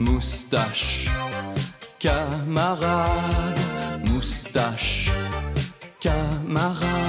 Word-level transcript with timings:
Moustache, 0.00 1.06
camarade, 1.98 3.18
moustache, 4.08 5.10
camarade. 6.00 7.08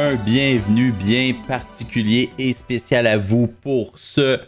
Un 0.00 0.14
bienvenue 0.14 0.92
bien 0.92 1.34
particulier 1.48 2.30
et 2.38 2.52
spécial 2.52 3.06
à 3.08 3.18
vous 3.18 3.48
pour 3.48 3.98
ce 3.98 4.40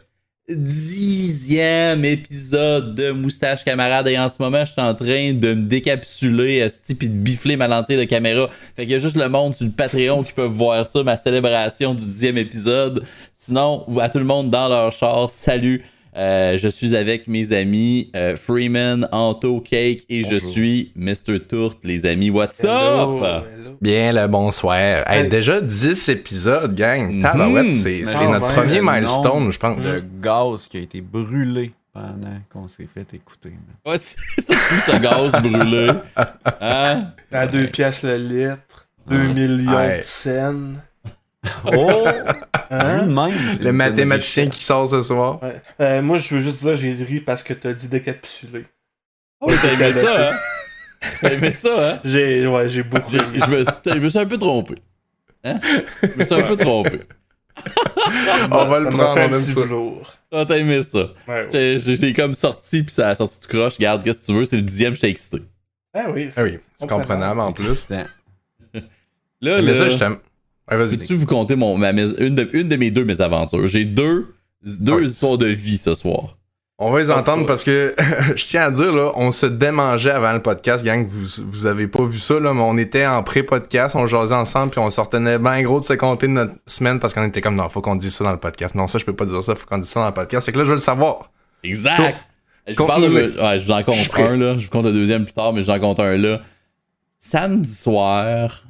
dixième 0.56 2.04
épisode 2.04 2.94
de 2.94 3.10
Moustache 3.10 3.64
Camarade. 3.64 4.08
Et 4.08 4.18
en 4.18 4.28
ce 4.28 4.36
moment 4.40 4.64
je 4.64 4.72
suis 4.72 4.80
en 4.80 4.94
train 4.94 5.32
de 5.32 5.54
me 5.54 5.64
décapsuler 5.64 6.66
puis 6.98 7.08
de 7.08 7.14
bifler 7.14 7.56
ma 7.56 7.68
lentille 7.68 7.96
de 7.96 8.04
caméra. 8.04 8.48
Fait 8.74 8.82
qu'il 8.82 8.92
y 8.92 8.94
a 8.94 8.98
juste 8.98 9.16
le 9.16 9.28
monde 9.28 9.54
sur 9.54 9.64
le 9.64 9.72
Patreon 9.72 10.22
qui 10.22 10.32
peuvent 10.32 10.50
voir 10.50 10.86
ça 10.86 11.02
ma 11.02 11.16
célébration 11.16 11.94
du 11.94 12.04
dixième 12.04 12.38
épisode. 12.38 13.04
Sinon 13.34 13.86
à 14.00 14.08
tout 14.08 14.18
le 14.18 14.24
monde 14.24 14.50
dans 14.50 14.68
leur 14.68 14.92
char 14.92 15.30
salut 15.30 15.84
Euh, 16.16 16.58
je 16.58 16.68
suis 16.68 16.96
avec 16.96 17.28
mes 17.28 17.52
amis 17.52 18.10
euh, 18.16 18.36
Freeman, 18.36 19.08
Anto, 19.12 19.60
Cake 19.60 20.04
et 20.08 20.24
je 20.24 20.36
suis 20.36 20.92
Mr. 20.96 21.38
Tourte 21.48 21.78
les 21.84 22.04
amis 22.04 22.30
what's 22.30 22.64
Hello, 22.64 23.22
up? 23.24 23.44
Hello. 23.56 23.76
Bien 23.80 24.12
le 24.12 24.26
bonsoir. 24.26 24.76
Hey, 24.76 25.22
Hey. 25.24 25.28
déjà 25.28 25.60
10 25.60 26.08
épisodes, 26.08 26.74
gang. 26.74 27.10
Mhm. 27.12 27.64
C'est 27.76 28.04
c'est 28.04 28.28
notre 28.28 28.48
ouais, 28.48 28.54
premier 28.54 28.80
le 28.80 28.82
milestone, 28.92 29.52
je 29.52 29.58
pense. 29.58 29.78
Le 29.84 30.02
gaz 30.20 30.66
qui 30.66 30.78
a 30.78 30.80
été 30.80 31.00
brûlé 31.00 31.72
pendant 31.92 32.38
qu'on 32.52 32.66
s'est 32.66 32.88
fait 32.92 33.06
écouter. 33.14 33.52
Ouais, 33.86 33.96
c'est 33.96 34.16
tout 34.46 34.52
ce 34.86 34.98
gaz 35.00 35.32
brûlé 35.42 35.90
hein? 36.16 36.26
Ouais. 37.30 37.36
À 37.38 37.46
deux 37.46 37.68
pièces 37.68 38.02
le 38.02 38.16
litre, 38.16 38.88
2 39.08 39.16
Ah, 39.16 39.32
millions 39.32 39.76
ouais. 39.76 39.98
de 39.98 40.02
scènes. 40.04 40.82
Oh! 41.72 42.04
Hein? 42.72 43.06
Même, 43.06 43.32
c'est 43.56 43.64
Le 43.64 43.72
mathématicien 43.72 44.48
qui 44.48 44.62
sort 44.62 44.88
ce 44.88 45.02
soir. 45.02 45.42
Ouais. 45.42 45.60
Euh, 45.80 46.02
moi, 46.02 46.18
je 46.18 46.36
veux 46.36 46.40
juste 46.40 46.60
dire, 46.62 46.76
j'ai 46.76 46.92
ri 46.92 47.18
parce 47.18 47.42
que 47.42 47.52
t'as 47.52 47.72
dit 47.72 47.88
décapsulé. 47.88 48.64
Oh, 49.40 49.50
t'as 49.60 49.72
aimé 49.72 49.92
ça, 49.92 50.30
hein? 50.30 50.36
T'as 51.20 51.32
aimé 51.32 51.50
ça, 51.50 51.94
hein? 51.94 52.00
J'ai, 52.04 52.46
ouais, 52.46 52.68
j'ai 52.68 52.84
beaucoup 52.84 53.10
J'ai-. 53.10 53.18
Je 53.18 53.56
me, 53.56 53.64
suis- 53.64 53.72
je 53.86 53.98
me 53.98 54.08
suis 54.08 54.18
un 54.20 54.26
peu 54.26 54.38
trompé. 54.38 54.76
Hein? 55.42 55.58
Je 56.00 56.16
me 56.16 56.22
suis 56.24 56.34
un 56.34 56.42
peu 56.44 56.56
trompé. 56.56 57.00
On 58.52 58.64
va 58.66 58.78
le 58.78 58.88
prendre, 58.88 59.14
fait 59.14 59.20
on 59.20 59.22
un 59.24 59.26
aime 59.26 59.32
petit 59.34 59.50
ça. 59.52 59.60
velours. 59.62 60.14
Ah, 60.30 60.44
t'as 60.46 60.58
aimé 60.58 60.84
ça. 60.84 60.98
Ouais, 60.98 61.08
ouais. 61.26 61.48
J'ai 61.52 61.80
j'ai- 61.80 62.12
comme 62.12 62.34
sorti, 62.34 62.84
puis 62.84 62.94
ça 62.94 63.08
a 63.08 63.14
sorti 63.16 63.40
tout 63.40 63.48
croche. 63.48 63.78
Regarde, 63.78 64.04
qu'est-ce 64.04 64.20
que 64.20 64.26
tu 64.26 64.38
veux? 64.38 64.44
C'est 64.44 64.56
le 64.56 64.62
dixième, 64.62 64.94
j'étais 64.94 65.10
excité. 65.10 65.38
Ah 65.92 66.04
oui, 66.08 66.30
Ah 66.36 66.44
oui, 66.44 66.58
c'est 66.76 66.88
comprenable 66.88 67.40
en 67.40 67.52
plus. 67.52 67.88
Là, 67.90 68.04
Mais 69.42 69.62
là, 69.62 69.74
ça, 69.74 69.88
je 69.88 69.96
t'aime. 69.98 70.18
Ouais, 70.70 70.96
tu 70.98 71.16
vous 71.16 71.26
compter 71.26 71.56
mon, 71.56 71.76
ma, 71.76 71.90
une, 71.90 72.34
de, 72.34 72.48
une 72.52 72.68
de 72.68 72.76
mes 72.76 72.90
deux 72.90 73.04
mésaventures? 73.04 73.66
J'ai 73.66 73.84
deux, 73.84 74.34
deux 74.62 74.92
Ouais. 74.94 75.04
histoires 75.04 75.38
de 75.38 75.46
vie 75.46 75.78
ce 75.78 75.94
soir. 75.94 76.36
On 76.82 76.90
va 76.92 77.00
les 77.00 77.10
entendre 77.10 77.44
parce 77.44 77.62
que 77.62 77.94
je 78.36 78.44
tiens 78.46 78.62
à 78.62 78.70
dire, 78.70 78.90
là, 78.92 79.12
on 79.16 79.32
se 79.32 79.44
démangeait 79.44 80.12
avant 80.12 80.32
le 80.32 80.40
podcast, 80.40 80.82
gang. 80.82 81.04
Vous, 81.06 81.42
vous 81.46 81.66
avez 81.66 81.86
pas 81.86 82.04
vu 82.06 82.18
ça, 82.18 82.40
là, 82.40 82.54
mais 82.54 82.62
on 82.62 82.78
était 82.78 83.04
en 83.06 83.22
pré-podcast, 83.22 83.94
on 83.96 84.06
jasait 84.06 84.34
ensemble, 84.34 84.70
puis 84.70 84.80
on 84.80 84.88
sortait 84.88 85.20
bien 85.38 85.62
gros 85.62 85.80
de 85.80 85.84
se 85.84 85.92
compter 85.92 86.26
de 86.26 86.32
notre 86.32 86.54
semaine 86.66 86.98
parce 86.98 87.12
qu'on 87.12 87.26
était 87.26 87.42
comme, 87.42 87.56
non, 87.56 87.68
faut 87.68 87.82
qu'on 87.82 87.96
dise 87.96 88.14
ça 88.14 88.24
dans 88.24 88.32
le 88.32 88.38
podcast. 88.38 88.74
Non, 88.74 88.86
ça, 88.86 88.96
je 88.98 89.04
peux 89.04 89.14
pas 89.14 89.26
dire 89.26 89.42
ça, 89.44 89.54
faut 89.54 89.66
qu'on 89.66 89.76
dise 89.78 89.90
ça 89.90 90.00
dans 90.00 90.06
le 90.06 90.14
podcast. 90.14 90.46
C'est 90.46 90.52
que 90.52 90.58
là, 90.58 90.64
je 90.64 90.70
veux 90.70 90.76
le 90.76 90.80
savoir. 90.80 91.30
Exact! 91.64 92.16
Je 92.66 92.74
parle 92.76 93.02
de, 93.02 93.08
mais- 93.08 93.42
ouais, 93.42 93.58
je 93.58 93.64
vous 93.66 93.72
en 93.72 93.82
compte 93.82 93.96
un, 94.16 94.36
là. 94.36 94.56
Je 94.56 94.64
vous 94.64 94.70
compte 94.70 94.84
le 94.86 94.92
deuxième 94.92 95.24
plus 95.24 95.34
tard, 95.34 95.52
mais 95.52 95.60
je 95.60 95.66
vous 95.66 95.72
en 95.76 95.80
compte 95.80 96.00
un, 96.00 96.16
là. 96.16 96.40
Samedi 97.18 97.74
soir, 97.74 98.64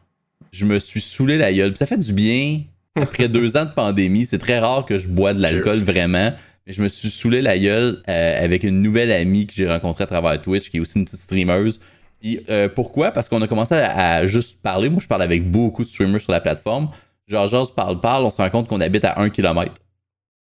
je 0.53 0.65
me 0.65 0.79
suis 0.79 1.01
saoulé 1.01 1.39
la 1.39 1.53
gueule. 1.53 1.71
Puis 1.71 1.79
ça 1.79 1.87
fait 1.87 1.99
du 1.99 2.13
bien. 2.13 2.61
Après 2.97 3.29
deux 3.29 3.57
ans 3.57 3.65
de 3.65 3.71
pandémie, 3.71 4.27
c'est 4.27 4.39
très 4.39 4.59
rare 4.59 4.85
que 4.85 4.99
je 4.99 5.09
bois 5.09 5.33
de 5.35 5.41
l'alcool 5.41 5.79
vraiment. 5.79 6.33
Mais 6.67 6.73
je 6.73 6.83
me 6.83 6.89
suis 6.89 7.09
saoulé 7.11 7.41
la 7.43 7.59
gueule 7.59 8.03
euh, 8.09 8.45
avec 8.45 8.65
une 8.65 8.83
nouvelle 8.83 9.11
amie 9.13 9.47
que 9.47 9.55
j'ai 9.55 9.69
rencontrée 9.69 10.05
à 10.05 10.07
travers 10.07 10.41
Twitch, 10.41 10.71
qui 10.71 10.77
est 10.77 10.81
aussi 10.81 10.99
une 10.99 11.05
petite 11.05 11.21
streameuse. 11.21 11.81
Puis 12.21 12.41
euh, 12.51 12.69
pourquoi? 12.69 13.13
Parce 13.13 13.29
qu'on 13.29 13.41
a 13.43 13.47
commencé 13.47 13.75
à, 13.75 14.17
à 14.17 14.27
juste 14.27 14.61
parler. 14.61 14.91
Moi, 14.91 15.01
je 15.03 15.09
parle 15.09 15.23
avec 15.23 15.51
beaucoup 15.51 15.85
de 15.85 15.89
streamers 15.89 16.21
sur 16.21 16.33
la 16.33 16.41
plateforme. 16.41 16.91
Genre, 17.29 17.47
genre, 17.47 17.73
parle, 17.75 18.01
parle, 18.01 18.25
on 18.25 18.31
se 18.31 18.37
rend 18.37 18.51
compte 18.51 18.69
qu'on 18.69 18.81
habite 18.81 19.05
à 19.05 19.21
un 19.21 19.31
kilomètre 19.31 19.75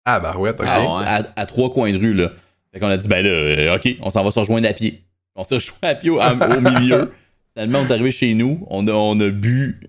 Ah, 0.06 0.20
bah 0.20 0.36
ouais, 0.38 0.50
ok. 0.52 0.62
Ah, 0.68 0.82
ouais. 0.82 1.04
à, 1.08 1.24
à 1.36 1.46
trois 1.46 1.72
coins 1.74 1.92
de 1.92 1.98
rue, 1.98 2.14
là. 2.14 2.32
Fait 2.74 2.80
qu'on 2.82 2.88
a 2.88 2.98
dit, 2.98 3.08
ben 3.08 3.24
là, 3.24 3.30
euh, 3.32 3.76
OK, 3.78 3.96
on 4.02 4.10
s'en 4.10 4.24
va 4.24 4.30
se 4.32 4.40
rejoindre 4.40 4.68
à 4.68 4.74
pied. 4.74 5.02
On 5.36 5.44
s'est 5.46 5.56
rejoint 5.56 5.76
à 5.84 5.96
pied 5.96 6.10
au, 6.10 6.20
à- 6.20 6.34
au 6.34 6.60
milieu. 6.62 7.12
Finalement, 7.56 7.80
on 7.80 7.88
est 7.88 7.92
arrivé 7.94 8.12
chez 8.12 8.34
nous, 8.34 8.66
on 8.70 8.86
a, 8.88 8.92
on 8.92 9.20
a 9.20 9.30
bu 9.30 9.80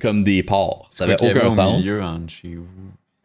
comme 0.00 0.22
des 0.24 0.42
porcs. 0.42 0.86
Ça 0.90 0.98
C'est 0.98 1.02
avait 1.04 1.16
quoi 1.16 1.28
qu'il 1.28 1.36
y 1.36 1.40
aucun 1.40 1.50
sens. 1.50 1.78
milieu 1.80 2.02
entre 2.02 2.32
chez 2.32 2.54
vous? 2.54 2.66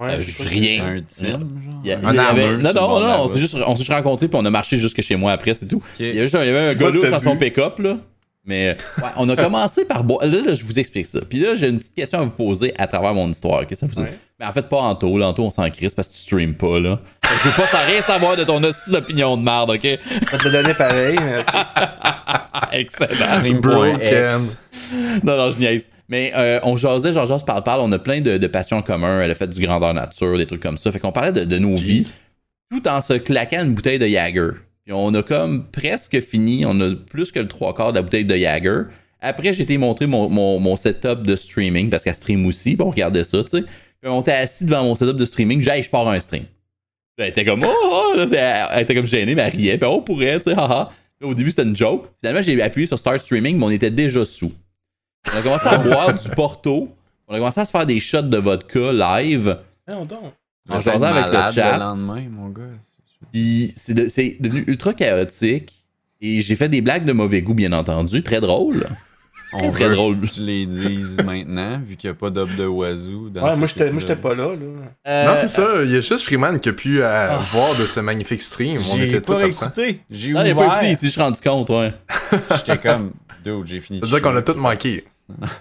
Ouais, 0.04 0.14
Euh, 0.14 0.22
rien. 0.46 0.86
Un 0.86 1.02
team, 1.02 1.28
genre. 1.30 1.82
Il 1.84 1.88
y 1.88 1.92
a- 1.92 2.00
Un 2.00 2.12
il 2.12 2.16
y 2.16 2.20
avait- 2.20 2.58
non, 2.58 2.74
non, 2.74 3.00
non, 3.00 3.16
on 3.24 3.28
s'est 3.28 3.40
juste, 3.40 3.56
juste 3.78 3.90
rencontrés 3.92 4.28
puis 4.28 4.40
on 4.42 4.46
a 4.46 4.50
marché 4.50 4.78
jusque 4.78 5.02
chez 5.02 5.16
moi 5.16 5.32
après, 5.32 5.54
c'est 5.54 5.68
tout. 5.68 5.84
Il 6.00 6.08
y 6.08 6.10
avait 6.12 6.22
juste 6.24 6.34
un, 6.36 6.74
gars 6.74 6.90
louche 6.90 7.12
dans 7.12 7.20
son 7.20 7.38
pick-up, 7.38 7.78
là. 7.78 8.00
Mais 8.44 8.76
ouais, 8.98 9.10
on 9.18 9.30
a 9.30 9.36
commencé 9.36 9.86
par 9.86 10.04
boire. 10.04 10.26
Là, 10.26 10.42
là, 10.42 10.54
je 10.56 10.64
vous 10.64 10.80
explique 10.80 11.06
ça. 11.06 11.20
Puis 11.30 11.40
là, 11.40 11.54
j'ai 11.54 11.68
une 11.68 11.78
petite 11.78 11.94
question 11.94 12.20
à 12.20 12.24
vous 12.24 12.32
poser 12.32 12.74
à 12.78 12.88
travers 12.88 13.14
mon 13.14 13.30
histoire. 13.30 13.62
ok? 13.62 13.68
Ça 13.76 13.86
vous... 13.86 14.02
Ouais. 14.02 14.10
Mais 14.40 14.48
en 14.48 14.52
fait, 14.52 14.68
pas 14.68 14.78
Anto. 14.78 15.16
Là, 15.20 15.28
Anto, 15.28 15.44
on 15.44 15.52
s'en 15.52 15.70
crisse 15.70 15.94
parce 15.94 16.08
que 16.08 16.14
tu 16.16 16.22
streams 16.22 16.56
pas, 16.56 16.80
là. 16.80 17.00
Je 17.24 17.50
veux 17.50 17.56
pas 17.56 17.68
sans 17.68 17.86
rien 17.86 18.02
savoir 18.02 18.36
de 18.36 18.44
ton 18.44 18.64
hostie 18.64 18.92
d'opinion 18.92 19.38
de 19.38 19.44
merde, 19.44 19.70
ok? 19.70 19.84
Je 19.84 19.90
vais 20.32 20.38
te 20.40 20.44
le 20.46 20.52
donner 20.52 20.74
pareil, 20.74 21.18
mais. 21.22 21.46
Excellent. 22.80 23.60
Broken. 23.60 24.40
non, 25.24 25.38
non, 25.38 25.52
je 25.52 25.60
niaise. 25.60 25.90
Mais 26.10 26.32
euh, 26.36 26.60
on 26.64 26.78
jasait, 26.78 27.14
genre, 27.14 27.26
jase 27.28 27.44
parle, 27.44 27.64
parle. 27.64 27.82
On 27.82 27.92
a 27.92 28.00
plein 28.00 28.22
de, 28.22 28.38
de 28.38 28.48
passions 28.48 28.78
en 28.78 28.82
commun. 28.82 29.22
Elle 29.22 29.32
a 29.32 29.36
fait 29.36 29.48
du 29.48 29.62
grandeur 29.62 29.94
nature, 29.94 30.38
des 30.38 30.48
trucs 30.48 30.62
comme 30.64 30.78
ça. 30.78 30.92
Fait 30.92 31.00
qu'on 31.00 31.12
parlait 31.12 31.32
de, 31.32 31.46
de 31.46 31.58
nos 31.60 31.76
vies, 31.76 32.16
tout 32.72 32.86
en 32.88 33.02
se 33.02 33.14
claquant 33.14 33.64
une 33.64 33.76
bouteille 33.76 34.00
de 34.00 34.08
Jagger. 34.08 34.50
Puis 34.86 34.94
on 34.94 35.14
a 35.14 35.24
comme 35.24 35.66
presque 35.70 36.20
fini. 36.22 36.66
On 36.66 36.80
a 36.82 36.96
plus 36.96 37.32
que 37.32 37.40
le 37.40 37.48
trois 37.48 37.74
quarts 37.76 37.92
de 37.94 37.98
la 37.98 38.02
bouteille 38.02 38.26
de 38.26 38.36
Jagger. 38.36 38.84
Après, 39.20 39.54
j'ai 39.54 39.64
été 39.64 39.78
montrer 39.78 40.08
mon, 40.08 40.30
mon, 40.30 40.60
mon 40.60 40.76
setup 40.76 41.22
de 41.22 41.36
streaming 41.36 41.90
parce 41.90 42.04
qu'elle 42.04 42.16
stream 42.16 42.46
aussi. 42.46 42.76
Bon, 42.76 42.86
on 42.88 42.90
regardait 42.90 43.24
ça, 43.24 43.44
tu 43.44 43.50
sais. 43.52 43.62
Puis 43.62 44.10
on 44.10 44.22
était 44.22 44.32
assis 44.32 44.66
devant 44.66 44.84
mon 44.84 44.96
setup 44.96 45.16
de 45.16 45.26
streaming. 45.26 45.62
J'ai, 45.62 45.84
je 45.84 45.90
pars 45.92 46.08
un 46.08 46.20
stream. 46.20 46.44
Puis 46.44 47.26
elle 47.26 47.30
était 47.30 47.46
comme, 47.46 47.64
oh, 47.64 47.70
oh, 48.14 48.14
là, 48.18 48.26
c'est- 48.26 48.36
elle, 48.38 48.66
elle 48.72 48.82
était 48.84 48.96
comme 48.96 49.06
gênée, 49.06 49.36
mais 49.36 49.44
elle 49.44 49.52
riait. 49.52 49.78
Puis 49.78 49.88
on 49.88 50.02
pourrait, 50.02 50.40
tu 50.40 50.46
sais, 50.46 50.58
haha. 50.58 50.90
Puis 51.20 51.30
Au 51.30 51.36
début, 51.36 51.52
c'était 51.52 51.64
une 51.64 51.76
joke. 51.76 52.08
Finalement, 52.20 52.42
j'ai 52.42 52.60
appuyé 52.64 52.88
sur 52.88 52.98
Start 52.98 53.20
Streaming, 53.20 53.58
mais 53.60 53.66
on 53.66 53.70
était 53.70 53.92
déjà 53.92 54.26
sous. 54.26 54.52
On 55.32 55.38
a 55.38 55.42
commencé 55.44 55.68
à 55.68 55.78
boire 55.84 56.14
du 56.16 56.30
Porto. 56.30 56.90
On 57.28 57.36
a 57.36 57.38
commencé 57.38 57.60
à 57.60 57.66
se 57.66 57.70
faire 57.72 57.86
des 57.86 58.00
shots 58.00 58.24
de 58.24 58.38
vodka 58.38 58.92
live. 58.92 59.58
Non, 59.88 60.06
donc. 60.06 60.34
En 60.68 60.80
jasant 60.80 61.08
avec 61.08 61.28
le 61.32 61.52
chat. 61.54 61.78
lendemain, 61.78 62.24
mon 62.30 62.50
gars. 62.50 62.64
Puis 63.32 63.74
c'est 63.76 63.94
de- 63.94 64.08
c'est 64.08 64.38
devenu 64.40 64.64
ultra 64.68 64.94
chaotique. 64.94 65.74
Et 66.22 66.42
j'ai 66.42 66.56
fait 66.56 66.70
des 66.70 66.82
blagues 66.82 67.06
de 67.06 67.14
mauvais 67.14 67.42
goût, 67.42 67.54
bien 67.56 67.72
entendu. 67.72 68.22
Très 68.22 68.42
drôle. 68.42 68.86
On 69.54 69.72
très 69.72 69.90
veut 69.90 69.96
drôle. 69.96 70.22
que 70.22 70.28
tu 70.28 70.42
les 70.42 70.66
dises 70.66 71.18
maintenant, 71.26 71.82
vu 71.86 71.96
qu'il 71.98 72.10
n'y 72.10 72.12
a 72.12 72.18
pas 72.18 72.30
d'op 72.30 72.50
de 72.56 72.66
Wazoo. 72.66 73.30
Dans 73.30 73.44
Ouais, 73.50 73.58
moi, 73.58 73.68
j'étais 73.68 73.90
moi, 73.90 74.00
j'étais 74.00 74.16
pas 74.16 74.34
là, 74.34 74.50
là. 74.56 74.66
Euh, 75.08 75.26
Non, 75.28 75.34
c'est 75.36 75.50
ça. 75.50 75.68
Il 75.84 75.92
y 75.92 75.96
a 75.96 76.00
juste 76.00 76.22
Freeman 76.22 76.58
qui 76.60 76.70
a 76.70 76.74
pu 76.74 77.02
euh, 77.02 77.08
Ah. 77.10 77.40
voir 77.52 77.76
de 77.76 77.86
ce 77.86 78.00
magnifique 78.00 78.42
stream. 78.42 78.80
On 78.92 78.98
était 78.98 79.20
tous 79.20 79.34
pas 79.34 79.44
absents. 79.44 79.66
écouté. 79.66 80.00
J'ai 80.10 80.32
Non, 80.32 80.42
pas 80.44 80.48
écouté 80.78 80.92
ici, 80.92 81.08
je 81.08 81.12
suis 81.12 81.22
rendu 81.22 81.42
compte, 81.42 81.70
ouais. 81.72 81.92
J'étais 82.56 82.78
comme, 82.78 83.12
dude, 83.44 83.66
j'ai 83.66 83.82
fini. 83.82 84.00
de 84.00 84.06
Ça 84.06 84.12
veut 84.12 84.22
dire 84.22 84.30
qu'on 84.32 84.38
a 84.38 84.42
tout 84.42 84.54
manqué. 84.54 85.04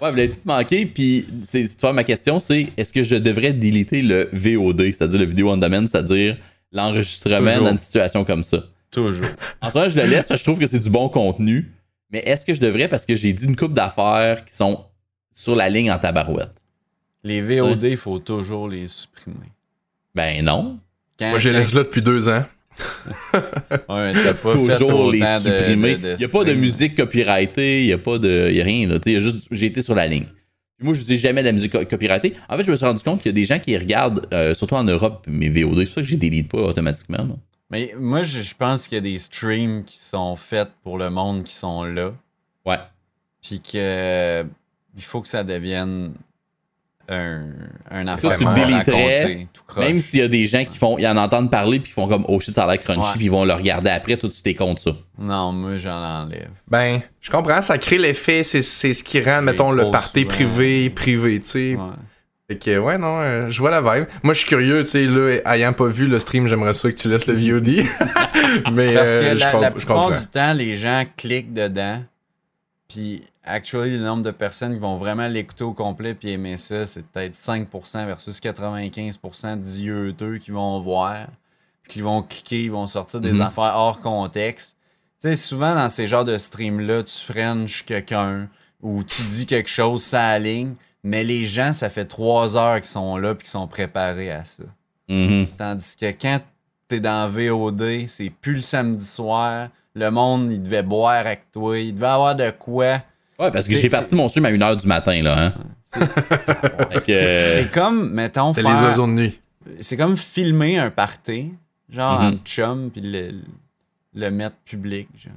Ouais, 0.00 0.10
vous 0.10 0.16
l'avez 0.16 0.30
tout 0.30 0.38
manqué. 0.44 0.84
Puis, 0.86 1.26
c'est- 1.48 1.62
tu 1.76 1.80
vois, 1.80 1.92
ma 1.92 2.04
question, 2.04 2.38
c'est 2.38 2.66
est-ce 2.76 2.92
que 2.92 3.02
je 3.02 3.16
devrais 3.16 3.52
déliter 3.54 4.02
le 4.02 4.28
VOD, 4.32 4.92
c'est-à-dire 4.92 5.18
le 5.20 5.26
vidéo 5.26 5.50
on 5.50 5.56
demand, 5.56 5.86
c'est-à-dire 5.88 6.36
l'enregistrement 6.72 7.62
dans 7.62 7.70
une 7.72 7.78
situation 7.78 8.24
comme 8.24 8.42
ça? 8.42 8.64
Toujours. 8.90 9.26
En 9.60 9.70
ce 9.70 9.78
moment, 9.78 9.90
je 9.90 9.96
le 10.00 10.06
laisse 10.06 10.26
parce 10.26 10.40
que 10.40 10.44
je 10.44 10.44
trouve 10.44 10.58
que 10.58 10.66
c'est 10.66 10.78
du 10.80 10.90
bon 10.90 11.08
contenu. 11.08 11.72
Mais 12.10 12.20
est-ce 12.26 12.44
que 12.44 12.54
je 12.54 12.60
devrais? 12.60 12.88
Parce 12.88 13.06
que 13.06 13.14
j'ai 13.14 13.32
dit 13.32 13.44
une 13.44 13.56
coupe 13.56 13.72
d'affaires 13.72 14.44
qui 14.44 14.54
sont 14.54 14.84
sur 15.32 15.54
la 15.54 15.68
ligne 15.68 15.92
en 15.92 15.98
tabarouette? 15.98 16.54
Les 17.22 17.40
VOD, 17.42 17.84
il 17.84 17.96
faut 17.96 18.18
toujours 18.18 18.68
les 18.68 18.88
supprimer. 18.88 19.52
Ben 20.14 20.44
non. 20.44 20.78
Quand, 21.18 21.30
Moi, 21.30 21.38
je 21.38 21.50
les 21.50 21.58
laisse 21.58 21.74
là 21.74 21.82
depuis 21.82 22.02
deux 22.02 22.28
ans. 22.28 22.44
Ouais, 23.88 24.12
t'as 24.12 24.34
pas 24.34 24.54
fait 24.54 24.78
Toujours 24.78 25.12
les 25.12 25.20
supprimer. 25.38 25.98
Il 26.00 26.14
n'y 26.16 26.24
a 26.24 26.28
pas 26.28 26.44
de 26.44 26.54
musique 26.54 26.96
copyrightée, 26.96 27.82
il 27.82 27.86
n'y 27.86 27.92
a 27.92 27.98
pas 27.98 28.18
de. 28.18 28.50
y 28.50 28.60
a 28.60 28.64
rien, 28.64 28.88
là. 28.88 28.98
Tu 28.98 29.02
sais, 29.04 29.10
il 29.10 29.12
y 29.12 29.16
a 29.16 29.20
juste. 29.20 29.48
J'ai 29.50 29.66
été 29.66 29.82
sur 29.82 29.94
la 29.94 30.06
ligne. 30.06 30.26
Moi, 30.80 30.94
je 30.94 31.02
dis 31.02 31.16
jamais 31.16 31.42
de 31.42 31.46
la 31.46 31.52
musique 31.52 31.72
co- 31.72 31.84
copyrightée. 31.84 32.34
En 32.48 32.56
fait, 32.56 32.64
je 32.64 32.70
me 32.70 32.76
suis 32.76 32.86
rendu 32.86 33.02
compte 33.02 33.18
qu'il 33.22 33.28
y 33.30 33.34
a 33.34 33.34
des 33.34 33.44
gens 33.44 33.58
qui 33.58 33.76
regardent, 33.76 34.26
euh, 34.32 34.54
surtout 34.54 34.74
en 34.76 34.84
Europe, 34.84 35.24
mes 35.28 35.48
VOD. 35.50 35.78
C'est 35.80 35.84
pour 35.86 35.94
ça 35.94 36.00
que 36.00 36.06
je 36.06 36.10
les 36.12 36.16
délite 36.16 36.48
pas 36.50 36.58
automatiquement. 36.62 37.18
là. 37.24 37.34
Mais 37.70 37.94
moi, 37.98 38.22
je, 38.22 38.40
je 38.42 38.54
pense 38.54 38.88
qu'il 38.88 38.96
y 38.96 38.98
a 38.98 39.02
des 39.02 39.18
streams 39.18 39.84
qui 39.84 39.98
sont 39.98 40.34
faits 40.36 40.68
pour 40.82 40.98
le 40.98 41.10
monde 41.10 41.44
qui 41.44 41.54
sont 41.54 41.84
là. 41.84 42.12
Ouais. 42.66 42.78
Puis 43.42 43.60
que 43.60 44.44
il 44.96 45.02
faut 45.02 45.20
que 45.20 45.28
ça 45.28 45.44
devienne 45.44 46.12
un, 47.10 47.42
un 47.90 48.04
Toi, 48.16 48.32
affaire 48.32 48.54
tu 48.54 48.60
déliterais. 48.60 49.46
Même 49.76 50.00
s'il 50.00 50.20
y 50.20 50.22
a 50.22 50.28
des 50.28 50.46
gens 50.46 50.64
qui 50.64 50.78
font, 50.78 50.96
ils 50.98 51.06
en 51.06 51.16
entendent 51.16 51.50
parler 51.50 51.80
puis 51.80 51.90
ils 51.90 51.94
font 51.94 52.06
comme 52.08 52.24
oh 52.28 52.38
shit 52.40 52.54
ça 52.54 52.64
a 52.64 52.66
l'air 52.68 52.78
crunchy 52.82 53.00
Ouais. 53.00 53.12
puis 53.16 53.24
ils 53.24 53.30
vont 53.30 53.44
le 53.44 53.52
regarder 53.52 53.90
après, 53.90 54.16
toi 54.16 54.30
tu 54.32 54.40
t'es 54.42 54.54
contre 54.54 54.80
ça. 54.80 54.92
Non, 55.18 55.52
moi, 55.52 55.76
j'en 55.78 55.90
enlève. 55.96 56.50
Ben, 56.68 57.00
je 57.20 57.30
comprends, 57.30 57.60
ça 57.60 57.76
crée 57.78 57.98
l'effet, 57.98 58.42
c'est 58.42 58.62
c'est 58.62 58.94
ce 58.94 59.02
qui 59.04 59.20
rend, 59.20 59.42
mettons, 59.42 59.70
le 59.72 59.90
party 59.90 60.20
souvent. 60.22 60.34
privé, 60.34 60.90
privé, 60.90 61.40
tu 61.40 61.46
sais. 61.48 61.74
Ouais. 61.74 61.82
Fait 62.48 62.58
que, 62.58 62.78
ouais, 62.78 62.98
non, 62.98 63.18
euh, 63.20 63.48
je 63.50 63.60
vois 63.60 63.70
la 63.70 63.80
vibe. 63.80 64.06
Moi, 64.24 64.34
je 64.34 64.40
suis 64.40 64.48
curieux, 64.48 64.82
tu 64.82 64.90
sais, 64.90 65.04
là, 65.04 65.38
ayant 65.54 65.72
pas 65.72 65.86
vu 65.86 66.06
le 66.08 66.18
stream, 66.18 66.48
j'aimerais 66.48 66.74
ça 66.74 66.90
que 66.90 66.96
tu 66.96 67.08
laisses 67.08 67.28
le 67.28 67.34
VOD. 67.34 67.66
Mais, 68.72 68.92
Parce 68.94 69.10
que 69.14 69.18
euh, 69.18 69.30
je, 69.36 69.38
la, 69.38 69.52
comp- 69.52 69.62
la 69.62 69.70
je 69.70 69.74
plupart 69.76 70.02
comprends. 70.06 70.18
du 70.20 70.26
temps, 70.26 70.52
les 70.52 70.76
gens 70.76 71.04
cliquent 71.16 71.52
dedans. 71.52 72.02
Puis, 72.88 73.22
actually, 73.50 73.96
le 73.98 74.04
nombre 74.04 74.22
de 74.22 74.30
personnes 74.30 74.72
qui 74.74 74.78
vont 74.80 74.96
vraiment 74.96 75.28
l'écouter 75.28 75.64
au 75.64 75.72
complet 75.72 76.14
puis 76.14 76.30
aimer 76.30 76.56
ça, 76.56 76.86
c'est 76.86 77.04
peut-être 77.06 77.34
5% 77.34 78.06
versus 78.06 78.40
95% 78.40 79.56
d'yeux 79.60 80.14
qui 80.42 80.50
vont 80.50 80.80
voir. 80.80 81.26
Puis 81.82 81.92
qui 81.94 82.00
vont 82.00 82.22
cliquer, 82.22 82.64
ils 82.64 82.70
vont 82.70 82.86
sortir 82.86 83.20
des 83.20 83.32
Mhm. 83.32 83.40
affaires 83.42 83.72
hors 83.74 84.00
contexte. 84.00 84.76
Tu 85.20 85.28
sais, 85.28 85.36
souvent 85.36 85.74
dans 85.74 85.90
ces 85.90 86.06
genres 86.06 86.24
de 86.24 86.38
streams-là, 86.38 87.02
tu 87.04 87.16
frenches 87.20 87.84
quelqu'un 87.84 88.48
ou 88.82 89.02
tu 89.04 89.22
dis 89.22 89.46
quelque 89.46 89.68
chose, 89.68 90.02
ça 90.02 90.26
aligne. 90.28 90.74
Mais 91.02 91.24
les 91.24 91.46
gens, 91.46 91.72
ça 91.72 91.88
fait 91.90 92.04
trois 92.04 92.56
heures 92.56 92.76
qu'ils 92.76 92.84
sont 92.90 93.16
là 93.16 93.34
puis 93.34 93.44
qu'ils 93.44 93.50
sont 93.50 93.66
préparés 93.68 94.30
à 94.30 94.44
ça. 94.44 94.64
Mhm. 95.08 95.46
Tandis 95.58 95.96
que 95.96 96.06
quand 96.12 96.40
t'es 96.88 97.00
dans 97.00 97.28
VOD, 97.28 98.06
c'est 98.08 98.30
plus 98.30 98.54
le 98.56 98.60
samedi 98.60 99.04
soir. 99.06 99.68
Le 99.94 100.10
monde, 100.10 100.50
il 100.52 100.62
devait 100.62 100.82
boire 100.82 101.12
avec 101.14 101.50
toi. 101.52 101.78
Il 101.78 101.94
devait 101.94 102.06
avoir 102.06 102.34
de 102.36 102.50
quoi. 102.50 103.02
Ouais, 103.40 103.50
parce 103.50 103.66
que 103.66 103.74
j'ai 103.74 103.88
parti 103.88 104.14
mon 104.14 104.28
stream 104.28 104.44
à 104.46 104.50
1h 104.52 104.80
du 104.80 104.86
matin 104.86 105.20
là, 105.22 105.44
hein. 105.46 105.54
C'est 105.84 106.00
euh, 107.10 107.54
c'est 107.54 107.70
comme, 107.72 108.10
mettons, 108.12 108.52
C'était 108.54 108.68
les 108.68 108.74
faire- 108.74 108.84
oiseaux 108.84 109.06
de 109.06 109.12
nuit. 109.12 109.40
c'est 109.78 109.96
comme 109.96 110.16
filmer 110.16 110.78
un 110.78 110.90
party, 110.90 111.52
genre 111.92 112.20
Mhm. 112.22 112.26
en 112.34 112.36
chum, 112.44 112.90
puis 112.92 113.00
le, 113.02 113.32
le 114.14 114.30
mettre 114.30 114.56
public. 114.64 115.08
Genre. 115.16 115.32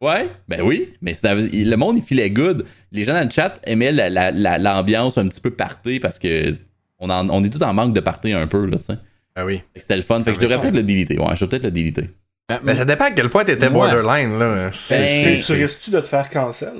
Ouais, 0.00 0.30
ben 0.48 0.62
oui, 0.62 0.94
mais 1.02 1.12
le 1.22 1.74
monde 1.76 1.98
il 1.98 2.02
filait 2.02 2.30
good. 2.30 2.64
Les 2.92 3.04
gens 3.04 3.12
dans 3.14 3.24
le 3.24 3.30
chat 3.30 3.60
aimaient 3.64 3.92
la- 3.92 4.08
la- 4.08 4.30
la- 4.30 4.58
l'ambiance 4.58 5.18
un 5.18 5.28
petit 5.28 5.40
peu 5.40 5.50
party 5.50 6.00
parce 6.00 6.18
que 6.18 6.54
on, 6.98 7.10
en- 7.10 7.28
on 7.30 7.42
est 7.44 7.50
tous 7.50 7.62
en 7.62 7.74
manque 7.74 7.92
de 7.94 8.00
party 8.00 8.32
un 8.32 8.46
peu 8.46 8.64
là, 8.64 8.78
tu 8.78 8.84
sais. 8.84 8.98
Ah 9.36 9.44
oui. 9.44 9.60
C'était 9.76 9.96
le 9.96 10.02
fun, 10.02 10.22
fait 10.22 10.30
que 10.32 10.36
je 10.36 10.40
devrais 10.40 10.60
peut-être 10.60 10.74
le 10.74 10.82
déliter. 10.82 11.18
Ouais, 11.18 11.34
je 11.34 11.40
vais 11.44 11.48
peut-être 11.48 11.64
le 11.64 11.70
déliter. 11.70 12.08
Ben, 12.64 12.74
ça 12.74 12.84
dépend 12.84 13.04
à 13.04 13.10
quel 13.12 13.28
point 13.30 13.44
t'étais 13.44 13.70
borderline, 13.70 14.38
là. 14.38 14.54
Ben, 14.54 14.70
C'est- 14.72 15.42
Tu 15.44 15.52
risques-tu 15.52 15.90
de 15.90 16.00
te 16.00 16.08
faire 16.08 16.28
cancel? 16.30 16.72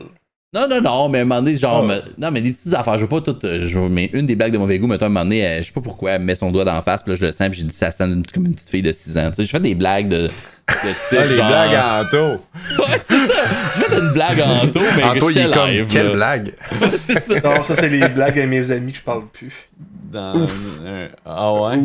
Non, 0.52 0.66
non, 0.68 0.80
non, 0.80 1.08
mais 1.08 1.18
à 1.18 1.22
un 1.22 1.24
moment 1.26 1.40
donné, 1.42 1.56
genre, 1.56 1.82
Oh. 1.84 1.86
me- 1.86 2.02
non, 2.18 2.32
mais 2.32 2.42
des 2.42 2.50
petites 2.50 2.74
affaires, 2.74 2.96
je 2.96 3.02
veux 3.02 3.08
pas 3.08 3.20
toutes, 3.20 3.44
euh, 3.44 3.60
je 3.64 3.78
veux- 3.78 3.88
mais 3.88 4.10
une 4.12 4.26
des 4.26 4.34
blagues 4.34 4.52
de 4.52 4.58
mauvais 4.58 4.80
goût, 4.80 4.88
mettons, 4.88 5.04
à 5.04 5.06
un 5.06 5.08
moment 5.10 5.22
donné, 5.24 5.58
je 5.60 5.66
sais 5.68 5.72
pas 5.72 5.80
pourquoi, 5.80 6.10
elle 6.12 6.22
me 6.22 6.24
met 6.26 6.34
son 6.34 6.50
doigt 6.50 6.64
d'en 6.64 6.82
face, 6.82 7.04
puis 7.04 7.12
là, 7.12 7.18
je 7.20 7.26
le 7.26 7.30
sens, 7.30 7.48
puis 7.50 7.60
j'ai 7.60 7.66
dit, 7.66 7.72
ça 7.74 7.92
sonne 7.92 8.10
une- 8.14 8.26
comme 8.26 8.46
une 8.46 8.54
petite 8.54 8.68
fille 8.68 8.82
de 8.82 8.90
6 8.90 9.16
ans, 9.16 9.28
tu 9.30 9.36
sais, 9.36 9.44
je 9.44 9.48
fais 9.50 9.60
des 9.60 9.76
blagues 9.76 10.08
de, 10.08 10.22
de 10.26 10.28
type, 11.08 11.18
Ah, 11.20 11.24
les 11.24 11.36
genre- 11.36 11.46
blagues 11.46 11.74
en 11.80 12.04
taux. 12.10 12.40
Ouais, 12.82 12.98
c'est 13.00 13.26
ça, 13.28 13.34
je 13.76 13.84
fais 13.84 13.98
une 14.00 14.12
blague 14.12 14.40
en 14.40 14.66
taux, 14.66 14.80
mais 14.96 15.04
Anto, 15.04 15.30
il 15.30 15.38
est 15.38 15.50
comme, 15.54 15.86
quelle 15.86 16.12
blague? 16.14 16.54
c'est 17.00 17.20
ça. 17.20 17.34
Non, 17.44 17.62
ça, 17.62 17.76
c'est 17.76 17.88
les 17.88 18.08
blagues 18.08 18.40
à 18.40 18.46
mes 18.46 18.70
amis 18.72 18.90
que 18.90 18.98
je 18.98 19.04
parle 19.04 19.28
plus. 19.32 19.52
Dans 20.10 20.34
un- 20.84 21.08
Ah 21.24 21.54
ouais? 21.54 21.76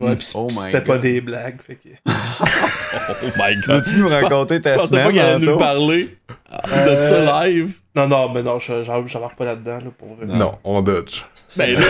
Ouais, 0.00 0.16
pis 0.16 0.30
Oh 0.34 0.48
my 0.50 0.56
c'était 0.66 0.80
pas 0.80 0.94
God. 0.94 1.02
des 1.02 1.20
blagues, 1.20 1.58
fait 1.66 1.74
que... 1.76 1.88
Oh 3.22 3.26
my 3.36 3.56
god. 3.56 3.84
Veux-tu 3.84 3.96
nous 4.00 4.08
raconter 4.08 4.56
Je 4.56 4.60
ta 4.60 4.72
pensais 4.74 4.88
pas 4.88 5.02
semaine, 5.02 5.12
qu'elle 5.12 5.26
allait 5.26 5.46
nous 5.46 5.56
parler 5.56 6.16
de 6.68 6.72
Euh, 6.72 7.26
ça 7.26 7.46
live. 7.48 7.74
Non, 7.94 8.06
non, 8.08 8.28
mais 8.32 8.42
non, 8.42 8.58
je- 8.58 8.82
j'en- 8.82 9.06
j'embarque 9.06 9.36
pas 9.36 9.44
là-dedans, 9.44 9.78
là, 9.78 9.90
pour 9.98 10.14
vrai. 10.14 10.26
Non, 10.26 10.58
on 10.64 10.80
dodge. 10.82 11.22
Ben 11.56 11.74
là, 11.74 11.80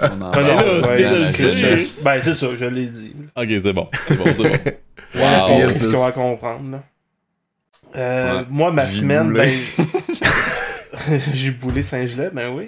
On 0.00 0.22
en 0.22 0.30
Ben 0.32 0.42
non, 0.42 0.56
là, 0.56 0.88
tu 0.92 0.96
viens 0.98 1.12
de 1.12 1.16
le 1.18 1.28
je- 1.28 2.04
Ben, 2.04 2.20
c'est 2.24 2.34
ça, 2.34 2.46
je 2.56 2.64
l'ai 2.64 2.86
dit. 2.86 3.14
ok, 3.36 3.46
c'est 3.62 3.72
bon, 3.72 3.88
c'est 4.08 4.16
bon, 4.16 4.24
c'est 4.34 4.42
bon. 4.42 4.72
On 5.16 5.18
Wow. 5.20 5.24
a 5.26 5.40
compris 5.48 5.72
Yes. 5.74 5.82
ce 5.82 5.88
qu'on 5.88 6.00
va 6.04 6.12
comprendre, 6.12 6.70
là? 6.72 6.82
Euh, 7.96 8.38
Ouais. 8.40 8.44
Moi, 8.50 8.72
ma 8.72 8.88
semaine, 8.88 9.32
ben... 9.32 9.52
J'ai 11.32 11.50
boulé 11.50 11.82
Saint-Gelais, 11.82 12.30
ben 12.32 12.50
oui. 12.54 12.66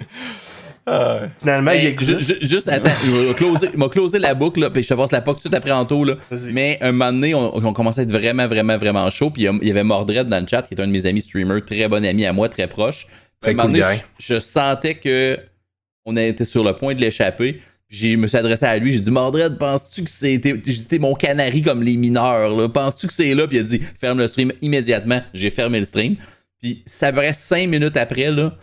Ah, 0.89 1.23
Finalement, 1.39 1.71
il 1.71 1.85
existe. 1.85 2.19
ju- 2.21 2.33
ju- 2.39 2.47
juste, 2.47 2.67
attends, 2.69 2.89
il 3.03 3.27
m'a 3.27 3.33
closé, 3.33 3.67
il 3.73 3.77
m'a 3.77 3.89
closé 3.89 4.19
la 4.19 4.33
boucle, 4.33 4.61
là, 4.61 4.69
puis 4.69 4.83
je 4.83 4.87
te 4.87 4.93
passe 4.93 5.11
la 5.11 5.19
POC 5.21 5.41
tout 5.43 5.49
après 5.51 5.71
Anto, 5.71 6.03
là. 6.05 6.15
Vas-y. 6.31 6.53
Mais 6.53 6.77
un 6.81 6.93
moment 6.93 7.11
donné, 7.11 7.35
on, 7.35 7.55
on 7.57 7.73
commençait 7.73 7.99
à 7.99 8.03
être 8.03 8.11
vraiment, 8.11 8.47
vraiment, 8.47 8.77
vraiment 8.77 9.09
chaud. 9.09 9.29
Puis 9.29 9.43
il 9.61 9.67
y 9.67 9.71
avait 9.71 9.83
Mordred 9.83 10.27
dans 10.29 10.39
le 10.39 10.47
chat, 10.47 10.61
qui 10.61 10.73
est 10.75 10.81
un 10.81 10.87
de 10.87 10.91
mes 10.91 11.05
amis 11.05 11.21
streamers, 11.21 11.65
très 11.65 11.87
bon 11.89 12.05
ami 12.05 12.25
à 12.25 12.31
moi, 12.31 12.47
très 12.47 12.67
proche. 12.67 13.05
Très 13.41 13.51
un 13.51 13.55
moment 13.55 13.69
donné, 13.69 13.83
je, 14.17 14.35
je 14.35 14.39
sentais 14.39 14.95
que 14.95 15.37
on 16.05 16.15
était 16.15 16.45
sur 16.45 16.63
le 16.63 16.73
point 16.73 16.95
de 16.95 17.01
l'échapper. 17.01 17.59
Puis 17.89 18.11
Je 18.13 18.17
me 18.17 18.27
suis 18.27 18.37
adressé 18.37 18.65
à 18.65 18.77
lui, 18.77 18.93
j'ai 18.93 18.99
dit 19.01 19.11
Mordred, 19.11 19.57
penses-tu 19.57 20.03
que 20.03 20.37
dit 20.67 20.85
t'es 20.87 20.99
mon 20.99 21.13
canari 21.15 21.61
comme 21.63 21.83
les 21.83 21.97
mineurs, 21.97 22.55
là. 22.57 22.69
Penses-tu 22.69 23.07
que 23.07 23.13
c'est 23.13 23.33
là? 23.35 23.45
Puis 23.47 23.57
il 23.57 23.59
a 23.59 23.63
dit 23.63 23.81
ferme 23.99 24.19
le 24.19 24.27
stream 24.27 24.51
immédiatement. 24.61 25.21
J'ai 25.33 25.49
fermé 25.49 25.79
le 25.79 25.85
stream. 25.85 26.15
Puis 26.61 26.81
ça 26.85 27.11
vrai 27.11 27.33
cinq 27.33 27.67
minutes 27.67 27.97
après, 27.97 28.31
là, 28.31 28.55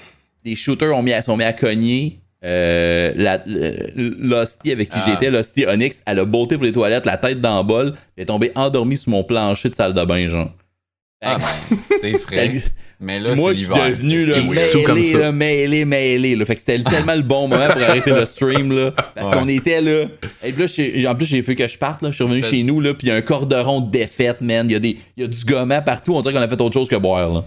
les 0.44 0.54
shooters 0.54 0.94
ont 0.96 1.02
mis 1.02 1.12
à, 1.12 1.22
sont 1.22 1.36
mis 1.36 1.44
à 1.44 1.52
cogner. 1.52 2.20
Euh, 2.44 3.12
L'hostie 3.96 4.72
avec 4.72 4.90
qui 4.90 4.96
Ah. 4.98 5.04
j'étais, 5.08 5.30
l'hostie 5.30 5.64
Onyx, 5.66 6.02
elle 6.06 6.18
a 6.18 6.24
botté 6.24 6.56
pour 6.56 6.64
les 6.64 6.72
toilettes, 6.72 7.06
la 7.06 7.16
tête 7.16 7.40
dans 7.40 7.58
le 7.58 7.64
bol, 7.64 7.92
puis 7.92 8.00
elle 8.18 8.22
est 8.24 8.26
tombée 8.26 8.52
endormie 8.54 8.96
sur 8.96 9.10
mon 9.10 9.24
plancher 9.24 9.70
de 9.70 9.74
salle 9.74 9.94
de 9.94 10.04
bain, 10.04 10.26
genre. 10.26 10.50
Ah, 11.22 11.38
ben, 11.38 11.78
c'est 12.02 12.18
frais. 12.18 12.50
Mais 13.00 13.18
là, 13.18 13.34
moi, 13.34 13.52
je 13.54 13.60
suis 13.60 13.68
devenu 13.68 14.24
là, 14.24 14.36
mêlé, 14.42 15.12
là, 15.14 15.32
mêlé, 15.32 15.84
mêlé. 15.84 16.36
Là. 16.36 16.44
Fait 16.44 16.54
que 16.54 16.60
c'était 16.60 16.82
tellement 16.82 17.14
le 17.14 17.22
bon 17.22 17.48
moment 17.48 17.66
pour 17.68 17.82
arrêter 17.82 18.10
le 18.12 18.24
stream. 18.24 18.72
Là, 18.76 18.92
parce 19.14 19.30
Ouais. 19.30 19.36
qu'on 19.36 19.48
était 19.48 19.80
là. 19.80 20.04
Et 20.42 20.52
puis 20.52 21.02
là, 21.02 21.10
en 21.10 21.14
plus, 21.14 21.26
j'ai 21.26 21.42
fait 21.42 21.54
que 21.56 21.66
je 21.66 21.76
parte. 21.76 22.02
Là. 22.02 22.10
Je 22.10 22.14
suis 22.16 22.24
revenu 22.24 22.42
chez 22.42 22.62
nous. 22.62 22.80
Là, 22.80 22.94
puis 22.94 23.06
il 23.06 23.10
y 23.10 23.12
a 23.12 23.16
un 23.16 23.20
corderon 23.22 23.80
de 23.80 23.90
défaite, 23.90 24.40
man. 24.42 24.66
Il 24.68 24.72
y, 24.72 24.76
a 24.76 24.78
des, 24.78 24.98
il 25.16 25.22
y 25.22 25.24
a 25.24 25.28
du 25.28 25.44
gommant 25.44 25.82
partout. 25.82 26.14
On 26.14 26.20
dirait 26.20 26.34
qu'on 26.34 26.40
a 26.40 26.48
fait 26.48 26.60
autre 26.60 26.74
chose 26.74 26.88
que 26.88 26.96
boire. 26.96 27.32
Là. 27.32 27.44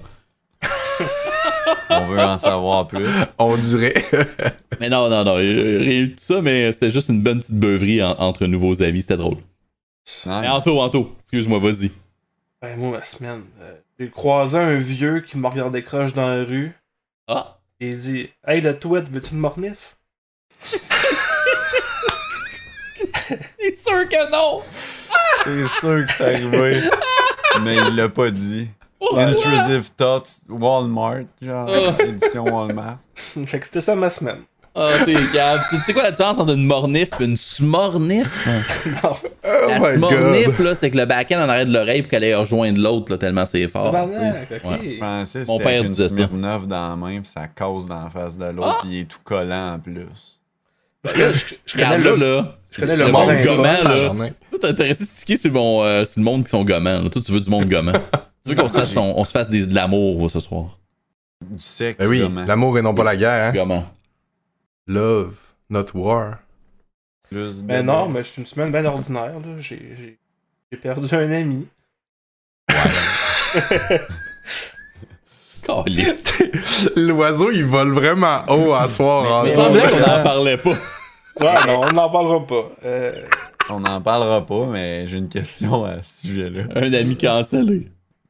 On 1.89 2.07
veut 2.07 2.19
en 2.19 2.38
savoir 2.38 2.88
plus. 2.88 3.06
On 3.38 3.56
dirait. 3.57 3.94
Mais 4.80 4.89
non, 4.89 5.10
non, 5.10 5.24
non. 5.24 5.36
Rien 5.36 6.04
de 6.04 6.07
tout 6.07 6.13
ça, 6.19 6.42
mais 6.42 6.72
c'était 6.72 6.92
juste 6.92 7.10
une 7.10 7.22
bonne 7.24 7.39
petite 7.39 7.56
beuverie 7.56 8.04
en- 8.04 8.16
entre 8.19 8.45
nouveaux 8.45 8.84
amis. 8.84 9.01
C'était 9.01 9.18
drôle. 9.18 9.38
Mais 10.25 10.48
Anto, 10.48 10.80
Anto, 10.80 11.16
excuse-moi, 11.19 11.60
vas-y. 11.60 11.92
Ben, 12.62 12.78
moi, 12.78 12.98
ma 13.00 13.04
semaine, 13.04 13.44
euh, 13.62 13.74
j'ai 14.00 14.10
croisé 14.10 14.57
un 14.57 14.78
vieux 14.78 15.22
qui 15.22 15.38
m'a 15.38 15.50
regardé 15.50 15.84
croche 15.84 16.13
dans 16.13 16.28
la 16.28 16.44
rue. 16.44 16.74
Ah! 17.28 17.57
Et 17.80 17.88
il 17.89 17.98
dit 17.98 18.30
Hey, 18.45 18.62
le 18.62 18.78
tweet, 18.78 19.10
veux-tu 19.10 19.34
le 19.36 19.39
mornif? 19.42 19.98
C'est 23.60 23.75
sûr 23.75 24.07
que 24.10 24.31
non! 24.31 24.62
C'est 25.44 25.68
sûr 25.68 26.06
que 26.06 26.12
c'est 26.12 26.24
arrivé. 26.25 26.81
Mais 27.63 27.75
il 27.75 27.96
l'a 27.96 28.10
pas 28.10 28.32
dit. 28.32 28.67
Ouais. 29.00 29.24
Intrusive 29.24 29.89
Thoughts, 29.96 30.42
Walmart, 30.50 31.25
genre, 31.42 31.70
Ah. 31.70 32.01
édition 32.04 32.44
Walmart. 32.44 32.98
Fait 33.46 33.60
que 33.60 33.66
c'était 33.66 33.82
ça 33.82 33.96
ma 33.96 34.10
semaine. 34.10 34.39
Ah, 34.80 34.89
t'es 35.06 35.16
cave. 35.34 35.62
Tu 35.72 35.77
sais 35.82 35.94
quoi 35.94 36.04
la 36.04 36.12
différence 36.12 36.38
entre 36.38 36.54
une 36.54 36.66
mornif 36.66 37.10
et 37.20 37.24
une 37.24 37.36
smornif? 37.38 38.48
Non, 39.04 39.12
Oh 39.44 39.68
La 39.68 39.80
my 39.80 39.94
smornif, 39.96 40.58
god. 40.58 40.66
là, 40.68 40.75
c'est 40.75 40.92
que 40.92 40.98
le 40.98 41.06
back-end 41.06 41.38
en 41.44 41.50
arrête 41.50 41.68
de 41.68 41.74
l'oreille 41.74 42.04
pour 42.04 42.12
qu'elle 42.12 42.24
aille 42.24 42.36
rejoindre 42.36 42.80
l'autre, 42.80 43.12
là, 43.12 43.18
tellement 43.18 43.46
c'est 43.48 43.68
fort. 43.68 43.92
tabarnak, 43.92 44.48
ok. 44.51 44.70
Ouais. 44.70 45.00
Mon 45.48 45.58
père 45.58 45.82
une 45.84 45.89
disait 45.89 46.10
ça. 46.10 46.27
Dans 46.27 46.89
la 46.89 46.96
main, 46.96 47.20
puis 47.22 47.30
ça 47.32 47.48
cause 47.48 47.88
dans 47.88 48.04
la 48.04 48.10
face 48.12 48.38
de 48.38 48.46
l'autre, 48.46 48.75
Ah! 48.77 48.80
puis 48.82 48.89
il 48.92 49.00
est 49.01 49.06
tout 49.06 49.18
collant 49.24 49.74
en 49.75 49.80
plus. 49.80 50.06
Je, 51.06 51.10
je- 51.34 51.56
je 51.66 51.74
connais 51.77 51.98
le, 51.98 52.16
là, 52.16 52.36
là. 52.36 52.58
je 52.72 52.82
connais 52.82 52.96
le 52.98 53.06
le 53.06 53.12
monde 53.12 53.36
gommant, 53.46 53.63
là. 53.84 54.30
t'es 54.60 54.68
intéressé 54.68 55.04
de 55.06 55.10
sticker 55.10 55.38
sur, 55.38 55.51
mon, 55.51 55.84
euh, 55.84 56.04
sur 56.06 56.20
le 56.20 56.24
monde 56.25 56.44
qui 56.44 56.50
sont 56.50 56.63
gommants. 56.66 57.08
Toi, 57.10 57.22
tu 57.25 57.32
veux 57.32 57.39
du 57.39 57.50
monde 57.50 57.68
gommant. 57.70 57.94
tu 58.48 58.56
veux 58.56 58.62
qu'on 58.63 58.70
se 58.70 58.77
fasse, 58.77 58.96
on, 58.98 59.13
on 59.18 59.25
se 59.25 59.32
fasse 59.32 59.50
des, 59.50 59.68
de 59.68 59.75
l'amour 59.75 60.30
ce 60.30 60.39
soir. 60.39 60.77
Du 61.46 61.60
sexe, 61.60 61.98
Ben 62.00 62.08
oui, 62.08 62.22
comment? 62.24 62.46
l'amour 62.46 62.77
et 62.77 62.82
non 62.82 62.94
pas 62.96 63.04
la 63.04 63.16
guerre, 63.16 63.50
hein? 63.50 63.51
Gommant. 63.54 63.86
Love, 64.88 65.36
not 65.70 65.86
war. 65.94 66.39
Plus 67.30 67.62
de- 67.62 67.66
Mais 67.68 67.84
non, 67.84 68.08
mais 68.10 68.24
c'est 68.24 68.42
une 68.42 68.48
semaine 68.48 68.72
bien 68.72 68.86
ordinaire. 68.86 69.34
là. 69.39 69.56
J'ai 69.60 69.94
j'ai- 69.98 70.18
j'ai 70.72 70.77
perdu 70.77 71.08
un 71.13 71.32
ami. 71.32 71.68
L'oiseau, 76.96 77.51
il 77.51 77.66
vole 77.66 77.92
vraiment 77.92 78.39
haut 78.48 78.74
à 78.74 78.88
soir. 78.89 79.46
Il 79.46 79.51
en 79.51 79.58
me 79.58 79.63
semblait 79.63 79.82
dessous. 79.82 79.96
qu'on 80.04 80.12
en 80.12 80.24
parlait 80.24 80.58
pas. 80.58 80.70
Ouais, 81.39 81.56
non, 81.68 81.82
on 81.84 81.92
n'en 81.94 82.10
parlera 82.10 82.48
pas. 82.48 82.72
Euh, 82.86 83.22
On 83.70 83.80
n'en 83.82 84.01
parlera 84.01 84.46
pas, 84.46 84.66
mais 84.66 85.08
j'ai 85.08 85.18
une 85.18 85.30
question 85.30 85.84
à 85.86 86.01
ce 86.04 86.27
sujet-là. 86.27 86.63
Un 86.75 86.94
ami 86.94 87.18
cancellé. 87.18 87.89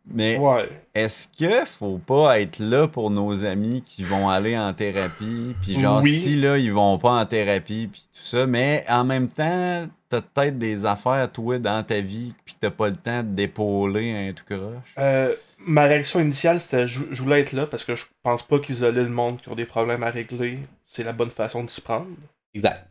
Mais 0.09 0.37
ouais. 0.37 0.69
est-ce 0.95 1.27
que 1.27 1.65
faut 1.65 1.97
pas 1.97 2.39
être 2.39 2.59
là 2.59 2.87
pour 2.87 3.11
nos 3.11 3.43
amis 3.45 3.81
qui 3.81 4.03
vont 4.03 4.29
aller 4.29 4.57
en 4.57 4.73
thérapie, 4.73 5.55
puis 5.61 5.79
genre 5.79 6.01
Oui. 6.01 6.17
si 6.17 6.35
là 6.35 6.57
ils 6.57 6.71
vont 6.71 6.97
pas 6.97 7.11
en 7.11 7.25
thérapie 7.25 7.89
puis 7.91 8.07
tout 8.13 8.25
ça, 8.25 8.47
mais 8.47 8.85
en 8.89 9.03
même 9.03 9.27
temps 9.27 9.87
t'as 10.09 10.21
peut-être 10.21 10.57
des 10.57 10.85
affaires 10.85 11.29
toi 11.31 11.59
dans 11.59 11.83
ta 11.83 11.99
vie 11.99 12.33
puis 12.45 12.55
t'as 12.59 12.69
pas 12.71 12.87
le 12.89 12.95
temps 12.95 13.23
d'épauler 13.23 14.29
un 14.29 14.33
tout 14.33 14.45
croche? 14.45 14.93
Euh, 14.97 15.33
ma 15.59 15.83
réaction 15.83 16.19
initiale, 16.21 16.61
c'était 16.61 16.87
je, 16.87 17.01
je 17.11 17.21
voulais 17.21 17.41
être 17.41 17.51
là 17.51 17.67
parce 17.67 17.83
que 17.83 17.95
je 17.95 18.05
pense 18.23 18.43
pas 18.43 18.59
qu'isoler 18.59 19.03
le 19.03 19.09
monde 19.09 19.41
qui 19.41 19.49
ont 19.49 19.55
des 19.55 19.65
problèmes 19.65 20.03
à 20.03 20.09
régler, 20.09 20.59
c'est 20.85 21.03
la 21.03 21.11
bonne 21.13 21.29
façon 21.29 21.63
de 21.63 21.69
s'y 21.69 21.81
prendre. 21.81 22.07
Exact. 22.53 22.87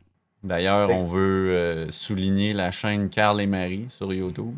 D'ailleurs, 0.46 0.90
on 0.90 1.04
veut 1.04 1.48
euh, 1.50 1.90
souligner 1.90 2.52
la 2.52 2.70
chaîne 2.70 3.08
Carl 3.10 3.40
et 3.40 3.46
Marie 3.46 3.86
sur 3.90 4.12
YouTube. 4.12 4.54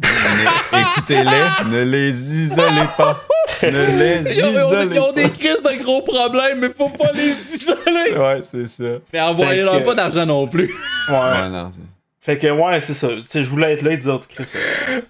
Écoutez-les, 0.72 1.64
ne 1.70 1.82
les 1.82 2.10
isolez 2.42 2.86
pas. 2.96 3.24
Ne 3.62 3.68
les 3.98 4.36
Ils 4.38 4.44
ont- 4.44 4.48
isolez 4.48 4.94
ils 4.94 5.00
ont 5.00 5.12
pas. 5.14 5.22
des 5.22 5.30
crises 5.30 5.62
de 5.62 5.82
gros 5.82 6.02
problèmes, 6.02 6.60
mais 6.60 6.68
faut 6.68 6.90
pas 6.90 7.10
les 7.12 7.30
isoler. 7.30 8.16
Ouais, 8.18 8.40
c'est 8.44 8.66
ça. 8.66 8.98
Mais 9.12 9.20
envoyez-leur 9.20 9.78
que- 9.80 9.84
pas 9.86 9.94
d'argent 9.94 10.26
non 10.26 10.46
plus. 10.46 10.66
Ouais. 11.08 11.14
Ouais, 11.14 11.48
non, 11.48 11.70
Fait 12.20 12.36
que, 12.36 12.48
ouais, 12.50 12.80
c'est 12.82 12.92
ça. 12.94 13.08
Tu 13.08 13.22
sais, 13.28 13.42
je 13.42 13.48
voulais 13.48 13.72
être 13.72 13.82
là 13.82 13.92
et 13.92 13.96
dire, 13.96 14.20
Chris, 14.28 14.52
euh, 14.56 15.00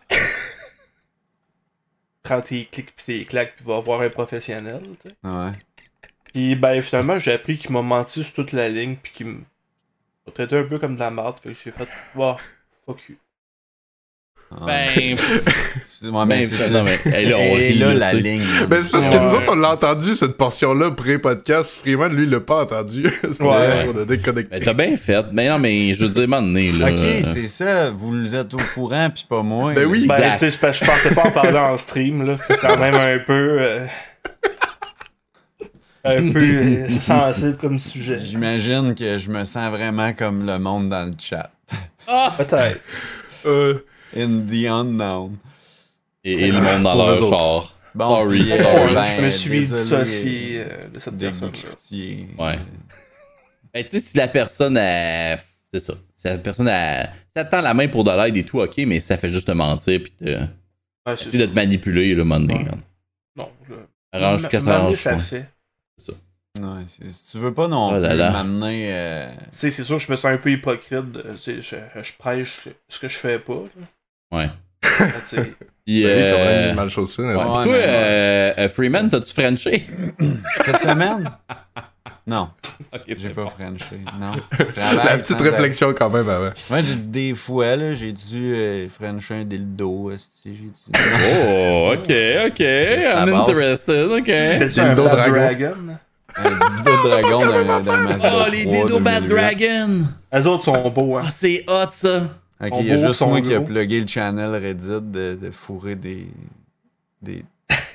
prends 2.22 2.40
tes 2.40 2.66
clics 2.66 2.94
pis 2.94 3.04
tes 3.04 3.24
claques 3.24 3.56
pis 3.56 3.64
va 3.64 3.80
voir 3.80 4.00
un 4.02 4.10
professionnel, 4.10 4.80
tu 5.02 5.08
sais. 5.08 5.14
ouais. 5.24 5.50
Pis 6.32 6.54
ben, 6.56 6.80
finalement, 6.82 7.18
j'ai 7.18 7.32
appris 7.32 7.56
qu'il 7.58 7.72
m'a 7.72 7.82
menti 7.82 8.22
sur 8.22 8.32
toute 8.34 8.52
la 8.52 8.68
ligne 8.68 8.96
pis 8.96 9.10
qu'il 9.12 9.38
traité 10.32 10.56
un 10.56 10.64
peu 10.64 10.78
comme 10.78 10.94
de 10.94 11.00
la 11.00 11.10
merde. 11.10 11.36
Fait 11.42 11.50
que 11.50 11.56
j'ai 11.64 11.70
fait, 11.70 11.88
bah, 12.14 12.36
fuck 12.86 12.98
you. 13.08 13.16
Ben, 14.66 15.16
Ouais, 16.00 16.10
mais 16.26 16.38
ben, 16.38 16.46
c'est 16.46 16.56
ça. 16.58 16.70
non, 16.70 16.84
mais, 16.84 16.96
hey, 17.12 17.26
là, 17.26 17.36
on 17.38 17.40
Et 17.40 17.54
rit, 17.70 17.78
là, 17.78 17.92
la 17.92 18.12
ligne. 18.12 18.40
Ben, 18.68 18.82
c'est 18.84 18.92
parce 18.92 19.08
que 19.08 19.16
Ouais. 19.16 19.20
nous 19.20 19.34
autres, 19.34 19.50
on 19.52 19.56
l'a 19.56 19.72
entendu, 19.72 20.14
cette 20.14 20.36
portion-là, 20.36 20.92
pré-podcast. 20.92 21.74
Freeman, 21.76 22.14
lui, 22.14 22.22
il 22.22 22.30
l'a 22.30 22.38
pas 22.40 22.62
entendu. 22.62 23.12
c'est 23.22 23.36
pour 23.38 23.50
Ouais. 23.50 23.58
ça 23.58 23.84
qu'on 23.84 24.00
a 24.00 24.04
déconnecté. 24.04 24.58
Ben, 24.58 24.64
t'as 24.64 24.74
bien 24.74 24.96
fait. 24.96 25.26
Mais 25.32 25.48
non, 25.48 25.58
mais 25.58 25.92
je 25.94 26.04
veux 26.04 26.08
dire, 26.10 26.28
m'en 26.28 26.40
donné, 26.40 26.70
là. 26.70 26.90
Ok, 26.92 26.98
c'est 27.34 27.48
ça. 27.48 27.90
Vous 27.90 28.32
êtes 28.34 28.54
au 28.54 28.58
courant, 28.74 29.10
puis 29.12 29.26
pas 29.28 29.42
moi. 29.42 29.74
Ben 29.74 29.86
oui. 29.86 30.06
Ben, 30.06 30.30
que 30.30 30.48
je 30.48 30.56
pensais 30.84 31.14
pas 31.14 31.24
en 31.26 31.30
parler 31.32 31.58
en 31.58 31.76
stream, 31.76 32.24
là. 32.24 32.38
C'est 32.46 32.60
quand 32.60 32.78
même 32.78 32.94
un 32.94 33.18
peu. 33.18 33.56
euh, 33.60 33.86
un 36.08 36.32
peu 36.32 36.40
euh, 36.40 36.88
sensible 37.00 37.56
comme 37.56 37.78
sujet. 37.78 38.20
J'imagine 38.24 38.94
que 38.94 39.18
je 39.18 39.30
me 39.30 39.44
sens 39.44 39.70
vraiment 39.70 40.12
comme 40.12 40.46
le 40.46 40.58
monde 40.58 40.88
dans 40.90 41.04
le 41.06 41.12
chat. 41.18 41.50
Ah! 42.06 42.34
Peut-être. 42.38 42.80
Euh, 43.46 43.84
In 44.16 44.40
the 44.46 44.66
unknown. 44.66 45.36
Et, 46.24 46.32
et 46.32 46.52
le 46.52 46.60
monde 46.60 46.82
dans 46.82 46.94
leur 46.94 47.28
char. 47.28 47.74
Bon, 47.94 48.08
Sorry, 48.08 48.38
puis, 48.40 48.58
sorry. 48.58 48.94
ben, 48.94 49.04
je 49.04 49.22
me 49.22 49.30
suis 49.30 49.60
dissocié 49.60 50.60
euh, 50.64 50.88
de 50.92 50.98
cette. 50.98 51.16
Guy 51.16 52.26
Ouais. 52.38 52.58
Ben, 53.74 53.84
tu 53.84 53.90
sais, 53.90 54.00
si 54.00 54.16
la 54.16 54.28
personne 54.28 54.76
a. 54.76 55.36
C'est 55.72 55.80
ça. 55.80 55.94
Si 56.10 56.26
la 56.28 56.38
personne 56.38 56.68
a. 56.68 57.04
Si 57.06 57.10
elle 57.34 57.46
te 57.46 57.50
tend 57.50 57.60
la 57.60 57.74
main 57.74 57.88
pour 57.88 58.04
de 58.04 58.10
l'aide 58.10 58.36
et 58.36 58.44
tout, 58.44 58.60
ok, 58.60 58.76
mais 58.86 59.00
ça 59.00 59.16
fait 59.16 59.28
juste 59.28 59.46
te 59.46 59.52
mentir 59.52 60.00
pis 60.02 60.12
te. 60.12 60.24
Ouais, 60.24 61.14
de 61.16 61.46
te 61.46 61.54
manipuler, 61.54 62.14
le 62.14 62.24
moment 62.24 62.40
donné. 62.46 62.60
Ouais. 62.64 62.78
Non, 63.36 63.48
là. 63.68 63.76
Arrange 64.12 64.48
que 64.48 64.58
ça 64.58 64.76
arrange. 64.76 64.94
ça 64.96 65.18
fait. 65.18 65.46
Ouais, 66.58 66.84
si 66.88 67.30
tu 67.30 67.38
veux 67.38 67.54
pas 67.54 67.68
non 67.68 67.90
Oh 67.94 67.98
là 68.00 68.08
plus 68.08 68.18
là. 68.18 68.30
m'amener. 68.32 68.88
euh, 68.92 69.30
Tu 69.52 69.58
sais, 69.58 69.70
c'est 69.70 69.84
sûr 69.84 69.98
que 69.98 70.02
je 70.02 70.10
me 70.10 70.16
sens 70.16 70.32
un 70.32 70.38
peu 70.38 70.50
hypocrite. 70.50 71.12
de- 71.12 71.22
tu 71.22 71.38
sais, 71.38 71.62
je, 71.62 72.02
je 72.02 72.12
prêche 72.18 72.60
ce 72.88 72.98
que 72.98 73.08
je 73.08 73.16
fais 73.16 73.38
pas. 73.38 73.62
là. 74.32 74.38
Ouais. 74.38 74.50
Mais 75.00 75.12
tu 75.20 75.36
sais, 75.36 75.42
Pis, 75.86 76.04
oui, 76.04 76.24
t'as 76.26 76.34
euh, 76.34 76.74
mal 76.74 76.90
chaussé, 76.90 77.22
ouais, 77.22 77.34
pas? 77.36 77.42
toi, 77.62 77.66
euh, 77.74 78.52
euh, 78.58 78.68
Freeman, 78.68 79.08
t'as-tu 79.08 79.32
Frenché? 79.32 79.86
Cette 80.64 80.80
semaine? 80.80 81.30
Non, 82.26 82.50
j'ai 83.06 83.28
pas 83.30 83.44
bon. 83.44 83.50
Frenché. 83.50 84.00
Non. 84.20 84.32
La 84.76 85.16
petite 85.16 85.40
réflexion 85.40 85.94
quand 85.94 86.10
même 86.10 86.28
avant. 86.28 86.52
Ouais, 86.70 86.82
j'ai- 86.82 86.96
des 86.96 87.34
fois, 87.34 87.76
là, 87.76 87.94
j'ai 87.94 88.12
dû 88.12 88.52
euh, 88.54 88.88
Frencher 88.88 89.34
un 89.36 89.44
dildo. 89.44 90.10
J'ai 90.44 90.50
dû. 90.50 90.70
Oh, 91.36 91.92
ok, 91.94 92.10
ok. 92.48 92.60
I'm 92.60 93.32
interested, 93.32 94.10
ok. 94.10 94.26
C'était-tu 94.26 94.80
un 94.80 94.86
Dildo 94.94 95.08
dragon? 95.08 95.78
Un 96.44 96.50
dildo 96.82 96.90
de 97.02 97.08
dragon 97.08 97.40
d'un 97.40 97.80
d'un 97.80 97.96
Mazda 98.04 98.32
Oh, 98.34 98.50
les 98.50 98.62
3 98.64 98.72
dildo 98.76 99.00
Bad 99.00 99.26
2008. 99.26 99.28
Dragon! 99.28 100.04
Eux 100.34 100.46
autres 100.46 100.64
sont 100.64 100.90
beaux, 100.90 101.16
hein. 101.16 101.22
Ah, 101.26 101.30
c'est 101.30 101.64
hot, 101.68 101.88
ça! 101.92 102.22
Ok, 102.60 102.70
il 102.80 102.86
y 102.86 102.90
a 102.92 102.96
juste 102.96 103.12
sont 103.14 103.28
moi 103.28 103.40
qui 103.40 103.54
a 103.54 103.58
gros. 103.58 103.66
plugué 103.66 104.00
le 104.00 104.06
channel 104.06 104.50
Reddit 104.50 104.86
de, 104.88 105.38
de 105.40 105.50
fourrer 105.52 105.94
des, 105.94 106.26
des, 107.22 107.44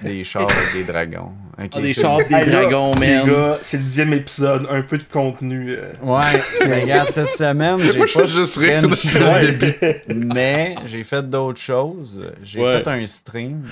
des 0.02 0.24
chars 0.24 0.44
avec 0.50 0.74
des 0.74 0.84
dragons. 0.92 1.32
Ok, 1.62 1.70
Ah, 1.74 1.82
des 1.82 1.94
c'est- 1.94 2.02
chars, 2.02 2.18
des 2.20 2.34
Hey, 2.34 2.46
là, 2.50 2.62
dragons, 2.62 2.94
Les 2.96 3.14
man! 3.18 3.28
gars, 3.28 3.58
c'est 3.62 3.76
le 3.78 3.84
dixième 3.84 4.14
épisode. 4.14 4.66
Un 4.72 4.82
peu 4.84 4.98
de 4.98 5.04
contenu. 5.04 5.72
euh, 5.72 5.92
Ouais, 6.02 6.42
mais 6.68 6.82
regarde, 6.84 7.10
cette 7.10 7.30
semaine, 7.32 7.78
j'ai 7.80 7.94
Moi, 7.98 8.06
je 8.06 8.14
pas 8.20 8.26
juste 8.26 8.56
rire 8.58 8.82
le 8.84 9.52
début. 9.52 10.24
mais 10.26 10.76
j'ai 10.86 11.04
fait 11.04 11.30
d'autres 11.30 11.60
choses. 11.62 12.22
J'ai 12.44 12.62
Ouais. 12.62 12.82
fait 12.82 12.88
un 12.90 13.06
stream 13.06 13.64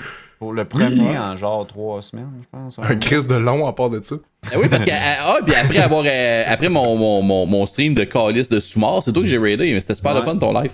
pour 0.42 0.52
le 0.52 0.64
premier 0.64 1.16
en 1.16 1.36
genre 1.36 1.64
trois 1.68 2.02
semaines, 2.02 2.28
je 2.42 2.46
pense. 2.50 2.76
Un 2.80 2.96
crise 2.96 3.28
de 3.28 3.36
long 3.36 3.64
à 3.64 3.72
part 3.72 3.90
de 3.90 4.02
ça. 4.02 4.16
Ah 4.46 4.56
oui, 4.58 4.66
parce 4.68 4.84
que, 4.84 4.90
ah, 4.92 5.38
puis 5.46 5.54
après 5.54 5.78
avoir, 5.78 6.02
euh, 6.04 6.42
après 6.48 6.68
mon, 6.68 6.96
mon, 6.96 7.22
mon, 7.22 7.46
mon 7.46 7.64
stream 7.64 7.94
de 7.94 8.02
calice 8.02 8.48
de 8.48 8.58
sous-mort, 8.58 9.04
c'est 9.04 9.12
toi 9.12 9.22
que 9.22 9.28
j'ai 9.28 9.38
raidé, 9.38 9.72
mais 9.72 9.78
c'était 9.78 9.94
super 9.94 10.14
le 10.14 10.22
fun 10.22 10.36
ton 10.36 10.52
live. 10.52 10.72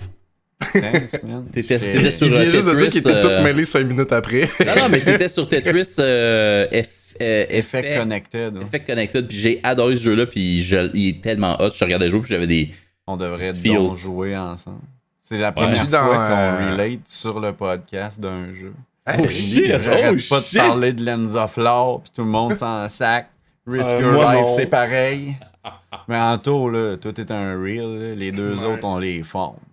Thanks, 0.73 1.21
man. 1.23 1.45
T'étais- 1.51 1.77
sur- 1.77 2.25
Il 2.27 2.33
vient 2.33 2.41
euh, 2.47 2.51
juste 2.51 2.67
de 2.67 2.73
dire 2.79 2.89
qu'il 2.89 3.03
Tetris, 3.03 3.11
était 3.11 3.21
tout 3.21 3.27
euh, 3.27 3.43
mêlé 3.43 3.63
5 3.63 3.85
minutes 3.85 4.11
après. 4.11 4.49
Non, 4.65 4.73
non, 4.75 4.89
mais 4.89 5.01
t'étais 5.01 5.29
sur 5.29 5.47
Tetris 5.47 5.93
euh, 5.99 6.65
F- 6.71 6.87
Effect 7.19 7.51
Effect, 7.51 7.97
Connected. 7.99 8.57
ouais. 8.57 8.63
Effect 8.63 8.87
Connected, 8.87 9.27
puis 9.27 9.37
j'ai 9.37 9.59
adoré 9.63 9.95
ce 9.97 10.01
jeu-là, 10.01 10.25
puis 10.25 10.63
je- 10.63 10.89
il 10.95 11.09
est 11.09 11.21
tellement 11.21 11.57
hot, 11.61 11.69
je 11.75 11.83
regardais 11.85 12.09
jouer, 12.09 12.21
puis 12.21 12.31
j'avais 12.31 12.47
des... 12.47 12.71
On 13.05 13.17
devrait 13.17 13.51
It 13.51 13.63
donc 13.67 13.95
jouer 13.99 14.35
ensemble. 14.35 14.79
C'est 15.21 15.37
la 15.37 15.51
première 15.51 15.75
fois 15.75 15.85
dans, 15.85 16.07
qu'on 16.07 16.71
relate 16.71 17.01
sur 17.07 17.39
le 17.39 17.53
podcast 17.53 18.19
d'un 18.19 18.51
jeu. 18.55 18.73
Oh 19.07 19.27
shit! 19.27 19.65
J'arrête 19.81 20.15
Oh 20.15 20.29
pas 20.29 20.39
de 20.39 20.57
parler 20.57 20.93
de 20.93 21.05
Lens 21.05 21.35
of 21.35 21.57
Lore, 21.57 22.01
puis 22.01 22.11
tout 22.15 22.23
le 22.23 22.29
monde 22.29 22.53
s'en 22.53 22.87
sac. 22.99 23.29
Risk 23.67 23.89
Euh, 23.89 24.01
Your 24.01 24.13
moi, 24.13 24.35
Life, 24.35 24.47
c'est 24.55 24.67
pareil. 24.67 25.35
Mais 26.07 26.17
en 26.19 26.37
tout, 26.37 26.69
là, 26.69 26.97
toi, 26.97 27.11
t'es 27.13 27.31
un 27.31 27.59
real. 27.61 27.99
là. 28.09 28.15
Les 28.15 28.31
deux 28.31 28.55
Ouais. 28.59 28.65
autres, 28.65 28.83
on 28.85 28.97
les 28.97 29.23
forme. 29.23 29.57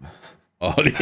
Oh, 0.59 0.71
les, 0.83 0.90
ouais, 0.90 0.97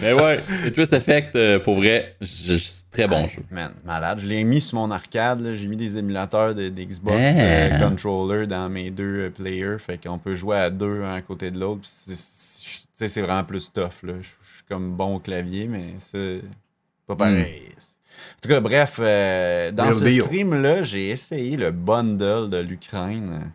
Mais 0.00 0.12
ouais, 0.14 0.40
Tetris 0.64 0.96
Effect, 0.96 1.36
euh, 1.36 1.58
pour 1.58 1.76
vrai, 1.76 2.16
c'est 2.22 2.56
très 2.90 3.06
bon 3.06 3.28
jeu. 3.28 3.42
Man, 3.50 3.72
malade. 3.84 4.20
Je 4.20 4.26
l'ai 4.26 4.42
mis 4.44 4.62
sur 4.62 4.78
mon 4.78 4.90
arcade. 4.90 5.42
là. 5.42 5.54
J'ai 5.54 5.66
mis 5.66 5.76
des 5.76 5.98
émulateurs 5.98 6.54
de- 6.54 6.70
d'Xbox 6.70 7.14
Ah. 7.18 7.38
euh, 7.38 7.78
controller 7.80 8.46
dans 8.46 8.66
mes 8.70 8.90
deux 8.90 9.30
players. 9.36 9.76
Fait 9.78 10.02
qu'on 10.02 10.16
peut 10.18 10.34
jouer 10.34 10.56
à 10.56 10.70
deux 10.70 11.02
un 11.02 11.16
à 11.16 11.20
côté 11.20 11.50
de 11.50 11.60
l'autre. 11.60 11.82
C'est- 11.84 12.16
c'est- 12.16 12.48
Tu 12.98 13.04
sais, 13.04 13.08
c'est 13.08 13.22
vraiment 13.22 13.44
plus 13.44 13.70
tough. 13.72 14.02
Là. 14.02 14.14
Je 14.20 14.28
comme 14.68 14.92
bon 14.92 15.16
au 15.16 15.18
clavier, 15.18 15.66
mais 15.66 15.94
c'est 15.98 16.40
pas 17.06 17.14
pareil. 17.16 17.62
En 17.76 18.40
tout 18.42 18.48
cas, 18.48 18.60
bref, 18.60 18.96
euh, 19.00 19.70
dans 19.72 19.84
Real 19.84 19.94
ce 19.94 20.04
stream-là, 20.24 20.82
j'ai 20.82 21.10
essayé 21.10 21.56
le 21.56 21.70
bundle 21.70 22.50
de 22.50 22.58
l'Ukraine. 22.58 23.52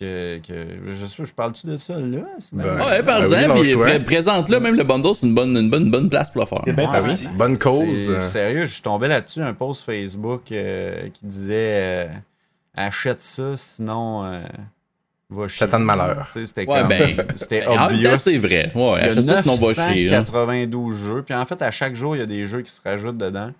Que, 0.00 0.38
que, 0.46 0.52
je 0.86 1.06
sais, 1.06 1.24
je 1.24 1.32
parle-tu 1.32 1.66
de 1.66 1.76
ça 1.76 1.94
là? 1.94 2.00
Ben, 2.52 2.64
même- 2.64 2.76
Ouais, 2.76 2.82
Ah 2.86 2.98
oui, 3.00 3.04
parle-en, 3.04 3.26
pré- 3.80 4.04
présente-le, 4.04 4.60
même 4.60 4.76
le 4.76 4.84
bundle, 4.84 5.12
c'est 5.14 5.26
une 5.26 5.34
bonne, 5.34 5.56
une, 5.56 5.68
bonne, 5.70 5.86
une 5.86 5.90
bonne 5.90 6.08
place 6.08 6.30
pour 6.30 6.42
le 6.42 6.46
faire. 6.46 6.62
Bien 6.62 6.74
parti. 6.86 7.26
Bonne 7.36 7.58
cause. 7.58 8.08
Euh, 8.10 8.20
Sérieux, 8.28 8.64
je 8.64 8.72
suis 8.74 8.82
tombé 8.82 9.08
là-dessus, 9.08 9.40
un 9.42 9.54
post 9.54 9.84
Facebook 9.84 10.52
euh, 10.52 11.08
qui 11.12 11.26
disait 11.26 12.06
euh, 12.06 12.06
achète 12.76 13.22
ça, 13.22 13.56
sinon 13.56 14.24
euh, 14.24 14.40
va 15.30 15.48
chier. 15.48 15.58
Satan 15.66 15.80
de 15.80 15.84
malheur. 15.84 16.28
C'était 16.32 16.66
Ouais, 16.66 16.80
comme. 16.80 16.88
ben, 16.88 17.26
C'était 17.36 17.66
obvious. 17.66 18.16
c'est 18.18 18.38
vrai. 18.38 18.72
Ouais, 18.74 18.98
Il 19.00 19.06
y 19.06 19.08
a 19.08 19.12
achète 19.12 19.24
ça, 19.26 19.42
sinon 19.42 19.54
va 19.56 19.74
chier. 19.74 20.08
hein. 20.14 20.18
992 20.20 20.96
jeux. 20.96 21.22
Puis 21.22 21.34
en 21.34 21.44
fait, 21.44 21.60
à 21.62 21.70
chaque 21.70 21.94
jour, 21.94 22.16
il 22.16 22.20
y 22.20 22.22
a 22.22 22.26
des 22.26 22.46
jeux 22.46 22.62
qui 22.62 22.72
se 22.72 22.80
rajoutent 22.82 23.18
dedans. 23.18 23.50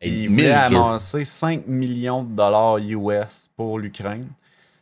Hey, 0.00 0.24
il 0.24 0.30
1000 0.30 0.46
voulait 0.46 0.68
jeux. 0.68 0.76
amasser 0.76 1.24
5 1.24 1.66
millions 1.66 2.22
de 2.22 2.34
dollars 2.36 2.78
US 2.78 3.48
pour 3.56 3.78
l'Ukraine. 3.78 4.26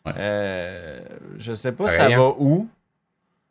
Ouais. 0.04 0.12
Euh, 0.18 1.00
je 1.38 1.52
sais 1.54 1.72
pas 1.72 1.84
Rien. 1.86 1.96
ça 1.96 2.08
va 2.08 2.30
où, 2.38 2.68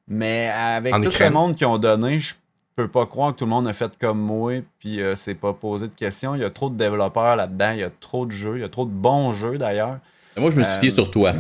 mais 0.08 0.50
avec 0.54 0.94
En 0.94 1.00
tout 1.02 1.08
Ukraine. 1.08 1.30
le 1.30 1.34
monde 1.34 1.56
qui 1.56 1.66
ont 1.66 1.78
donné, 1.78 2.20
je 2.20 2.36
peux 2.76 2.88
pas 2.90 3.06
croire 3.06 3.32
que 3.34 3.38
tout 3.40 3.46
le 3.46 3.50
monde 3.52 3.68
a 3.68 3.74
fait 3.74 3.92
comme 3.98 4.20
moi, 4.20 4.62
puis 4.80 5.02
euh, 5.02 5.16
s'est 5.16 5.36
pas 5.36 5.54
posé 5.54 5.88
de 5.88 5.94
questions. 5.96 6.36
Il 6.36 6.42
y 6.42 6.44
a 6.46 6.50
trop 6.50 6.70
de 6.70 6.76
développeurs 6.76 7.36
là-dedans, 7.38 7.72
il 7.72 7.80
y 7.80 7.84
a 7.84 7.90
trop 8.00 8.26
de 8.26 8.32
jeux, 8.32 8.58
il 8.58 8.62
y 8.62 8.66
a 8.66 8.70
trop 8.70 8.86
de 8.86 8.92
bons 8.92 9.32
jeux 9.34 9.58
d'ailleurs. 9.58 9.98
Moi, 10.38 10.52
je 10.52 10.58
me 10.58 10.64
suis 10.64 10.80
fié 10.80 10.90
Euh, 10.92 10.94
sur 10.96 11.10
toi. 11.10 11.32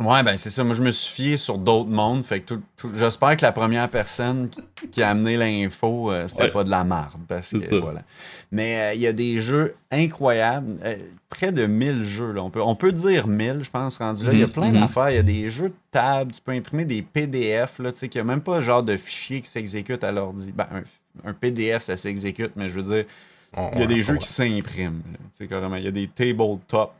Ouais, 0.00 0.22
ben 0.22 0.36
c'est 0.36 0.50
ça. 0.50 0.62
Moi, 0.64 0.74
je 0.74 0.82
me 0.82 0.90
suis 0.90 1.12
fié 1.12 1.36
sur 1.36 1.58
d'autres 1.58 1.88
mondes. 1.90 2.24
Fait 2.24 2.40
que 2.40 2.54
tout- 2.54 2.62
tout- 2.76 2.90
j'espère 2.98 3.36
que 3.36 3.42
la 3.42 3.52
première 3.52 3.88
personne 3.90 4.48
qui, 4.48 4.60
qui 4.90 5.02
a 5.02 5.10
amené 5.10 5.36
l'info, 5.36 6.10
euh, 6.10 6.26
c'était 6.28 6.44
Ouais. 6.44 6.50
pas 6.50 6.64
de 6.64 6.70
la 6.70 6.84
marde. 6.84 7.20
Parce 7.28 7.50
que, 7.50 7.76
voilà. 7.76 8.02
Mais 8.52 8.80
euh, 8.80 8.94
il 8.94 9.00
y 9.00 9.06
a 9.06 9.12
des 9.12 9.40
jeux 9.40 9.74
incroyables. 9.90 10.76
euh, 10.84 10.96
près 11.28 11.50
de 11.52 11.66
1000 11.66 12.04
jeux. 12.04 12.32
Là. 12.32 12.42
On, 12.42 12.50
peut, 12.50 12.62
on 12.62 12.76
peut 12.76 12.92
dire 12.92 13.26
1000, 13.26 13.60
je 13.62 13.70
pense, 13.70 13.98
rendu 13.98 14.24
là. 14.24 14.32
Il 14.32 14.38
y 14.38 14.42
a 14.42 14.46
Mhm, 14.46 14.52
plein 14.52 14.72
mhm. 14.72 14.80
d'affaires. 14.80 15.10
Il 15.10 15.16
y 15.16 15.18
a 15.18 15.22
des 15.22 15.50
jeux 15.50 15.68
de 15.70 15.74
table. 15.90 16.32
Tu 16.32 16.40
peux 16.40 16.52
imprimer 16.52 16.84
des 16.84 17.02
PDF. 17.02 17.74
Tu 17.78 17.84
sais, 17.94 18.08
qu'il 18.08 18.22
n'y 18.22 18.28
a 18.30 18.32
même 18.32 18.42
pas 18.42 18.60
genre 18.60 18.82
de 18.82 18.96
fichier 18.96 19.40
qui 19.40 19.50
s'exécute 19.50 20.04
à 20.04 20.12
l'ordi. 20.12 20.52
Ben, 20.52 20.66
un, 20.72 21.30
un 21.30 21.32
PDF, 21.32 21.82
ça 21.82 21.96
s'exécute, 21.96 22.52
mais 22.56 22.68
je 22.68 22.80
veux 22.80 22.94
dire, 22.94 23.04
il 23.74 23.80
y 23.80 23.82
a 23.82 23.86
des 23.86 23.98
on- 23.98 24.02
jeux 24.02 24.16
qui 24.18 24.28
s'impriment. 24.28 25.02
Il 25.40 25.84
y 25.84 25.88
a 25.88 25.90
des 25.90 26.08
tabletop. 26.08 26.92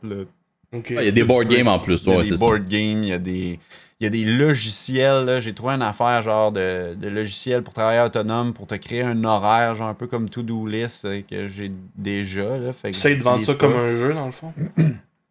Ah, 0.73 0.77
Il 0.89 1.05
y 1.05 1.07
a 1.07 1.11
des 1.11 1.23
board 1.23 1.47
peux- 1.47 1.55
games 1.55 1.67
en 1.67 1.79
plus. 1.79 2.03
il 2.05 2.11
y 2.11 2.13
a 2.13 2.17
Ouais, 2.17 2.29
des 2.29 2.37
board 2.37 2.63
games, 2.67 3.03
il 3.03 3.09
y 3.09 3.13
a 3.13 3.17
des, 3.19 3.59
il 3.99 4.03
y 4.03 4.05
a 4.05 4.09
des 4.09 4.25
logiciels. 4.25 5.25
là. 5.25 5.39
J'ai 5.39 5.53
trouvé 5.53 5.73
une 5.75 5.81
affaire 5.81 6.21
genre 6.23 6.51
de, 6.51 6.93
de 6.95 7.07
logiciel 7.07 7.63
pour 7.63 7.73
travailler 7.73 8.01
autonome 8.01 8.53
pour 8.53 8.67
te 8.67 8.75
créer 8.75 9.01
un 9.03 9.23
horaire, 9.23 9.75
genre 9.75 9.87
un 9.89 9.93
peu 9.93 10.07
comme 10.07 10.29
To-Do 10.29 10.67
List 10.67 11.05
euh, 11.05 11.21
que 11.29 11.47
j'ai 11.47 11.71
déjà. 11.95 12.57
Là, 12.57 12.73
fait 12.73 12.89
que 12.91 12.93
Tu 12.93 12.99
essayes 12.99 13.17
de 13.17 13.23
vendre 13.23 13.43
ça 13.45 13.53
pas. 13.53 13.59
comme 13.67 13.77
un 13.77 13.95
jeu, 13.95 14.13
dans 14.13 14.25
le 14.25 14.31
fond? 14.31 14.53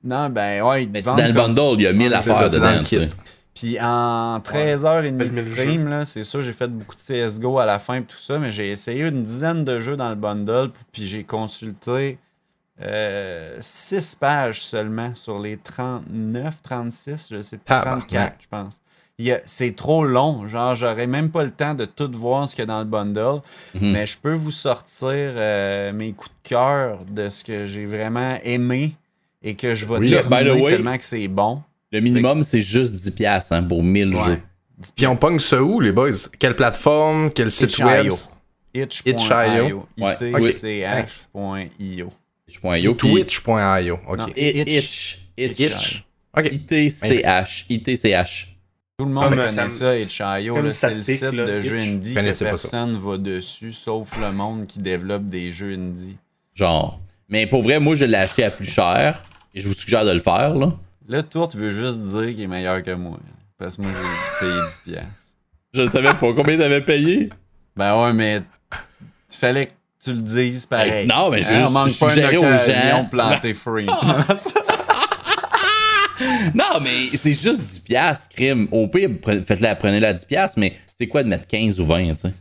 Non, 0.05 0.31
ben 0.31 0.63
ouais, 0.63 0.89
Mais 0.93 1.03
c'est 1.03 1.09
dans 1.09 1.17
le 1.17 1.23
comme- 1.35 1.55
bundle, 1.55 1.81
il 1.81 1.83
y 1.83 1.87
a 1.89 1.93
1000 1.93 2.13
Ouais, 2.13 2.19
c'est 2.23 2.31
affaires 2.31 2.51
dedans. 2.51 3.09
Puis 3.55 3.77
en 3.81 4.39
13h30 4.39 5.03
Faites 5.03 5.17
de 5.35 5.41
mille 5.41 5.53
stream, 5.53 5.89
là, 5.89 6.05
c'est 6.05 6.23
sûr, 6.23 6.43
j'ai 6.43 6.53
fait 6.53 6.69
beaucoup 6.69 6.95
de 6.95 7.01
CSGO 7.01 7.59
à 7.59 7.67
la 7.67 7.79
fin 7.81 7.97
et 7.97 8.03
tout 8.03 8.17
ça, 8.19 8.39
mais 8.39 8.53
j'ai 8.53 8.71
essayé 8.71 9.09
une 9.09 9.25
dizaine 9.25 9.65
de 9.65 9.81
jeux 9.81 9.97
dans 9.97 10.11
le 10.11 10.15
bundle, 10.15 10.71
puis 10.93 11.07
j'ai 11.07 11.25
consulté 11.25 12.19
6 13.61 14.15
pages 14.17 14.63
seulement 14.65 15.15
sur 15.15 15.39
les 15.39 15.57
39, 15.57 16.55
36, 16.63 17.29
je 17.31 17.41
sais 17.41 17.59
pas, 17.59 17.79
Tabarnak. 17.81 18.07
34, 18.09 18.35
je 18.43 18.47
pense. 18.49 18.81
Il 19.19 19.25
y 19.25 19.33
a- 19.33 19.41
C'est 19.47 19.75
trop 19.75 20.05
long, 20.05 20.47
genre 20.47 20.75
j'aurais 20.75 21.07
même 21.07 21.31
pas 21.31 21.43
le 21.43 21.51
temps 21.51 21.73
de 21.75 21.87
tout 21.87 22.11
voir 22.13 22.47
ce 22.49 22.55
qu'il 22.55 22.63
y 22.63 22.65
a 22.65 22.67
dans 22.67 22.81
le 22.81 22.85
bundle, 22.85 23.41
Mhm. 23.75 23.93
mais 23.93 24.05
je 24.05 24.19
peux 24.19 24.35
vous 24.35 24.51
sortir 24.51 25.09
euh, 25.11 25.91
mes 25.93 26.13
coups 26.13 26.31
de 26.45 26.49
cœur 26.51 26.99
de 27.11 27.31
ce 27.31 27.43
que 27.43 27.67
j'ai 27.67 27.87
vraiment 27.87 28.39
aimé 28.45 28.95
et 29.43 29.55
que 29.55 29.75
je 29.75 29.87
vais 29.87 29.97
Oui, 29.97 30.11
terminer 30.11 30.45
by 30.45 30.51
the 30.51 30.63
way, 30.63 30.73
tellement 30.77 30.99
que 30.99 31.05
c'est 31.05 31.29
bon. 31.29 31.63
Le 31.93 32.01
minimum, 32.01 32.43
c'est 32.43 32.61
juste 32.61 32.95
10$ 32.97 33.11
piastres, 33.15 33.53
hein, 33.55 33.63
pour 33.63 33.83
1000 33.83 34.15
Ouais. 34.15 34.23
jeux. 34.27 34.43
Puis 34.95 35.07
on 35.07 35.17
pogne 35.17 35.39
ça 35.39 35.63
où, 35.63 35.81
les 35.81 35.93
boys? 35.93 36.11
Quelle 36.39 36.55
plateforme? 36.55 37.31
Quel 37.33 37.51
site 37.51 37.79
web? 37.79 38.07
Itch.io. 38.75 39.13
Itch.io. 39.15 39.87
Ouais. 39.99 40.17
itch.io. 40.21 42.13
Itch.io. 42.49 42.95
Twitch.io. 42.95 43.99
OK. 44.07 44.21
It- 44.37 44.69
Itch. 44.69 45.19
Itch. 45.37 45.61
Itch. 45.61 46.05
OK. 46.37 46.47
ITCH. 46.53 47.67
ITCH. 47.69 48.57
Tout 48.99 49.05
le 49.05 49.11
monde 49.13 49.29
Comme, 49.29 49.37
connaît 49.39 49.51
ça 49.51 49.69
ça, 49.69 49.99
itch.io. 49.99 50.71
C'est 50.73 50.95
le 50.95 51.03
site 51.03 51.23
là, 51.23 51.45
de 51.45 51.61
jeux 51.61 51.79
indie 51.79 52.15
que 52.15 52.39
personne 52.45 52.99
va 52.99 53.19
dessus, 53.19 53.73
sauf 53.73 54.19
le 54.19 54.33
monde 54.33 54.67
qui 54.67 54.79
développe 54.79 55.27
des 55.27 55.53
jeux 55.53 55.75
indie. 55.75 56.17
Genre. 56.55 56.99
Mais 57.29 57.47
pour 57.47 57.63
vrai, 57.63 57.79
moi, 57.81 57.95
je 57.95 58.05
l'ai 58.05 58.17
acheté 58.17 58.45
à 58.45 58.51
plus 58.51 58.65
cher. 58.71 59.25
Et 59.53 59.61
je 59.61 59.69
vous 59.69 59.75
suggère 59.75 60.05
de 60.05 60.13
le 60.13 60.21
faire, 60.21 60.55
là. 60.55 60.73
Là, 61.09 61.23
toi, 61.23 61.49
tu 61.51 61.57
veux 61.57 61.71
juste 61.71 62.01
dire 62.03 62.27
qu'il 62.35 62.43
est 62.43 62.47
meilleur 62.47 62.83
que 62.83 62.91
moi. 62.93 63.19
Parce 63.59 63.77
que 63.77 63.83
moi, 63.83 63.91
j'ai 63.93 64.47
payé 64.47 64.61
10$. 64.61 64.83
piastres. 64.85 65.11
Je 65.73 65.83
ne 65.83 65.89
savais 65.89 66.15
pas 66.15 66.33
combien 66.33 66.59
t'avais 66.59 66.81
payé? 66.83 67.31
Ben 67.75 68.03
ouais, 68.03 68.13
mais 68.13 68.43
il 69.31 69.37
fallait 69.37 69.67
que 69.67 69.73
tu 70.07 70.13
le 70.17 70.23
dises 70.23 70.67
pareil. 70.67 71.07
Ben, 71.07 71.09
non, 71.09 71.31
mais 71.31 71.43
je- 71.43 71.49
Hein, 71.49 71.65
je 71.67 71.73
manque 71.73 71.99
pas 71.99 72.15
une 72.17 72.25
occasion 72.39 73.05
planter 73.07 73.55
free. 73.55 73.87
Non, 76.55 76.81
mais 76.83 77.15
c'est 77.17 77.35
juste 77.35 77.61
10$, 77.61 77.81
piastres, 77.83 78.35
crime. 78.35 78.69
Au 78.71 78.89
pire, 78.89 79.11
faites-la, 79.45 79.77
prenez-la 79.77 80.09
à 80.09 80.13
10$, 80.15 80.27
piastres, 80.27 80.59
mais 80.59 80.75
c'est 80.99 81.09
quoi 81.09 81.23
de 81.23 81.29
mettre 81.29 81.47
15 81.47 81.79
ou 81.81 81.87
20, 81.87 82.11
tu 82.15 82.17
sais? 82.17 82.33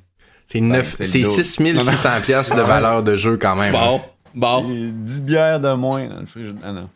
C'est 0.46 0.62
neuf- 0.62 0.94
c'est 0.98 1.04
le 1.04 1.10
c'est 1.10 1.20
double. 1.22 1.44
6600 1.82 2.10
pièces 2.24 2.56
de 2.56 2.62
valeur 2.62 3.04
de 3.04 3.16
jeu 3.18 3.36
quand 3.38 3.56
même. 3.58 3.74
Bon, 3.74 4.00
bon. 4.34 4.70
Et 4.72 4.92
10 4.92 5.22
bières 5.24 5.60
de 5.60 5.74
moins 5.74 6.08
dans 6.08 6.20
le 6.22 6.26
frigidaire. 6.26 6.62
Ah 6.64 6.72
non. 6.72 6.90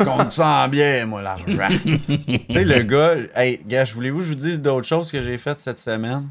Je 0.00 0.04
compte 0.04 0.32
ça 0.32 0.46
en 0.64 0.68
bière, 0.68 1.06
moi, 1.06 1.20
l'argent. 1.20 1.44
tu 1.84 2.38
sais, 2.50 2.64
le 2.64 2.82
gars, 2.82 3.14
hey, 3.36 3.60
gars, 3.66 3.84
voulez-vous 3.92 4.20
que 4.20 4.24
je 4.24 4.28
vous 4.30 4.34
dise 4.36 4.60
d'autres 4.62 4.86
choses 4.86 5.10
que 5.12 5.22
j'ai 5.22 5.36
faites 5.36 5.60
cette 5.60 5.80
semaine? 5.80 6.28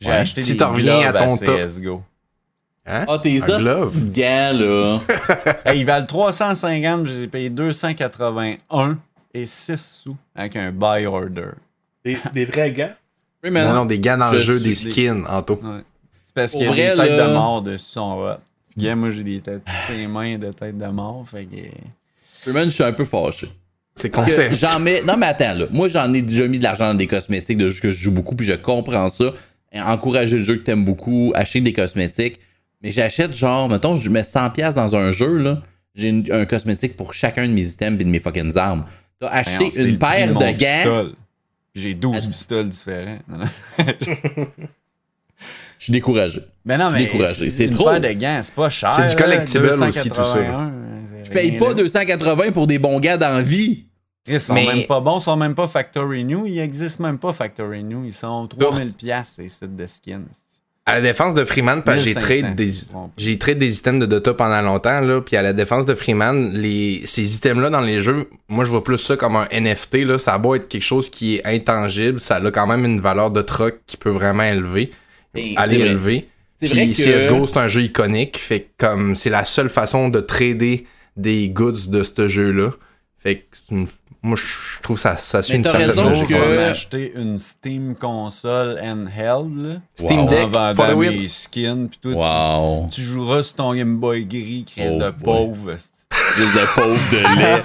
J'ai 0.00 0.08
Ouais. 0.08 0.16
acheté 0.16 0.40
Si 0.40 0.52
des 0.52 0.56
t'en 0.56 0.72
reviens 0.72 1.02
gloves 1.12 1.16
à 1.16 1.26
ton 1.26 1.36
top. 1.36 1.60
CSGO. 1.60 2.02
Hein? 2.86 3.04
Ah, 3.08 3.18
tes 3.18 3.36
hosties 3.42 4.00
de 4.00 4.20
gants, 4.20 4.52
là. 4.58 5.00
Hey, 5.64 5.80
ils 5.80 5.86
valent 5.86 6.06
350, 6.06 7.06
je 7.06 7.12
les 7.12 7.22
ai 7.22 7.26
payés 7.28 7.50
281 7.50 8.98
et 9.34 9.46
6 9.46 10.00
sous 10.04 10.16
avec 10.34 10.56
un 10.56 10.72
buy 10.72 11.06
order. 11.06 11.50
Des, 12.04 12.16
des 12.32 12.44
vrais 12.46 12.72
gants? 12.72 12.92
Oui, 13.44 13.50
Non, 13.50 13.72
non, 13.72 13.84
des 13.84 13.98
gars 13.98 14.16
dans 14.16 14.30
le 14.30 14.38
Je 14.38 14.52
jeu, 14.52 14.60
des 14.60 14.74
skins, 14.74 15.24
Anto. 15.28 15.54
Ouais. 15.62 15.80
C'est 16.24 16.34
parce 16.34 16.52
qu'il 16.52 16.62
y 16.62 16.66
a 16.66 16.70
vrai, 16.70 16.90
des 16.90 17.02
têtes 17.02 17.18
là- 17.18 17.28
de 17.28 17.32
mort 17.32 17.62
dessus 17.62 17.84
sont 17.84 18.18
hot. 18.18 18.36
Gars, 18.78 18.94
moi, 18.96 19.10
j'ai 19.10 19.24
des 19.24 19.40
têtes, 19.40 19.62
des 19.88 20.06
mains 20.06 20.38
de 20.38 20.52
têtes 20.52 20.78
de 20.78 20.86
mort, 20.86 21.24
fait 21.30 21.44
que... 21.44 21.56
Freeman, 22.42 22.66
je 22.66 22.70
suis 22.74 22.84
un 22.84 22.92
peu 22.92 23.04
fâché. 23.04 23.48
C'est 23.96 24.08
concept. 24.08 24.54
j'en 24.54 24.78
mets. 24.80 25.02
Non, 25.02 25.16
mais 25.18 25.26
attends, 25.26 25.52
là. 25.52 25.66
Moi, 25.70 25.88
j'en 25.88 26.10
ai 26.14 26.22
déjà 26.22 26.46
mis 26.46 26.58
de 26.58 26.64
l'argent 26.64 26.86
dans 26.86 26.94
des 26.94 27.06
cosmétiques 27.06 27.58
de 27.58 27.68
jeux 27.68 27.80
que 27.80 27.90
je 27.90 28.02
joue 28.02 28.12
beaucoup, 28.12 28.34
puis 28.34 28.46
je 28.46 28.54
comprends 28.54 29.08
ça. 29.10 29.32
Encourager 29.74 30.38
le 30.38 30.44
jeu 30.44 30.56
que 30.56 30.62
t'aimes 30.62 30.84
beaucoup, 30.84 31.32
acheter 31.34 31.60
des 31.60 31.72
cosmétiques. 31.74 32.40
Mais 32.82 32.90
j'achète 32.90 33.32
genre, 33.34 33.68
mettons, 33.68 33.96
je 33.96 34.08
mets 34.10 34.22
100$ 34.22 34.74
dans 34.74 34.96
un 34.96 35.10
jeu, 35.10 35.36
là. 35.38 35.62
J'ai 35.94 36.08
une- 36.08 36.30
un 36.32 36.46
cosmétique 36.46 36.96
pour 36.96 37.12
chacun 37.12 37.46
de 37.46 37.52
mes 37.52 37.66
items 37.66 38.00
et 38.00 38.04
de 38.04 38.08
mes 38.10 38.20
fucking 38.20 38.56
armes. 38.56 38.86
T'as 39.18 39.28
acheté 39.28 39.70
une 39.82 39.98
paire 39.98 40.32
de, 40.32 40.52
gants. 40.52 41.10
J'ai 41.74 41.94
12 41.94 42.22
Ah. 42.24 42.28
pistoles 42.30 42.68
différents. 42.70 43.18
Non, 43.28 43.38
non. 43.38 43.46
Je 45.78 45.84
suis 45.84 45.92
découragé. 45.92 46.42
Mais 46.64 46.76
non, 46.76 46.90
mais 46.90 47.00
découragé. 47.06 47.48
C'est 47.48 47.64
une 47.64 47.70
trop. 47.70 47.84
paire 47.90 48.00
de 48.00 48.12
gants, 48.12 48.40
c'est 48.42 48.54
pas 48.54 48.68
cher. 48.68 48.92
C'est 48.92 49.02
du 49.06 49.08
là, 49.16 49.22
collectible 49.22 49.66
aussi, 49.66 50.08
tout 50.10 50.14
ça. 50.16 50.34
281, 50.34 50.72
c'est 51.12 51.24
Je 51.24 51.30
paye 51.30 51.58
pas 51.58 51.68
là. 51.68 51.74
280 51.74 52.52
pour 52.52 52.66
des 52.66 52.78
bons 52.78 53.00
gars 53.00 53.16
dans 53.16 53.28
la 53.36 53.42
vie. 53.42 53.86
Ils 54.26 54.38
sont 54.40 54.52
Mais- 54.54 54.66
même 54.66 54.86
pas 54.86 55.00
bons, 55.00 55.18
ils 55.18 55.22
sont 55.22 55.36
même 55.36 55.54
pas 55.54 55.68
Factory 55.68 56.24
New. 56.24 56.46
Ils 56.46 56.58
existent 56.60 57.02
même 57.02 57.18
pas 57.18 57.32
Factory 57.32 57.82
New. 57.82 58.04
Ils 58.04 58.12
sont 58.12 58.46
3000 58.46 58.92
pièces 58.92 59.34
ces 59.36 59.48
sites 59.48 59.74
de 59.74 59.86
skins. 59.86 60.26
À 60.86 60.94
la 60.94 61.00
défense 61.02 61.34
de 61.34 61.44
Freeman, 61.44 61.82
parce 61.84 61.98
que 61.98 62.04
j'ai 62.04 62.14
1500, 62.14 62.40
trade 62.40 62.54
des, 62.56 62.70
j'ai 63.18 63.38
trade 63.38 63.58
des 63.58 63.76
items 63.78 64.00
de 64.00 64.06
Dota 64.06 64.34
pendant 64.34 64.60
longtemps, 64.62 65.00
là, 65.00 65.20
puis 65.20 65.36
à 65.36 65.42
la 65.42 65.52
défense 65.52 65.84
de 65.86 65.94
Freeman, 65.94 66.52
les, 66.54 67.02
ces 67.04 67.36
items-là 67.36 67.68
dans 67.70 67.82
les 67.82 68.00
jeux, 68.00 68.28
moi 68.48 68.64
je 68.64 68.70
vois 68.70 68.82
plus 68.82 68.96
ça 68.98 69.16
comme 69.16 69.36
un 69.36 69.46
NFT, 69.52 69.98
là, 70.06 70.18
ça 70.18 70.34
a 70.34 70.38
beau 70.38 70.54
être 70.54 70.68
quelque 70.68 70.82
chose 70.82 71.10
qui 71.10 71.36
est 71.36 71.46
intangible, 71.46 72.18
ça 72.18 72.36
a 72.36 72.50
quand 72.50 72.66
même 72.66 72.84
une 72.86 72.98
valeur 73.00 73.30
de 73.30 73.42
troc 73.42 73.80
qui 73.86 73.96
peut 73.98 74.10
vraiment 74.10 74.42
élever, 74.42 74.90
Mais 75.34 75.52
aller 75.56 75.76
élever. 75.76 76.28
Puis 76.60 76.68
que- 76.92 76.94
CSGO, 76.96 77.46
c'est 77.46 77.58
un 77.58 77.68
jeu 77.68 77.82
iconique, 77.82 78.38
fait 78.38 78.60
que 78.60 78.68
comme 78.86 79.14
c'est 79.16 79.30
la 79.30 79.44
seule 79.44 79.68
façon 79.70 80.08
de 80.08 80.20
trader 80.20 80.86
des 81.16 81.50
goods 81.50 81.88
de 81.88 82.02
ce 82.02 82.26
jeu-là. 82.26 82.70
Fait 83.18 83.36
que 83.36 83.42
c'est 83.52 83.74
une- 83.74 83.86
moi 84.22 84.36
je 84.36 84.80
trouve 84.82 84.98
ça, 84.98 85.16
ça 85.16 85.42
suit 85.42 85.56
une 85.56 85.64
certaine 85.64 85.88
raison 85.88 86.12
je 86.14 86.24
que- 86.24 86.34
vais 86.34 86.56
m'acheter 86.56 87.12
une 87.14 87.38
Steam 87.38 87.94
console 87.94 88.78
handheld. 88.82 89.80
Steam 89.96 90.20
Wow. 90.20 90.28
Deck 90.28 90.56
en 90.56 90.74
vendant 90.74 90.96
mes 90.96 91.28
skins. 91.28 91.88
Toi, 92.02 92.12
Wow. 92.14 92.88
tu, 92.90 92.96
tu 92.96 93.02
joueras 93.02 93.42
sur 93.42 93.56
ton 93.56 93.74
Game 93.74 93.96
Boy 93.98 94.24
gris, 94.26 94.64
crise 94.64 94.92
Oh 94.96 94.98
de 94.98 95.10
boy. 95.10 95.22
pauvre. 95.24 95.76
Juste 96.36 96.54
de 96.54 96.74
pauvre 96.80 97.00
de 97.12 97.38
lait. 97.38 97.62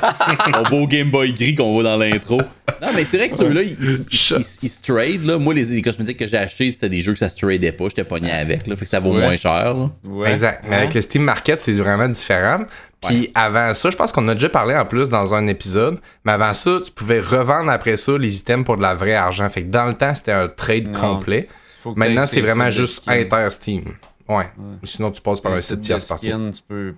Mon 0.53 0.63
beau 0.81 0.87
Game 0.87 1.11
Boy 1.11 1.33
gris 1.33 1.55
qu'on 1.55 1.73
voit 1.73 1.83
dans 1.83 1.97
l'intro. 1.97 2.39
Non, 2.81 2.89
mais 2.93 3.03
c'est 3.05 3.17
vrai 3.17 3.29
que 3.29 3.35
ceux-là, 3.35 3.61
ils, 3.61 3.77
ils, 4.11 4.17
Shut. 4.17 4.39
ils- 4.39 4.65
ils 4.65 4.69
se 4.69 4.81
trade. 4.81 5.23
Là. 5.25 5.37
Moi, 5.37 5.53
les, 5.53 5.63
les 5.65 5.81
cosmétiques 5.81 6.17
que 6.17 6.27
j'ai 6.27 6.37
achetés, 6.37 6.71
c'était 6.73 6.89
des 6.89 6.99
jeux 6.99 7.13
que 7.13 7.19
ça 7.19 7.29
se 7.29 7.37
tradait 7.37 7.71
pas. 7.71 7.85
J'étais 7.85 8.03
pogné 8.03 8.31
avec. 8.31 8.67
Là, 8.67 8.75
fait 8.75 8.85
que 8.85 8.89
ça 8.89 8.99
vaut 8.99 9.13
Ouais. 9.13 9.21
moins 9.21 9.35
cher. 9.35 9.73
Là. 9.73 9.89
Ouais. 10.03 10.31
Exact. 10.31 10.63
Mais 10.67 10.75
avec 10.77 10.93
le 10.93 11.01
Steam 11.01 11.23
Market, 11.23 11.59
c'est 11.59 11.71
vraiment 11.73 12.07
différent. 12.07 12.65
Puis 13.05 13.29
avant 13.35 13.73
ça, 13.75 13.89
je 13.91 13.95
pense 13.95 14.11
qu'on 14.11 14.27
a 14.29 14.33
déjà 14.33 14.49
parlé 14.49 14.75
en 14.75 14.85
plus 14.85 15.09
dans 15.09 15.35
un 15.35 15.45
épisode, 15.47 15.99
mais 16.25 16.31
avant 16.31 16.53
ça, 16.53 16.79
tu 16.83 16.91
pouvais 16.91 17.19
revendre 17.19 17.69
après 17.69 17.97
ça 17.97 18.17
les 18.17 18.37
items 18.37 18.65
pour 18.65 18.77
de 18.77 18.81
la 18.81 18.95
vraie 18.95 19.13
argent. 19.13 19.47
Fait 19.49 19.61
que 19.61 19.67
dans 19.69 19.85
le 19.85 19.93
temps, 19.93 20.15
c'était 20.15 20.31
un 20.31 20.47
trade 20.47 20.87
Non. 20.91 20.99
complet. 20.99 21.47
Maintenant, 21.95 22.21
c'est 22.25 22.35
ces 22.35 22.41
vraiment 22.41 22.69
juste 22.71 23.03
inter-Steam. 23.07 23.83
Ouais. 24.27 24.45
Sinon, 24.83 25.11
tu 25.11 25.21
passes 25.21 25.39
par 25.39 25.53
un 25.53 25.59
site 25.59 25.87
partie. 26.09 26.25
skins, 26.27 26.51
tu 26.51 26.61
peux 26.67 26.95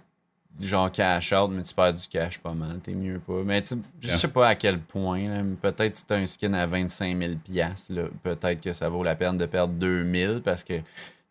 genre 0.61 0.91
cash 0.91 1.31
out, 1.33 1.49
mais 1.51 1.61
tu 1.63 1.73
perds 1.73 1.93
du 1.93 2.07
cash 2.07 2.39
pas 2.39 2.53
mal. 2.53 2.79
T'es 2.83 2.93
mieux 2.93 3.19
pas. 3.19 3.41
Mais 3.45 3.61
tu 3.61 3.75
je 4.01 4.15
sais 4.15 4.27
pas 4.27 4.47
à 4.49 4.55
quel 4.55 4.79
point. 4.79 5.19
mais 5.43 5.55
Peut-être 5.61 5.95
si 5.95 6.05
t'as 6.05 6.15
un 6.17 6.25
skin 6.25 6.53
à 6.53 6.65
25 6.65 7.17
000 7.17 7.33
piastres, 7.43 7.93
là, 7.93 8.03
peut-être 8.23 8.61
que 8.61 8.73
ça 8.73 8.89
vaut 8.89 9.03
la 9.03 9.15
peine 9.15 9.37
de 9.37 9.45
perdre 9.45 9.73
2000 9.73 10.41
parce 10.43 10.63
que 10.63 10.73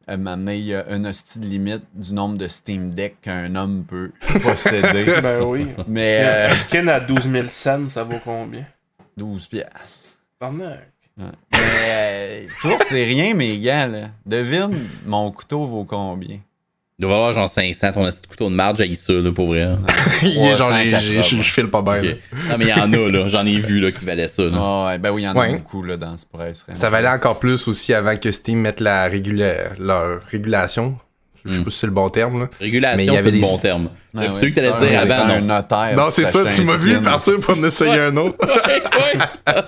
moment 0.09 0.37
donné, 0.37 0.59
il 0.59 0.67
y 0.67 0.75
a 0.75 0.85
un 0.89 1.05
hostie 1.05 1.41
de 1.41 1.47
limite 1.47 1.83
du 1.95 2.13
nombre 2.13 2.39
de 2.39 2.47
Steam 2.47 2.95
Deck 2.95 3.21
qu'un 3.23 3.55
homme 3.57 3.85
peut 3.85 4.13
posséder. 4.43 5.05
Ben 5.23 5.43
oui. 5.43 5.67
mais 5.89 6.21
euh, 6.23 6.51
Un 6.53 6.57
skin 6.57 6.87
à 6.89 7.01
12 7.01 7.29
000 7.31 7.49
cents, 7.49 7.89
ça 7.89 8.05
vaut 8.05 8.21
combien? 8.23 8.65
12 9.17 9.47
piastres. 9.47 10.19
Tabarnak. 10.39 10.91
Ouais. 11.19 11.25
Mais 11.53 12.45
euh, 12.45 12.47
toi, 12.61 12.79
c'est 12.85 13.05
rien, 13.05 13.35
mes 13.35 13.59
gars. 13.59 13.87
Là. 13.87 14.11
Devine, 14.27 14.87
mon 15.07 15.33
couteau 15.33 15.65
vaut 15.67 15.85
combien? 15.85 16.39
Il 16.99 17.03
doit 17.03 17.11
valoir 17.13 17.33
genre 17.35 17.49
500. 17.51 17.93
Ton 17.93 18.07
petit 18.07 18.23
couteau 18.27 18.49
de 18.49 18.55
marge, 18.55 18.79
j'ai 18.79 18.95
ça, 18.95 19.13
là, 19.13 19.31
pour 19.31 19.49
vrai. 19.49 19.63
hein. 19.65 19.81
Il 20.23 20.29
est 20.39 20.57
genre, 20.57 20.71
380. 20.71 21.01
j'ai- 21.01 21.23
je 21.23 21.37
je 21.43 21.53
file 21.53 21.69
pas 21.69 21.83
bien. 21.83 22.15
Non, 22.49 22.57
mais 22.59 22.65
il 22.65 22.69
y 22.69 22.73
en 22.73 22.91
a, 22.91 23.09
là. 23.11 23.29
J'en 23.29 23.45
ai 23.45 23.59
vu, 23.59 23.81
là, 23.81 23.93
qui 23.93 24.03
valaient 24.03 24.29
ça. 24.29 24.45
Là. 24.45 24.53
Ah 24.59 24.87
ouais, 24.87 24.99
ben 24.99 25.11
oui, 25.11 25.23
il 25.23 25.25
y 25.27 25.29
en 25.29 25.37
a 25.37 25.47
beaucoup 25.49 25.83
là, 25.83 25.99
dans 25.99 26.17
ce 26.17 26.25
presse. 26.25 26.65
Ça 26.73 26.89
valait 26.89 27.09
encore 27.11 27.39
plus 27.39 27.69
aussi 27.69 27.93
avant 27.93 28.17
que 28.17 28.31
Steam 28.33 28.61
mette 28.61 28.81
la 28.81 29.09
régula- 29.11 29.73
leur 29.79 30.23
régulation. 30.31 30.97
Je 31.45 31.53
sais 31.53 31.59
Hmm. 31.61 31.65
pas 31.65 31.71
si 31.71 31.79
c'est 31.81 31.87
le 31.87 31.93
bon 31.93 32.09
terme. 32.09 32.41
Là. 32.41 32.49
Mais 32.53 32.57
il 32.61 32.65
Régulation, 32.65 33.03
y 33.05 33.07
c'est 33.07 33.17
avait 33.19 33.31
le 33.31 33.37
des- 33.37 33.41
bon 33.43 33.59
terme. 33.59 33.89
Ouais, 34.15 34.25
Le 34.27 34.33
ouais, 34.33 34.41
celui 34.41 34.51
que 34.55 34.61
t'allais 34.61 34.87
dire 34.89 34.99
un- 34.99 35.03
avant, 35.11 35.33
un 35.35 35.41
non. 35.43 35.47
notaire 35.55 35.95
Non, 35.97 36.11
c'est 36.11 36.25
ça, 36.25 36.45
tu 36.47 36.61
un 36.63 36.65
m'as 36.65 36.79
vu 36.79 37.03
partir 37.03 37.35
pour 37.41 37.59
en 37.59 37.63
essayer 37.65 38.01
un 38.01 38.17
autre. 38.17 38.37
Ouais, 38.47 38.83
ouais. 39.55 39.63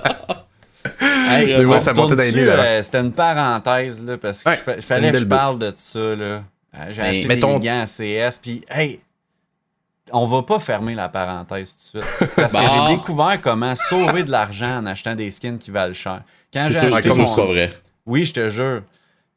Hey, 1.30 1.56
Mais 1.58 1.64
ouais, 1.66 1.80
ça 1.80 1.92
montait 1.92 2.16
dans 2.16 2.22
les 2.22 2.34
euh, 2.48 2.82
C'était 2.82 3.00
une 3.00 3.12
parenthèse, 3.12 4.02
là, 4.02 4.16
parce 4.16 4.42
qu'il 4.42 4.82
fallait 4.82 5.12
que 5.12 5.18
je 5.18 5.24
parle 5.26 5.58
de 5.58 5.72
ça, 5.76 5.98
là. 6.16 6.42
Euh, 6.78 6.92
J'ai 6.92 7.02
acheté 7.02 7.26
mettons- 7.28 7.58
des 7.58 7.66
gants 7.66 7.82
à 7.82 7.86
CS, 7.86 8.38
puis 8.40 8.64
hey, 8.70 9.00
on 10.12 10.26
va 10.26 10.42
pas 10.42 10.58
fermer 10.58 10.94
la 10.94 11.08
parenthèse 11.08 11.74
tout 11.92 11.98
de 11.98 12.02
suite. 12.04 12.30
Parce 12.36 12.52
que 12.52 12.58
Bon. 12.58 12.88
j'ai 12.88 12.96
découvert 12.96 13.40
comment 13.40 13.74
sauver 13.74 14.24
de 14.24 14.30
l'argent 14.30 14.78
en 14.78 14.86
achetant 14.86 15.14
des 15.14 15.30
skins 15.30 15.58
qui 15.58 15.70
valent 15.70 15.94
cher. 15.94 16.22
Quand 16.52 16.66
C'est 16.68 16.72
j'ai 16.74 16.78
acheté 16.94 17.08
c'est 17.10 17.14
mon- 17.14 17.46
vrai. 17.46 17.72
Oui, 18.06 18.24
je 18.24 18.32
te 18.32 18.48
jure. 18.48 18.82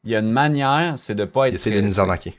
Il 0.04 0.10
y 0.10 0.16
a 0.16 0.20
une 0.20 0.32
manière, 0.32 0.94
c'est 0.96 1.14
de 1.14 1.24
pas 1.24 1.48
être 1.48 1.54
Essayer 1.54 1.76
de 1.76 1.80
nous 1.82 2.00
arnaquer. 2.00 2.38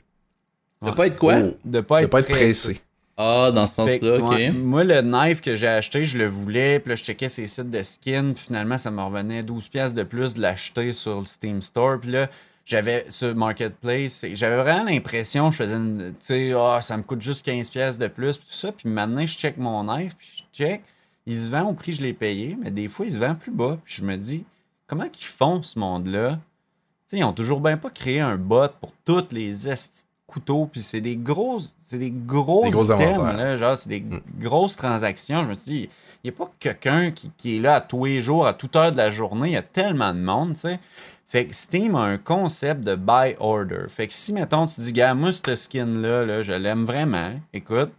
De 0.82 0.90
pas 0.90 1.06
être 1.06 1.16
quoi? 1.16 1.36
De 1.64 1.80
pas 1.80 2.00
De 2.00 2.04
être, 2.04 2.10
pas 2.10 2.20
être 2.20 2.26
pressé. 2.28 2.68
pressé. 2.74 2.80
Ah, 3.16 3.50
dans 3.54 3.68
ce 3.68 3.74
sens-là, 3.76 4.16
ok. 4.18 4.30
ouais, 4.30 4.50
moi, 4.50 4.82
le 4.82 5.00
knife 5.00 5.40
que 5.40 5.54
j'ai 5.54 5.68
acheté, 5.68 6.04
je 6.04 6.18
le 6.18 6.26
voulais. 6.26 6.80
Puis 6.80 6.90
là, 6.90 6.96
je 6.96 7.04
checkais 7.04 7.28
ces 7.28 7.46
sites 7.46 7.70
de 7.70 7.82
skin. 7.84 8.32
Puis 8.34 8.44
finalement, 8.48 8.76
ça 8.76 8.90
me 8.90 9.00
revenait 9.00 9.42
12$ 9.44 9.68
piastres 9.70 9.96
de 9.96 10.02
plus 10.02 10.34
de 10.34 10.42
l'acheter 10.42 10.92
sur 10.92 11.20
le 11.20 11.26
Steam 11.26 11.62
Store. 11.62 12.00
Puis 12.00 12.10
là, 12.10 12.28
j'avais 12.64 13.06
ce 13.08 13.26
marketplace. 13.26 14.24
J'avais 14.32 14.56
vraiment 14.56 14.84
l'impression, 14.84 15.50
je 15.50 15.56
faisais 15.56 15.76
une. 15.76 16.14
Tu 16.20 16.26
sais, 16.26 16.52
ah, 16.56 16.80
ça 16.80 16.96
me 16.96 17.02
coûte 17.02 17.20
juste 17.20 17.46
15$ 17.46 17.70
piastres 17.70 18.00
de 18.00 18.08
plus. 18.08 18.38
Puis 18.38 18.46
tout 18.46 18.54
ça. 18.54 18.72
Puis 18.72 18.88
maintenant, 18.88 19.26
je 19.26 19.36
check 19.36 19.56
mon 19.56 19.84
knife. 19.84 20.16
Puis 20.16 20.28
je 20.36 20.64
check. 20.64 20.82
Il 21.26 21.36
se 21.36 21.48
vend 21.48 21.68
au 21.68 21.72
prix 21.72 21.92
que 21.92 21.98
je 21.98 22.02
l'ai 22.02 22.12
payé. 22.12 22.56
Mais 22.60 22.70
des 22.70 22.88
fois, 22.88 23.06
il 23.06 23.12
se 23.12 23.18
vend 23.18 23.34
plus 23.34 23.52
bas. 23.52 23.78
Puis 23.84 23.96
je 23.98 24.04
me 24.04 24.16
dis, 24.16 24.44
comment 24.86 25.08
qu'ils 25.08 25.26
font 25.26 25.62
ce 25.62 25.78
monde-là? 25.78 26.38
Tu 27.08 27.16
sais, 27.16 27.18
ils 27.18 27.24
ont 27.24 27.32
toujours 27.32 27.60
bien 27.60 27.76
pas 27.76 27.90
créé 27.90 28.20
un 28.20 28.36
bot 28.36 28.68
pour 28.80 28.92
toutes 29.04 29.32
les 29.32 29.68
couteaux, 30.34 30.66
puis 30.66 30.82
c'est 30.82 31.00
des 31.00 31.16
grosses, 31.16 31.76
c'est 31.80 31.98
des 31.98 32.10
gros 32.10 32.64
Des 32.64 32.70
gros 32.70 32.84
items, 32.84 33.00
inventaires. 33.00 33.36
là, 33.36 33.56
genre 33.56 33.76
c'est 33.76 33.88
des 33.88 34.04
grosses 34.38 34.76
transactions. 34.76 35.44
Je 35.44 35.48
me 35.48 35.54
suis 35.54 35.64
dit, 35.64 35.90
il 36.24 36.30
n'y 36.30 36.34
a 36.34 36.38
pas 36.38 36.50
quelqu'un 36.58 37.10
qui, 37.12 37.30
qui 37.36 37.56
est 37.56 37.60
là 37.60 37.76
à 37.76 37.80
tous 37.80 38.06
les 38.06 38.20
jours, 38.20 38.46
à 38.46 38.54
toute 38.54 38.74
heure 38.74 38.90
de 38.90 38.96
la 38.96 39.10
journée, 39.10 39.50
il 39.50 39.52
y 39.52 39.56
a 39.56 39.62
tellement 39.62 40.12
de 40.12 40.18
monde, 40.18 40.54
tu 40.54 40.60
sais. 40.60 40.80
Fait 41.34 41.46
que 41.46 41.52
Steam 41.56 41.96
a 41.96 42.02
un 42.02 42.16
concept 42.16 42.84
de 42.84 42.94
buy 42.94 43.34
order. 43.40 43.86
Fait 43.88 44.06
que 44.06 44.14
si, 44.14 44.32
mettons, 44.32 44.68
tu 44.68 44.80
dis, 44.82 44.92
gars, 44.92 45.14
moi, 45.14 45.32
ce 45.32 45.56
skin-là, 45.56 46.24
là, 46.24 46.42
je 46.42 46.52
l'aime 46.52 46.84
vraiment, 46.84 47.32
écoute. 47.52 47.90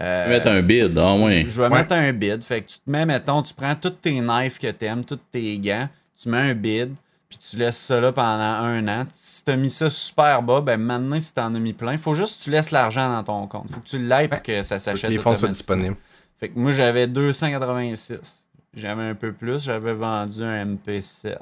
euh, 0.00 0.28
Mettre 0.30 0.48
un 0.48 0.62
bid, 0.62 0.96
ah 0.96 1.14
ouais. 1.14 1.44
je 1.46 1.60
vais 1.60 1.68
Ouais. 1.68 1.76
mettre 1.78 1.92
un 1.92 2.10
bid. 2.14 2.42
Fait 2.42 2.62
que 2.62 2.68
tu 2.70 2.78
te 2.78 2.90
mets, 2.90 3.04
mettons, 3.04 3.42
tu 3.42 3.52
prends 3.52 3.74
tous 3.74 3.90
tes 3.90 4.18
knives 4.18 4.56
que 4.58 4.70
t'aimes, 4.70 5.04
tous 5.04 5.20
tes 5.30 5.58
gants, 5.58 5.90
tu 6.18 6.30
mets 6.30 6.38
un 6.38 6.54
bid, 6.54 6.94
puis 7.28 7.38
tu 7.38 7.58
laisses 7.58 7.76
ça 7.76 8.00
là 8.00 8.12
pendant 8.12 8.40
un 8.40 8.88
an. 8.88 9.04
Si 9.14 9.44
t'as 9.44 9.56
mis 9.56 9.68
ça 9.68 9.90
super 9.90 10.42
bas, 10.42 10.62
ben 10.62 10.80
maintenant, 10.80 11.20
si 11.20 11.34
t'en 11.34 11.54
as 11.54 11.58
mis 11.58 11.74
plein, 11.74 11.98
faut 11.98 12.14
juste 12.14 12.38
que 12.38 12.44
tu 12.44 12.50
laisses 12.50 12.70
l'argent 12.70 13.12
dans 13.14 13.24
ton 13.24 13.46
compte. 13.46 13.70
Faut 13.74 13.80
que 13.80 13.86
tu 13.88 13.98
l'aies 13.98 14.26
pour 14.28 14.42
que 14.42 14.62
ça 14.62 14.78
s'achète. 14.78 15.10
les 15.10 15.18
fonds 15.18 15.36
soient 15.36 15.48
disponibles. 15.50 15.96
Fait 16.40 16.48
que 16.48 16.58
moi, 16.58 16.72
j'avais 16.72 17.06
286. 17.06 18.43
J'avais 18.76 19.04
un 19.04 19.14
peu 19.14 19.32
plus, 19.32 19.64
j'avais 19.64 19.92
vendu 19.94 20.42
un 20.42 20.64
MP7. 20.64 21.36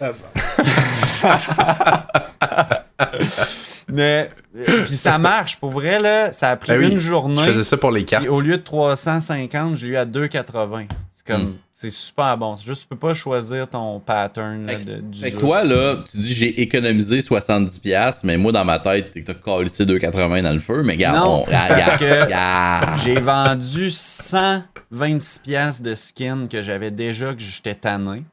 Ah, 0.00 0.10
bon. 0.12 0.28
Mais, 3.90 4.30
euh, 4.56 4.84
puis 4.84 4.94
ça 4.96 5.18
marche, 5.18 5.56
pour 5.56 5.70
vrai, 5.70 5.98
là, 5.98 6.32
ça 6.32 6.50
a 6.50 6.56
pris 6.56 6.72
Ben 6.72 6.80
oui, 6.80 6.92
une 6.92 6.98
journée. 6.98 7.42
Je 7.42 7.48
faisais 7.48 7.64
ça 7.64 7.76
pour 7.76 7.90
les 7.90 8.04
cartes. 8.04 8.26
Au 8.28 8.40
lieu 8.40 8.58
de 8.58 8.62
350, 8.62 9.76
j'ai 9.76 9.88
eu 9.88 9.96
à 9.96 10.04
280. 10.04 10.84
Comme, 11.28 11.42
Hmm. 11.42 11.54
c'est 11.72 11.90
super 11.90 12.36
bon. 12.38 12.56
C'est 12.56 12.64
juste, 12.66 12.82
tu 12.82 12.88
peux 12.88 12.96
pas 12.96 13.14
choisir 13.14 13.68
ton 13.68 14.00
pattern 14.00 14.66
là, 14.66 14.76
de, 14.76 14.96
du 15.00 15.20
Fait 15.20 15.30
jeu. 15.30 15.38
toi, 15.38 15.62
là, 15.62 15.96
tu 16.10 16.16
dis 16.16 16.32
j'ai 16.34 16.60
économisé 16.60 17.20
70$, 17.20 18.20
mais 18.24 18.36
moi, 18.36 18.50
dans 18.50 18.64
ma 18.64 18.78
tête, 18.78 19.16
t'as 19.24 19.34
collé 19.34 19.68
2,80$ 19.68 20.42
dans 20.42 20.52
le 20.52 20.58
feu, 20.58 20.82
mais 20.82 20.94
regarde, 20.94 21.16
Non, 21.24 21.40
on, 21.40 21.42
regarde, 21.44 21.68
parce 21.84 21.98
que 21.98 23.04
j'ai 23.04 23.20
vendu 23.20 23.90
126 24.90 25.38
pièces 25.40 25.82
de 25.82 25.94
skin 25.94 26.46
que 26.50 26.62
j'avais 26.62 26.90
déjà 26.90 27.34
que 27.34 27.40
j'étais 27.40 27.74
tanné. 27.74 28.24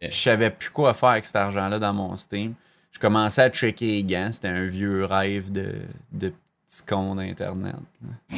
Yeah. 0.00 0.10
Je 0.10 0.16
savais 0.16 0.50
plus 0.50 0.70
quoi 0.70 0.94
faire 0.94 1.08
avec 1.10 1.24
cet 1.24 1.36
argent-là 1.36 1.78
dans 1.78 1.92
mon 1.92 2.16
Steam. 2.16 2.54
Je 2.92 2.98
commençais 2.98 3.42
à 3.42 3.50
checker 3.50 3.86
les 3.86 4.02
gants. 4.04 4.30
C'était 4.32 4.48
un 4.48 4.66
vieux 4.66 5.04
rêve 5.04 5.50
de, 5.52 5.74
de 6.12 6.28
petit 6.68 6.82
con 6.88 7.14
d'Internet. 7.16 7.74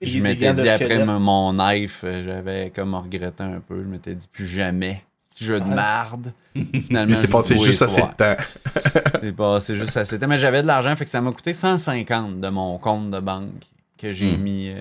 je 0.00 0.18
m'étais 0.20 0.52
dit 0.54 0.68
après 0.68 1.04
mon- 1.04 1.20
mon 1.20 1.52
knife, 1.52 2.00
euh, 2.04 2.22
j'avais 2.24 2.70
comme 2.74 2.94
regretté 2.94 3.42
un 3.42 3.60
peu. 3.66 3.82
Je 3.82 3.88
m'étais 3.88 4.14
dit 4.14 4.26
plus 4.32 4.46
jamais. 4.46 5.02
C'est 5.36 5.44
jeu 5.44 5.60
de 5.60 5.64
marde. 5.66 6.32
Finalement, 6.86 7.10
Mais 7.10 7.16
c'est 7.16 7.28
passé 7.28 7.56
juste 7.56 7.82
assez 7.82 8.00
de 8.02 8.06
temps. 8.16 8.36
C'est 9.20 9.32
passé 9.36 9.76
juste 9.76 9.96
assez 9.96 10.16
de 10.16 10.20
temps. 10.22 10.28
Mais 10.28 10.38
j'avais 10.38 10.62
de 10.62 10.66
l'argent, 10.66 10.94
fait 10.96 11.04
que 11.04 11.10
ça 11.10 11.20
m'a 11.20 11.30
coûté 11.32 11.52
150 11.52 12.40
de 12.40 12.48
mon 12.48 12.78
compte 12.78 13.10
de 13.10 13.20
banque 13.20 13.50
que 13.96 14.12
j'ai 14.12 14.36
Hmm. 14.36 14.42
mis 14.42 14.70
euh, 14.70 14.80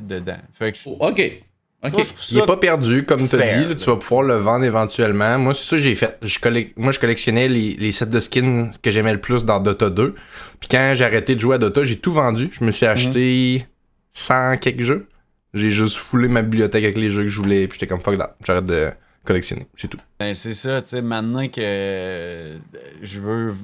dedans. 0.00 0.38
Fait 0.58 0.72
que 0.72 0.78
je, 0.78 0.82
Oh, 0.86 0.96
ok. 1.00 1.42
Moi, 1.84 1.90
Il 1.94 2.00
est 2.00 2.40
ça- 2.40 2.46
pas 2.46 2.56
perdu, 2.56 3.04
comme 3.04 3.28
tu 3.28 3.34
as 3.34 3.56
dit. 3.58 3.68
là, 3.68 3.74
tu 3.74 3.86
vas 3.86 3.96
pouvoir 3.96 4.22
le 4.22 4.34
vendre 4.36 4.64
éventuellement. 4.64 5.36
Moi, 5.38 5.52
c'est 5.52 5.64
ça 5.64 5.76
que 5.76 5.82
j'ai 5.82 5.96
fait. 5.96 6.16
Je 6.22 6.38
Moi, 6.76 6.92
je 6.92 7.00
collectionnais 7.00 7.48
les, 7.48 7.74
les 7.74 7.90
sets 7.90 8.06
de 8.06 8.20
skins 8.20 8.70
que 8.80 8.90
j'aimais 8.92 9.12
le 9.12 9.20
plus 9.20 9.44
dans 9.44 9.58
Dota 9.58 9.90
2. 9.90 10.14
Puis 10.60 10.68
quand 10.70 10.92
j'ai 10.94 11.04
arrêté 11.04 11.34
de 11.34 11.40
jouer 11.40 11.56
à 11.56 11.58
Dota, 11.58 11.82
j'ai 11.82 11.98
tout 11.98 12.12
vendu. 12.12 12.50
Je 12.52 12.64
me 12.64 12.70
suis 12.70 12.86
acheté 12.86 13.66
100 14.12 14.58
quelques 14.58 14.82
jeux. 14.82 15.08
J'ai 15.54 15.70
juste 15.70 15.96
foulé 15.96 16.28
ma 16.28 16.42
bibliothèque 16.42 16.84
avec 16.84 16.96
les 16.96 17.10
jeux 17.10 17.22
que 17.22 17.28
je 17.28 17.40
voulais. 17.40 17.68
Puis 17.68 17.78
j'étais 17.78 17.88
comme 17.88 18.00
fuck 18.00 18.18
that. 18.18 18.36
J'arrête 18.44 18.66
de 18.66 18.90
collectionner. 19.24 19.66
C'est 19.76 19.88
tout. 19.88 20.00
Ben, 20.18 20.34
c'est 20.34 20.54
ça, 20.54 20.82
tu 20.82 20.88
sais, 20.88 21.02
maintenant 21.02 21.46
que 21.46 21.60
euh, 21.60 22.58
je 23.02 23.20
veux 23.20 23.54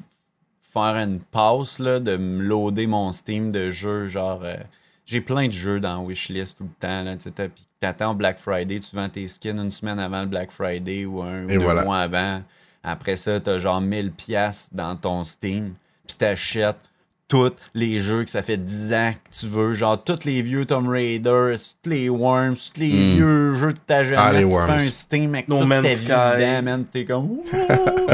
faire 0.73 0.97
une 0.97 1.21
pause, 1.21 1.79
là, 1.79 2.01
de 2.01 2.17
me 2.17 2.43
loader 2.43 2.87
mon 2.87 3.13
Steam 3.13 3.51
de 3.51 3.71
jeux, 3.71 4.07
genre, 4.07 4.43
euh, 4.45 4.57
j'ai 5.07 5.21
plein 5.21 5.49
de 5.49 5.53
jeux 5.53 5.81
dans 5.81 6.05
Wishlist 6.05 6.59
tout 6.59 6.65
le 6.65 6.71
temps, 6.79 7.03
là, 7.03 7.17
tu 7.17 7.31
sais, 7.35 7.49
puis 7.49 7.67
t'attends 7.81 8.15
Black 8.15 8.39
Friday, 8.39 8.81
tu 8.81 8.95
vends 8.95 9.09
tes 9.09 9.27
skins 9.29 9.59
une 9.59 9.71
semaine 9.71 9.99
avant 9.99 10.21
le 10.21 10.29
Black 10.29 10.51
Friday 10.53 11.05
ou 11.05 11.23
un 11.23 11.45
ou 11.45 11.49
deux 11.49 11.59
voilà. 11.59 11.85
mois 11.85 11.99
avant. 11.99 12.43
Après 12.85 13.17
ça, 13.17 13.41
t'as 13.41 13.59
genre 13.59 13.81
1000 13.81 14.13
pièces 14.13 14.71
dans 14.73 14.95
ton 14.97 15.25
Steam, 15.25 15.75
puis 16.07 16.17
t'achètes 16.17 16.77
tous 17.29 17.53
les 17.75 18.01
jeux 18.01 18.25
que 18.25 18.31
ça 18.31 18.43
fait 18.43 18.57
10 18.57 18.95
ans 18.95 19.13
que 19.13 19.39
tu 19.39 19.47
veux, 19.47 19.75
genre 19.75 20.03
tous 20.03 20.25
les 20.25 20.41
vieux 20.41 20.65
Tomb 20.65 20.89
Raider, 20.89 21.57
tous 21.83 21.91
les 21.91 22.09
Worms, 22.09 22.55
tous 22.57 22.81
les 22.81 22.89
Mm. 22.89 23.15
vieux 23.17 23.55
jeux 23.55 23.73
de 23.75 23.79
ta 23.87 24.03
jeunesse, 24.03 24.19
Ah, 24.27 24.33
les 24.33 24.45
tu 24.45 24.51
fais 24.51 24.87
un 24.87 24.91
Steam 24.91 25.35
avec 25.35 25.47
No 25.49 25.59
toute 25.59 25.69
Man's 25.69 25.83
ta 25.83 25.89
vie 25.91 25.97
Sky. 25.97 26.07
dedans, 26.09 26.63
man, 26.63 26.85
t'es 26.91 27.05
comme 27.05 27.29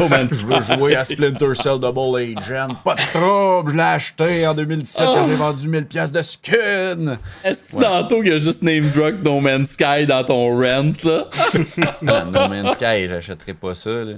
Oh, 0.00 0.08
man, 0.10 0.28
je 0.28 0.44
veux 0.44 0.60
jouer 0.76 0.96
à 0.96 1.04
Splinter 1.04 1.54
Cell 1.54 1.78
Double 1.78 2.18
Agent, 2.36 2.68
pas 2.84 2.96
de 2.96 3.00
trouble, 3.12 3.70
je 3.72 3.76
l'ai 3.76 3.82
acheté 3.82 4.46
en 4.48 4.54
2017 4.54 5.06
Oh. 5.08 5.14
quand 5.14 5.28
j'ai 5.28 5.36
vendu 5.36 5.68
1000 5.68 5.86
pièces 5.86 6.10
de 6.12 6.20
skin. 6.22 7.18
Est-ce 7.44 7.76
que 7.76 7.82
tantôt 7.82 8.20
qu'il 8.20 8.32
y 8.32 8.34
a 8.34 8.38
juste 8.40 8.62
name 8.62 8.90
drop 8.90 9.14
No 9.24 9.40
Man's 9.40 9.70
Sky 9.70 10.06
dans 10.08 10.24
ton 10.24 10.48
rent, 10.58 10.92
là? 11.04 11.28
Man, 12.02 12.32
no 12.32 12.48
Man's 12.48 12.72
Sky, 12.74 13.06
j'achèterai 13.08 13.54
pas 13.54 13.74
ça, 13.76 13.90
là. 13.90 14.14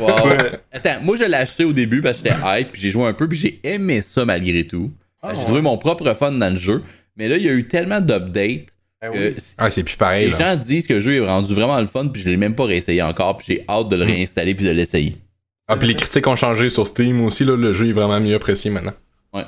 Wow. 0.00 0.32
Attends, 0.72 1.00
moi 1.02 1.16
je 1.16 1.24
l'ai 1.24 1.34
acheté 1.36 1.64
au 1.64 1.72
début 1.72 2.00
parce 2.00 2.22
que 2.22 2.28
j'étais 2.30 2.40
hype, 2.60 2.72
puis 2.72 2.80
j'ai 2.80 2.90
joué 2.90 3.04
un 3.06 3.12
peu, 3.12 3.28
puis 3.28 3.38
j'ai 3.38 3.60
aimé 3.64 4.00
ça 4.00 4.24
malgré 4.24 4.64
tout. 4.64 4.90
Ah, 5.22 5.30
j'ai 5.32 5.38
ouais. 5.38 5.44
trouvé 5.44 5.60
mon 5.60 5.76
propre 5.78 6.12
fun 6.14 6.32
dans 6.32 6.50
le 6.50 6.56
jeu. 6.56 6.82
Mais 7.16 7.28
là, 7.28 7.36
il 7.36 7.42
y 7.42 7.48
a 7.48 7.52
eu 7.52 7.66
tellement 7.66 8.00
d'updates 8.00 8.66
Ben 9.02 9.12
que 9.12 9.18
oui. 9.30 9.34
Ah, 9.58 9.70
c'est 9.70 9.82
plus 9.82 9.96
pareil. 9.96 10.26
les 10.26 10.30
là. 10.32 10.54
gens 10.54 10.56
disent 10.56 10.86
que 10.86 10.94
le 10.94 11.00
jeu 11.00 11.16
est 11.16 11.26
rendu 11.26 11.52
vraiment 11.52 11.80
le 11.80 11.86
fun, 11.88 12.06
puis 12.08 12.22
je 12.22 12.28
l'ai 12.28 12.36
même 12.36 12.54
pas 12.54 12.64
réessayé 12.64 13.02
encore, 13.02 13.36
puis 13.38 13.46
j'ai 13.48 13.64
hâte 13.68 13.88
de 13.88 13.96
le 13.96 14.04
réinstaller 14.04 14.54
puis 14.54 14.64
de 14.64 14.70
l'essayer. 14.70 15.16
Ah, 15.66 15.76
puis 15.76 15.88
les 15.88 15.94
critiques 15.94 16.26
ont 16.26 16.36
changé 16.36 16.70
sur 16.70 16.86
Steam 16.86 17.20
aussi. 17.24 17.44
Là, 17.44 17.56
le 17.56 17.72
jeu 17.72 17.88
est 17.88 17.92
vraiment 17.92 18.20
mieux 18.20 18.34
apprécié 18.36 18.70
maintenant. 18.70 18.94
Ouais. 19.34 19.44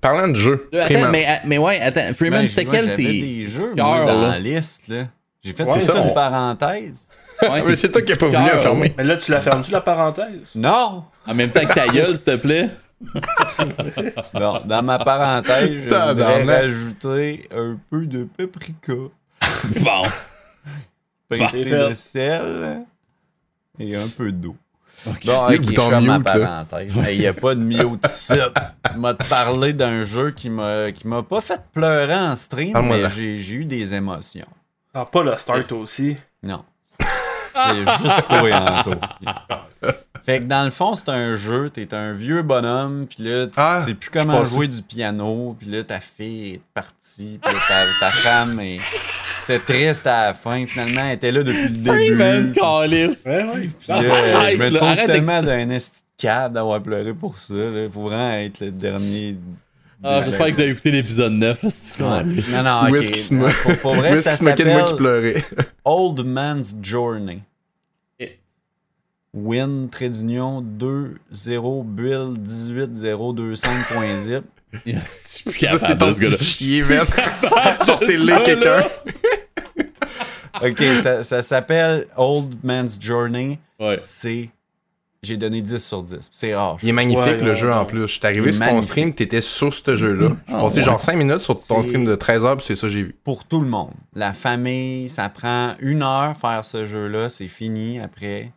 Parlant 0.00 0.28
de 0.28 0.34
jeu. 0.34 0.68
Freeman. 0.72 1.02
attends, 1.02 1.10
mais, 1.12 1.40
mais 1.46 1.58
ouais, 1.58 1.80
attends, 1.80 2.14
Freeman, 2.14 2.46
c'était 2.48 2.64
quel 2.64 2.94
tes. 2.94 3.02
des 3.20 3.46
jeux, 3.46 3.72
moi, 3.76 4.04
dans 4.04 4.20
là? 4.22 4.28
la 4.32 4.38
liste, 4.38 4.88
là. 4.88 5.08
J'ai 5.42 5.52
fait 5.52 5.64
Ouais, 5.64 5.78
ça, 5.80 5.94
une 6.02 6.10
on- 6.10 6.14
parenthèse. 6.14 7.08
Ouais, 7.42 7.62
mais 7.66 7.76
c'est 7.76 7.90
toi 7.92 8.02
qui 8.02 8.12
n'as 8.12 8.16
pas 8.18 8.26
voulu 8.26 8.38
la 8.38 8.58
fermer. 8.58 8.94
Mais 8.96 9.04
là, 9.04 9.16
tu 9.16 9.30
l'as 9.30 9.40
fermé 9.40 9.64
la 9.70 9.80
parenthèse? 9.80 10.54
Non! 10.54 11.04
En 11.26 11.34
même 11.34 11.50
temps 11.50 11.66
que 11.66 11.74
ta 11.74 11.86
gueule, 11.88 12.06
s'il 12.16 12.24
te 12.24 12.36
plaît. 12.42 12.70
Non, 14.34 14.60
dans 14.64 14.82
ma 14.82 14.98
parenthèse, 14.98 15.70
je 15.84 16.08
voudrais 16.08 16.44
rajouter 16.44 17.48
un 17.54 17.76
peu 17.90 18.06
de 18.06 18.24
paprika. 18.24 18.92
Bon. 19.80 20.02
Pincé 21.28 21.64
C'est 21.64 21.88
de 21.90 21.94
sel 21.94 22.82
et 23.78 23.96
un 23.96 24.08
peu 24.16 24.30
d'eau. 24.32 24.56
Ok. 25.06 25.26
Bon, 25.26 25.48
Le 25.48 25.56
ok, 25.56 25.62
je 25.62 25.66
bouton 25.68 25.88
ferme 25.90 26.06
ma 26.06 26.18
mute, 26.18 26.26
là. 26.28 26.38
parenthèse. 26.66 26.96
Il 27.12 27.18
n'y 27.18 27.26
a 27.26 27.34
pas 27.34 27.54
de 27.54 27.60
mute 27.60 28.06
ici. 28.06 28.32
Je 28.34 29.12
te 29.12 29.28
parler 29.28 29.72
d'un 29.72 30.04
jeu 30.04 30.30
qui 30.30 30.48
m'a 30.48 30.90
qui 30.92 31.06
m'a 31.06 31.22
pas 31.22 31.40
fait 31.40 31.60
pleurer 31.74 32.14
en 32.14 32.34
stream, 32.36 32.72
Parle-moi-en. 32.72 33.02
mais 33.02 33.10
j'ai 33.10 33.38
j'ai 33.40 33.54
eu 33.56 33.64
des 33.66 33.92
émotions. 33.94 34.46
Ah, 34.94 35.04
pas 35.04 35.22
le 35.22 35.36
start 35.36 35.70
aussi. 35.72 36.16
Non. 36.42 36.64
C'est 37.56 38.04
juste 38.04 38.28
toi, 38.28 38.50
Anto. 38.52 38.90
Fait 40.24 40.40
que 40.40 40.44
dans 40.44 40.64
le 40.64 40.70
fond, 40.70 40.96
c'est 40.96 41.08
un 41.08 41.36
jeu, 41.36 41.70
t'es 41.70 41.94
un 41.94 42.12
vieux 42.12 42.42
bonhomme, 42.42 43.06
puis 43.08 43.22
là, 43.22 43.46
tu 43.46 43.52
Ah, 43.56 43.80
sais 43.80 43.94
plus 43.94 44.10
comment 44.10 44.44
jouer 44.44 44.66
du 44.66 44.82
piano, 44.82 45.54
puis 45.56 45.68
là, 45.68 45.84
ta 45.84 46.00
fille 46.00 46.54
est 46.54 46.60
partie, 46.74 47.38
puis 47.40 47.54
là, 47.54 47.60
ta, 47.68 48.06
ta 48.06 48.10
femme 48.10 48.58
est... 48.58 48.80
C'était 49.46 49.60
triste 49.60 50.06
à 50.08 50.26
la 50.26 50.34
fin, 50.34 50.66
finalement, 50.66 51.02
elle 51.04 51.12
était 51.14 51.30
là 51.30 51.44
depuis 51.44 51.62
le 51.62 51.68
début. 51.68 52.50
Puis 52.52 52.60
Callis. 52.60 53.16
Ouais, 53.24 53.44
ouais. 53.44 53.70
là, 53.86 54.50
je 54.52 54.56
me 54.56 54.70
trouve 54.70 54.94
tellement 55.06 55.42
d'un 55.42 55.68
esti 55.70 56.00
de 56.00 56.22
cave 56.26 56.52
d'avoir 56.52 56.82
pleuré 56.82 57.14
pour 57.14 57.38
ça. 57.38 57.54
Là. 57.54 57.86
Faut 57.92 58.02
vraiment 58.02 58.32
être 58.32 58.58
le 58.58 58.72
dernier... 58.72 59.36
Ah, 60.02 60.20
j'espère 60.22 60.46
que 60.48 60.52
vous 60.54 60.60
avez 60.60 60.70
écouté 60.70 60.90
l'épisode 60.92 61.32
9. 61.32 61.64
c'est 61.68 62.00
Ouais. 62.02 62.18
Callis. 62.18 62.44
Non, 62.50 62.62
non, 62.62 62.82
Où 62.84 62.88
ok. 62.90 62.96
est-ce 63.00 63.10
qu'il 63.10 63.20
se 63.20 63.34
mo- 63.34 63.48
Pour, 63.62 63.76
pour 63.78 63.92
Où 63.92 63.96
vrai, 63.96 64.10
est-ce 64.10 64.22
ça 64.22 64.30
qu'il 64.30 64.38
se 64.38 64.44
moquait 64.44 64.64
de 64.64 64.70
moi 64.70 64.80
qui 64.82 64.86
s'appelle 64.88 64.96
pleurait? 64.96 65.44
Old 65.84 66.24
Man's 66.26 66.76
Journey. 66.82 67.40
Et- 68.20 68.38
Win, 69.34 69.88
trait 69.90 70.08
d'union, 70.10 70.60
2-0, 70.62 71.82
build, 71.84 72.38
18-025.zip. 72.42 74.44
Yes, 74.84 75.36
je 75.38 75.38
suis 75.38 75.44
plus 75.44 75.52
Ça, 75.66 75.72
c'est 75.72 75.78
capable 75.86 75.98
ton 75.98 76.06
de 76.08 76.12
ce 76.12 76.20
gars-là. 76.20 76.36
chier, 76.42 76.82
man. 76.82 77.06
Sortez-le, 77.82 78.44
quelqu'un. 78.44 78.84
Ok, 80.62 80.82
ça, 81.02 81.24
ça 81.24 81.42
s'appelle 81.42 82.06
Old 82.16 82.54
Man's 82.62 82.98
Journey. 83.00 83.58
Ouais. 83.78 84.00
C'est 84.02 84.48
j'ai 85.26 85.36
donné 85.36 85.60
10 85.60 85.78
sur 85.84 86.02
10. 86.02 86.30
C'est 86.32 86.54
rare. 86.54 86.76
Il 86.82 86.88
est 86.88 86.92
magnifique 86.92 87.24
Ouais, 87.24 87.36
le 87.38 87.50
ouais, 87.50 87.54
jeu 87.54 87.72
en 87.72 87.84
plus. 87.84 88.06
Je 88.06 88.26
arrivé 88.26 88.52
sur 88.52 88.66
ton 88.66 88.82
stream, 88.82 89.12
t'étais 89.12 89.40
sur 89.40 89.74
ce 89.74 89.96
jeu-là. 89.96 90.28
J'ai 90.48 90.54
Ah, 90.54 90.60
passé 90.60 90.76
ouais. 90.78 90.82
genre 90.84 91.00
5 91.02 91.16
minutes 91.16 91.38
sur 91.38 91.54
ton 91.66 91.82
stream 91.82 92.04
de 92.04 92.14
13 92.14 92.44
heures, 92.44 92.56
puis 92.56 92.64
c'est 92.66 92.76
ça 92.76 92.86
que 92.86 92.92
j'ai 92.92 93.02
vu. 93.02 93.14
pour 93.24 93.44
tout 93.44 93.60
le 93.60 93.68
monde. 93.68 93.90
La 94.14 94.32
famille, 94.32 95.08
ça 95.08 95.28
prend 95.28 95.74
une 95.80 96.02
heure 96.02 96.36
faire 96.40 96.64
ce 96.64 96.84
jeu-là, 96.84 97.28
c'est 97.28 97.48
fini 97.48 97.98
après. 98.00 98.52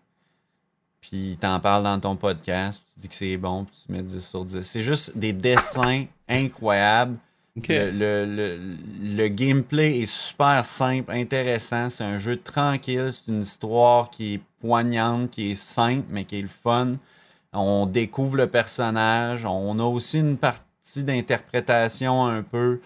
Puis 1.01 1.38
t'en 1.41 1.60
parles 1.60 1.84
dans 1.84 1.99
ton 1.99 2.15
podcast, 2.15 2.84
puis 2.86 2.93
tu 2.93 2.99
dis 3.01 3.08
que 3.10 3.15
c'est 3.15 3.38
bon, 3.38 3.65
puis 3.65 3.75
tu 3.86 3.91
mets 3.91 4.03
10 4.03 4.19
sur 4.19 4.45
10. 4.45 4.62
C'est 4.62 4.84
juste 4.84 5.17
des 5.17 5.34
dessins 5.34 6.05
incroyables. 6.29 7.17
Le, 7.67 7.91
le- 7.91 8.26
le- 8.26 8.60
le 9.17 9.28
gameplay 9.28 10.00
est 10.02 10.06
super 10.12 10.63
simple, 10.65 11.12
intéressant. 11.12 11.89
C'est 11.89 12.04
un 12.04 12.17
jeu 12.17 12.38
tranquille. 12.38 13.10
C'est 13.12 13.28
une 13.32 13.41
histoire 13.41 14.10
qui 14.10 14.36
est 14.36 14.41
poignante, 14.62 15.32
qui 15.32 15.52
est 15.52 15.56
simple, 15.56 16.06
mais 16.10 16.24
qui 16.24 16.39
est 16.39 16.43
le 16.43 16.48
fun. 16.63 16.93
On 17.54 17.86
découvre 17.86 18.36
le 18.38 18.48
personnage. 18.48 19.45
On 19.45 19.78
a 19.80 19.84
aussi 19.84 20.19
une 20.19 20.38
partie 20.38 21.04
d'interprétation 21.04 22.26
un 22.26 22.43
peu 22.43 22.80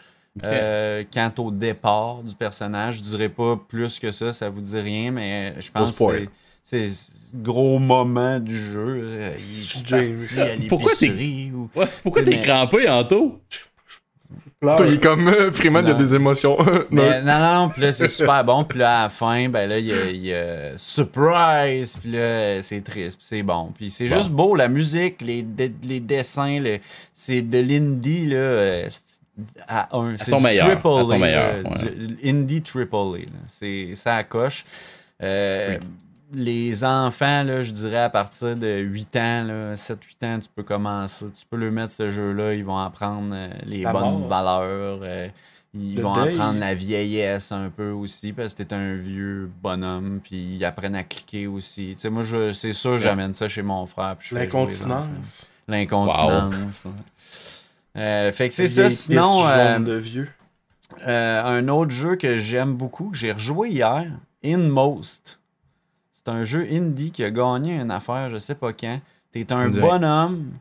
euh, 0.46 1.04
quant 1.14 1.32
au 1.38 1.52
départ 1.52 2.24
du 2.24 2.34
personnage. 2.34 2.96
Je 2.98 3.02
dirais 3.02 3.30
pas 3.30 3.56
plus 3.68 4.00
que 4.00 4.12
ça, 4.12 4.34
ça 4.34 4.50
vous 4.50 4.62
dit 4.62 4.80
rien, 4.80 5.12
mais 5.12 5.54
je 5.60 5.70
pense 5.72 5.98
que 6.00 6.28
c'est- 6.64 6.90
c'est 6.90 7.14
le 7.36 7.44
gros 7.44 7.78
moment 7.78 8.40
du 8.40 8.58
jeu. 8.58 9.02
Euh, 9.04 9.32
Il 9.38 9.64
est 9.64 9.88
Jamie. 9.88 10.10
parti 10.16 10.40
à 10.42 10.68
Pourquoi 10.70 10.92
t'es- 10.98 11.52
ou... 11.54 11.70
Ouais, 11.76 11.86
pourquoi 12.02 12.24
C'est 12.24 12.30
t'es 12.32 12.38
mais- 12.38 12.44
crampé, 12.44 12.90
Anto? 12.90 13.42
Il 14.86 14.94
est 14.94 15.04
comme 15.04 15.28
euh, 15.28 15.52
Freeman, 15.52 15.84
il 15.86 15.90
y 15.90 15.92
a 15.92 15.94
Non. 15.94 16.00
des 16.00 16.16
émotions. 16.16 16.58
Mais 16.92 17.22
non, 17.22 17.40
non, 17.40 17.54
non, 17.64 17.70
puis 17.70 17.82
là, 17.82 17.92
c'est 17.92 18.08
super 18.08 18.44
bon. 18.44 18.64
Puis 18.64 18.80
là, 18.80 19.00
à 19.00 19.04
la 19.04 19.10
fin, 19.10 19.50
ben 19.50 19.68
là, 19.70 19.78
il 19.80 19.86
y 19.86 19.94
a, 19.94 20.06
il 20.10 20.26
y 20.26 20.34
a 20.34 20.78
surprise. 20.78 21.98
Puis 22.02 22.12
là, 22.12 22.62
c'est 22.64 22.82
triste. 22.84 23.18
Puis 23.18 23.28
c'est 23.28 23.44
bon. 23.44 23.72
Puis 23.76 23.92
c'est 23.92 24.08
Bon. 24.08 24.16
juste 24.18 24.30
beau, 24.30 24.56
la 24.56 24.68
musique, 24.68 25.22
les, 25.22 25.42
de- 25.44 25.72
les 25.88 26.00
dessins, 26.00 26.60
le- 26.60 26.80
c'est 27.14 27.42
de 27.42 27.60
l'indie, 27.60 28.26
là. 28.28 28.36
euh, 28.38 28.88
c'est 28.90 29.02
à 29.68 29.96
un. 29.98 30.16
C'est 30.18 30.36
du 30.36 30.42
meilleurs, 30.42 30.68
triple 30.68 30.88
A, 30.88 31.04
ouais. 31.06 31.64
du 31.96 32.30
indie 32.30 32.62
triple 32.62 32.96
A. 32.96 33.18
C'est 33.60 33.96
ça 33.96 34.16
à 34.18 34.24
coche. 34.24 34.64
Euh, 35.22 35.78
Les 36.34 36.84
enfants, 36.84 37.44
là, 37.44 37.62
je 37.62 37.72
dirais 37.72 38.00
à 38.00 38.10
partir 38.10 38.56
de 38.56 38.80
8 38.80 39.16
ans, 39.18 39.44
là, 39.44 39.76
7-8 39.76 40.26
ans, 40.26 40.40
tu 40.40 40.48
peux 40.56 40.64
commencer. 40.64 41.26
Tu 41.38 41.46
peux 41.50 41.58
leur 41.58 41.72
mettre 41.72 41.92
ce 41.94 42.10
jeu-là, 42.12 42.54
ils 42.54 42.66
vont 42.66 42.78
apprendre 42.78 43.30
euh, 43.34 43.50
les 43.66 43.84
La 43.84 43.92
bonnes 43.92 44.02
mort. 44.20 44.28
valeurs. 44.28 45.00
euh, 45.04 45.28
ils 45.76 45.96
Le 45.96 46.02
vont 46.04 46.16
deuil. 46.16 46.34
apprendre 46.34 46.60
la 46.60 46.74
vieillesse 46.74 47.52
un 47.52 47.70
peu 47.70 47.90
aussi, 47.92 48.32
parce 48.34 48.54
que 48.54 48.64
t'es 48.64 48.74
un 48.76 48.96
vieux 48.96 49.50
bonhomme, 49.62 50.20
puis 50.24 50.56
ils 50.58 50.66
apprennent 50.66 50.96
à 50.96 51.04
cliquer 51.04 51.48
aussi. 51.48 51.92
Tu 51.96 52.00
sais, 52.02 52.10
moi, 52.10 52.24
je, 52.24 52.54
c'est 52.54 52.74
sûr, 52.74 52.98
j'amène 52.98 53.34
ça 53.34 53.48
chez 53.48 53.62
mon 53.64 53.86
frère. 53.86 54.16
L'incontinence. 54.32 55.52
L'incontinence. 55.68 56.84
ouais. 56.86 56.92
Euh, 58.02 58.32
fait 58.32 58.50
que 58.50 58.56
c'est 58.56 58.68
ça. 58.68 58.90
Sinon, 58.90 59.48
euh, 59.48 59.78
de 59.80 59.94
vieux. 59.94 60.30
euh, 61.08 61.44
un 61.44 61.68
autre 61.68 61.92
jeu 61.92 62.16
que 62.16 62.38
j'aime 62.40 62.74
beaucoup, 62.76 63.10
que 63.12 63.18
j'ai 63.18 63.32
rejoué 63.32 63.70
hier, 63.70 64.06
Inmost. 64.44 65.40
C'est 66.26 66.32
un 66.32 66.44
jeu 66.44 66.66
indie 66.72 67.12
qui 67.12 67.24
a 67.24 67.32
gagné 67.32 67.76
une 67.76 67.92
affaire, 67.92 68.30
je 68.30 68.38
sais 68.38 68.56
pas 68.56 68.72
quand. 68.72 69.00
T'es 69.32 69.52
un 69.52 69.68
bonhomme 69.68 70.54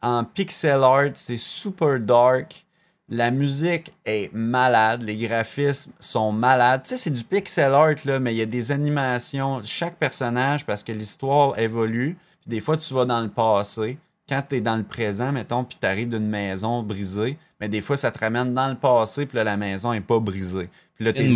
en 0.00 0.24
pixel 0.24 0.82
art, 0.82 1.10
c'est 1.14 1.36
super 1.36 1.98
dark. 2.00 2.64
La 3.08 3.30
musique 3.30 3.92
est 4.06 4.32
malade, 4.32 5.02
les 5.02 5.16
graphismes 5.16 5.92
sont 6.00 6.32
malades. 6.32 6.82
Tu 6.84 6.90
sais, 6.90 6.96
c'est 6.96 7.10
du 7.10 7.22
pixel 7.22 7.74
art, 7.74 7.96
là, 8.06 8.18
mais 8.18 8.34
il 8.34 8.38
y 8.38 8.42
a 8.42 8.46
des 8.46 8.72
animations. 8.72 9.60
Chaque 9.64 9.96
personnage, 9.96 10.64
parce 10.64 10.82
que 10.82 10.92
l'histoire 10.92 11.58
évolue, 11.58 12.16
puis 12.40 12.50
des 12.50 12.60
fois, 12.60 12.76
tu 12.78 12.94
vas 12.94 13.04
dans 13.04 13.20
le 13.20 13.28
passé. 13.28 13.98
Quand 14.28 14.42
tu 14.48 14.56
es 14.56 14.60
dans 14.60 14.76
le 14.76 14.84
présent, 14.84 15.32
mettons, 15.32 15.64
puis 15.64 15.76
tu 15.80 15.86
arrives 15.86 16.08
d'une 16.08 16.26
maison 16.28 16.82
brisée, 16.82 17.36
mais 17.60 17.68
des 17.68 17.80
fois, 17.80 17.96
ça 17.96 18.10
te 18.10 18.18
ramène 18.18 18.54
dans 18.54 18.68
le 18.68 18.76
passé, 18.76 19.26
puis 19.26 19.36
là, 19.36 19.44
la 19.44 19.56
maison 19.56 19.92
est 19.92 20.00
pas 20.00 20.18
brisée. 20.18 20.70
Puis 20.94 21.04
là, 21.04 21.12
t'es 21.12 21.24
une 21.26 21.34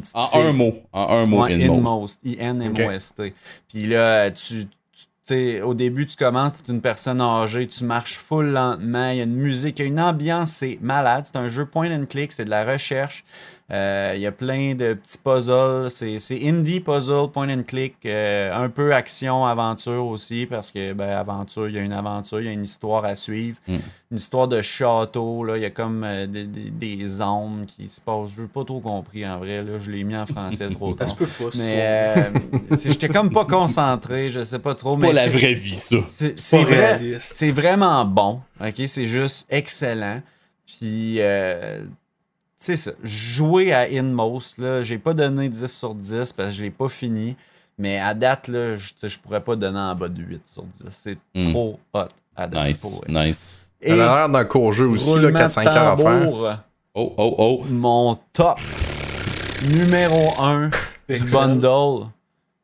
petite 0.00 0.14
En 0.14 0.28
fille. 0.28 0.40
un 0.42 0.52
mot. 0.52 0.74
En 0.92 1.08
un 1.08 1.24
mot, 1.26 1.42
Inmost. 1.44 2.20
Inmost. 2.24 3.22
Puis 3.68 3.86
là, 3.86 4.30
tu, 4.30 4.66
tu 5.26 5.60
au 5.62 5.74
début, 5.74 6.06
tu 6.06 6.16
commences, 6.16 6.52
tu 6.62 6.70
es 6.70 6.74
une 6.74 6.80
personne 6.80 7.20
âgée, 7.20 7.66
tu 7.66 7.84
marches 7.84 8.16
full 8.16 8.46
lentement, 8.46 9.10
il 9.10 9.16
y 9.16 9.20
a 9.20 9.24
une 9.24 9.34
musique, 9.34 9.78
il 9.78 9.82
y 9.82 9.84
a 9.86 9.88
une 9.88 10.00
ambiance, 10.00 10.50
c'est 10.52 10.78
malade. 10.80 11.24
C'est 11.26 11.36
un 11.36 11.48
jeu 11.48 11.66
point 11.66 11.90
and 11.90 12.06
click, 12.06 12.32
c'est 12.32 12.44
de 12.44 12.50
la 12.50 12.64
recherche. 12.64 13.24
Euh, 13.70 14.12
Il 14.14 14.20
y 14.22 14.26
a 14.26 14.32
plein 14.32 14.74
de 14.74 14.94
petits 14.94 15.18
puzzles. 15.18 15.90
C'est 15.90 16.18
c'est 16.18 16.40
indie 16.48 16.80
puzzle, 16.80 17.30
point 17.32 17.50
and 17.50 17.64
click. 17.66 17.96
euh, 18.06 18.50
un 18.54 18.70
peu 18.70 18.94
action, 18.94 19.44
aventure 19.44 20.06
aussi, 20.06 20.46
parce 20.46 20.70
que, 20.70 20.94
ben, 20.94 21.10
aventure, 21.10 21.68
il 21.68 21.74
y 21.74 21.78
a 21.78 21.82
une 21.82 21.92
aventure, 21.92 22.40
il 22.40 22.46
y 22.46 22.48
a 22.48 22.52
une 22.52 22.62
histoire 22.64 23.04
à 23.04 23.14
suivre. 23.14 23.58
Mm. 23.68 23.76
Une 24.10 24.16
histoire 24.16 24.48
de 24.48 24.62
château, 24.62 25.44
là. 25.44 25.58
Il 25.58 25.62
y 25.62 25.66
a 25.66 25.70
comme 25.70 26.02
euh, 26.02 26.26
des, 26.26 26.44
des, 26.44 26.70
des 26.70 27.06
zones 27.06 27.66
qui 27.66 27.88
se 27.88 28.00
passent. 28.00 28.30
Je 28.34 28.40
n'ai 28.40 28.48
pas 28.48 28.64
trop 28.64 28.80
compris 28.80 29.26
en 29.28 29.38
vrai, 29.38 29.62
là. 29.62 29.78
Je 29.78 29.90
l'ai 29.90 30.02
mis 30.02 30.16
en 30.16 30.24
français 30.24 30.70
trop 30.70 30.92
Ça 30.98 31.04
tard. 31.04 31.08
se 31.10 31.14
peut 31.16 31.26
pas, 31.26 31.50
c'est 31.52 31.58
Mais 31.58 31.76
euh, 31.78 32.22
c'est- 32.74 32.90
j'étais 32.92 33.08
comme 33.10 33.28
pas 33.30 33.44
concentré, 33.44 34.30
je 34.30 34.40
sais 34.40 34.58
pas 34.60 34.74
trop. 34.74 34.96
mais 34.96 35.08
Pas 35.08 35.12
la 35.12 35.22
c'est- 35.24 35.30
vraie 35.30 35.52
vie, 35.52 35.76
ça. 35.76 35.96
c'est 36.06 36.40
c'est 36.40 36.62
vrai, 36.64 37.16
c'est 37.18 37.52
vraiment 37.52 38.02
bon. 38.06 38.40
Ok, 38.64 38.80
c'est 38.86 39.06
juste 39.06 39.46
excellent. 39.50 40.22
Puis, 40.66 41.16
euh, 41.18 41.82
tu 42.58 42.64
sais 42.64 42.76
ça, 42.76 42.90
jouer 43.04 43.72
à 43.72 43.88
Inmost 43.88 44.58
là, 44.58 44.82
j'ai 44.82 44.98
pas 44.98 45.14
donné 45.14 45.48
10 45.48 45.66
sur 45.66 45.94
10 45.94 46.32
parce 46.32 46.48
que 46.50 46.54
je 46.54 46.62
l'ai 46.62 46.70
pas 46.70 46.88
fini. 46.88 47.36
Mais 47.78 48.00
à 48.00 48.12
date 48.14 48.48
là, 48.48 48.74
je, 48.76 48.88
je 49.06 49.18
pourrais 49.20 49.40
pas 49.42 49.54
donner 49.54 49.78
en 49.78 49.94
bas 49.94 50.08
de 50.08 50.20
8 50.20 50.42
sur 50.46 50.64
10. 50.64 50.84
C'est 50.90 51.18
Mm. 51.34 51.50
trop 51.52 51.78
hot 51.94 52.08
à 52.36 52.46
date. 52.48 52.66
Nice, 52.68 52.80
pour 52.80 53.04
nice. 53.08 53.60
Ça 53.86 53.92
a 53.92 53.96
l'air 54.18 54.28
d'un 54.28 54.44
court 54.44 54.72
jeu 54.72 54.86
aussi, 54.88 55.06
là, 55.06 55.12
roulement 55.12 55.28
de 55.30 55.36
4-5 55.44 55.66
heures 55.68 55.92
à 55.92 55.96
faire. 55.96 56.64
Oh, 56.94 57.14
oh, 57.16 57.34
oh. 57.38 57.64
Mon 57.70 58.18
top 58.32 58.58
numéro 59.72 60.32
1 60.42 60.70
du 61.08 61.24
bundle. 61.30 62.06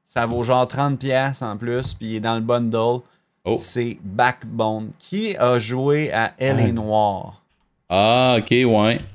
Ça 0.05 0.27
vaut 0.27 0.43
genre 0.43 0.67
30$ 0.67 0.97
piastres 0.97 1.45
en 1.45 1.57
plus, 1.57 1.95
puis 1.95 2.07
il 2.09 2.17
est 2.17 2.21
dans 2.21 2.35
le 2.35 2.41
bundle. 2.41 3.01
Oh. 3.45 3.57
C'est 3.59 3.99
Backbone. 4.03 4.91
Qui 4.99 5.37
a 5.37 5.59
joué 5.59 6.13
à 6.13 6.33
Elle 6.39 6.61
est 6.61 6.73
Noire? 6.73 7.43
Ah, 7.89 8.37
ok, 8.39 8.51
ouais. 8.51 8.67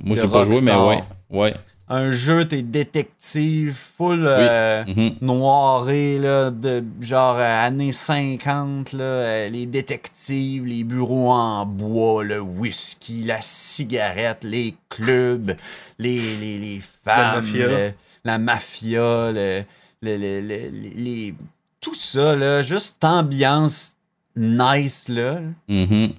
Moi, 0.04 0.16
j'ai 0.16 0.28
pas 0.28 0.44
joué, 0.44 0.62
mais 0.62 0.76
ouais. 0.76 1.02
Ouais. 1.30 1.54
Un 1.92 2.12
jeu, 2.12 2.48
t'es 2.48 2.62
détective, 2.62 3.76
full 3.98 4.24
euh, 4.28 4.84
Mhm. 4.86 5.16
noiré, 5.22 6.20
là, 6.20 6.52
de 6.52 6.84
genre 7.02 7.36
euh, 7.38 7.66
années 7.66 7.92
50, 7.92 8.94
là, 8.94 9.04
euh, 9.04 9.50
les 9.50 9.66
détectives, 9.66 10.66
les 10.66 10.84
bureaux 10.84 11.32
en 11.32 11.66
bois, 11.66 12.24
le 12.24 12.40
whisky, 12.42 13.24
la 13.24 13.40
cigarette, 13.42 14.44
les 14.44 14.76
clubs, 14.90 15.56
les, 15.98 16.20
les, 16.38 16.60
les 16.60 16.82
femmes, 17.04 17.44
mafia. 17.46 17.68
le- 17.68 17.92
la 18.24 18.38
mafia, 18.38 19.32
le- 19.32 19.64
le- 20.04 20.18
le- 20.18 20.42
le- 20.42 20.70
les, 20.70 20.70
les- 20.96 21.34
tout 21.82 21.96
ça, 21.96 22.36
là, 22.36 22.62
juste 22.62 23.04
ambiance 23.04 23.96
nice, 24.36 25.10
là, 25.10 25.40
Mhm. 25.68 26.10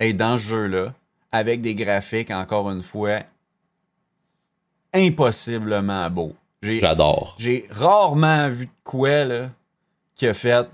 est 0.00 0.14
dans 0.14 0.38
ce 0.38 0.42
jeu-là, 0.44 0.94
avec 1.32 1.60
des 1.60 1.74
graphiques, 1.74 2.30
encore 2.30 2.70
une 2.70 2.82
fois, 2.82 3.20
impossiblement 4.92 6.08
beaux. 6.10 6.34
J'adore. 6.62 7.36
j'ai 7.38 7.66
rarement 7.70 8.48
vu 8.48 8.66
de 8.66 8.70
quoi, 8.82 9.24
là, 9.24 9.50
qui 10.14 10.26
a 10.26 10.34
fait. 10.34 10.66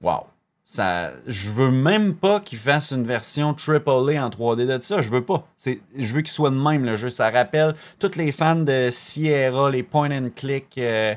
Wow. 0.00 0.26
Ça, 0.64 1.10
je 1.26 1.50
veux 1.50 1.72
même 1.72 2.14
pas 2.14 2.38
qu'il 2.38 2.58
fasse 2.58 2.92
une 2.92 3.04
version 3.04 3.48
AAA 3.48 4.24
en 4.24 4.30
3D 4.30 4.66
de 4.66 4.80
ça. 4.80 5.00
Je 5.00 5.10
veux 5.10 5.24
pas. 5.24 5.44
C'est, 5.56 5.80
je 5.96 6.14
veux 6.14 6.20
qu'il 6.20 6.30
soit 6.30 6.50
de 6.50 6.56
même, 6.56 6.84
le 6.84 6.94
jeu. 6.94 7.10
Ça 7.10 7.28
rappelle 7.28 7.74
tous 7.98 8.16
les 8.16 8.30
fans 8.30 8.54
de 8.54 8.88
Sierra, 8.92 9.68
les 9.70 9.82
point 9.82 10.10
and 10.12 10.30
click, 10.34 10.78
euh, 10.78 11.14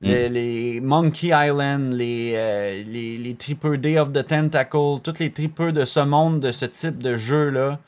les, 0.00 0.28
les 0.28 0.80
Monkey 0.80 1.28
Island, 1.28 1.92
les, 1.92 2.32
euh, 2.34 2.82
les, 2.86 3.36
Day 3.78 3.98
of 3.98 4.12
the 4.12 4.26
Tentacle, 4.26 5.00
tous 5.02 5.18
les 5.18 5.30
tripeux 5.30 5.72
de 5.72 5.84
ce 5.84 6.00
monde, 6.00 6.40
de 6.40 6.52
ce 6.52 6.66
type 6.66 7.02
de 7.02 7.16
jeu-là. 7.16 7.78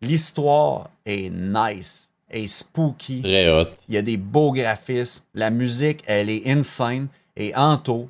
L'histoire 0.00 0.90
est 1.06 1.30
nice, 1.30 2.10
est 2.30 2.46
spooky. 2.46 3.22
Très 3.22 3.48
hot. 3.48 3.68
Il 3.88 3.94
y 3.94 3.98
a 3.98 4.02
des 4.02 4.16
beaux 4.16 4.52
graphismes. 4.52 5.24
La 5.34 5.50
musique, 5.50 6.02
elle 6.06 6.30
est 6.30 6.48
insane. 6.48 7.08
Et 7.36 7.54
Anto, 7.54 8.08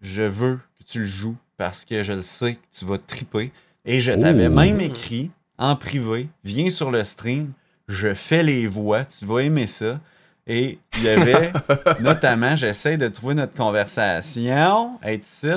je 0.00 0.22
veux 0.22 0.58
que 0.78 0.84
tu 0.84 1.00
le 1.00 1.06
joues 1.06 1.36
parce 1.56 1.84
que 1.84 2.02
je 2.02 2.14
le 2.14 2.22
sais 2.22 2.54
que 2.54 2.78
tu 2.78 2.84
vas 2.84 2.98
triper. 2.98 3.52
Et 3.84 4.00
je 4.00 4.12
t'avais 4.12 4.48
même 4.48 4.80
écrit 4.80 5.30
en 5.58 5.76
privé, 5.76 6.28
viens 6.42 6.70
sur 6.70 6.90
le 6.90 7.04
stream, 7.04 7.52
je 7.86 8.14
fais 8.14 8.42
les 8.42 8.66
voix, 8.66 9.04
tu 9.04 9.26
vas 9.26 9.40
aimer 9.40 9.66
ça. 9.66 10.00
Et 10.46 10.78
il 10.98 11.02
y 11.04 11.08
avait, 11.08 11.52
notamment, 12.00 12.56
j'essaie 12.56 12.96
de 12.96 13.08
trouver 13.08 13.34
notre 13.34 13.54
conversation, 13.54 14.98
être 15.02 15.24
ici. 15.24 15.48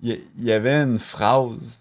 Il 0.00 0.10
y- 0.10 0.20
il 0.38 0.44
y 0.44 0.52
avait 0.52 0.74
une 0.74 0.98
phrase 0.98 1.80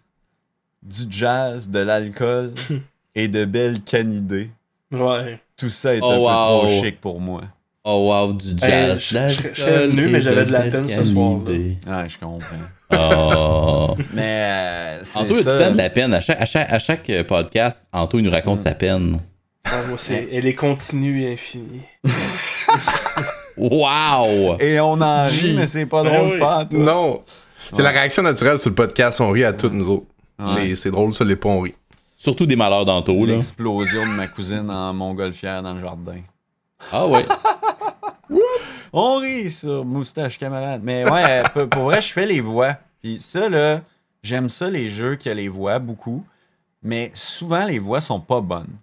du 0.82 1.02
jazz, 1.10 1.70
de 1.70 1.80
l'alcool 1.80 2.54
et 3.16 3.28
de 3.28 3.46
belles 3.46 3.82
canidées 3.82 4.50
Ouais. 4.92 5.40
tout 5.58 5.70
ça 5.70 5.94
est 5.96 6.00
Oh, 6.02 6.08
un 6.08 6.16
peu 6.16 6.20
wow. 6.22 6.60
trop 6.68 6.68
chic 6.84 7.02
pour 7.02 7.20
moi. 7.20 7.44
Oh 7.84 8.10
wow, 8.10 8.34
du 8.34 8.46
jazz. 8.58 9.00
je- 9.00 9.04
je 9.04 9.08
serais- 9.08 9.52
je 9.54 9.62
serais 9.62 9.88
venu, 9.88 10.08
mais 10.08 10.22
j'avais 10.22 10.46
de 10.46 10.52
la 10.52 10.62
peine 10.64 10.90
ce 10.90 11.04
soir-là. 11.06 11.52
Ouais, 11.52 12.10
je 12.10 12.18
comprends. 12.20 12.40
Oh. 12.90 13.96
Mais 14.14 14.42
euh, 14.46 15.04
Anto 15.16 15.26
a 15.26 15.38
tout 15.38 15.44
ça. 15.44 15.54
le 15.54 15.60
temps 15.66 15.72
de 15.72 15.78
la 15.78 15.90
peine. 15.90 16.14
À 16.14 16.22
chaque, 16.22 16.40
à 16.42 16.46
chaque, 16.46 16.72
à 16.72 16.80
chaque 16.80 17.10
euh, 17.10 17.24
podcast, 17.26 17.90
Anto 17.92 18.18
il 18.18 18.24
nous 18.24 18.32
raconte 18.32 18.60
Mm. 18.62 18.64
sa 18.64 18.74
peine. 18.76 19.20
Ah, 19.72 19.84
moi, 19.88 19.98
c'est... 19.98 20.28
Elle 20.32 20.46
est 20.46 20.54
continue 20.56 21.24
et 21.24 21.34
infinie. 21.34 21.82
Wow! 23.58 24.58
Et 24.60 24.80
on 24.80 25.02
en 25.02 25.26
rit, 25.26 25.54
mais 25.56 25.68
c'est 25.68 25.86
pas 25.88 26.04
Ben 26.04 26.14
drôle 26.14 26.34
oui. 26.34 26.40
pas, 26.40 26.66
toi. 26.66 26.80
Non. 26.80 27.24
C'est 27.74 27.82
la 27.82 27.90
réaction 27.90 28.22
naturelle 28.24 28.60
sur 28.60 28.70
le 28.70 28.76
podcast. 28.76 29.20
On 29.20 29.32
rit 29.32 29.44
à 29.44 29.54
toutes 29.54 29.74
nous 29.74 29.90
autres. 29.90 30.06
Ouais. 30.40 30.76
C'est- 30.76 30.92
drôle, 30.92 31.14
ça, 31.14 31.24
les 31.26 31.36
pas 31.36 31.50
on 31.50 31.62
rit. 31.62 31.76
Surtout 32.16 32.46
des 32.46 32.56
malheurs 32.56 32.86
d'Anto, 32.86 33.26
là. 33.26 33.34
L'explosion 33.34 34.04
de 34.04 34.12
ma 34.12 34.28
cousine 34.28 34.70
en 34.70 34.94
montgolfière 34.94 35.62
dans 35.64 35.74
le 35.74 35.82
jardin. 35.82 36.20
Ah 36.92 37.08
ouais. 37.08 37.26
On 38.94 39.18
rit 39.18 39.52
sur 39.52 39.84
moustache 39.86 40.38
camarade. 40.38 40.82
Mais 40.84 41.04
ouais, 41.10 41.42
euh, 41.56 41.68
pour- 41.68 41.84
vrai, 41.84 42.02
je 42.02 42.12
fais 42.14 42.26
les 42.26 42.40
voix. 42.42 42.76
Puis 43.02 43.18
ça, 43.20 43.50
là, 43.50 43.82
j'aime 44.24 44.50
ça, 44.50 44.70
les 44.70 44.90
jeux 44.90 45.16
qui 45.16 45.30
ont 45.30 45.34
les 45.36 45.50
voix, 45.50 45.80
beaucoup. 45.80 46.24
Mais 46.84 47.12
souvent, 47.14 47.66
les 47.66 47.80
voix 47.80 48.02
sont 48.02 48.20
pas 48.20 48.42
bonnes. 48.42 48.76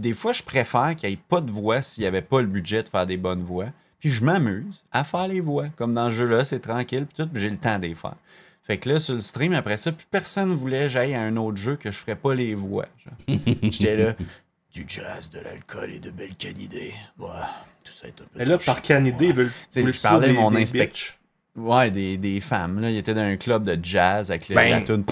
Puis 0.00 0.10
des 0.12 0.14
fois, 0.14 0.32
je 0.32 0.42
préfère 0.42 0.96
qu'il 0.96 1.08
n'y 1.10 1.14
ait 1.14 1.18
pas 1.28 1.42
de 1.42 1.50
voix 1.50 1.82
s'il 1.82 2.02
n'y 2.02 2.06
avait 2.08 2.22
pas 2.22 2.40
le 2.40 2.46
budget 2.46 2.82
de 2.82 2.88
faire 2.88 3.04
des 3.04 3.18
bonnes 3.18 3.42
voix. 3.42 3.66
Puis 3.98 4.08
je 4.08 4.24
m'amuse 4.24 4.82
à 4.92 5.04
faire 5.04 5.28
les 5.28 5.40
voix. 5.40 5.66
Comme 5.76 5.94
dans 5.94 6.06
ce 6.08 6.14
jeu-là, 6.14 6.42
c'est 6.44 6.60
tranquille, 6.60 7.04
puis 7.06 7.22
tout, 7.22 7.30
puis 7.30 7.42
j'ai 7.42 7.50
le 7.50 7.58
temps 7.58 7.78
de 7.78 7.86
les 7.86 7.94
faire. 7.94 8.14
Fait 8.62 8.78
que 8.78 8.88
là, 8.88 8.98
sur 8.98 9.12
le 9.12 9.20
stream, 9.20 9.52
après 9.52 9.76
ça, 9.76 9.92
plus 9.92 10.06
personne 10.10 10.54
voulait 10.54 10.84
que 10.84 10.88
j'aille 10.88 11.14
à 11.14 11.20
un 11.20 11.36
autre 11.36 11.58
jeu 11.58 11.76
que 11.76 11.90
je 11.90 11.98
ferais 11.98 12.16
pas 12.16 12.34
les 12.34 12.54
voix. 12.54 12.86
J'étais 13.28 13.96
là, 13.96 14.14
du 14.72 14.86
jazz, 14.88 15.28
de 15.30 15.40
l'alcool 15.40 15.90
et 15.90 15.98
de 16.00 16.10
belles 16.10 16.34
canidés. 16.36 16.94
Ouais, 17.18 17.26
tout 17.84 17.92
ça 17.92 18.06
est 18.06 18.20
un 18.22 18.24
peu 18.32 18.40
Et 18.40 18.44
là, 18.46 18.56
par 18.56 18.80
canidé, 18.80 19.26
ils 19.26 19.34
veulent. 19.34 19.52
sais, 19.68 19.82
veulent 19.82 19.92
je 19.92 20.00
parlais 20.00 20.28
de 20.28 20.32
mon 20.32 20.50
des 20.50 20.62
inspect- 20.62 20.86
bitches. 20.86 21.18
Ouais, 21.56 21.90
des, 21.90 22.16
des 22.16 22.40
femmes. 22.40 22.80
Là. 22.80 22.88
Il 22.90 22.96
était 22.96 23.12
dans 23.12 23.20
un 23.20 23.36
club 23.36 23.64
de 23.66 23.78
jazz 23.84 24.30
avec 24.30 24.48
les, 24.48 24.54
Ben, 24.54 24.70
la 24.70 24.80
toune. 24.80 25.04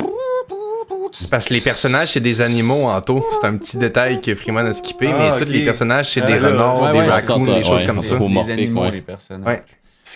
C'est 1.13 1.31
parce 1.31 1.49
que 1.49 1.55
les 1.55 1.61
personnages, 1.61 2.13
c'est 2.13 2.21
des 2.21 2.41
animaux, 2.41 2.85
Anto. 2.85 3.25
C'est 3.41 3.47
un 3.47 3.57
petit 3.57 3.77
détail 3.79 4.21
que 4.21 4.35
Freeman 4.35 4.67
a 4.67 4.73
skippé, 4.73 5.09
Ah, 5.13 5.17
mais 5.19 5.31
ok. 5.33 5.47
tous 5.47 5.53
les 5.53 5.65
personnages, 5.65 6.11
c'est 6.11 6.23
Ah, 6.23 6.27
des 6.27 6.39
renards, 6.39 6.83
ouais, 6.83 6.93
des 6.93 6.99
ouais, 6.99 7.09
raccoons, 7.09 7.45
des 7.45 7.63
choses 7.63 7.85
comme 7.85 8.01
ça. 8.01 8.17
des 8.17 8.53
animaux, 8.53 8.83
ouais. 8.83 8.91
les 8.93 9.01
personnages. 9.03 9.61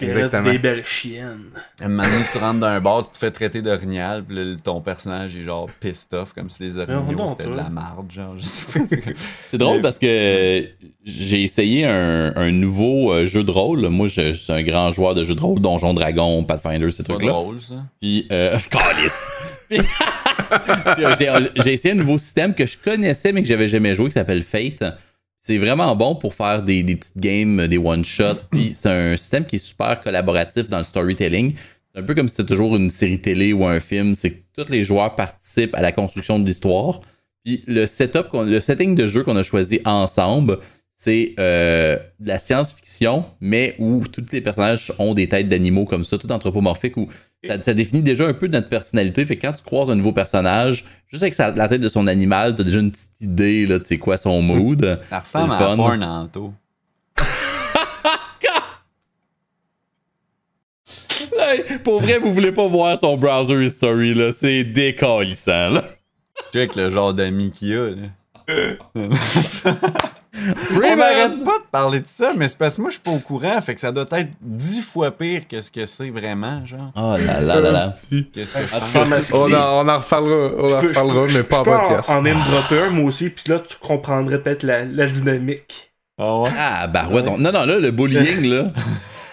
Exactement. 0.00 0.50
des 0.50 0.58
belles 0.58 0.84
chiennes. 0.86 1.50
Un 1.78 1.88
moment 1.88 2.04
donné, 2.04 2.24
tu 2.32 2.38
rentres 2.38 2.60
dans 2.60 2.66
un 2.66 2.80
bar, 2.80 3.04
tu 3.04 3.10
te 3.12 3.18
fais 3.18 3.30
traiter 3.30 3.60
d'orignal, 3.60 4.24
puis 4.24 4.34
là, 4.36 4.56
ton 4.64 4.80
personnage 4.80 5.36
est 5.36 5.42
genre 5.42 5.68
pissed 5.80 6.14
off, 6.14 6.32
comme 6.32 6.48
si 6.48 6.62
les 6.62 6.78
orignaux 6.78 7.26
c'était 7.26 7.44
de 7.50 7.54
la 7.54 7.68
marde, 7.68 8.10
genre, 8.10 8.32
je 8.38 8.44
sais 8.46 8.64
pas. 8.78 8.86
c'est- 8.86 9.58
drôle 9.58 9.82
parce 9.82 9.98
que 9.98 10.66
j'ai 11.04 11.42
essayé 11.42 11.84
un, 11.84 12.32
un 12.36 12.50
nouveau 12.52 13.12
euh, 13.12 13.26
jeu 13.26 13.44
de 13.44 13.50
rôle. 13.50 13.86
Moi, 13.90 14.08
je, 14.08 14.28
je 14.32 14.38
suis 14.38 14.52
un 14.54 14.62
grand 14.62 14.90
joueur 14.92 15.14
de 15.14 15.24
jeux 15.24 15.34
de 15.34 15.42
rôle, 15.42 15.60
Donjon 15.60 15.92
Dragon, 15.92 16.42
Pathfinder, 16.42 16.90
ces 16.90 17.04
trucs-là. 17.04 17.28
drôle, 17.32 17.60
ça. 17.60 17.74
Puis, 18.00 18.26
euh, 18.32 18.56
calice. 18.70 19.28
Puis- 19.68 19.80
j'ai- 21.18 21.30
j'ai 21.62 21.72
essayé 21.72 21.94
un 21.94 21.98
nouveau 21.98 22.18
système 22.18 22.54
que 22.54 22.66
je 22.66 22.76
connaissais 22.78 23.32
mais 23.32 23.42
que 23.42 23.48
j'avais 23.48 23.68
jamais 23.68 23.94
joué 23.94 24.06
qui 24.06 24.12
s'appelle 24.12 24.42
Fate. 24.42 24.84
C'est 25.40 25.58
vraiment 25.58 25.96
bon 25.96 26.14
pour 26.14 26.34
faire 26.34 26.62
des, 26.62 26.82
des 26.84 26.94
petites 26.96 27.18
games, 27.18 27.66
des 27.66 27.78
one-shots. 27.78 28.38
C'est 28.70 28.88
un 28.88 29.16
système 29.16 29.44
qui 29.44 29.56
est 29.56 29.58
super 29.58 30.00
collaboratif 30.00 30.68
dans 30.68 30.78
le 30.78 30.84
storytelling. 30.84 31.54
C'est 31.94 32.00
un 32.00 32.04
peu 32.04 32.14
comme 32.14 32.28
si 32.28 32.36
c'était 32.36 32.48
toujours 32.54 32.76
une 32.76 32.90
série 32.90 33.20
télé 33.20 33.52
ou 33.52 33.66
un 33.66 33.80
film. 33.80 34.14
C'est 34.14 34.30
que 34.30 34.42
tous 34.64 34.70
les 34.70 34.82
joueurs 34.82 35.14
participent 35.16 35.74
à 35.74 35.82
la 35.82 35.90
construction 35.92 36.38
de 36.38 36.46
l'histoire. 36.46 37.00
Puis 37.44 37.64
le 37.66 37.86
setup, 37.86 38.28
le 38.32 38.60
setting 38.60 38.94
de 38.94 39.06
jeu 39.06 39.24
qu'on 39.24 39.36
a 39.36 39.42
choisi 39.42 39.80
ensemble, 39.84 40.58
c'est 41.04 41.34
euh, 41.40 41.96
de 42.20 42.28
la 42.28 42.38
science-fiction, 42.38 43.24
mais 43.40 43.74
où 43.80 44.04
tous 44.06 44.24
les 44.30 44.40
personnages 44.40 44.92
ont 45.00 45.14
des 45.14 45.28
têtes 45.28 45.48
d'animaux 45.48 45.84
comme 45.84 46.04
ça, 46.04 46.16
tout 46.16 46.30
anthropomorphique, 46.30 46.96
où 46.96 47.08
ça, 47.48 47.60
ça 47.60 47.74
définit 47.74 48.02
déjà 48.02 48.24
un 48.28 48.34
peu 48.34 48.46
notre 48.46 48.68
personnalité. 48.68 49.26
Fait 49.26 49.36
que 49.36 49.44
quand 49.44 49.52
tu 49.52 49.64
croises 49.64 49.90
un 49.90 49.96
nouveau 49.96 50.12
personnage, 50.12 50.84
juste 51.08 51.24
avec 51.24 51.34
sa- 51.34 51.50
la 51.50 51.66
tête 51.68 51.80
de 51.80 51.88
son 51.88 52.06
animal, 52.06 52.54
t'as 52.54 52.62
déjà 52.62 52.78
une 52.78 52.92
petite 52.92 53.10
idée 53.20 53.66
là, 53.66 53.80
de 53.80 53.84
c'est 53.84 53.98
quoi 53.98 54.16
son 54.16 54.40
mood. 54.42 55.00
Ça 55.10 55.18
ressemble 55.18 55.52
à 55.52 55.58
le 55.58 55.64
fun. 55.66 55.76
Porn. 56.32 56.52
Hey, 61.38 61.78
pour 61.82 62.00
vrai, 62.00 62.18
vous 62.18 62.32
voulez 62.32 62.52
pas 62.52 62.66
voir 62.66 62.96
son 62.98 63.16
browser 63.16 63.64
history, 63.64 64.14
là. 64.14 64.30
C'est 64.32 64.62
décalissant, 64.64 65.70
là. 65.70 65.84
Avec 66.54 66.76
le 66.76 66.90
genre 66.90 67.12
d'amis 67.14 67.50
qu'il 67.50 67.72
a, 67.74 67.90
là. 67.90 68.08
On 70.34 70.54
Freeman! 70.54 70.98
n'arrête 70.98 71.44
pas 71.44 71.58
de 71.58 71.64
parler 71.70 72.00
de 72.00 72.06
ça, 72.06 72.32
mais 72.36 72.48
c'est 72.48 72.56
parce 72.56 72.76
que 72.76 72.80
moi, 72.80 72.90
je 72.90 72.94
suis 72.94 73.02
pas 73.02 73.10
au 73.10 73.18
courant, 73.18 73.60
fait 73.60 73.74
que 73.74 73.80
ça 73.80 73.92
doit 73.92 74.06
être 74.12 74.30
dix 74.40 74.80
fois 74.80 75.10
pire 75.10 75.46
que 75.46 75.60
ce 75.60 75.70
que 75.70 75.84
c'est 75.84 76.08
vraiment, 76.10 76.64
genre. 76.64 76.90
Oh 76.96 77.16
là 77.18 77.40
là 77.40 77.60
là 77.60 77.70
là. 77.70 77.94
Qu'est-ce 78.32 78.54
que 78.54 78.62
je 78.62 78.66
Ça 78.68 78.78
pense? 78.78 78.82
ressemble 78.82 79.12
à 79.14 79.22
ce 79.22 79.34
On 79.34 79.52
en, 79.52 79.84
on 79.86 79.88
en 79.88 79.96
reparlera, 79.98 80.50
on 80.56 80.72
en 80.74 80.80
peux- 80.80 80.88
reparlera, 80.88 81.26
je 81.28 81.38
mais 81.38 81.44
pas 81.44 81.60
en 81.60 81.64
je 81.64 81.70
peux 81.70 81.76
podcast. 81.76 82.08
en, 82.10 82.18
en 82.26 82.50
dropper 82.50 82.78
un, 82.80 82.90
moi 82.90 83.04
aussi, 83.04 83.28
puis 83.28 83.44
là, 83.48 83.58
tu 83.60 83.76
comprendrais 83.78 84.40
peut-être 84.42 84.62
la, 84.62 84.84
la 84.86 85.06
dynamique. 85.06 85.92
Ah 86.18 86.38
ouais? 86.40 86.50
Ah, 86.58 86.86
bah 86.86 87.08
ouais. 87.10 87.22
donc- 87.22 87.38
non, 87.38 87.52
non, 87.52 87.66
là, 87.66 87.78
le 87.78 87.90
bullying, 87.90 88.44
là. 88.46 88.72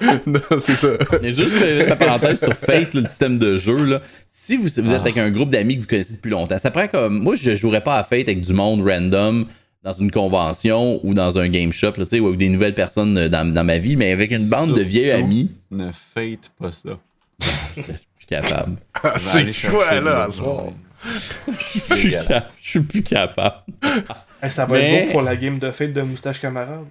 non, 0.26 0.40
c'est 0.62 0.76
ça. 0.76 0.88
Il 1.22 1.30
y 1.30 1.32
a 1.32 1.34
juste 1.36 1.54
une 1.54 1.60
petite 1.86 1.96
parenthèse 1.98 2.40
sur 2.40 2.54
Fate, 2.54 2.94
là, 2.94 3.02
le 3.02 3.06
système 3.08 3.38
de 3.38 3.56
jeu. 3.58 3.76
Là. 3.86 4.02
Si 4.32 4.56
vous, 4.58 4.64
vous 4.64 4.94
êtes 4.94 5.02
avec 5.02 5.18
un 5.18 5.30
groupe 5.30 5.50
d'amis 5.50 5.76
que 5.76 5.82
vous 5.82 5.88
connaissez 5.88 6.14
depuis 6.16 6.30
longtemps, 6.32 6.58
ça 6.58 6.72
prend 6.72 6.88
comme. 6.88 7.20
Moi, 7.20 7.36
je 7.36 7.56
jouerais 7.56 7.82
pas 7.84 7.96
à 7.98 8.04
Fate 8.04 8.22
avec 8.30 8.42
du 8.42 8.54
monde 8.54 8.82
random 8.86 9.46
dans 9.84 9.94
une 9.94 10.12
convention 10.12 11.00
ou 11.06 11.14
dans 11.14 11.40
un 11.40 11.48
game 11.50 11.72
shop, 11.72 11.94
là, 11.98 12.04
tu 12.06 12.10
sais, 12.10 12.20
ou 12.20 12.28
avec 12.28 12.38
des 12.40 12.50
nouvelles 12.50 12.76
personnes 12.76 13.18
euh, 13.18 13.30
dans, 13.30 13.52
dans 13.54 13.64
ma 13.64 13.78
vie, 13.78 13.96
mais 13.96 14.12
avec 14.12 14.32
une 14.32 14.48
bande 14.50 14.74
de 14.76 14.82
vieilles 14.82 15.10
Surtout. 15.10 15.24
amis, 15.26 15.52
Ne 15.72 15.92
fête 16.16 16.50
pas 16.60 16.72
ça. 16.72 17.00
je 17.78 17.82
suis 17.82 18.26
capable. 18.28 18.78
Je 19.04 19.32
vais 19.32 19.40
aller 19.40 19.54
C'est 19.54 19.68
quoi, 19.70 20.00
là? 20.02 20.28
Je 20.32 21.64
suis 21.64 21.80
plus 21.82 22.12
cap- 22.12 22.88
plus 22.90 23.04
capable. 23.04 23.64
Hey, 24.42 24.50
ça 24.50 24.66
va 24.66 24.78
Mais- 24.78 24.94
être 25.02 25.06
beau 25.08 25.12
pour 25.12 25.22
la 25.22 25.36
game 25.36 25.60
de 25.60 25.70
fête 25.72 25.92
de 25.92 26.00
Moustache 26.02 26.40
Camarade. 26.40 26.86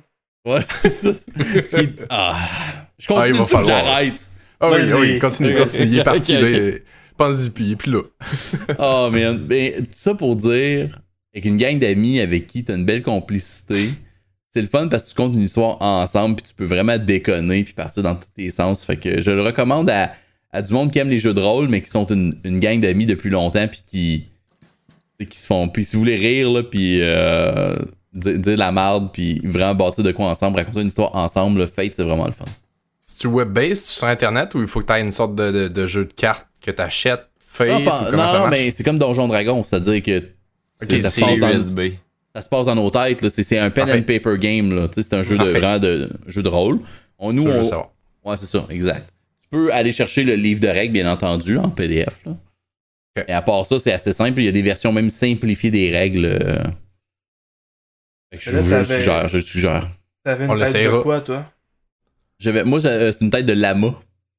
Ouais, 0.47 0.61
c'est 0.69 0.91
ça. 0.91 1.09
Qui 1.79 1.89
Ah. 2.11 2.37
Je 2.99 3.07
Ah, 3.09 3.15
continue 3.31 3.47
falloir. 3.47 3.65
j'arrête. 3.87 4.31
Ah 4.61 4.69
oui, 4.71 4.79
ah 4.93 4.97
oui, 5.01 5.19
continue, 5.19 5.55
continue. 5.55 5.85
Il 5.87 5.99
est 5.99 6.05
parti, 6.05 6.37
ok, 6.37 6.43
là. 6.43 6.47
ok. 6.49 6.55
il- 6.55 6.83
Pense-y, 7.17 7.49
puis 7.51 7.65
il 7.65 7.73
est 7.73 7.77
plus 7.77 7.91
là. 7.91 8.03
Oh 8.79 9.09
man, 9.11 9.39
ben, 9.39 9.77
tout 9.83 9.89
ça 9.95 10.15
pour 10.15 10.37
dire, 10.37 11.01
avec 11.35 11.45
une 11.45 11.57
gang 11.57 11.79
d'amis 11.79 12.21
avec 12.21 12.47
qui 12.47 12.65
t'as 12.65 12.75
une 12.77 12.85
belle 12.85 13.03
complicité, 13.03 13.89
c'est 14.53 14.61
le 14.63 14.67
fun 14.67 14.89
parce 14.89 15.05
que 15.05 15.09
tu 15.11 15.15
comptes 15.15 15.35
une 15.35 15.43
histoire 15.43 15.81
ensemble 15.83 16.37
puis 16.37 16.45
tu 16.49 16.55
peux 16.55 16.65
vraiment 16.65 16.99
déconner 16.99 17.65
puis 17.65 17.75
partir 17.75 18.03
dans 18.03 18.15
tous 18.15 18.29
les 18.37 18.51
sens. 18.51 18.85
Fait 18.85 18.97
que 18.97 19.21
je 19.21 19.31
le 19.31 19.43
recommande 19.43 19.91
à, 19.91 20.13
à 20.53 20.63
du 20.63 20.73
monde 20.73 20.91
qui 20.91 20.99
aime 20.99 21.11
les 21.11 21.19
jeux 21.19 21.35
de 21.35 21.41
rôle 21.41 21.69
mais 21.69 21.83
qui 21.83 21.91
sont 21.91 22.07
une, 22.07 22.33
une 22.45 22.59
gang 22.61 22.81
d'amis 22.81 23.07
depuis 23.07 23.31
longtemps 23.31 23.69
puis 23.69 23.83
qui, 23.87 24.27
qui 25.29 25.39
se 25.39 25.47
font. 25.47 25.69
Puis 25.69 25.85
si 25.85 25.97
vous 25.97 26.01
voulez 26.01 26.17
rire 26.17 26.51
là 26.51 26.63
puis 26.63 26.99
euh, 27.03 27.77
dire, 28.15 28.39
dire 28.39 28.57
la 28.57 28.73
merde 28.73 29.11
puis 29.13 29.41
vraiment 29.45 29.75
bâtir 29.75 30.03
de 30.03 30.13
quoi 30.13 30.27
ensemble, 30.27 30.57
raconter 30.59 30.81
une 30.81 30.89
histoire 30.89 31.15
ensemble, 31.15 31.61
le 31.61 31.67
Fate 31.67 31.93
c'est 31.95 32.05
vraiment 32.05 32.27
le 32.27 32.33
fun. 32.33 32.47
C'est-tu 33.07 33.27
web-based 33.27 33.85
sur 33.85 34.07
Internet 34.07 34.55
ou 34.55 34.61
il 34.63 34.67
faut 34.69 34.81
que 34.81 34.87
tu 34.87 34.93
aies 34.93 35.01
une 35.03 35.13
sorte 35.13 35.35
de, 35.35 35.51
de- 35.51 35.69
de 35.69 35.87
jeu 35.87 36.05
de 36.07 36.13
cartes 36.13 36.47
que 36.63 36.71
tu 36.71 36.81
achètes, 36.81 37.27
fait 37.39 37.69
Non, 37.69 37.85
pas- 37.85 38.11
non, 38.11 38.17
marche? 38.17 38.51
mais 38.51 38.71
c'est 38.71 38.83
comme 38.85 38.99
Donjon 38.99 39.29
Dragon, 39.29 39.63
c'est-à-dire 39.63 40.03
que 40.03 40.23
ça 40.81 41.11
se 41.11 41.21
passe 41.21 41.39
dans- 41.41 41.51
USB. 41.53 41.81
ça 42.35 42.43
se 42.43 42.49
passe 42.49 42.67
dans 42.67 42.75
nos 42.75 42.91
têtes. 42.91 43.23
là. 43.23 43.31
C'est, 43.31 43.43
c'est 43.43 43.59
un 43.59 43.71
pen 43.71 43.85
Parfait. 43.87 44.01
and 44.01 44.03
paper 44.05 44.39
game. 44.39 44.75
Là. 44.75 44.89
Tu 44.89 44.95
sais, 44.95 45.09
C'est 45.09 45.15
un 45.17 45.23
jeu 45.23 45.37
de, 45.39 45.79
de, 45.79 46.11
jeu 46.27 46.43
de 46.43 46.49
rôle. 46.49 46.81
On, 47.19 47.33
nous, 47.33 47.47
on-. 47.47 47.87
Ouais, 48.25 48.37
c'est 48.37 48.47
ça, 48.47 48.67
exact. 48.71 49.09
Tu 49.43 49.49
peux 49.51 49.73
aller 49.73 49.93
chercher 49.93 50.25
le 50.25 50.35
livre 50.35 50.61
de 50.61 50.69
règles, 50.69 50.93
bien 50.93 51.11
entendu, 51.11 51.57
en 51.59 51.71
PDF. 51.71 52.23
Là. 52.27 52.37
Et 53.27 53.33
à 53.33 53.43
part 53.43 53.65
ça, 53.67 53.79
c'est 53.79 53.93
assez 53.93 54.13
simple. 54.13 54.39
Il 54.41 54.45
y 54.45 54.49
a 54.49 54.53
des 54.53 54.63
versions 54.63 54.93
même 54.93 55.11
simplifiées 55.11 55.71
des 55.71 55.91
règles. 55.91 56.25
euh. 56.27 56.63
Fait 58.31 58.39
que 58.39 58.45
je, 58.45 58.51
Là, 58.51 58.83
je 58.83 58.93
suggère, 58.95 59.29
je 59.29 59.39
suggère. 59.39 59.89
T'avais 60.23 60.47
On 60.47 60.53
une 60.55 60.59
tête 60.61 60.69
de 60.69 60.79
l'essayera. 60.79 61.03
quoi, 61.03 61.21
toi? 61.23 61.51
J'avais, 62.39 62.63
moi, 62.65 62.85
euh, 62.87 63.11
c'est 63.11 63.25
une 63.25 63.31
tête 63.31 63.47
de 63.47 63.55
lama. 63.55 63.95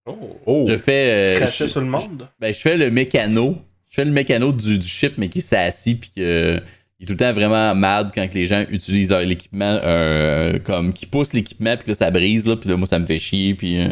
Oh. 0.05 0.39
Oh, 0.45 0.65
Je 0.67 0.77
fais. 0.77 1.37
euh, 1.41 1.45
je, 1.45 1.65
sur 1.67 1.81
le 1.81 1.87
monde? 1.87 2.27
ben, 2.39 2.53
je 2.53 2.59
fais 2.59 2.77
le 2.77 2.89
mécano. 2.91 3.57
Je 3.89 3.95
fais 3.95 4.05
le 4.05 4.11
mécano 4.11 4.51
du, 4.51 4.77
du 4.79 4.87
ship, 4.87 5.13
mais 5.17 5.29
qui 5.29 5.41
s'est 5.41 5.57
assis 5.57 5.95
puis 5.95 6.11
que. 6.15 6.61
Il 7.01 7.03
est 7.03 7.07
tout 7.07 7.13
le 7.13 7.17
temps 7.17 7.31
vraiment 7.31 7.73
mad 7.75 8.11
quand 8.13 8.27
que 8.27 8.33
les 8.33 8.45
gens 8.45 8.65
utilisent 8.69 9.09
l'équipement, 9.11 9.79
euh, 9.85 10.59
comme 10.59 10.91
qui 10.91 11.05
pousse 11.05 11.31
l'équipement, 11.31 11.77
puis 11.77 11.87
là 11.87 11.93
ça 11.93 12.11
brise, 12.11 12.45
là, 12.45 12.57
puis 12.57 12.69
là 12.69 12.75
moi 12.75 12.87
ça 12.87 12.99
me 12.99 13.05
fait 13.05 13.17
chier, 13.17 13.53
puis. 13.55 13.79
euh, 13.79 13.87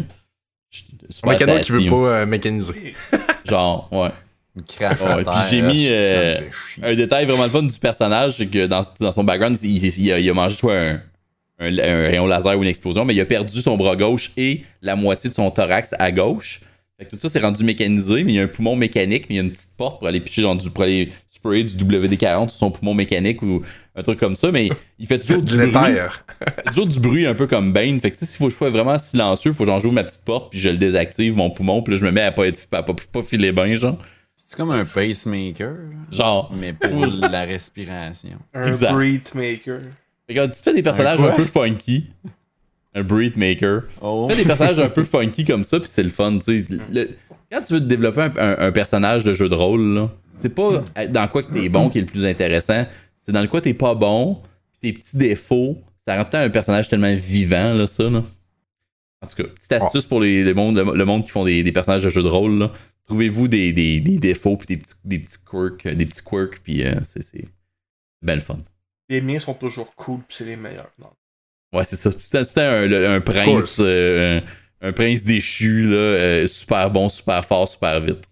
je- 0.69 0.81
un 1.23 1.29
mécano 1.31 1.53
qui 1.61 1.71
veut 1.71 1.89
pas 1.89 1.95
euh, 1.95 2.25
mécaniser. 2.25 2.93
Genre, 3.47 3.87
ouais. 3.93 4.09
Il 4.57 4.63
crache 4.63 4.99
Ouais, 5.01 5.23
puis 5.23 5.33
j'ai 5.49 5.61
mis, 5.61 5.87
euh. 5.89 6.33
Un 6.83 6.95
détail 6.95 7.25
vraiment 7.25 7.43
le 7.45 7.49
fun 7.49 7.63
du 7.63 7.79
personnage, 7.79 8.33
c'est 8.33 8.47
que 8.47 8.65
dans, 8.65 8.81
dans 8.99 9.11
son 9.13 9.23
background, 9.23 9.57
il, 9.63 9.77
il- 9.85 9.99
il 9.99 10.11
a, 10.11 10.19
il 10.19 10.29
a 10.29 10.33
mangé 10.33 10.55
soit 10.57 10.77
un, 10.77 10.99
un- 11.59 11.77
un 11.79 12.07
rayon 12.09 12.25
laser 12.27 12.57
ou 12.59 12.63
une 12.63 12.67
explosion, 12.67 13.05
mais 13.05 13.15
il 13.15 13.21
a 13.21 13.25
perdu 13.25 13.61
son 13.61 13.77
bras 13.77 13.95
gauche 13.95 14.31
et 14.35 14.63
la 14.81 14.97
moitié 14.97 15.29
de 15.29 15.35
son 15.35 15.49
thorax 15.49 15.95
à 15.97 16.11
gauche. 16.11 16.59
Fait 16.97 17.05
que 17.05 17.11
tout 17.11 17.19
ça, 17.19 17.29
c'est 17.29 17.39
rendu 17.39 17.63
mécanisé, 17.63 18.23
mais 18.23 18.33
il 18.33 18.35
y 18.35 18.39
a 18.39 18.43
un 18.43 18.47
poumon 18.47 18.75
mécanique, 18.75 19.25
mais 19.29 19.35
il 19.35 19.37
y 19.37 19.39
a 19.39 19.43
une 19.43 19.51
petite 19.51 19.75
porte 19.77 19.99
pour 19.99 20.07
aller 20.07 20.19
pitcher 20.19 20.41
dans 20.41 20.55
du, 20.55 20.69
pour 20.71 20.83
aller 20.83 21.11
sprayer 21.29 21.63
du 21.63 21.75
WD-40 21.75 22.49
sur 22.49 22.57
son 22.57 22.71
poumon 22.71 22.95
mécanique 22.95 23.43
ou 23.43 23.61
un 23.95 24.01
truc 24.01 24.19
comme 24.19 24.35
ça, 24.35 24.51
mais 24.51 24.69
il 24.97 25.05
fait 25.05 25.19
toujours 25.19 25.41
du 25.43 25.55
bruit. 25.55 25.71
toujours 26.67 26.87
du 26.87 26.99
bruit 26.99 27.27
un 27.27 27.35
peu 27.35 27.45
comme 27.45 27.71
Bane. 27.71 27.99
Fait 27.99 28.09
que 28.09 28.17
tu 28.17 28.25
sais, 28.25 28.31
s'il 28.31 28.39
faut 28.39 28.45
que 28.45 28.51
je 28.51 28.57
sois 28.57 28.71
vraiment 28.71 28.97
silencieux, 28.97 29.53
faut 29.53 29.63
que 29.63 29.69
j'en 29.69 29.77
joue 29.79 29.91
ma 29.91 30.03
petite 30.03 30.25
porte, 30.25 30.49
puis 30.49 30.59
je 30.59 30.69
le 30.69 30.77
désactive, 30.77 31.35
mon 31.35 31.51
poumon, 31.51 31.83
puis 31.83 31.93
là, 31.93 31.99
je 31.99 32.05
me 32.05 32.11
mets 32.11 32.21
à 32.23 32.31
pas 32.31 32.47
être 32.47 32.61
à 32.71 32.81
pas, 32.81 32.95
pas 33.11 33.21
filer 33.21 33.51
bien, 33.51 33.75
genre. 33.75 33.99
C'est 34.35 34.55
comme 34.57 34.71
un 34.71 34.85
pacemaker, 34.85 35.75
Genre. 36.11 36.51
mais 36.59 36.73
pour 36.73 37.05
la 37.17 37.43
respiration. 37.43 38.37
Un 38.55 38.67
Exact. 38.67 38.93
breed 38.93 39.29
maker. 39.35 39.81
Fait 40.27 40.33
que, 40.33 40.45
tu 40.47 40.63
fais 40.63 40.73
des 40.73 40.83
personnages 40.83 41.21
Un 41.21 41.31
peu 41.31 41.45
funky. 41.45 42.07
Un 42.97 43.03
breed 43.03 43.37
maker. 43.37 43.83
Oh. 44.01 44.25
Tu 44.27 44.35
fais 44.35 44.41
des 44.41 44.47
personnages 44.47 44.79
un 44.79 44.89
peu 44.89 45.03
funky 45.03 45.43
comme 45.45 45.63
ça, 45.63 45.79
puis 45.79 45.89
c'est 45.91 46.01
le 46.03 46.09
fun. 46.09 46.39
Le- 46.47 47.09
Quand 47.51 47.61
tu 47.61 47.73
veux 47.73 47.79
te 47.79 47.85
développer 47.85 48.21
un, 48.21 48.31
un- 48.37 48.57
un 48.59 48.71
personnage 48.71 49.23
de 49.23 49.33
jeu 49.33 49.47
de 49.49 49.55
rôle, 49.55 50.09
c'est 50.33 50.53
pas 50.55 50.83
dans 51.09 51.27
quoi 51.27 51.43
que 51.43 51.51
t'es 51.53 51.69
bon 51.69 51.89
qui 51.89 51.99
est 51.99 52.01
le 52.01 52.07
plus 52.07 52.25
intéressant, 52.25 52.85
c'est 53.21 53.31
dans 53.31 53.41
le 53.41 53.47
quoi 53.47 53.61
t'es 53.61 53.73
pas 53.73 53.93
bon, 53.95 54.41
puis 54.71 54.79
tes 54.81 54.93
petits 54.99 55.17
défauts, 55.17 55.77
ça 56.05 56.15
rend 56.21 56.27
un 56.33 56.49
personnage 56.49 56.89
tellement 56.89 57.13
vivant, 57.13 57.73
là, 57.73 57.85
ça, 57.87 58.03
là. 58.09 58.23
En 59.23 59.27
tout 59.27 59.35
cas, 59.43 59.49
petite 59.49 59.71
astuce 59.73 60.05
pour 60.05 60.19
les, 60.21 60.43
les 60.43 60.53
mondes, 60.53 60.77
le, 60.77 60.95
le 60.95 61.05
monde 61.05 61.23
qui 61.23 61.29
font 61.31 61.43
des, 61.43 61.63
des 61.63 61.71
personnages 61.71 62.03
de 62.03 62.09
jeux 62.09 62.23
de 62.23 62.27
rôle, 62.27 62.57
là. 62.59 62.71
Trouvez-vous 63.05 63.47
des, 63.47 63.73
des, 63.73 63.99
des 63.99 64.17
défauts, 64.17 64.57
puis 64.57 64.67
des 64.67 64.77
petits, 64.77 64.93
des 65.05 65.19
petits 65.19 65.37
quirks, 65.43 65.87
des 65.87 66.05
petits 66.05 66.21
quirks, 66.23 66.59
puis 66.63 66.83
euh, 66.83 66.95
c'est 67.03 67.21
c'est 67.23 67.45
bien 68.21 68.35
le 68.35 68.41
fun. 68.41 68.57
Les 69.09 69.21
miens 69.21 69.39
sont 69.39 69.53
toujours 69.53 69.95
cool, 69.95 70.19
puis 70.27 70.37
c'est 70.37 70.45
les 70.45 70.55
meilleurs. 70.57 70.91
Non. 70.99 71.07
Ouais, 71.73 71.83
c'est 71.83 71.95
ça. 71.97 72.11
Tout 72.11 72.19
un, 72.33 73.15
un, 73.15 73.19
prince, 73.21 73.79
euh, 73.83 74.39
un, 74.81 74.87
un 74.89 74.91
prince 74.93 75.23
déchu, 75.23 75.83
là, 75.83 75.95
euh, 75.97 76.47
super 76.47 76.89
bon, 76.89 77.09
super 77.09 77.43
fort, 77.45 77.67
super 77.67 77.99
vite. 77.99 78.23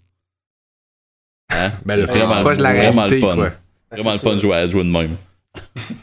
Hein? 1.51 1.73
Ben, 1.85 1.97
le 1.97 2.05
Vraiment- 2.05 2.41
proche 2.41 2.57
de 2.57 2.63
la 2.63 2.73
vraiment 2.73 3.05
le 3.07 3.17
fun. 3.19 3.35
quoi. 3.35 3.51
Vraiment 3.91 4.11
le 4.13 4.17
fun 4.17 4.33
de 4.33 4.39
jouer 4.39 4.55
à 4.55 4.65
jouer 4.65 4.83
de 4.83 4.89
même. 4.89 5.15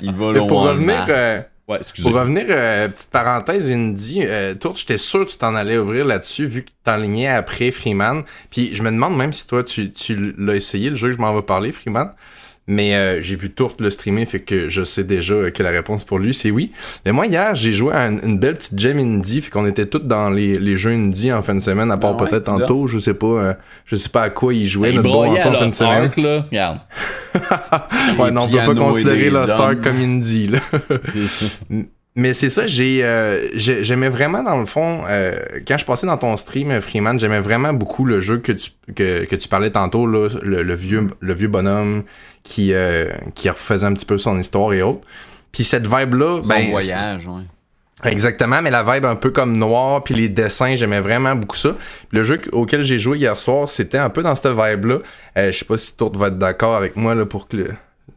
Il 0.00 0.12
va 0.12 0.32
loin. 0.32 0.46
pour 0.46 0.62
revenir, 0.62 1.06
euh, 1.08 1.40
Ouais, 1.68 1.76
excusez. 1.78 2.08
pour 2.10 2.18
revenir 2.18 2.44
euh, 2.48 2.88
petite 2.88 3.10
parenthèse 3.10 3.72
euh, 3.72 4.54
toi, 4.56 4.72
j'étais 4.74 4.98
sûr 4.98 5.24
que 5.24 5.30
tu 5.30 5.38
t'en 5.38 5.54
allais 5.54 5.78
ouvrir 5.78 6.04
là-dessus 6.04 6.46
vu 6.46 6.62
que 6.64 6.70
tu 6.70 6.76
t'enlignais 6.82 7.28
après 7.28 7.70
Freeman. 7.70 8.24
Puis 8.50 8.74
je 8.74 8.82
me 8.82 8.90
demande 8.90 9.16
même 9.16 9.32
si 9.32 9.46
toi, 9.46 9.62
tu, 9.62 9.92
tu 9.92 10.34
l'as 10.36 10.56
essayé, 10.56 10.90
le 10.90 10.96
jeu 10.96 11.08
que 11.10 11.14
je 11.16 11.20
m'en 11.20 11.32
vais 11.34 11.42
parler, 11.42 11.70
Freeman. 11.70 12.12
Mais 12.68 12.94
euh, 12.94 13.20
j'ai 13.20 13.34
vu 13.34 13.50
Tourte 13.50 13.80
le 13.80 13.90
streamer, 13.90 14.24
fait 14.24 14.38
que 14.40 14.68
je 14.68 14.84
sais 14.84 15.02
déjà 15.02 15.34
euh, 15.34 15.50
que 15.50 15.64
la 15.64 15.70
réponse 15.70 16.04
pour 16.04 16.20
lui, 16.20 16.32
c'est 16.32 16.52
oui. 16.52 16.70
Mais 17.04 17.10
moi, 17.10 17.26
hier, 17.26 17.56
j'ai 17.56 17.72
joué 17.72 17.92
à 17.92 18.06
une, 18.06 18.20
une 18.22 18.38
belle 18.38 18.56
petite 18.56 18.78
gem 18.78 18.98
indie, 18.98 19.40
fait 19.40 19.50
qu'on 19.50 19.66
était 19.66 19.86
tous 19.86 19.98
dans 19.98 20.30
les, 20.30 20.58
les 20.58 20.76
jeux 20.76 20.92
indie 20.92 21.32
en 21.32 21.42
fin 21.42 21.56
de 21.56 21.60
semaine, 21.60 21.90
à 21.90 21.96
part 21.96 22.14
Ah 22.16 22.22
ouais, 22.22 22.28
peut-être 22.28 22.44
tantôt, 22.44 22.86
je 22.86 22.98
sais 22.98 23.14
pas, 23.14 23.26
euh, 23.26 23.54
je 23.84 23.96
sais 23.96 24.08
pas 24.08 24.22
à 24.22 24.30
quoi 24.30 24.54
il 24.54 24.68
jouait, 24.68 24.90
Il 24.90 24.96
notre 24.96 25.08
bon 25.08 25.32
en 25.32 25.34
fin 25.34 25.66
de 25.66 25.72
semaine. 25.72 26.04
Ark, 26.04 26.16
là. 26.16 26.46
Regarde. 26.50 26.78
Ouais, 28.18 28.30
non, 28.30 28.42
on 28.42 28.48
peut 28.48 28.56
pas 28.58 28.74
considérer 28.74 29.30
Lost 29.30 29.50
Ark 29.50 29.80
comme 29.82 29.96
indie, 29.96 30.48
là. 30.48 30.60
Mais 32.14 32.34
c'est 32.34 32.50
ça, 32.50 32.66
j'ai, 32.66 33.02
euh, 33.04 33.48
j'ai- 33.54 33.84
j'aimais 33.84 34.10
vraiment 34.10 34.42
dans 34.42 34.58
le 34.58 34.66
fond, 34.66 35.04
euh, 35.08 35.34
quand 35.66 35.78
je 35.78 35.84
passais 35.86 36.06
dans 36.06 36.18
ton 36.18 36.36
stream, 36.36 36.70
euh, 36.70 36.80
Freeman, 36.82 37.18
j'aimais 37.18 37.40
vraiment 37.40 37.72
beaucoup 37.72 38.04
le 38.04 38.20
jeu 38.20 38.36
que 38.38 38.52
tu, 38.52 38.70
que, 38.94 39.24
que 39.24 39.34
tu 39.34 39.48
parlais 39.48 39.70
tantôt, 39.70 40.06
là, 40.06 40.28
le, 40.42 40.62
le 40.62 40.74
vieux, 40.74 41.08
le 41.20 41.32
vieux 41.34 41.48
bonhomme 41.48 42.02
qui, 42.42 42.74
euh, 42.74 43.10
qui 43.34 43.48
refaisait 43.48 43.86
un 43.86 43.94
petit 43.94 44.04
peu 44.04 44.18
son 44.18 44.38
histoire 44.38 44.74
et 44.74 44.82
autres. 44.82 45.00
Puis 45.52 45.64
cette 45.64 45.86
vibe-là, 45.86 46.42
Son 46.42 46.48
ben, 46.48 46.70
voyage, 46.70 47.26
ouais. 47.26 47.42
Exactement, 48.04 48.60
mais 48.60 48.70
la 48.70 48.82
vibe 48.82 49.04
un 49.06 49.14
peu 49.16 49.30
comme 49.30 49.56
noir, 49.56 50.02
puis 50.02 50.14
les 50.14 50.28
dessins, 50.28 50.74
j'aimais 50.76 51.00
vraiment 51.00 51.34
beaucoup 51.36 51.56
ça. 51.56 51.76
Le 52.10 52.24
jeu 52.24 52.40
auquel 52.50 52.82
j'ai 52.82 52.98
joué 52.98 53.18
hier 53.18 53.38
soir, 53.38 53.68
c'était 53.68 53.98
un 53.98 54.10
peu 54.10 54.22
dans 54.22 54.34
cette 54.36 54.48
vibe-là. 54.52 54.98
Euh, 55.38 55.52
je 55.52 55.58
sais 55.58 55.64
pas 55.64 55.78
si 55.78 55.96
Tourte 55.96 56.16
va 56.16 56.26
être 56.26 56.36
d'accord 56.38 56.74
avec 56.74 56.96
moi 56.96 57.14
là, 57.14 57.24
pour 57.26 57.46
que 57.48 57.56
le- 57.56 57.70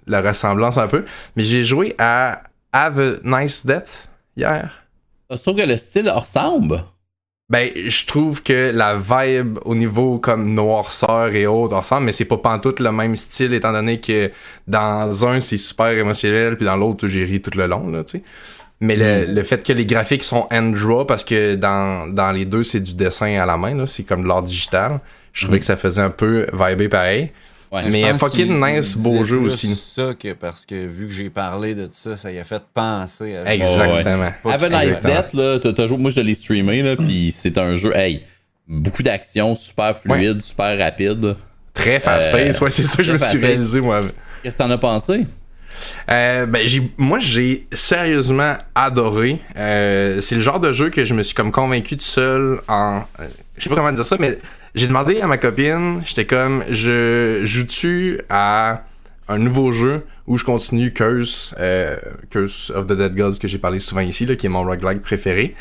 la 0.07 0.21
ressemblance 0.21 0.77
un 0.77 0.87
peu. 0.87 1.05
Mais 1.35 1.43
j'ai 1.43 1.63
joué 1.63 1.95
à 1.99 2.41
Have 2.78 2.99
a 2.99 3.13
Nice 3.23 3.65
Death 3.65 4.09
hier. 4.36 4.69
Sauf 5.34 5.55
que 5.55 5.61
le 5.61 5.78
style 5.78 6.09
ressemble. 6.09 6.84
Ben, 7.47 7.69
je 7.73 8.05
trouve 8.05 8.43
que 8.43 8.71
la 8.73 8.95
vibe 8.95 9.59
au 9.63 9.76
niveau 9.76 10.19
comme 10.19 10.53
noirceur 10.53 11.34
et 11.34 11.47
autres 11.47 11.78
ressemble, 11.78 12.07
mais 12.07 12.11
c'est 12.11 12.26
pas 12.26 12.36
pantoute 12.36 12.82
le 12.82 12.91
même 12.91 13.15
style, 13.15 13.53
étant 13.53 13.71
donné 13.71 14.01
que 14.01 14.30
dans 14.67 15.26
un, 15.26 15.39
c'est 15.39 15.55
super 15.55 15.88
émotionnel, 15.88 16.57
puis 16.57 16.65
dans 16.65 16.76
l'autre, 16.76 17.07
j'ai 17.07 17.23
ri 17.23 17.41
tout 17.41 17.57
le 17.57 17.65
long, 17.65 17.88
là, 17.88 18.03
tu 18.03 18.17
sais. 18.17 18.23
Mais 18.82 18.97
le, 18.97 19.32
le 19.34 19.43
fait 19.43 19.63
que 19.63 19.71
les 19.71 19.86
graphiques 19.86 20.23
sont 20.23 20.45
hand-draw, 20.51 21.05
parce 21.05 21.23
que 21.23 21.55
dans, 21.55 22.13
dans 22.13 22.32
les 22.32 22.43
deux, 22.43 22.63
c'est 22.63 22.82
du 22.82 22.93
dessin 22.93 23.38
à 23.38 23.45
la 23.45 23.55
main, 23.55 23.73
là, 23.73 23.88
c'est 23.88 24.03
comme 24.03 24.23
de 24.23 24.28
l'art 24.28 24.43
digital, 24.43 24.99
je 25.32 25.43
trouvais 25.43 25.59
que 25.59 25.65
ça 25.65 25.78
faisait 25.78 26.01
un 26.01 26.09
peu 26.09 26.45
vibé 26.51 26.89
pareil. 26.89 27.32
Ouais. 27.76 27.89
Mais 27.91 28.11
pense 28.11 28.19
fucking 28.21 28.59
nice, 28.59 28.95
beau 28.97 29.23
jeu 29.23 29.38
aussi. 29.39 29.76
ça 29.76 30.13
que 30.17 30.34
parce 30.34 30.65
que 30.65 30.76
vu 30.86 31.07
que 31.07 31.13
j'ai 31.13 31.30
parlé 31.30 31.76
de 31.76 31.89
ça, 31.91 32.15
ça 32.15 32.32
y 32.32 32.39
a 32.39 32.43
fait 32.43 32.61
penser 32.73 33.36
à 33.36 33.53
Exactement. 33.53 34.32
Have 34.45 34.63
a 34.63 34.69
qu'il- 34.69 34.89
Nice 34.89 35.34
là, 35.34 35.59
t'as- 35.59 35.73
t'as 35.73 35.88
joué- 35.88 35.97
moi 35.97 36.11
je 36.11 36.21
l'ai 36.21 36.34
streamé, 36.34 36.82
là, 36.82 36.95
pis 36.95 37.32
c'est 37.32 37.57
un 37.57 37.76
jeu, 37.76 37.95
hey, 37.95 38.21
beaucoup 38.67 39.03
d'action, 39.03 39.55
super 39.55 39.97
fluide, 39.97 40.41
super 40.41 40.78
rapide. 40.78 41.36
Très 41.73 41.99
fast-paced, 41.99 42.55
Euh, 42.61 42.65
ouais, 42.65 42.69
c'est 42.69 42.84
ça 42.84 42.97
que 42.97 43.03
je 43.03 43.11
me 43.11 43.17
suis 43.17 43.38
réalisé, 43.38 43.82
moi. 43.82 44.01
Qu'est-ce 44.41 44.55
que 44.57 44.63
t'en 44.63 44.71
as 44.71 44.78
pensé? 44.78 45.26
Euh, 46.09 46.45
ben, 46.45 46.65
j'ai, 46.65 46.89
moi, 46.97 47.19
j'ai 47.19 47.67
sérieusement 47.73 48.53
adoré. 48.76 49.39
Euh, 49.57 50.21
c'est 50.21 50.36
le 50.36 50.41
genre 50.41 50.61
de 50.61 50.71
jeu 50.71 50.89
que 50.89 51.03
je 51.03 51.13
me 51.13 51.21
suis 51.21 51.36
comme 51.36 51.51
convaincu 51.51 51.97
tout 51.97 52.03
seul 52.05 52.61
en. 52.69 53.01
euh, 53.19 53.28
je 53.57 53.63
sais 53.63 53.69
pas 53.69 53.76
comment 53.76 53.91
dire 53.91 54.05
ça, 54.05 54.15
mais 54.19 54.38
j'ai 54.76 54.88
demandé 54.88 55.21
à 55.21 55.28
ma 55.28 55.38
copine, 55.38 56.01
j'étais 56.05 56.26
comme, 56.26 56.63
je 56.69 57.41
joue-tu 57.43 58.19
à 58.30 58.84
un 59.28 59.38
nouveau 59.38 59.71
jeu 59.71 60.05
où 60.28 60.38
je 60.38 60.43
continue 60.43 60.91
Curse, 60.91 61.55
euh, 61.59 61.95
Curse 62.30 62.71
of 62.76 62.86
the 62.86 62.93
Dead 62.93 63.15
Gods 63.15 63.39
que 63.39 63.47
j'ai 63.47 63.57
parlé 63.57 63.80
souvent 63.80 64.01
ici, 64.01 64.26
là, 64.26 64.36
qui 64.36 64.47
est 64.47 64.49
mon 64.49 64.63
roguelike 64.63 65.01
préféré. 65.01 65.55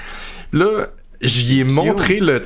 Là, 0.53 0.89
j'y 1.21 1.61
ai 1.61 1.65
montré 1.65 2.21
le. 2.21 2.43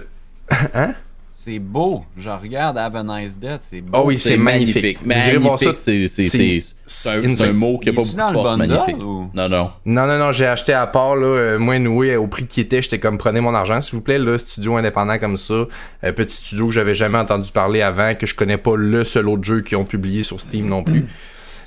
Hein? 0.74 0.94
C'est 1.40 1.60
beau. 1.60 2.04
Je 2.16 2.28
regarde 2.30 2.76
Have 2.78 2.96
a 2.96 3.02
Nice 3.04 3.38
Death, 3.38 3.60
c'est 3.60 3.80
beau. 3.80 3.96
Oh 3.96 4.02
oui, 4.06 4.18
c'est 4.18 4.36
magnifique. 4.36 4.98
Vous 5.04 5.12
irez 5.12 5.36
voir 5.38 5.56
ça. 5.58 5.66
Magnifique, 5.66 5.82
c'est- 5.84 6.08
c'est- 6.08 6.28
c'est- 6.28 6.38
c'est 6.58 6.62
c'est 6.86 7.44
un, 7.44 7.50
un 7.50 7.52
mot 7.52 7.78
qui 7.78 7.90
a 7.90 7.92
pas 7.92 8.02
beaucoup 8.02 8.16
dans 8.16 8.28
de 8.28 8.32
force, 8.32 8.58
magnifique. 8.58 9.02
ou- 9.04 9.30
Non, 9.32 9.48
non. 9.48 9.70
Non, 9.86 10.06
non, 10.08 10.18
non, 10.18 10.32
j'ai 10.32 10.46
acheté 10.46 10.72
à 10.72 10.86
part, 10.88 11.14
là, 11.14 11.26
euh, 11.26 11.58
moi, 11.60 11.78
noué 11.78 12.16
au 12.16 12.26
prix 12.26 12.46
qui 12.48 12.60
était, 12.60 12.82
j'étais 12.82 12.98
comme, 12.98 13.18
prenez 13.18 13.40
mon 13.40 13.54
argent, 13.54 13.80
s'il 13.80 13.94
vous 13.94 14.00
plaît, 14.00 14.18
là, 14.18 14.36
studio 14.36 14.76
indépendant 14.76 15.16
comme 15.18 15.36
ça, 15.36 15.54
euh, 15.54 16.12
petit 16.12 16.34
studio 16.34 16.66
que 16.66 16.72
j'avais 16.74 16.94
jamais 16.94 17.18
entendu 17.18 17.50
parler 17.52 17.82
avant, 17.82 18.14
que 18.16 18.26
je 18.26 18.34
connais 18.34 18.58
pas 18.58 18.74
le 18.76 19.04
seul 19.04 19.28
autre 19.28 19.44
jeu 19.44 19.60
qu'ils 19.60 19.78
ont 19.78 19.84
publié 19.84 20.24
sur 20.24 20.40
Steam 20.40 20.66
non 20.66 20.82
plus. 20.82 21.04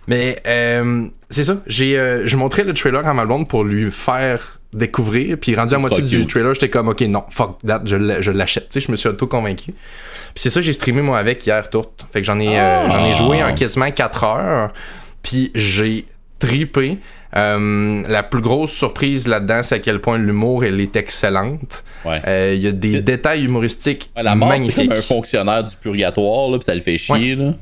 Mais, 0.08 0.42
euh, 0.48 1.06
c'est 1.30 1.46
ça, 1.46 1.58
j'ai, 1.66 1.98
euh, 1.98 2.28
je 2.28 2.36
montrais 2.36 2.66
le 2.66 2.74
trailer 2.74 3.08
à 3.08 3.14
ma 3.14 3.26
blonde 3.26 3.48
pour 3.48 3.64
lui 3.64 3.90
faire 3.90 4.60
découvrir, 4.74 5.38
puis 5.38 5.54
rendu 5.56 5.74
à 5.74 5.78
moitié 5.78 6.02
du 6.02 6.20
you. 6.20 6.26
trailer, 6.26 6.54
j'étais 6.54 6.70
comme, 6.70 6.88
ok, 6.90 7.02
non, 7.02 7.24
fuck 7.30 7.58
that, 7.68 7.82
je 7.86 7.96
l'a- 7.98 8.22
je 8.22 8.32
l'achète, 8.32 8.70
tu 8.70 8.80
sais, 8.80 8.86
je 8.86 8.92
me 8.92 8.96
suis 8.98 9.10
auto-convaincu. 9.10 9.72
Puis 9.74 9.76
c'est 10.36 10.50
ça, 10.50 10.62
j'ai 10.62 10.74
streamé 10.74 11.02
moi 11.02 11.18
avec 11.18 11.46
hier, 11.46 11.70
tourte. 11.70 12.06
Fait 12.14 12.22
que 12.22 12.26
j'en 12.26 12.40
ai, 12.40 12.58
euh, 12.60 12.86
Ah. 12.86 12.90
j'en 12.90 13.06
ai 13.06 13.14
joué 13.14 13.44
en 13.44 13.54
quasiment 13.54 13.92
4 13.92 14.24
heures. 14.24 14.72
Puis 15.24 15.52
j'ai 15.56 16.06
tripé. 16.40 16.98
Euh, 17.36 18.04
la 18.10 18.24
plus 18.24 18.42
grosse 18.42 18.72
surprise 18.74 19.26
là-dedans, 19.28 19.64
c'est 19.64 19.76
à 19.76 19.80
quel 19.80 20.00
point 20.02 20.18
l'humour, 20.18 20.66
elle 20.66 20.82
est 20.82 20.96
excellente. 20.98 21.84
Ouais. 22.04 22.22
Euh, 22.28 22.54
Il 22.56 22.62
y 22.62 22.68
a 22.68 22.72
des 22.74 23.00
détails 23.02 23.46
humoristiques 23.46 24.10
Ouais, 24.18 24.24
la 24.24 24.36
mort, 24.36 24.52
c'est 24.66 24.88
comme 24.88 24.98
un 24.98 25.02
fonctionnaire 25.02 25.64
du 25.64 25.76
purgatoire, 25.78 26.50
là, 26.50 26.58
pis 26.60 26.66
ça 26.66 26.76
le 26.76 26.82
fait 26.82 26.98
chier, 26.98 27.36
là. 27.36 27.54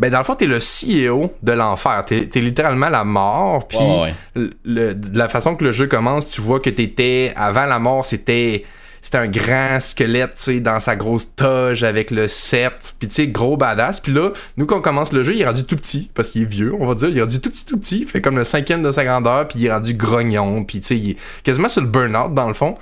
Ben, 0.00 0.10
dans 0.10 0.18
le 0.18 0.24
fond, 0.24 0.34
t'es 0.36 0.46
le 0.46 0.58
CEO 0.60 1.32
de 1.42 1.52
l'enfer. 1.52 2.04
T'es 2.06 2.26
t'es 2.26 2.40
littéralement 2.40 2.88
la 2.88 3.02
mort. 3.04 3.66
Puis 3.66 3.78
Ouais, 3.78 4.02
ouais. 4.02 4.14
le- 4.34 4.50
le- 4.64 4.94
de 4.94 5.18
la 5.18 5.28
façon 5.28 5.56
que 5.56 5.64
le 5.64 5.72
jeu 5.72 5.86
commence, 5.88 6.26
tu 6.28 6.40
vois 6.40 6.60
que 6.60 6.70
t'étais. 6.70 7.32
Avant 7.36 7.66
la 7.66 7.78
mort, 7.78 8.04
c'était. 8.04 8.64
C'était 9.10 9.16
un 9.16 9.26
grand 9.26 9.80
squelette, 9.80 10.34
tu 10.36 10.42
sais, 10.42 10.60
dans 10.60 10.80
sa 10.80 10.94
grosse 10.94 11.34
toge 11.34 11.82
avec 11.82 12.10
le 12.10 12.28
sceptre, 12.28 12.92
puis 12.98 13.08
tu 13.08 13.14
sais, 13.14 13.26
gros 13.28 13.56
badass. 13.56 14.00
Puis 14.00 14.12
là, 14.12 14.32
nous, 14.58 14.66
quand 14.66 14.76
on 14.76 14.80
commence 14.82 15.14
le 15.14 15.22
jeu, 15.22 15.34
il 15.34 15.40
est 15.40 15.46
rendu 15.46 15.64
tout 15.64 15.76
petit, 15.76 16.10
parce 16.12 16.28
qu'il 16.28 16.42
est 16.42 16.44
vieux, 16.44 16.74
on 16.78 16.84
va 16.86 16.94
dire. 16.94 17.08
Il 17.08 17.16
est 17.16 17.22
rendu 17.22 17.40
tout 17.40 17.48
petit, 17.48 17.64
tout 17.64 17.78
petit, 17.78 18.04
fait 18.04 18.20
comme 18.20 18.36
le 18.36 18.44
cinquième 18.44 18.82
de 18.82 18.90
sa 18.90 19.04
grandeur, 19.04 19.48
puis 19.48 19.60
il 19.60 19.66
est 19.66 19.72
rendu 19.72 19.94
grognon, 19.94 20.62
puis 20.62 20.80
tu 20.80 20.88
sais, 20.88 20.96
il 20.98 21.10
est 21.12 21.16
quasiment 21.42 21.70
sur 21.70 21.80
le 21.80 21.86
burn-out, 21.88 22.34
dans 22.34 22.48
le 22.48 22.52
fond. 22.52 22.76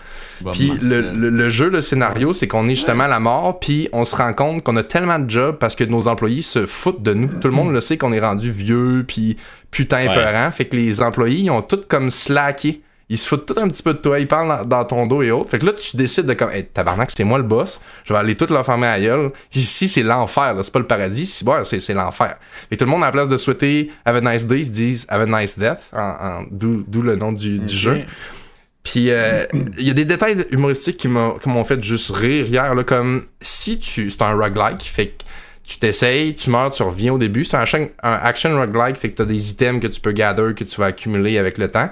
Puis 0.50 0.72
le, 0.82 1.12
le- 1.12 1.30
le 1.30 1.48
jeu, 1.48 1.68
le 1.70 1.80
scénario, 1.80 2.32
c'est 2.32 2.48
qu'on 2.48 2.66
est 2.66 2.74
justement 2.74 3.04
à 3.04 3.08
la 3.08 3.20
mort, 3.20 3.60
puis 3.60 3.88
on 3.92 4.04
se 4.04 4.16
rend 4.16 4.32
compte 4.32 4.64
qu'on 4.64 4.76
a 4.76 4.82
tellement 4.82 5.20
de 5.20 5.30
jobs 5.30 5.54
parce 5.56 5.76
que 5.76 5.84
nos 5.84 6.08
employés 6.08 6.42
se 6.42 6.66
foutent 6.66 7.04
de 7.04 7.14
nous. 7.14 7.28
Tout 7.40 7.46
le 7.46 7.54
monde 7.54 7.72
le 7.72 7.80
sait 7.80 7.98
qu'on 7.98 8.12
est 8.12 8.18
rendu 8.18 8.50
vieux, 8.50 9.04
puis 9.06 9.36
putain 9.70 10.08
Ouais. 10.08 10.12
peurant. 10.14 10.50
Fait 10.50 10.64
que 10.64 10.74
les 10.74 11.00
employés, 11.00 11.38
ils 11.42 11.50
ont 11.50 11.62
tout 11.62 11.80
comme 11.88 12.10
slacké. 12.10 12.80
Ils 13.08 13.18
se 13.18 13.28
foutent 13.28 13.46
tout 13.46 13.54
un 13.60 13.68
petit 13.68 13.84
peu 13.84 13.92
de 13.94 13.98
toi, 13.98 14.18
ils 14.18 14.26
parlent 14.26 14.66
dans- 14.66 14.84
ton 14.84 15.06
dos 15.06 15.22
et 15.22 15.30
autres. 15.30 15.48
Fait 15.50 15.60
que 15.60 15.66
là, 15.66 15.72
tu 15.72 15.96
décides 15.96 16.26
de 16.26 16.32
comme, 16.34 16.50
hey, 16.50 16.64
tabarnak, 16.66 17.10
c'est 17.14 17.22
moi 17.22 17.38
le 17.38 17.44
boss, 17.44 17.80
je 18.04 18.12
vais 18.12 18.18
aller 18.18 18.34
tout 18.34 18.46
leur 18.50 18.66
fermer 18.66 18.88
à 18.88 18.98
gueule. 19.00 19.30
Ici, 19.54 19.86
c'est 19.88 20.02
l'enfer, 20.02 20.54
là, 20.54 20.62
c'est 20.64 20.72
pas 20.72 20.80
le 20.80 20.86
paradis, 20.88 21.22
ici, 21.22 21.44
bon, 21.44 21.62
c'est, 21.64 21.94
l'enfer. 21.94 22.36
Fait 22.68 22.74
que 22.74 22.80
tout 22.80 22.84
le 22.84 22.90
monde, 22.90 23.04
à 23.04 23.06
la 23.06 23.12
place 23.12 23.28
de 23.28 23.36
souhaiter 23.36 23.92
Have 24.04 24.16
a 24.16 24.20
nice 24.32 24.44
day, 24.46 24.58
ils 24.58 24.64
se 24.66 24.70
disent 24.70 25.06
Have 25.08 25.20
a 25.22 25.40
nice 25.40 25.56
death, 25.56 25.78
en- 25.92 26.00
en- 26.00 26.44
d'où, 26.50 26.84
le 27.02 27.14
nom 27.14 27.30
du, 27.32 27.60
jeu. 27.68 27.92
Puis 28.82 29.10
euh, 29.10 29.44
il 29.78 29.86
y 29.86 29.90
a 29.90 29.94
des 29.94 30.04
détails 30.04 30.44
humoristiques 30.50 30.96
qui 30.96 31.08
m'ont, 31.08 31.32
qui 31.38 31.48
m'ont 31.48 31.64
fait 31.64 31.82
juste 31.82 32.10
rire 32.14 32.46
hier, 32.46 32.74
là, 32.74 32.84
comme 32.84 33.24
si 33.40 33.78
tu. 33.78 34.10
C'est 34.10 34.22
un 34.22 34.34
roguelike, 34.34 34.82
fait 34.82 35.06
que 35.08 35.22
tu 35.64 35.78
t'essayes, 35.80 36.34
tu 36.36 36.50
meurs, 36.50 36.70
tu 36.70 36.82
reviens 36.84 37.12
au 37.12 37.18
début. 37.18 37.44
C'est 37.44 37.56
un, 37.56 37.60
action- 37.62 37.90
un 38.02 38.12
action 38.12 38.56
roguelike, 38.56 38.96
fait 38.96 39.10
que 39.10 39.16
tu 39.16 39.22
as 39.22 39.26
des 39.26 39.50
items 39.50 39.80
que 39.82 39.88
tu 39.88 40.00
peux 40.00 40.12
gather, 40.12 40.54
que 40.54 40.62
tu 40.64 40.80
vas 40.80 40.86
accumuler 40.86 41.38
avec 41.38 41.58
le 41.58 41.68
temps. 41.68 41.88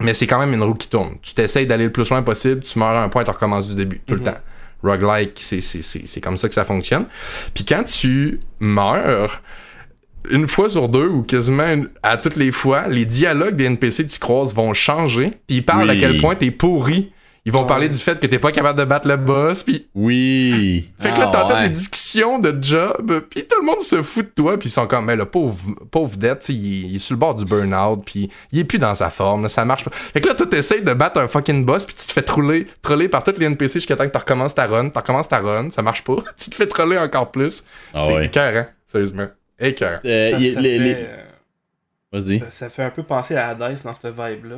Mais 0.00 0.14
c'est 0.14 0.26
quand 0.26 0.38
même 0.38 0.52
une 0.54 0.62
roue 0.62 0.74
qui 0.74 0.88
tourne. 0.88 1.16
Tu 1.22 1.34
t'essayes 1.34 1.66
d'aller 1.66 1.84
le 1.84 1.92
plus 1.92 2.08
loin 2.10 2.22
possible, 2.22 2.62
tu 2.62 2.78
meurs 2.78 2.88
à 2.88 3.02
un 3.02 3.08
point, 3.08 3.22
tu 3.24 3.30
recommences 3.30 3.68
du 3.70 3.76
début, 3.76 4.00
tout 4.06 4.14
le 4.14 4.22
temps. 4.22 4.38
Roguelike, 4.82 5.38
c'est, 5.42 5.60
c'est, 5.60 5.82
c'est, 5.82 6.06
c'est 6.06 6.20
comme 6.22 6.36
ça 6.38 6.48
que 6.48 6.54
ça 6.54 6.64
fonctionne. 6.64 7.04
Puis 7.52 7.64
quand 7.66 7.82
tu 7.84 8.40
meurs, 8.60 9.42
une 10.30 10.48
fois 10.48 10.70
sur 10.70 10.88
deux 10.88 11.06
ou 11.06 11.22
quasiment 11.22 11.82
à 12.02 12.16
toutes 12.16 12.36
les 12.36 12.50
fois, 12.50 12.88
les 12.88 13.04
dialogues 13.04 13.56
des 13.56 13.64
NPC 13.64 14.06
que 14.06 14.12
tu 14.12 14.18
croises 14.18 14.54
vont 14.54 14.72
changer. 14.72 15.30
Puis 15.46 15.58
ils 15.58 15.64
parlent 15.64 15.90
Oui. 15.90 15.96
à 15.96 16.00
quel 16.00 16.18
point 16.20 16.34
t'es 16.34 16.50
pourri. 16.50 17.12
Ils 17.46 17.52
vont 17.52 17.62
Ouais. 17.62 17.66
parler 17.68 17.88
du 17.88 17.98
fait 17.98 18.20
que 18.20 18.26
t'es 18.26 18.38
pas 18.38 18.52
capable 18.52 18.78
de 18.78 18.84
battre 18.84 19.08
le 19.08 19.16
boss. 19.16 19.62
Puis 19.62 19.88
Oui. 19.94 20.90
fait 20.98 21.12
que 21.12 21.18
là, 21.18 21.26
Ah, 21.28 21.32
t'entends 21.32 21.54
ouais. 21.54 21.68
des 21.68 21.74
discussions 21.74 22.38
de 22.38 22.56
job, 22.62 23.22
puis 23.30 23.44
tout 23.46 23.56
le 23.60 23.66
monde 23.66 23.80
se 23.80 24.02
fout 24.02 24.26
de 24.26 24.30
toi, 24.30 24.58
puis 24.58 24.68
ils 24.68 24.72
sont 24.72 24.86
comme, 24.86 25.06
mais 25.06 25.16
le 25.16 25.24
pauvre, 25.24 25.58
pauvre 25.90 26.16
Dead, 26.16 26.38
tu 26.40 26.46
sais, 26.46 26.54
il, 26.54 26.84
est- 26.84 26.88
il 26.90 26.96
est 26.96 26.98
sur 26.98 27.14
le 27.14 27.18
bord 27.18 27.34
du 27.34 27.44
burn-out, 27.44 28.00
puis 28.04 28.30
il 28.52 28.58
est 28.58 28.64
plus 28.64 28.78
dans 28.78 28.94
sa 28.94 29.10
forme, 29.10 29.42
là, 29.44 29.48
ça 29.48 29.64
marche 29.64 29.84
pas. 29.84 29.90
Fait 29.92 30.20
que 30.20 30.28
là, 30.28 30.34
toi, 30.34 30.46
t'essayes 30.46 30.82
de 30.82 30.92
battre 30.92 31.18
un 31.20 31.28
fucking 31.28 31.64
boss, 31.64 31.86
puis 31.86 31.94
tu 31.98 32.06
te 32.06 32.12
fais 32.12 32.22
troller, 32.22 32.66
troller 32.82 33.08
par 33.08 33.24
toutes 33.24 33.38
les 33.38 33.46
NPC 33.46 33.74
jusqu'à 33.80 33.96
temps 33.96 34.06
que 34.06 34.12
tu 34.12 34.18
recommences 34.18 34.54
ta 34.54 34.66
run, 34.66 34.90
tu 34.90 34.98
recommences 34.98 35.28
ta 35.28 35.38
run, 35.38 35.70
ça 35.70 35.82
marche 35.82 36.04
pas, 36.04 36.16
tu 36.36 36.50
te 36.50 36.54
fais 36.54 36.66
troller 36.66 36.98
encore 36.98 37.30
plus. 37.30 37.64
Ah 37.94 38.02
c'est 38.06 38.14
ouais. 38.16 38.26
écœurant, 38.26 38.66
sérieusement. 38.88 39.28
Écœurant. 39.58 40.00
Euh, 40.04 40.32
euh, 40.34 41.16
Vas-y. 42.12 42.42
ça 42.50 42.68
fait 42.68 42.82
un 42.82 42.90
peu 42.90 43.02
penser 43.02 43.36
à 43.36 43.48
Hades 43.50 43.58
dans 43.84 43.94
cette 43.94 44.06
vibe-là. 44.06 44.56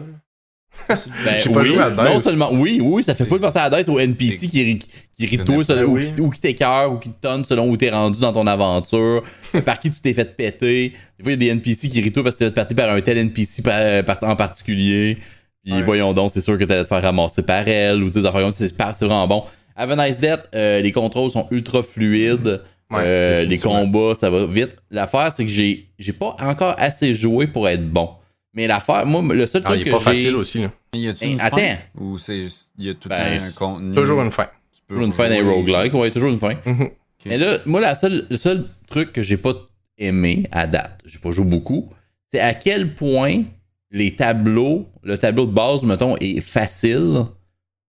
Ben, 0.88 0.96
J'ai 1.42 1.50
pas 1.50 1.60
oui, 1.60 1.66
joué 1.68 1.78
à 1.78 1.90
Dice. 1.90 2.00
Non 2.02 2.18
seulement, 2.18 2.52
oui, 2.52 2.80
oui, 2.82 3.02
ça 3.02 3.14
fait 3.14 3.24
full 3.24 3.40
penser 3.40 3.58
à 3.58 3.70
Dice 3.70 3.88
au 3.88 3.98
NPC 3.98 4.48
qui, 4.48 4.78
qui 5.16 5.28
selon- 5.64 5.84
pas. 5.84 5.84
ou, 5.86 5.94
Oui. 5.94 6.12
qui, 6.12 6.20
ou 6.20 6.28
qui 6.30 6.40
t'écœure, 6.40 6.92
ou 6.92 6.96
qui 6.98 7.10
te 7.10 7.20
tonne 7.20 7.44
selon 7.44 7.68
où 7.68 7.76
t'es 7.76 7.90
rendu 7.90 8.20
dans 8.20 8.32
ton 8.32 8.46
aventure, 8.46 9.22
par 9.64 9.78
qui 9.78 9.90
tu 9.90 10.00
t'es 10.00 10.12
fait 10.14 10.36
péter. 10.36 10.92
Des 11.18 11.24
fois, 11.24 11.32
il 11.32 11.34
y 11.34 11.34
a 11.34 11.36
des 11.36 11.46
NPC 11.48 11.88
qui 11.88 12.12
toi 12.12 12.24
parce 12.24 12.36
que 12.36 12.44
tu 12.44 12.50
t'es 12.52 12.60
fait 12.60 12.66
péter 12.68 12.74
par 12.74 12.90
un 12.94 13.00
tel 13.00 13.18
NPC 13.18 13.62
par- 13.62 14.04
par- 14.04 14.28
en 14.28 14.34
particulier. 14.36 15.18
Puis 15.64 15.72
Ouais. 15.74 15.82
voyons 15.82 16.12
donc, 16.12 16.30
c'est 16.32 16.40
sûr 16.40 16.58
que 16.58 16.64
t'allais 16.64 16.82
te 16.82 16.88
faire 16.88 17.02
ramasser 17.02 17.42
par 17.42 17.66
elle, 17.68 18.02
ou 18.02 18.10
des 18.10 18.26
affaires 18.26 18.40
comme 18.42 18.50
ça, 18.52 18.66
c'est 18.66 18.76
pas- 18.76 18.90
vraiment 18.92 19.28
bon. 19.28 19.44
Have 19.76 19.92
a 19.98 20.06
nice 20.08 20.18
death, 20.18 20.40
euh, 20.54 20.80
les 20.80 20.90
contrôles 20.92 21.30
sont 21.30 21.46
ultra 21.50 21.82
fluides. 21.82 22.60
Ouais, 22.90 22.98
Euh, 23.04 23.44
les 23.44 23.56
combats, 23.58 24.14
ça 24.14 24.28
va 24.28 24.44
vite. 24.44 24.76
L'affaire, 24.90 25.32
c'est 25.32 25.44
que 25.46 25.50
j'ai 25.50 25.86
j'ai 25.98 26.12
pas 26.12 26.36
encore 26.40 26.74
assez 26.76 27.14
joué 27.14 27.46
pour 27.46 27.66
être 27.68 27.88
bon. 27.88 28.10
Mais 28.54 28.66
l'affaire, 28.66 29.06
moi, 29.06 29.22
le 29.34 29.46
seul 29.46 29.62
Ah, 29.64 29.70
truc 29.70 29.80
il 29.80 29.82
est 29.82 29.90
que 29.90 29.96
pas 29.96 29.98
j'ai... 29.98 30.04
facile 30.04 30.36
aussi, 30.36 30.60
là. 30.62 30.70
Y 30.94 31.08
a-tu 31.08 31.24
une 31.24 31.40
attends. 31.40 31.56
fin? 31.56 31.76
Ou 31.98 32.18
c'est 32.18 32.46
il 32.78 32.84
y 32.86 32.90
a 32.90 32.94
tout 32.94 33.08
Ben, 33.08 33.40
un 33.42 33.50
contenu? 33.52 33.94
Toujours 33.94 34.20
une 34.22 34.30
fin. 34.30 34.48
Toujours 34.88 35.04
une 35.06 35.12
fin 35.12 35.28
d'un 35.30 35.42
roguelike, 35.48 35.94
ouais, 35.94 36.10
toujours 36.10 36.30
une 36.30 36.38
fin. 36.38 36.54
Mhm. 36.66 36.90
Mais 37.24 37.38
là, 37.38 37.58
moi, 37.64 37.80
la 37.80 37.94
seule, 37.94 38.26
le 38.28 38.36
seul 38.36 38.66
truc 38.90 39.12
que 39.12 39.22
j'ai 39.22 39.36
pas 39.38 39.54
aimé 39.96 40.48
à 40.52 40.66
date, 40.66 41.00
j'ai 41.06 41.18
pas 41.18 41.30
joué 41.30 41.46
beaucoup, 41.46 41.88
c'est 42.30 42.40
à 42.40 42.52
quel 42.54 42.94
point 42.94 43.44
les 43.90 44.16
tableaux, 44.16 44.86
le 45.02 45.16
tableau 45.16 45.46
de 45.46 45.52
base, 45.52 45.82
mettons, 45.84 46.16
est 46.18 46.40
facile, 46.40 47.24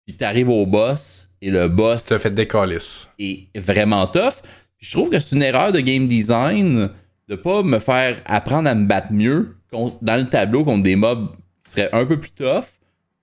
puis 0.06 0.16
t'arrives 0.16 0.48
au 0.50 0.66
boss, 0.66 1.30
et 1.40 1.50
le 1.50 1.68
boss 1.68 2.02
Tu 2.02 2.08
t'as 2.10 2.18
fait 2.18 2.34
décalisse. 2.34 3.08
est 3.18 3.48
vraiment 3.58 4.06
tough. 4.06 4.42
Puis 4.76 4.86
je 4.88 4.92
trouve 4.92 5.10
que 5.10 5.18
c'est 5.18 5.34
une 5.34 5.42
erreur 5.42 5.72
de 5.72 5.80
game 5.80 6.06
design 6.06 6.90
de 7.28 7.34
pas 7.36 7.62
me 7.62 7.78
faire 7.78 8.16
apprendre 8.26 8.68
à 8.68 8.74
me 8.74 8.86
battre 8.86 9.12
mieux 9.12 9.56
dans 9.72 10.16
le 10.16 10.26
tableau 10.26 10.64
contre 10.64 10.82
des 10.82 10.96
mobs 10.96 11.28
qui 11.64 11.72
seraient 11.72 11.90
un 11.92 12.04
peu 12.04 12.18
plus 12.18 12.30
tough. 12.30 12.64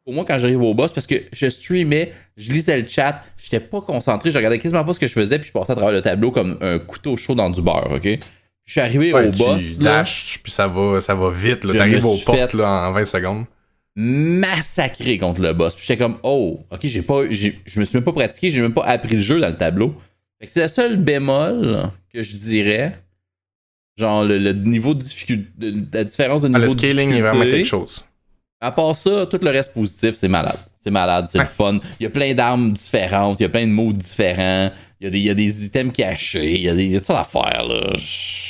Pour 0.04 0.14
moi, 0.16 0.26
quand 0.28 0.40
j'arrive 0.40 0.62
au 0.64 0.74
boss, 0.74 0.92
parce 0.92 1.06
que 1.06 1.16
je 1.32 1.48
streamais, 1.48 2.12
je 2.36 2.52
lisais 2.52 2.80
le 2.82 2.88
chat, 2.88 3.22
j'étais 3.38 3.60
pas 3.60 3.82
concentré, 3.82 4.32
je 4.32 4.38
regardais 4.38 4.58
quasiment 4.58 4.84
pas 4.84 4.94
ce 4.94 5.00
que 5.00 5.06
je 5.06 5.14
faisais, 5.14 5.38
puis 5.38 5.50
je 5.50 5.54
passais 5.54 5.72
à 5.72 5.76
travers 5.76 5.94
le 5.94 6.02
tableau 6.02 6.32
comme 6.32 6.58
un 6.62 6.80
couteau 6.80 7.16
chaud 7.16 7.36
dans 7.36 7.50
du 7.52 7.62
beurre, 7.62 7.92
ok? 7.92 8.02
Puis 8.02 8.20
je 8.66 8.72
suis 8.72 8.82
arrivé 8.82 9.14
Ouais, 9.14 9.28
au 9.28 9.32
tu 9.32 9.38
boss, 9.38 9.80
là, 9.80 10.00
dashes, 10.00 10.40
puis 10.42 10.52
ça 10.52 10.68
va, 10.68 11.00
ça 11.00 11.14
va 11.14 11.30
vite, 11.30 11.64
là. 11.64 11.74
T'arrives 11.74 12.06
aux 12.06 12.18
portes, 12.18 12.54
là, 12.54 12.88
en 12.90 12.92
20 12.92 13.06
secondes. 13.06 13.46
massacré 13.96 15.18
contre 15.18 15.42
le 15.42 15.54
boss. 15.54 15.76
Puis 15.76 15.86
j'étais 15.88 16.02
comme, 16.02 16.18
oh, 16.24 16.60
ok, 16.72 16.80
j'ai 16.84 17.02
pas, 17.02 17.24
je 17.30 17.80
me 17.80 17.86
suis 17.86 17.98
même 17.98 18.04
pas 18.04 18.14
pratiqué, 18.14 18.50
j'ai 18.50 18.62
même 18.62 18.74
pas 18.74 18.86
appris 18.86 19.16
le 19.16 19.22
jeu 19.22 19.40
dans 19.40 19.50
le 19.50 19.58
tableau. 19.58 19.96
Fait 20.40 20.46
que 20.46 20.52
c'est 20.52 20.62
le 20.62 20.68
seul 20.70 20.98
bémol 20.98 21.92
que 22.14 22.24
je 22.24 22.36
dirais. 22.38 22.96
Genre 24.00 24.24
le, 24.24 24.38
le 24.38 24.54
niveau 24.54 24.94
de 24.94 25.00
difficulté, 25.00 25.72
la 25.94 26.04
différence 26.06 26.42
de 26.44 26.48
Ah, 26.48 26.60
niveau 26.60 26.74
le 26.74 26.76
de 26.76 26.80
scaling 26.80 27.10
est 27.14 27.22
vraiment 27.22 27.34
difficulté. 27.34 27.58
quelque 27.58 27.66
chose. 27.68 28.06
À 28.62 28.72
part 28.72 28.96
ça, 28.96 29.26
tout 29.30 29.40
le 29.42 29.50
reste 29.52 29.74
positif, 29.74 30.16
c'est 30.16 30.28
malade. 30.28 30.58
C'est 30.82 30.92
malade, 30.92 31.28
c'est 31.30 31.38
Ouais. 31.40 31.44
le 31.44 31.50
fun. 31.50 31.80
Il 32.00 32.04
y 32.04 32.06
a 32.06 32.10
plein 32.10 32.34
d'armes 32.34 32.72
différentes, 32.72 33.40
il 33.40 33.44
y 33.44 33.46
a 33.46 33.50
plein 33.50 33.68
de 33.68 33.72
mots 33.72 33.92
différents, 33.94 34.72
il 35.00 35.06
y 35.06 35.08
a 35.08 35.10
des, 35.12 35.18
il 35.20 35.26
y 35.26 35.30
a 35.30 35.34
des 35.34 35.66
items 35.66 35.94
cachés, 35.94 36.54
il 36.56 36.62
y 36.62 36.70
a 36.70 36.74
des 36.74 36.86
il 36.86 36.92
y 36.92 36.96
a 36.96 37.00
toutes 37.00 37.08
sortes 37.08 37.20
d'affaires, 37.34 37.66
là. 37.66 37.94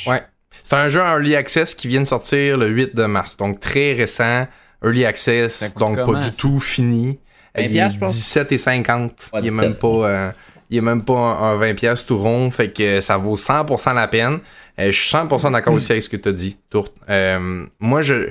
Ouais. 0.07 0.21
C'est 0.63 0.75
un 0.75 0.89
jeu 0.89 1.01
en 1.01 1.13
Early 1.13 1.35
Access 1.35 1.73
qui 1.73 1.87
vient 1.87 2.01
de 2.01 2.05
sortir 2.05 2.57
le 2.57 2.67
8 2.67 2.95
de 2.95 3.05
mars. 3.05 3.35
Donc 3.37 3.59
très 3.59 3.93
récent. 3.93 4.45
Early 4.83 5.01
Ça 5.01 5.07
Access, 5.09 5.73
donc 5.75 5.97
pas 5.97 6.13
du 6.19 6.27
ça? 6.27 6.31
tout 6.37 6.59
fini. 6.59 7.17
Il 7.57 7.65
est 7.65 7.69
piastre, 7.69 7.95
je 7.95 7.99
pense. 7.99 8.13
17 8.13 8.51
et 8.51 8.57
50. 8.59 9.29
Ouais, 9.33 9.39
il, 9.41 9.47
est 9.47 9.49
17, 9.49 9.61
même 9.61 9.73
pas, 9.73 9.87
euh, 9.87 10.31
il 10.69 10.77
est 10.77 10.81
même 10.81 11.03
pas 11.03 11.13
un, 11.13 11.53
un 11.53 11.57
20 11.57 11.73
piastres 11.75 12.07
tout 12.07 12.17
rond. 12.17 12.49
Fait 12.51 12.69
que 12.69 13.01
ça 13.01 13.17
vaut 13.17 13.35
100% 13.35 13.95
la 13.95 14.07
peine. 14.07 14.39
Euh, 14.79 14.91
je 14.91 14.99
suis 14.99 15.15
100% 15.15 15.51
d'accord 15.51 15.73
aussi 15.73 15.91
avec 15.91 16.03
ce 16.03 16.09
que 16.09 16.17
tu 16.17 16.29
as 16.29 16.33
dit, 16.33 16.57
Tourte. 16.69 16.93
Euh, 17.09 17.65
moi, 17.79 18.01
je, 18.01 18.29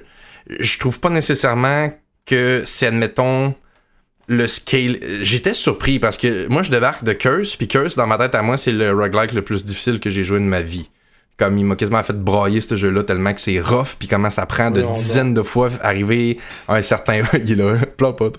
je 0.48 0.78
trouve 0.78 1.00
pas 1.00 1.10
nécessairement 1.10 1.90
que 2.26 2.62
c'est, 2.64 2.86
admettons, 2.86 3.54
le 4.28 4.46
scale. 4.46 4.98
J'étais 5.22 5.54
surpris 5.54 5.98
parce 5.98 6.16
que 6.16 6.46
moi, 6.48 6.62
je 6.62 6.70
débarque 6.70 7.02
de 7.02 7.12
Curse, 7.12 7.56
puis 7.56 7.66
Curse, 7.66 7.96
dans 7.96 8.06
ma 8.06 8.18
tête 8.18 8.34
à 8.34 8.42
moi, 8.42 8.56
c'est 8.56 8.72
le 8.72 8.92
roguelike 8.92 9.32
le 9.32 9.42
plus 9.42 9.64
difficile 9.64 10.00
que 10.00 10.10
j'ai 10.10 10.22
joué 10.22 10.38
de 10.38 10.44
ma 10.44 10.62
vie. 10.62 10.90
Comme 11.38 11.56
il 11.56 11.64
m'a 11.64 11.76
quasiment 11.76 12.02
fait 12.02 12.18
broyer 12.18 12.60
ce 12.60 12.74
jeu-là 12.74 13.04
tellement 13.04 13.32
que 13.32 13.40
c'est 13.40 13.60
rough, 13.60 13.94
puis 13.96 14.08
comment 14.08 14.28
ça 14.28 14.44
prend 14.44 14.72
de 14.72 14.82
dizaines 14.82 15.34
de 15.34 15.42
fois 15.42 15.68
arriver 15.82 16.38
à 16.66 16.74
un 16.74 16.82
certain. 16.82 17.22
il 17.44 17.52
est 17.52 17.54
là, 17.54 17.76
pleure 17.96 18.16
pas. 18.16 18.30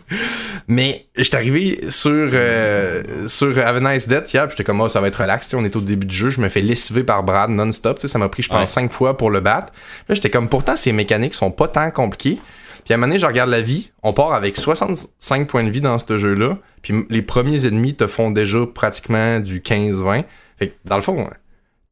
Mais 0.67 1.05
j'étais 1.15 1.37
arrivé 1.37 1.79
sur, 1.89 2.11
euh, 2.33 3.27
sur 3.27 3.57
Have 3.57 3.77
a 3.85 3.93
Nice 3.93 4.07
Death 4.07 4.33
hier, 4.33 4.49
j'étais 4.49 4.63
comme, 4.65 4.81
oh, 4.81 4.89
ça 4.89 4.99
va 4.99 5.07
être 5.07 5.21
relax. 5.21 5.47
tu 5.47 5.51
sais, 5.51 5.55
On 5.55 5.63
est 5.63 5.75
au 5.77 5.81
début 5.81 6.07
du 6.07 6.15
jeu, 6.15 6.29
je 6.29 6.41
me 6.41 6.49
fais 6.49 6.61
lessiver 6.61 7.03
par 7.03 7.23
Brad 7.23 7.49
non-stop. 7.49 7.97
tu 7.97 8.01
sais, 8.01 8.07
Ça 8.09 8.19
m'a 8.19 8.27
pris, 8.29 8.43
je 8.43 8.49
pense, 8.49 8.59
Ouais. 8.59 8.65
cinq 8.65 8.91
fois 8.91 9.15
pour 9.17 9.29
le 9.31 9.39
battre. 9.39 9.71
Là, 10.09 10.15
j'étais 10.15 10.29
comme, 10.29 10.49
pourtant, 10.49 10.75
ces 10.75 10.91
mécaniques 10.91 11.35
sont 11.35 11.51
pas 11.51 11.69
tant 11.69 11.89
compliquées. 11.91 12.39
Puis 12.83 12.93
à 12.93 12.95
un 12.95 12.97
moment 12.97 13.07
donné, 13.07 13.19
je 13.19 13.25
regarde 13.25 13.49
la 13.49 13.61
vie. 13.61 13.91
On 14.03 14.13
part 14.13 14.33
avec 14.33 14.57
65 14.57 15.47
points 15.47 15.63
de 15.63 15.69
vie 15.69 15.81
dans 15.81 15.99
ce 15.99 16.17
jeu-là. 16.17 16.57
Puis 16.81 17.05
les 17.09 17.21
premiers 17.21 17.65
ennemis 17.65 17.93
te 17.95 18.07
font 18.07 18.31
déjà 18.31 18.59
pratiquement 18.73 19.39
du 19.39 19.61
15-20. 19.61 20.23
Fait 20.57 20.67
que 20.69 20.73
dans 20.85 20.95
le 20.95 21.01
fond, 21.01 21.29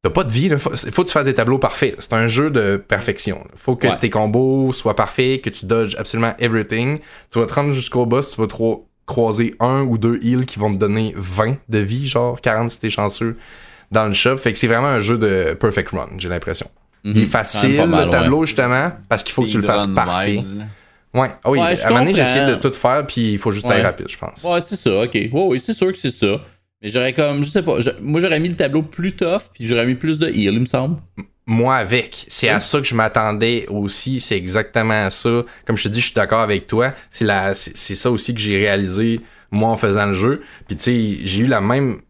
t'as 0.08 0.14
pas 0.14 0.24
de 0.24 0.32
vie. 0.32 0.46
Il 0.46 0.58
faut, 0.58 0.72
faut 0.76 1.02
que 1.04 1.08
tu 1.08 1.14
fasses 1.14 1.26
des 1.26 1.34
tableaux 1.34 1.58
parfaits. 1.60 1.96
C'est 2.00 2.14
un 2.14 2.28
jeu 2.28 2.50
de 2.50 2.78
perfection. 2.78 3.40
Il 3.54 3.60
faut 3.60 3.76
que 3.76 3.88
Ouais. 3.88 3.98
tes 3.98 4.10
combos 4.10 4.72
soient 4.74 4.96
parfaits, 4.96 5.42
que 5.42 5.50
tu 5.50 5.66
dodges 5.66 5.96
absolument 5.98 6.34
everything. 6.40 7.00
Tu 7.32 7.40
vas 7.40 7.46
te 7.46 7.54
rendre 7.54 7.74
jusqu'au 7.74 8.06
boss, 8.06 8.32
tu 8.36 8.42
vas 8.42 8.48
trop 8.48 8.88
croiser 9.06 9.56
un 9.60 9.84
ou 9.84 9.98
deux 9.98 10.20
heals 10.24 10.46
qui 10.46 10.60
vont 10.60 10.72
te 10.74 10.78
donner 10.78 11.14
20 11.16 11.58
de 11.70 11.80
vie, 11.80 12.08
genre 12.08 12.40
40 12.42 12.72
si 12.72 12.80
t'es 12.80 12.90
chanceux 12.90 13.38
dans 13.92 14.06
le 14.08 14.14
shop. 14.14 14.38
Fait 14.38 14.52
que 14.52 14.58
c'est 14.60 14.68
vraiment 14.68 14.88
un 14.88 15.00
jeu 15.00 15.18
de 15.18 15.54
perfect 15.54 15.92
run, 15.92 16.10
j'ai 16.18 16.30
l'impression. 16.30 16.68
Il 17.06 17.18
est 17.18 17.22
Mhm. 17.22 17.28
Facile, 17.28 17.86
mal, 17.88 18.06
le 18.06 18.12
tableau, 18.12 18.46
justement, 18.46 18.92
parce 19.08 19.24
qu'il 19.24 19.32
faut 19.34 19.44
que 19.44 19.50
tu 19.50 19.58
le 19.58 19.64
fasses 19.64 19.88
parfait. 19.88 20.32
vibes, 20.38 20.60
là. 20.60 20.66
Ouais, 21.22 21.30
ah 21.44 21.50
oui, 21.50 21.60
Ouais, 21.60 21.82
à 21.82 21.86
un 21.86 21.90
moment 21.90 22.00
donné, 22.02 22.14
j'ai 22.14 22.22
essayé 22.22 22.46
de 22.46 22.56
tout 22.56 22.74
faire, 22.74 23.08
puis 23.08 23.32
il 23.34 23.40
faut 23.40 23.52
juste 23.52 23.66
aller 23.66 23.82
rapide, 23.82 24.08
je 24.10 24.18
pense. 24.18 24.44
Ouais, 24.44 24.60
c'est 24.62 24.76
ça, 24.76 25.04
ok. 25.04 25.14
Ouais, 25.14 25.30
oui, 25.32 25.60
c'est 25.66 25.74
sûr 25.74 25.90
que 25.92 25.98
c'est 25.98 26.12
ça. 26.12 26.36
Mais 26.82 26.90
j'aurais 26.90 27.14
comme, 27.14 27.44
je 27.44 27.50
sais 27.50 27.64
pas, 27.64 27.80
je- 27.80 27.90
moi 28.02 28.22
j'aurais 28.22 28.40
mis 28.40 28.50
le 28.50 28.56
tableau 28.56 28.84
plus 28.84 29.14
tough, 29.16 29.50
puis 29.54 29.66
j'aurais 29.66 29.86
mis 29.88 29.96
plus 29.96 30.20
de 30.20 30.28
heal, 30.28 30.54
il 30.54 30.60
me 30.60 30.66
semble. 30.66 30.98
Moi, 31.50 31.76
avec, 31.76 32.26
c'est 32.28 32.50
à 32.50 32.60
ça 32.60 32.80
que 32.80 32.86
je 32.86 32.94
m'attendais 32.94 33.66
aussi, 33.70 34.20
c'est 34.20 34.36
exactement 34.36 35.10
ça. 35.10 35.44
Comme 35.66 35.78
je 35.78 35.84
te 35.84 35.88
dis, 35.88 36.02
je 36.02 36.06
suis 36.08 36.14
d'accord 36.14 36.42
avec 36.42 36.68
toi. 36.68 36.92
C'est 37.10 37.24
la, 37.24 37.56
c'est 37.56 37.96
ça 37.96 38.12
aussi 38.12 38.34
que 38.36 38.42
j'ai 38.42 38.58
réalisé, 38.58 39.22
moi, 39.50 39.70
en 39.70 39.78
faisant 39.78 40.08
le 40.08 40.14
jeu. 40.14 40.44
Puis 40.68 40.76
tu 40.76 40.84
sais, 40.84 41.18
j'ai 41.26 41.40
eu 41.44 41.48
la 41.48 41.62
même, 41.62 42.02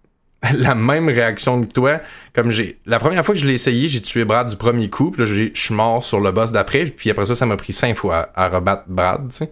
la 0.57 0.73
même 0.73 1.07
réaction 1.07 1.61
que 1.61 1.67
toi. 1.67 2.01
Comme 2.33 2.49
j'ai, 2.49 2.79
la 2.87 2.97
première 2.97 3.23
fois 3.23 3.35
que 3.35 3.39
je 3.39 3.45
l'ai 3.45 3.53
essayé, 3.53 3.87
j'ai 3.87 4.01
tué 4.01 4.25
Brad 4.25 4.47
du 4.49 4.55
premier 4.55 4.89
coup, 4.89 5.11
puis 5.11 5.21
là, 5.21 5.27
je 5.27 5.51
suis 5.53 5.73
mort 5.75 6.03
sur 6.03 6.19
le 6.19 6.31
boss 6.31 6.51
d'après, 6.51 6.85
puis 6.85 7.11
après 7.11 7.27
ça, 7.27 7.35
ça 7.35 7.45
m'a 7.45 7.57
pris 7.57 7.73
cinq 7.73 7.95
fois 7.95 8.31
à, 8.33 8.45
à 8.45 8.49
rebattre 8.49 8.85
Brad, 8.87 9.29
tu 9.29 9.37
sais. 9.37 9.51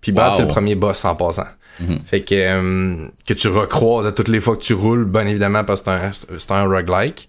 Puis 0.00 0.10
Brad, 0.12 0.30
Wow. 0.30 0.36
c'est 0.36 0.42
le 0.42 0.48
premier 0.48 0.74
boss 0.74 1.04
en 1.04 1.14
passant. 1.14 1.48
Mhm. 1.80 2.00
Fait 2.04 2.22
que, 2.22 2.34
euh, 2.34 3.08
que 3.26 3.34
tu 3.34 3.48
recroises 3.48 4.06
à 4.06 4.12
toutes 4.12 4.28
les 4.28 4.40
fois 4.40 4.56
que 4.56 4.62
tu 4.62 4.74
roules, 4.74 5.04
bien 5.04 5.26
évidemment, 5.26 5.64
parce 5.64 5.82
que 5.82 5.90
c'est 5.90 6.30
un, 6.32 6.38
c'est 6.38 6.50
un 6.52 6.64
roguelike. 6.64 7.28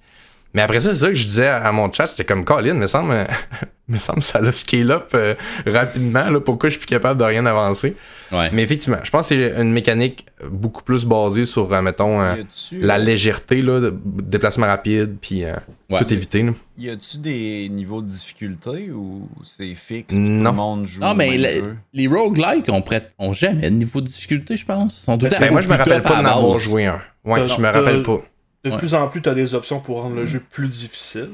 Mais 0.53 0.63
après 0.63 0.79
ça, 0.79 0.89
c'est 0.89 1.01
ça 1.01 1.07
que 1.09 1.13
je 1.13 1.25
disais 1.27 1.47
à, 1.47 1.71
mon 1.71 1.91
chat, 1.91 2.07
j'étais 2.07 2.25
comme 2.25 2.43
Colin, 2.43 2.73
me 2.73 2.87
semble, 2.87 3.15
me 3.87 3.99
semble 3.99 4.23
ça 4.23 4.41
l'a 4.41 4.51
scale 4.51 4.89
up 4.91 5.09
euh, 5.13 5.35
rapidement, 5.67 6.27
là, 6.27 6.39
pourquoi 6.39 6.69
je 6.69 6.71
suis 6.71 6.79
plus 6.79 6.87
capable 6.87 7.19
de 7.19 7.25
rien 7.25 7.45
avancer. 7.45 7.95
Ouais. 8.31 8.49
Mais 8.51 8.63
effectivement, 8.63 8.97
je 9.03 9.11
pense 9.11 9.29
que 9.29 9.35
c'est 9.35 9.61
une 9.61 9.71
mécanique 9.71 10.25
beaucoup 10.49 10.81
plus 10.81 11.05
basée 11.05 11.45
sur, 11.45 11.71
euh, 11.71 11.81
mettons, 11.83 12.19
euh, 12.19 12.35
la 12.71 12.95
euh, 12.95 12.97
légèreté, 12.97 13.61
là, 13.61 13.79
de 13.79 13.93
déplacement 14.03 14.65
rapide, 14.65 15.17
puis 15.21 15.43
euh, 15.45 15.53
Ouais. 15.91 15.97
tout 16.03 16.13
éviter. 16.13 16.43
là. 16.43 16.51
Y 16.77 16.89
a-tu 16.91 17.17
des 17.17 17.67
niveaux 17.69 18.01
de 18.03 18.07
difficulté 18.07 18.91
ou 18.91 19.27
c'est 19.43 19.73
fixe? 19.73 20.13
Non. 20.15 20.43
Tout 20.43 20.49
le 20.51 20.55
monde 20.55 20.85
joue. 20.87 21.01
Non, 21.01 21.15
mais 21.15 21.35
le- 21.35 21.75
les 21.93 22.05
roguelikes 22.07 22.69
ont, 22.69 22.81
prêt- 22.81 23.09
ont 23.17 23.33
jamais 23.33 23.69
de 23.71 23.75
niveau 23.75 23.99
de 24.01 24.05
difficulté, 24.05 24.55
je 24.55 24.65
pense. 24.65 24.95
Sont 24.95 25.17
tout 25.17 25.27
Ben, 25.27 25.51
moi, 25.51 25.61
je 25.61 25.67
me 25.67 25.75
rappelle 25.75 26.01
pas 26.03 26.17
à 26.17 26.21
d'en 26.23 26.29
avoir 26.37 26.59
joué 26.59 26.85
un. 26.85 27.01
Ouais, 27.25 27.47
je 27.49 27.59
me 27.59 27.67
rappelle 27.69 28.03
pas. 28.03 28.21
De 28.69 28.73
Ouais. 28.73 28.79
plus 28.79 28.93
en 28.93 29.07
plus, 29.07 29.21
t'as 29.21 29.33
des 29.33 29.53
options 29.53 29.79
pour 29.79 30.01
rendre 30.01 30.15
le 30.15 30.25
jeu 30.25 30.41
plus 30.51 30.67
difficile. 30.67 31.29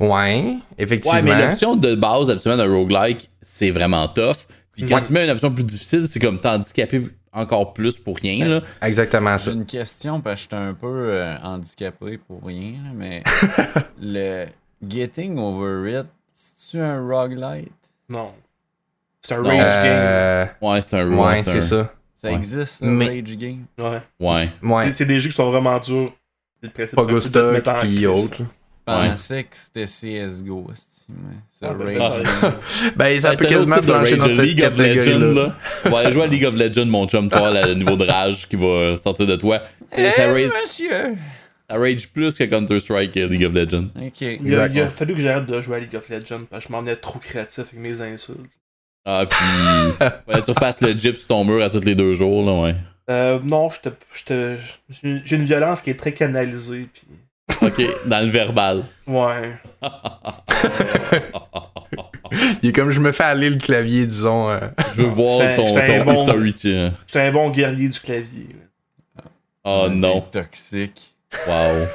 Ouais, 0.00 0.56
effectivement. 0.78 1.18
Ouais, 1.18 1.22
mais 1.22 1.46
l'option 1.46 1.76
de 1.76 1.94
base, 1.94 2.30
absolument, 2.30 2.62
d'un 2.64 2.72
roguelike, 2.72 3.30
c'est 3.40 3.70
vraiment 3.70 4.08
tough. 4.08 4.46
Puis 4.72 4.86
quand 4.86 4.96
Ouais. 4.96 5.02
tu 5.06 5.12
mets 5.12 5.24
une 5.24 5.30
option 5.30 5.52
plus 5.52 5.64
difficile, 5.64 6.06
c'est 6.08 6.18
comme 6.20 6.40
t'handicaper 6.40 7.08
encore 7.32 7.72
plus 7.74 7.98
pour 7.98 8.16
rien, 8.16 8.46
là. 8.46 8.60
Exactement 8.82 9.36
ça. 9.38 9.50
J'ai 9.50 9.56
une 9.56 9.66
question 9.66 10.20
parce 10.20 10.36
que 10.36 10.42
j'étais 10.44 10.56
un 10.56 10.74
peu 10.74 10.86
euh, 11.10 11.36
handicapé 11.42 12.18
pour 12.18 12.42
rien, 12.44 12.74
mais 12.94 13.22
le 14.00 14.46
Getting 14.86 15.38
Over 15.38 16.00
It, 16.00 16.06
c'est-tu 16.34 16.80
un 16.82 17.06
roguelite? 17.06 17.72
Non. 18.08 18.32
C'est 19.22 19.34
un 19.34 19.42
Non. 19.42 19.48
rage 19.50 19.72
Euh, 19.76 20.46
Ouais, 20.62 20.80
c'est 20.80 20.94
un 21.00 21.10
ouais, 21.12 21.36
c'est 21.42 21.44
c'est 21.44 21.56
un- 21.58 21.60
ça. 21.84 21.92
Ça 22.26 22.32
Ouais. 22.32 22.38
existe, 22.38 22.66
ça, 22.80 22.86
Mais- 22.86 23.06
Rage 23.06 23.22
Game? 23.36 23.36
game. 23.38 23.64
Ouais. 23.78 24.00
Ouais. 24.20 24.50
Ouais. 24.62 24.92
C'est- 24.92 25.04
des 25.06 25.20
jeux 25.20 25.30
qui 25.30 25.36
sont 25.36 25.50
vraiment 25.50 25.78
durs. 25.78 26.12
Un 26.62 26.68
Pogostock 26.96 27.62
crise. 27.62 28.06
autres. 28.06 28.38
Je 28.88 28.92
Ouais. 28.92 29.08
pensais 29.10 29.42
que 29.44 29.56
c'était 29.56 29.86
CSGO, 29.86 30.66
c'est 30.74 31.02
ben, 31.08 31.98
Rage. 31.98 32.22
Ben, 32.96 33.20
ça 33.20 33.30
Ouais, 33.30 33.36
peut 33.36 33.44
un 33.44 33.48
quasiment 33.48 33.74
rage, 33.76 34.16
dans 34.16 34.26
cette 34.26 34.38
League 34.38 34.62
of 34.62 34.78
Legends, 34.78 34.94
catégorie-là. 34.94 35.32
là. 35.32 35.56
On 35.84 35.90
va 35.90 35.98
aller 35.98 36.10
jouer 36.12 36.22
à 36.22 36.26
League 36.28 36.44
of 36.44 36.54
Legends, 36.54 36.86
mon 36.86 37.06
chum, 37.08 37.28
toi, 37.28 37.50
le 37.66 37.74
niveau 37.74 37.96
de 37.96 38.04
rage 38.04 38.48
qui 38.48 38.56
va 38.56 38.96
sortir 38.96 39.26
de 39.26 39.36
toi. 39.36 39.60
C'est- 39.92 40.10
ça, 40.12 40.32
rage, 40.32 40.40
Eh, 40.40 40.60
monsieur! 40.62 41.16
ça 41.68 41.76
rage 41.78 42.08
plus 42.08 42.36
que 42.38 42.44
Counter-Strike 42.44 43.16
euh, 43.16 43.26
League 43.28 43.44
of 43.44 43.52
Legends. 43.54 43.88
Ok. 43.96 44.20
Il 44.20 44.26
a, 44.26 44.32
il 44.32 44.38
a 44.38 44.66
Exactement. 44.66 44.88
fallu 44.90 45.14
que 45.14 45.20
j'arrête 45.20 45.46
de 45.46 45.60
jouer 45.60 45.76
à 45.76 45.80
League 45.80 45.96
of 45.96 46.08
Legends 46.08 46.44
parce 46.48 46.64
que 46.64 46.68
je 46.68 46.72
m'en 46.72 46.80
venais 46.80 46.96
trop 46.96 47.18
créatif 47.18 47.58
avec 47.60 47.74
mes 47.74 48.00
insultes. 48.02 48.38
Ah, 49.06 49.24
puis. 49.28 49.38
fallait 50.26 50.40
que 50.40 50.44
tu 50.44 50.50
refasses 50.50 50.80
le 50.80 50.92
gyp 50.92 51.16
sur 51.16 51.28
ton 51.28 51.44
mur 51.44 51.62
à 51.62 51.70
tous 51.70 51.80
les 51.84 51.94
deux 51.94 52.12
jours, 52.12 52.44
là, 52.44 52.60
ouais. 52.62 52.74
Euh, 53.08 53.38
non, 53.44 53.70
j'étais- 53.70 53.96
j'étais- 54.14 54.56
j'ai 54.90 55.22
j'ai 55.24 55.36
une 55.36 55.44
violence 55.44 55.80
qui 55.80 55.90
est 55.90 55.94
très 55.98 56.12
canalisée. 56.12 56.88
Puis... 56.92 57.06
Ok, 57.62 57.80
dans 58.06 58.20
le 58.24 58.28
verbal. 58.30 58.84
Ouais. 59.06 59.52
Il 62.62 62.70
est 62.70 62.72
comme 62.72 62.90
je 62.90 62.98
me 63.00 63.12
fais 63.12 63.22
aller 63.24 63.48
le 63.50 63.56
clavier, 63.58 64.06
disons. 64.06 64.50
euh. 64.50 64.58
Je 64.96 65.02
veux 65.02 65.08
voir 65.08 65.40
J'étais- 65.40 65.56
ton, 65.56 65.66
j'étais 65.68 65.98
ton 65.98 66.04
bon- 66.04 66.12
history. 66.12 66.54
tiens. 66.54 66.94
J'étais 67.06 67.20
un 67.20 67.32
bon 67.32 67.50
guerrier 67.50 67.88
du 67.88 68.00
clavier. 68.00 68.48
là. 69.16 69.22
Oh 69.64 69.86
non. 69.88 70.20
Toxique. 70.20 71.14
Wow. 71.46 71.86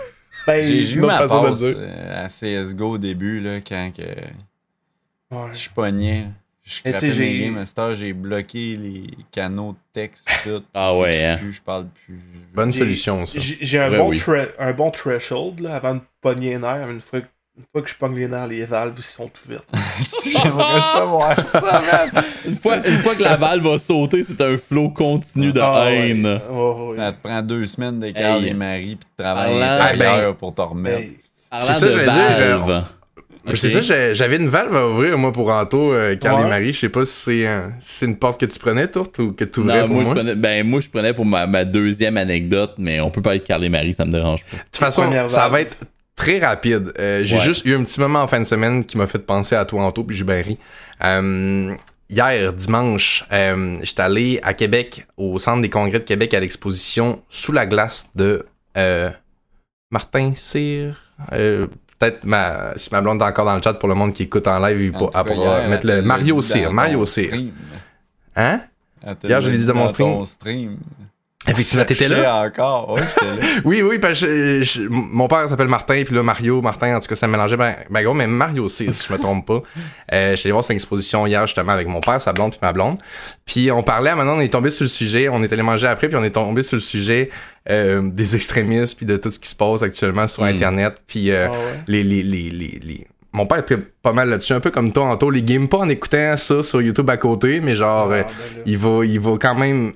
Ben, 0.48 0.64
J'ai 0.64 0.84
j'ai 0.84 0.96
eu 0.96 1.02
ma 1.02 1.18
façon 1.20 1.42
de 1.44 1.48
passe 1.50 1.60
dire. 1.60 1.76
euh, 1.78 2.26
à 2.26 2.28
CSGO 2.28 2.92
au 2.92 2.98
début, 2.98 3.40
là, 3.42 3.60
quand 3.62 3.92
que 3.96 4.02
ouais. 4.02 5.52
je 5.52 5.70
pognais. 5.70 6.28
Je 6.64 6.74
sais, 6.92 7.12
j'ai- 7.12 7.54
j'ai 7.96 8.14
bloqué 8.14 8.76
les 8.76 9.08
canaux 9.32 9.72
de 9.74 9.78
texte 9.94 10.28
tout. 10.44 10.64
Ah 10.74 10.96
ouais, 10.96 11.26
hein. 11.26 11.38
plus, 11.38 11.54
je 11.54 11.62
parle 11.62 11.88
plus. 12.06 12.22
Bonne 12.54 12.72
solution, 12.72 13.26
ça. 13.26 13.40
J'ai 13.40 13.80
un, 13.80 13.90
Ouais, 13.92 13.98
bon 13.98 14.10
oui. 14.10 14.22
un 14.60 14.72
bon 14.72 14.92
threshold 14.92 15.60
là, 15.60 15.76
avant 15.76 15.96
de 15.96 16.02
pogner 16.22 16.52
les 16.52 16.60
nerfs. 16.60 16.90
Une 16.90 17.02
fois, 17.02 17.20
une 17.58 17.64
fois 17.72 17.82
que 17.82 17.90
je 17.90 17.96
pogne 17.96 18.16
les 18.16 18.28
nerfs, 18.28 18.48
les 18.48 18.64
valves 18.66 19.02
sont 19.02 19.30
ouvertes. 19.46 19.68
J'aimerais 20.24 20.82
savoir 20.94 21.36
ça, 21.50 21.82
man. 22.14 22.24
Une 22.46 22.58
fois, 22.58 22.78
une 22.88 22.98
fois 23.00 23.16
que 23.16 23.24
la 23.24 23.38
balle 23.38 23.60
va 23.62 23.78
sauter, 23.80 24.22
c'est 24.24 24.40
un 24.42 24.58
flot 24.58 24.90
continu 24.92 25.52
de 25.52 25.60
Ah, 25.60 25.92
haine. 25.92 26.26
Ouais, 26.26 26.40
ouais. 26.90 26.96
Ça 26.98 27.12
te 27.12 27.22
prend 27.24 27.42
deux 27.42 27.66
semaines 27.66 28.00
d'écart 28.00 28.38
Hey. 28.38 28.44
les 28.46 28.54
maris 28.54 28.96
pis 28.98 29.08
de 29.18 29.24
travail 29.24 29.60
Parlant- 29.60 29.84
intérieur 29.86 30.30
Ah, 30.30 30.38
pour 30.40 30.54
t'en 30.54 30.68
remettre. 30.68 31.08
Ben, 31.52 31.60
C'est 31.60 31.74
ça, 31.74 31.86
de 31.88 31.92
j'allais 31.92 32.04
dire, 32.06 32.60
valve. 32.60 32.86
C'est 33.56 33.70
ça, 33.82 34.14
j'avais 34.14 34.36
une 34.38 34.48
valve 34.50 34.76
à 34.76 34.88
ouvrir, 34.88 35.18
moi, 35.18 35.32
pour 35.32 35.50
Anto, 35.52 35.94
euh, 35.94 36.16
Carl 36.16 36.46
et. 36.46 36.50
Marie. 36.50 36.74
Je 36.74 36.80
sais 36.80 36.90
pas 36.90 37.06
si 37.06 37.14
c'est 37.14 37.48
si 37.80 37.96
c'est 37.96 38.06
une 38.06 38.18
porte 38.18 38.40
que 38.40 38.46
tu 38.46 38.60
prenais, 38.60 38.88
Tourte, 38.88 39.18
ou 39.20 39.34
que 39.34 39.44
tu 39.44 39.62
ouvrais 39.62 39.82
Non, 39.82 39.88
pour 39.88 39.96
moi, 39.96 40.04
moi. 40.04 40.14
je 40.14 40.20
prenais, 40.20 40.36
ben, 40.36 40.68
moi, 40.68 40.80
je 40.80 40.90
prenais 40.90 41.14
pour 41.14 41.26
ma, 41.26 41.48
ma 41.48 41.66
deuxième 41.66 42.18
anecdote, 42.18 42.74
mais 42.78 43.00
on 43.00 43.10
peut 43.10 43.22
pas 43.22 43.36
être 43.36 43.44
Carl 43.44 43.64
et 43.64 43.70
Marie, 43.70 43.94
ça 43.94 44.06
me 44.06 44.12
dérange 44.12 44.46
pas. 44.46 44.58
De 44.58 44.64
toute 44.64 44.78
façon, 44.78 45.10
ça 45.28 45.50
va 45.50 45.62
être 45.62 45.76
très 46.16 46.38
rapide. 46.40 46.94
Euh, 47.00 47.24
j'ai 47.24 47.38
Ouais. 47.38 47.42
juste 47.42 47.66
eu 47.66 47.74
un 47.76 47.84
petit 47.84 48.00
moment 48.00 48.22
en 48.22 48.28
fin 48.28 48.40
de 48.40 48.46
semaine 48.46 48.86
qui 48.86 48.98
m'a 48.98 49.08
fait 49.08 49.20
penser 49.26 49.56
à 49.56 49.66
toi, 49.66 49.84
Anto, 49.84 50.04
puis 50.04 50.16
j'ai 50.16 50.24
bien 50.24 50.42
ri. 50.42 50.58
Euh, 51.04 51.74
hier, 52.12 52.54
dimanche, 52.54 53.26
euh, 53.32 53.78
j'étais 53.82 54.02
allé 54.04 54.40
à 54.44 54.54
Québec, 54.54 55.08
au 55.18 55.40
Centre 55.40 55.64
des 55.64 55.70
congrès 55.70 55.98
de 55.98 56.04
Québec, 56.04 56.34
à 56.36 56.40
l'exposition 56.40 57.24
Sous 57.28 57.54
la 57.54 57.66
glace 57.66 58.12
de 58.14 58.46
euh, 58.78 59.10
Martin 59.90 60.34
Cyr. 60.36 60.96
Euh, 61.34 61.66
Peut-être 62.02 62.26
ma, 62.26 62.74
si 62.78 62.90
ma 62.92 63.00
blonde 63.00 63.22
est 63.22 63.26
encore 63.26 63.46
dans 63.46 63.56
le 63.56 63.62
chat 63.62 63.76
pour 63.76 63.88
le 63.88 63.94
monde 63.94 64.12
qui 64.12 64.24
écoute 64.24 64.48
en 64.48 64.58
live, 64.58 64.82
il 64.82 64.92
pour, 64.92 65.12
cas, 65.12 65.68
mettre 65.68 65.86
le 65.86 66.02
Mario 66.02 66.42
Cyr. 66.42 66.74
Mario 66.74 67.06
Cyr. 67.06 67.32
Hein? 68.36 68.62
Hier, 69.24 69.40
je 69.40 69.52
l'ai 69.52 69.60
dit 69.60 69.68
dans 69.68 69.76
mon 69.76 69.88
stream. 69.88 70.08
ton 70.08 70.26
stream. 70.26 70.78
Effectivement, 71.48 71.84
t'étais 71.86 72.08
là? 72.08 72.44
Encore. 72.46 72.92
Ouais, 72.92 73.02
là. 73.02 73.28
Oui, 73.66 73.82
oui, 73.82 73.98
parce 73.98 74.22
que 74.22 74.62
je- 74.62 74.64
je- 74.64 74.88
mon 74.88 75.28
père 75.28 75.50
s'appelle 75.50 75.68
Martin, 75.70 76.04
puis 76.06 76.14
là, 76.14 76.22
Mario, 76.22 76.62
Martin, 76.62 76.96
en 76.96 77.00
tout 77.00 77.08
cas, 77.08 77.16
ça 77.16 77.26
me 77.26 77.32
mélangeait 77.32 77.58
ben, 77.58 77.76
ben 77.90 78.04
gros, 78.04 78.14
mais 78.14 78.28
Mario 78.28 78.66
aussi, 78.66 78.94
si 78.94 79.08
je 79.08 79.12
me 79.14 79.18
trompe 79.18 79.48
pas. 79.48 79.62
Euh, 80.14 80.36
J'étais 80.36 80.48
allé 80.48 80.52
voir 80.52 80.64
cette 80.64 80.76
exposition 80.76 81.26
hier, 81.26 81.46
justement, 81.48 81.72
avec 81.72 81.88
mon 81.88 82.00
père, 82.00 82.22
sa 82.22 82.32
blonde, 82.32 82.52
puis 82.52 82.60
ma 82.62 82.74
blonde. 82.74 83.00
Puis 83.46 83.72
on 83.72 83.82
parlait, 83.82 84.14
maintenant, 84.14 84.38
on 84.38 84.40
est 84.42 84.50
tombé 84.54 84.70
sur 84.70 84.84
le 84.84 84.90
sujet, 84.90 85.30
on 85.30 85.42
est 85.42 85.52
allé 85.52 85.64
manger 85.64 85.88
après, 85.88 86.08
puis 86.10 86.18
on 86.18 86.24
est 86.24 86.30
tombé 86.30 86.62
sur 86.62 86.76
le 86.76 86.82
sujet 86.82 87.30
euh, 87.70 88.02
des 88.04 88.36
extrémistes, 88.36 88.98
puis 88.98 89.06
de 89.08 89.18
tout 89.18 89.32
ce 89.32 89.40
qui 89.40 89.50
se 89.50 89.56
passe 89.56 89.82
actuellement 89.82 90.28
sur 90.28 90.44
Mm. 90.44 90.48
Internet, 90.48 90.96
puis 91.08 91.32
euh, 91.32 91.48
ah 91.48 91.52
ouais. 91.52 91.58
les, 91.88 92.04
les, 92.04 92.22
les, 92.24 92.50
les, 92.52 92.80
les- 92.84 93.08
Mon 93.34 93.48
père 93.48 93.60
était 93.60 93.78
pas 93.78 94.14
mal 94.14 94.30
là-dessus, 94.30 94.54
un 94.54 94.60
peu 94.60 94.70
comme 94.72 94.92
toi, 94.92 95.06
Anto, 95.06 95.30
les 95.32 95.42
games, 95.42 95.68
pas 95.68 95.78
en 95.80 95.90
écoutant 95.90 96.38
ça 96.38 96.62
sur 96.62 96.82
YouTube 96.84 97.10
à 97.10 97.18
côté, 97.18 97.62
mais 97.62 97.76
genre... 97.76 98.12
euh, 98.12 98.22
Ah, 98.24 98.28
ben 98.28 98.58
là. 98.58 98.64
il 98.68 98.78
va, 98.78 99.06
il 99.06 99.20
va 99.20 99.32
quand 99.40 99.56
même. 99.56 99.94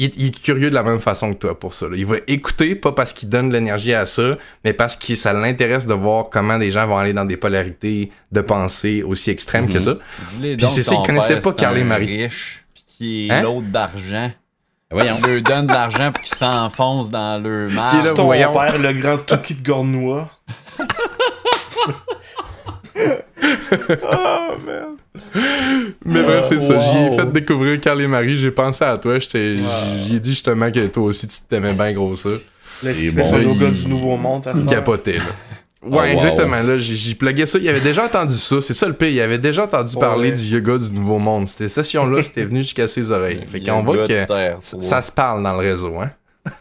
Il, 0.00 0.04
il 0.04 0.06
est- 0.06 0.16
il 0.16 0.26
est 0.28 0.42
curieux 0.42 0.70
de 0.70 0.74
la 0.74 0.82
même 0.82 1.00
façon 1.00 1.32
que 1.34 1.38
toi 1.38 1.58
pour 1.60 1.74
ça. 1.74 1.86
là. 1.88 1.94
Il 1.96 2.06
va 2.06 2.16
écouter, 2.26 2.74
pas 2.74 2.92
parce 2.92 3.12
qu'il 3.12 3.28
donne 3.28 3.48
de 3.50 3.54
l'énergie 3.54 3.92
à 3.94 4.06
ça, 4.06 4.36
mais 4.64 4.72
parce 4.72 4.96
que 4.96 5.14
ça 5.14 5.32
l'intéresse 5.32 5.86
de 5.86 5.94
voir 5.94 6.30
comment 6.30 6.58
des 6.58 6.70
gens 6.70 6.86
vont 6.86 6.96
aller 6.98 7.12
dans 7.12 7.24
des 7.24 7.36
polarités 7.36 8.10
de 8.32 8.40
pensée 8.40 9.02
aussi 9.02 9.30
extrêmes 9.30 9.66
que 9.68 9.74
Mhm. 9.74 9.80
ça. 9.80 9.94
Dis-les 10.32 10.56
Puis 10.56 10.66
c'est 10.66 10.82
ça, 10.82 10.94
il 11.00 11.06
connaissait 11.06 11.40
pas 11.40 11.52
Carl 11.52 11.76
et 11.78 11.84
Marie. 11.84 12.24
riche, 12.24 12.64
pis 12.74 12.84
qui 12.86 13.26
est 13.28 13.30
Hein? 13.32 13.42
l'autre 13.42 13.66
d'argent. 13.68 14.30
Voyons. 14.92 15.18
On 15.22 15.26
leur 15.28 15.42
donne 15.42 15.66
de 15.68 15.72
l'argent 15.72 16.10
pour 16.10 16.20
qu'ils 16.24 16.34
s'enfoncent 16.36 17.10
dans 17.10 17.40
leur 17.40 17.70
marge. 17.70 18.12
ton 18.14 18.24
voyons. 18.24 18.50
père, 18.52 18.76
le 18.76 18.92
grand 18.92 19.18
Toki 19.18 19.54
de 19.54 19.62
Gornois. 19.62 20.28
oh, 22.96 24.54
merde. 24.66 24.96
Mais 26.04 26.22
bref, 26.22 26.46
c'est 26.48 26.60
ça. 26.60 26.74
wow. 26.74 26.80
J'y 26.80 26.96
ai 26.98 27.16
fait 27.16 27.32
découvrir 27.32 27.80
Carl 27.80 28.00
et 28.00 28.06
Marie, 28.06 28.36
j'ai 28.36 28.50
pensé 28.50 28.84
à 28.84 28.96
toi. 28.98 29.18
j'étais- 29.18 29.56
Wow. 29.60 29.66
J'ai 30.08 30.20
dit 30.20 30.30
justement 30.30 30.70
que 30.70 30.86
toi 30.86 31.04
aussi 31.04 31.26
tu 31.28 31.36
t'aimais 31.48 31.72
bien 31.74 31.92
gros 31.92 32.14
ça. 32.14 32.28
Là, 32.82 32.94
ce 32.94 33.04
Et 33.04 33.08
qui 33.08 33.10
bon, 33.10 33.38
yoga 33.38 33.66
il- 33.68 33.74
du 33.74 33.86
Nouveau 33.88 34.16
Monde. 34.16 34.46
à 34.46 34.52
Il 34.56 34.64
capotait 34.66 35.14
là. 35.18 35.22
Oh, 35.82 35.88
Ouais, 35.96 36.12
wow. 36.12 36.16
exactement. 36.18 36.62
Là, 36.62 36.78
j'ai 36.78 36.94
j'ai 36.94 37.14
plugué 37.14 37.46
ça. 37.46 37.58
Il 37.58 37.66
avait 37.68 37.80
déjà 37.80 38.04
entendu 38.04 38.34
ça. 38.34 38.56
C'est 38.60 38.74
ça 38.74 38.86
le 38.86 38.92
pire. 38.92 39.08
Il 39.08 39.20
avait 39.20 39.38
déjà 39.38 39.64
entendu 39.64 39.94
Ouais. 39.94 40.00
parler 40.00 40.32
du 40.32 40.42
yoga 40.44 40.76
du 40.76 40.90
Nouveau 40.92 41.18
Monde. 41.18 41.48
Cette 41.48 41.68
session-là, 41.68 42.22
c'était 42.22 42.44
venu 42.44 42.62
jusqu'à 42.62 42.86
ses 42.86 43.10
oreilles. 43.10 43.44
Fait 43.48 43.60
qu'on 43.60 43.82
voit 43.82 43.96
gars 43.98 44.06
que 44.06 44.26
terre, 44.26 44.56
ça, 44.60 44.78
ça 44.80 45.00
se 45.02 45.10
parle 45.10 45.42
dans 45.42 45.52
le 45.52 45.66
réseau, 45.66 45.94
hein. 45.98 46.10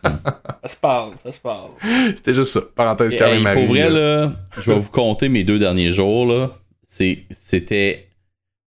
Ça 0.03 0.67
se 0.67 0.75
parle, 0.75 1.13
ça 1.23 1.31
se 1.31 1.39
parle. 1.39 1.69
C'était 2.15 2.33
juste 2.33 2.51
ça. 2.53 2.61
Parenthèse 2.75 3.13
et 3.13 3.39
Marie. 3.39 3.59
pour 3.65 3.67
vrai, 3.75 3.89
là. 3.89 4.25
là, 4.25 4.31
je 4.57 4.71
vais 4.71 4.79
vous 4.79 4.89
compter 4.91 5.29
mes 5.29 5.43
deux 5.43 5.59
derniers 5.59 5.91
jours, 5.91 6.25
là. 6.25 6.51
C'est- 6.85 7.19
C'était 7.31 8.07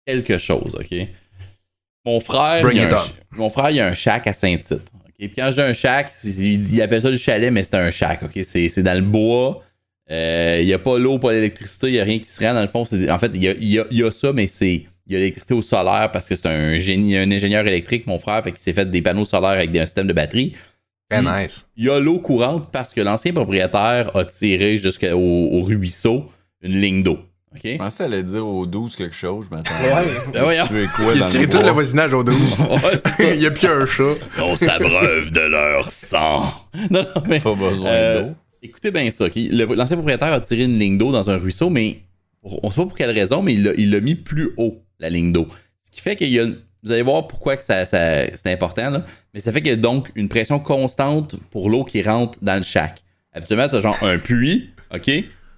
quelque 0.07 0.38
chose, 0.38 0.76
OK? 0.78 0.96
Mon 2.04 2.20
frère, 2.20 2.62
Bring 2.62 2.76
il 2.76 2.82
a 2.82 2.86
it 2.86 2.92
un, 2.92 3.36
mon 3.36 3.50
frère, 3.50 3.70
il 3.70 3.80
a 3.80 3.86
un 3.88 3.94
shack 3.94 4.26
à 4.26 4.32
Saint-Tite. 4.32 4.92
OK? 4.94 5.12
Puis 5.18 5.32
quand 5.34 5.46
je 5.48 5.54
dis 5.54 5.61
un 5.61 5.72
shack, 5.72 6.11
il, 6.24 6.74
il 6.74 6.82
appelle 6.82 7.02
ça 7.02 7.11
du 7.11 7.18
chalet, 7.18 7.52
mais 7.52 7.62
c'est 7.62 7.74
un 7.76 7.90
shack, 7.90 8.22
OK? 8.22 8.38
C'est 8.44 8.68
c'est 8.68 8.82
dans 8.82 8.94
le 8.94 9.02
bois. 9.04 9.62
Euh, 10.11 10.59
Il 10.61 10.66
n'y 10.66 10.72
a 10.72 10.78
pas 10.78 10.98
l'eau, 10.98 11.18
pas 11.18 11.32
l'électricité, 11.32 11.88
il 11.88 11.92
n'y 11.94 12.00
a 12.00 12.04
rien 12.04 12.18
qui 12.20 12.28
se 12.28 12.40
rend. 12.44 12.54
Dans 12.54 12.62
le 12.62 12.68
fond, 12.68 12.84
c'est- 12.84 13.11
en 13.11 13.18
fait, 13.18 13.30
il 13.34 13.42
y 13.42 13.48
a, 13.48 13.52
il 13.52 13.68
y 13.68 13.78
a- 13.80 13.86
il 13.90 13.98
y 13.98 14.02
a 14.04 14.11
ça, 14.11 14.32
mais 14.32 14.46
c'est. 14.46 14.84
Il 15.09 15.12
y 15.12 15.16
a 15.16 15.18
l'électricité 15.20 15.54
au 15.54 15.62
solaire 15.62 16.11
parce 16.12 16.28
que 16.28 16.34
c'est 16.34 16.48
un 16.48 16.78
génie, 16.78 17.16
un 17.16 17.30
ingénieur 17.30 17.64
électrique, 17.66 18.09
mon 18.09 18.18
frère, 18.18 18.42
fait 18.42 18.50
qu'il 18.50 18.59
s'est 18.61 18.72
fait 18.72 18.90
des 18.90 19.02
panneaux 19.02 19.24
solaires 19.24 19.50
avec 19.50 19.70
des- 19.70 19.78
un 19.80 19.84
système 19.86 20.07
de 20.09 20.12
batterie. 20.12 20.54
Très 21.11 21.22
nice. 21.42 21.68
Il 21.76 21.84
y 21.84 21.90
a 21.90 22.00
l'eau 22.00 22.18
courante 22.18 22.70
parce 22.72 22.92
que 22.92 23.00
l'ancien 23.00 23.32
propriétaire 23.32 24.16
a 24.16 24.24
tiré 24.24 24.76
jusqu'au 24.78 25.16
au 25.16 25.62
ruisseau 25.62 26.24
une 26.62 26.80
ligne 26.80 27.02
d'eau. 27.02 27.18
OK? 27.54 27.61
Je 27.64 27.76
pensais 27.76 28.04
allait 28.04 28.22
dire 28.24 28.46
au 28.46 28.66
12 28.66 28.96
quelque 28.96 29.14
chose, 29.14 29.46
je 29.48 29.54
m'attendais. 29.57 29.92
Ouais. 30.42 30.57
Ben. 30.57 30.66
Tu 30.66 30.82
es 30.82 30.86
quoi 30.88 31.14
Il 31.14 31.22
a 31.22 31.26
tiré 31.26 31.48
tout 31.48 31.59
le 31.59 31.70
voisinage 31.70 32.12
au 32.12 32.22
12. 32.24 32.36
Ouais, 32.61 32.98
c'est 33.04 33.09
ça. 33.22 33.34
Il 33.34 33.40
y 33.40 33.46
a 33.46 33.50
plus 33.50 33.66
un 33.68 33.86
chat. 33.86 34.14
On 34.38 34.57
s'abreuve 34.57 35.30
de 35.32 35.40
leur 35.40 35.88
sang. 35.90 36.42
Non, 36.90 37.02
non, 37.14 37.22
mais. 37.28 37.40
Pas 37.40 37.54
besoin 37.54 37.88
euh, 37.88 38.22
d'eau. 38.22 38.34
écoutez 38.62 38.90
bien 38.90 39.09
ça. 39.11 39.26
L'ancien 39.34 39.96
propriétaire 39.96 40.32
a 40.32 40.40
tiré 40.40 40.64
une 40.64 40.78
ligne 40.78 40.98
d'eau 40.98 41.12
dans 41.12 41.30
un 41.30 41.36
ruisseau, 41.38 41.70
mais 41.70 42.00
on 42.42 42.68
sait 42.68 42.76
pas 42.76 42.86
pour 42.86 42.96
quelle 42.96 43.11
raison, 43.12 43.42
mais 43.42 43.54
il 43.54 43.62
l'a- 43.62 43.72
il 43.78 43.90
l'a 43.90 44.00
mis 44.00 44.14
plus 44.16 44.50
haut, 44.59 44.82
la 44.98 45.09
ligne 45.09 45.32
d'eau. 45.32 45.46
Ce 45.82 45.90
qui 45.90 46.00
fait 46.00 46.16
qu'il 46.16 46.28
y 46.32 46.40
a. 46.40 46.46
Vous 46.87 46.93
allez 46.93 47.03
voir 47.03 47.26
pourquoi 47.26 47.57
c'est 47.57 48.47
important, 48.47 49.03
mais 49.34 49.41
ça 49.41 49.51
fait 49.51 49.61
qu'il 49.61 49.70
y 49.70 49.74
a 49.74 49.76
donc 49.76 50.12
une 50.14 50.28
pression 50.28 50.61
constante 50.61 51.34
pour 51.51 51.68
l'eau 51.68 51.82
qui 51.82 52.01
rentre 52.01 52.39
dans 52.43 52.55
le 52.55 52.62
shack. 52.62 53.03
Habituellement, 53.32 53.68
tu 53.68 53.74
as 53.74 53.80
genre 53.80 53.99
un 54.03 54.18
puits, 54.18 54.70
OK? 54.95 55.11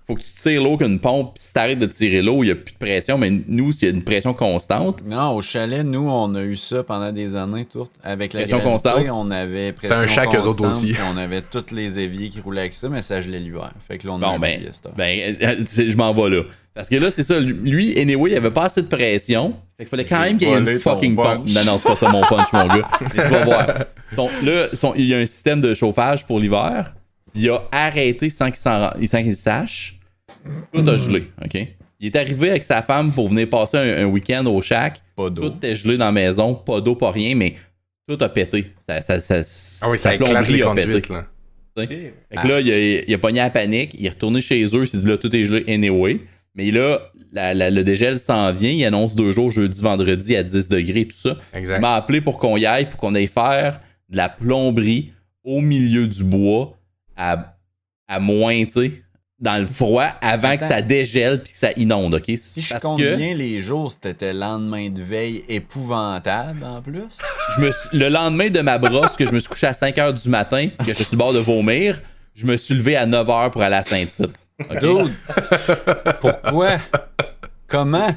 Faut 0.08 0.14
que 0.14 0.22
tu 0.22 0.32
tires 0.32 0.62
l'eau 0.62 0.78
qu'une 0.78 0.98
pompe, 0.98 1.34
puis 1.34 1.42
si 1.44 1.52
t'arrêtes 1.52 1.78
de 1.78 1.84
tirer 1.86 2.22
l'eau, 2.22 2.42
il 2.42 2.46
n'y 2.46 2.52
a 2.52 2.54
plus 2.54 2.72
de 2.72 2.78
pression, 2.78 3.18
mais 3.18 3.30
nous, 3.46 3.72
il 3.72 3.84
y 3.84 3.86
a 3.88 3.90
une 3.90 4.02
pression 4.02 4.32
constante. 4.32 5.04
Non, 5.04 5.32
au 5.32 5.42
chalet, 5.42 5.84
nous, 5.84 6.08
on 6.08 6.34
a 6.34 6.42
eu 6.42 6.56
ça 6.56 6.82
pendant 6.82 7.12
des 7.12 7.36
années, 7.36 7.66
tout. 7.70 7.86
Avec 8.02 8.32
la 8.32 8.40
Pression 8.40 8.56
gravité, 8.58 8.88
constante. 8.88 9.06
on 9.12 9.30
avait 9.30 9.72
pression 9.72 9.96
un 9.98 10.04
autres 10.38 10.56
constante, 10.56 10.82
aussi. 10.82 10.92
puis 10.94 11.02
on 11.12 11.16
avait 11.18 11.42
tous 11.42 11.74
les 11.74 11.98
éviers 11.98 12.30
qui 12.30 12.40
roulaient 12.40 12.62
avec 12.62 12.72
ça, 12.72 12.88
mais 12.88 13.02
ça 13.02 13.20
gelait 13.20 13.38
l'hiver. 13.38 13.70
Fait 13.86 13.98
que 13.98 14.06
là, 14.06 14.14
on 14.14 14.22
a 14.22 14.26
Bon, 14.30 14.36
un 14.36 14.38
ben, 14.38 14.60
ben 14.96 15.36
euh, 15.42 15.56
je 15.68 15.96
m'en 15.96 16.14
vais 16.14 16.30
là. 16.36 16.42
Parce 16.74 16.88
que 16.88 16.96
là, 16.96 17.10
c'est 17.10 17.24
ça. 17.24 17.38
Lui, 17.38 17.98
anyway, 18.00 18.30
il 18.30 18.36
avait 18.36 18.50
pas 18.52 18.64
assez 18.64 18.80
de 18.80 18.86
pression. 18.86 19.56
Fait 19.76 19.84
qu'il 19.84 19.88
fallait 19.90 20.04
quand 20.06 20.20
même 20.20 20.38
qu'il 20.38 20.48
y 20.48 20.52
ait 20.52 20.58
une 20.58 20.78
fucking 20.78 21.16
pompe. 21.16 21.48
Non, 21.48 21.64
non, 21.66 21.76
c'est 21.76 21.84
pas 21.84 21.96
ça 21.96 22.08
mon 22.08 22.22
punch, 22.22 22.50
mon 22.52 22.66
gars. 22.66 22.88
Tu 23.10 23.16
vas 23.16 23.44
voir. 23.44 23.66
Son- 24.14 24.30
là, 24.42 24.68
son- 24.72 24.94
il 24.94 25.06
y 25.06 25.12
a 25.14 25.18
un 25.18 25.26
système 25.26 25.60
de 25.60 25.74
chauffage 25.74 26.24
pour 26.24 26.38
l'hiver. 26.40 26.94
Il 27.34 27.50
a 27.50 27.62
arrêté 27.72 28.30
sans 28.30 28.46
qu'il 28.46 28.56
s'en- 28.56 28.90
sans 29.06 29.22
qu'il 29.22 29.34
sache. 29.36 29.97
Tout 30.72 30.88
a 30.88 30.96
gelé, 30.96 31.30
OK? 31.44 31.58
Il 32.00 32.06
est 32.06 32.16
arrivé 32.16 32.50
avec 32.50 32.62
sa 32.62 32.80
femme 32.82 33.10
pour 33.12 33.28
venir 33.28 33.48
passer 33.50 33.76
un, 33.76 34.04
un 34.04 34.06
week-end 34.06 34.46
au 34.46 34.62
shack. 34.62 35.02
Pas 35.16 35.30
d'eau. 35.30 35.48
Tout 35.50 35.56
était 35.56 35.74
gelé 35.74 35.96
dans 35.96 36.04
la 36.06 36.12
maison. 36.12 36.54
Pas 36.54 36.80
d'eau, 36.80 36.94
pas 36.94 37.10
rien, 37.10 37.34
mais 37.34 37.54
tout 38.06 38.16
a 38.20 38.28
pété. 38.28 38.72
Ça, 38.86 39.00
ça, 39.00 39.18
ça, 39.20 39.40
Ah 39.84 39.90
oui, 39.90 39.98
ça 39.98 40.14
éclate 40.14 40.30
plomberie 40.30 40.52
les 40.52 40.62
a 40.62 40.74
pété. 40.74 41.12
là. 41.12 41.26
Fait 41.76 41.86
que 42.42 42.48
là, 42.48 42.60
il 42.60 42.70
a, 42.72 43.02
il 43.06 43.14
a 43.14 43.18
pogné 43.18 43.38
la 43.38 43.50
panique, 43.50 43.94
il 43.98 44.06
est 44.06 44.10
retourné 44.10 44.40
chez 44.40 44.64
eux, 44.64 44.82
il 44.82 44.88
s'est 44.88 44.98
dit 44.98 45.06
là, 45.06 45.16
tout 45.18 45.34
est 45.34 45.44
gelé 45.44 45.64
anyway. 45.72 46.20
Mais 46.54 46.70
là, 46.72 47.10
la- 47.32 47.54
la- 47.54 47.70
le 47.70 47.84
dégel 47.84 48.18
s'en 48.18 48.50
vient, 48.52 48.70
il 48.70 48.84
annonce 48.84 49.14
deux 49.14 49.30
jours, 49.32 49.50
jeudi, 49.50 49.80
vendredi 49.80 50.34
à 50.34 50.42
10 50.42 50.68
degrés, 50.68 51.04
tout 51.04 51.16
ça. 51.16 51.36
Il 51.52 51.58
Exact. 51.58 51.78
m'a 51.80 51.94
appelé 51.94 52.20
pour 52.20 52.38
qu'on 52.38 52.56
y 52.56 52.66
aille, 52.66 52.88
pour 52.88 52.98
qu'on 52.98 53.14
aille 53.14 53.28
faire 53.28 53.78
de 54.08 54.16
la 54.16 54.28
plomberie 54.28 55.12
au 55.44 55.60
milieu 55.60 56.06
du 56.08 56.24
bois 56.24 56.76
à, 57.16 57.56
à 58.08 58.18
moins, 58.18 58.64
tu 58.64 58.70
sais, 58.72 58.92
dans 59.40 59.60
le 59.60 59.66
froid, 59.68 60.06
avant 60.20 60.56
que 60.56 60.66
ça 60.66 60.82
dégèle 60.82 61.40
puis 61.42 61.52
que 61.52 61.58
ça 61.58 61.70
inonde, 61.76 62.14
ok? 62.16 62.24
Si 62.36 62.60
je 62.60 62.70
Parce 62.70 62.82
compte 62.82 62.98
que 62.98 63.14
bien 63.16 63.34
les 63.34 63.60
jours, 63.60 63.92
c'était 63.92 64.32
lendemain 64.32 64.88
de 64.90 65.00
veille 65.00 65.44
épouvantable 65.48 66.64
en 66.64 66.82
plus. 66.82 67.04
je 67.56 67.60
me 67.62 67.70
suis- 67.70 67.88
le 67.96 68.08
lendemain 68.08 68.50
de 68.50 68.60
ma 68.60 68.78
brosse, 68.78 69.16
que 69.16 69.24
je 69.24 69.30
me 69.32 69.38
suis 69.38 69.48
couché 69.48 69.68
à 69.68 69.72
5 69.72 69.96
h 69.96 70.20
du 70.22 70.28
matin, 70.28 70.68
que 70.78 70.86
je 70.88 70.92
suis 70.94 71.04
sur 71.04 71.12
le 71.12 71.18
bord 71.18 71.32
de 71.32 71.38
vomir, 71.38 72.00
je 72.34 72.46
me 72.46 72.56
suis 72.56 72.74
levé 72.74 72.96
à 72.96 73.06
9 73.06 73.26
h 73.28 73.50
pour 73.50 73.62
aller 73.62 73.76
à 73.76 73.82
Saint-Tite. 73.84 74.40
ok? 74.68 74.80
Dude, 74.80 75.12
pourquoi? 76.20 76.78
Comment? 77.68 78.08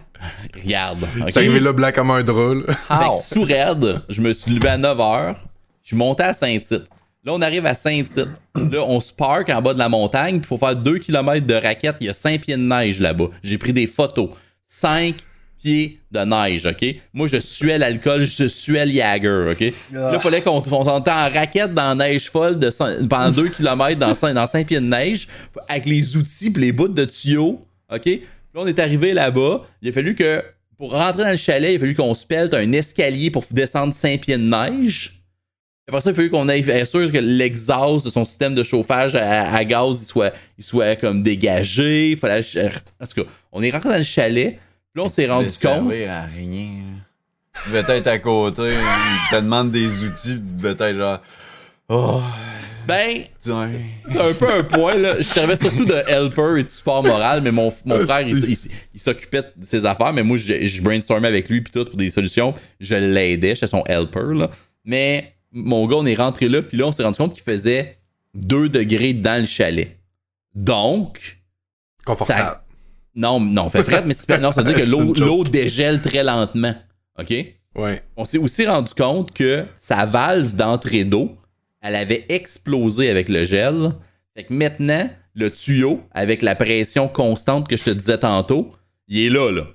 Regarde. 0.56 1.04
ok? 1.20 1.34
T'es 1.34 1.38
arrivé 1.40 1.60
là 1.60 1.74
blanc 1.74 1.92
comme 1.94 2.12
un 2.12 2.24
drôle. 2.24 2.66
Fait 2.88 3.10
que 3.12 3.18
sous 3.22 3.44
raide, 3.44 4.02
je 4.10 4.22
me 4.22 4.32
suis 4.34 4.52
levé 4.54 4.70
à 4.70 4.78
9h. 4.78 5.36
Je 5.84 5.88
suis 5.90 5.96
monté 5.98 6.24
à 6.24 6.34
Saint-Tite. 6.34 6.84
Là, 7.24 7.34
on 7.34 7.42
arrive 7.42 7.68
à 7.68 7.76
Saint-Tite. 7.76 8.30
Là, 8.56 8.84
on 8.84 9.00
se 9.00 9.14
parque 9.14 9.50
en 9.50 9.62
bas 9.62 9.74
de 9.76 9.80
la 9.80 9.90
montagne. 9.90 10.38
Il 10.38 10.46
faut 10.46 10.58
faire 10.58 10.76
2 10.76 10.98
km 10.98 11.46
de 11.46 11.54
raquette. 11.54 11.98
Il 12.02 12.08
y 12.08 12.10
a 12.10 12.14
5 12.14 12.42
pieds 12.42 12.58
de 12.58 12.62
neige 12.62 13.00
là-bas. 13.00 13.30
J'ai 13.44 13.60
pris 13.60 13.74
des 13.74 13.86
photos. 13.86 14.30
5 14.66 15.18
pieds 15.60 16.00
de 16.12 16.20
neige, 16.22 16.66
OK? 16.66 16.84
Moi, 17.14 17.28
je 17.28 17.38
suais 17.38 17.78
l'alcool, 17.78 18.24
je 18.24 18.48
suais 18.48 18.88
le 18.88 18.94
Jagger, 18.94 19.46
OK? 19.52 19.74
Là, 19.92 20.14
il 20.16 20.20
fallait 20.20 20.42
qu'on 20.42 20.58
on 20.58 20.84
s'entende 20.84 21.08
en 21.10 21.30
raquette 21.30 21.76
dans 21.76 21.96
la 21.96 22.08
neige 22.08 22.32
folle 22.32 22.58
de 22.58 22.72
pendant 23.06 23.30
2 23.30 23.50
km 23.50 24.00
dans 24.00 24.16
5, 24.16 24.34
dans 24.34 24.48
cinq 24.48 24.66
pieds 24.66 24.80
de 24.80 24.86
neige 24.86 25.28
avec 25.68 25.86
les 25.86 26.18
outils 26.18 26.52
et 26.56 26.60
les 26.60 26.72
bouts 26.72 26.88
de 26.88 27.06
tuyaux, 27.06 27.64
OK? 27.94 28.06
Là, 28.08 28.20
on 28.56 28.66
est 28.66 28.80
arrivé 28.80 29.14
là-bas. 29.14 29.62
Il 29.84 29.90
a 29.90 29.92
fallu 29.92 30.16
que, 30.16 30.44
pour 30.80 30.94
rentrer 30.94 31.24
dans 31.24 31.30
le 31.30 31.38
chalet, 31.38 31.74
il 31.74 31.76
a 31.76 31.80
fallu 31.80 31.94
qu'on 31.94 32.16
se 32.16 32.26
pèle 32.26 32.50
un 32.54 32.72
escalier 32.72 33.30
pour 33.30 33.46
descendre 33.52 33.94
5 33.94 34.22
pieds 34.22 34.38
de 34.40 34.44
neige. 34.44 35.21
Après 35.92 36.02
ça, 36.02 36.12
il 36.12 36.16
fallu 36.16 36.30
qu'on 36.30 36.48
aille 36.48 36.64
être 36.70 36.88
sûr 36.88 37.12
que 37.12 37.18
l'exhaust 37.18 38.06
de 38.06 38.10
son 38.10 38.24
système 38.24 38.56
de 38.56 38.64
chauffage 38.64 39.14
à, 39.16 39.54
à 39.54 39.64
gaz 39.66 40.02
il 40.02 40.06
soit, 40.06 40.32
il 40.58 40.64
soit 40.64 40.96
comme 40.96 41.22
dégagé. 41.22 42.12
Il 42.12 42.18
fallait. 42.18 42.42
Tout 42.44 43.24
cas, 43.24 43.30
on 43.52 43.62
est 43.62 43.72
rentré 43.72 43.90
dans 43.90 43.98
le 43.98 44.04
chalet. 44.04 44.52
Puis 44.94 45.00
là, 45.02 45.04
on 45.04 45.10
s'est 45.10 45.28
rendu 45.28 45.50
compte. 45.62 45.90
devait 45.90 46.08
à 46.08 46.22
rien? 46.24 46.70
Tu 47.66 47.70
devais 47.72 47.98
être 47.98 48.08
à 48.08 48.20
côté, 48.20 48.62
il 48.72 49.36
te 49.36 49.42
demande 49.42 49.72
des 49.72 50.04
outils, 50.06 50.36
puis 50.36 50.44
tu 50.56 50.62
devais 50.64 50.90
être 50.90 50.96
genre. 50.98 51.20
Oh, 51.90 52.22
Ben, 52.88 53.24
c'est 53.40 53.52
un 53.52 54.34
peu 54.40 54.50
un 54.54 54.64
point, 54.64 54.96
là. 54.96 55.18
Je 55.18 55.24
servais 55.24 55.58
surtout 55.58 55.84
de 55.86 55.96
helper 56.08 56.60
et 56.60 56.64
de 56.64 56.70
support 56.70 57.04
moral, 57.04 57.42
mais 57.42 57.52
mon, 57.52 57.74
mon 57.86 58.00
frère, 58.06 58.22
il, 58.22 58.38
il- 58.50 58.58
il 58.94 59.00
s'occupait 59.00 59.42
de 59.58 59.66
ses 59.66 59.86
affaires, 59.86 60.14
mais 60.14 60.24
moi, 60.24 60.38
je, 60.38 60.66
je 60.66 60.82
brainstormais 60.82 61.28
avec 61.28 61.50
lui 61.50 61.60
puis 61.62 61.74
tout 61.74 61.84
pour 61.84 61.98
des 61.98 62.10
solutions. 62.10 62.54
Je 62.80 62.96
l'aidais, 62.96 63.56
j'étais 63.56 63.68
son 63.68 63.84
helper, 63.86 64.34
là. 64.34 64.50
Mais 64.86 65.36
mon 65.52 65.88
gars, 65.88 65.98
on 65.98 66.06
est 66.06 66.16
rentré 66.16 66.48
là, 66.50 66.62
puis 66.62 66.78
là, 66.78 66.88
on 66.88 66.92
s'est 66.92 67.04
rendu 67.04 67.18
compte 67.18 67.34
qu'il 67.34 67.44
faisait 67.44 67.98
2 68.34 68.70
degrés 68.70 69.14
dans 69.14 69.40
le 69.40 69.46
chalet. 69.46 69.98
Donc, 70.56 71.40
Confortable. 72.06 72.60
non, 73.16 73.40
non, 73.40 73.70
fait 73.70 73.84
frais, 73.84 74.04
mais 74.06 74.14
c'est- 74.14 74.38
non, 74.40 74.52
ça 74.52 74.62
veut 74.64 74.74
dire 74.74 74.84
que 74.86 74.90
l'eau, 75.26 75.44
dégèle 75.44 76.02
très 76.02 76.24
lentement. 76.24 76.76
OK? 77.20 77.34
Ouais. 77.76 78.04
On 78.18 78.26
s'est 78.26 78.38
aussi 78.38 78.66
rendu 78.66 78.94
compte 78.94 79.32
que 79.34 79.66
sa 79.78 80.06
valve 80.06 80.56
d'entrée 80.56 81.06
d'eau, 81.06 81.38
elle 81.82 81.96
avait 81.96 82.26
explosé 82.30 83.10
avec 83.10 83.30
le 83.30 83.44
gel. 83.44 83.92
Fait 84.36 84.44
que 84.46 84.54
maintenant, 84.54 85.10
le 85.34 85.50
tuyau, 85.52 86.02
avec 86.12 86.42
la 86.42 86.56
pression 86.56 87.08
constante 87.08 87.68
que 87.68 87.78
je 87.78 87.84
te 87.86 87.90
disais 87.92 88.18
tantôt, 88.18 88.72
il 89.08 89.20
est 89.20 89.30
là, 89.30 89.52
là. 89.52 89.68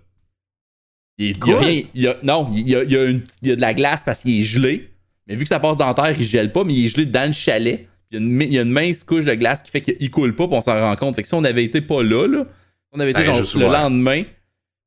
Il, 1.18 1.30
y 1.30 1.52
a 1.52 1.58
rien. 1.58 1.82
il 1.94 2.02
y 2.02 2.06
a- 2.08 2.16
non, 2.22 2.50
il 2.52 2.68
y 2.68 2.74
a, 2.76 2.82
il 2.84 2.92
y 2.92 2.96
a 2.96 3.04
une- 3.04 3.24
il 3.40 3.48
y 3.48 3.52
a 3.52 3.56
de 3.56 3.60
la 3.62 3.72
glace 3.72 4.02
parce 4.04 4.20
qu'il 4.22 4.38
est 4.38 4.42
gelé. 4.42 4.90
Mais 5.26 5.34
vu 5.36 5.42
que 5.42 5.48
ça 5.48 5.60
passe 5.60 5.76
dans 5.76 5.86
la 5.88 5.94
terre, 5.94 6.14
il 6.18 6.24
gèle 6.24 6.52
pas, 6.52 6.64
mais 6.64 6.74
il 6.74 6.86
est 6.86 6.88
gelé 6.88 7.06
dans 7.06 7.26
le 7.26 7.32
chalet. 7.32 7.86
Il 8.10 8.14
y 8.14 8.18
a 8.18 8.20
une, 8.24 8.30
mi- 8.30 8.44
il 8.46 8.52
y 8.52 8.58
a 8.58 8.62
une 8.62 8.70
mince 8.70 9.02
couche 9.04 9.24
de 9.24 9.34
glace 9.34 9.62
qui 9.62 9.70
fait 9.70 9.80
qu'il 9.80 10.10
coule 10.10 10.34
pas, 10.36 10.46
puis 10.46 10.56
on 10.56 10.60
s'en 10.60 10.78
rend 10.80 10.94
compte. 10.96 11.16
Fait 11.16 11.22
que 11.22 11.28
si 11.28 11.34
on 11.34 11.42
avait 11.44 11.64
été 11.64 11.80
pas 11.80 12.02
là, 12.02 12.26
là 12.28 12.44
on 12.92 13.00
avait 13.00 13.10
été 13.10 13.22
genre 13.22 13.38
le 13.40 13.66
voir. 13.66 13.82
lendemain, 13.82 14.22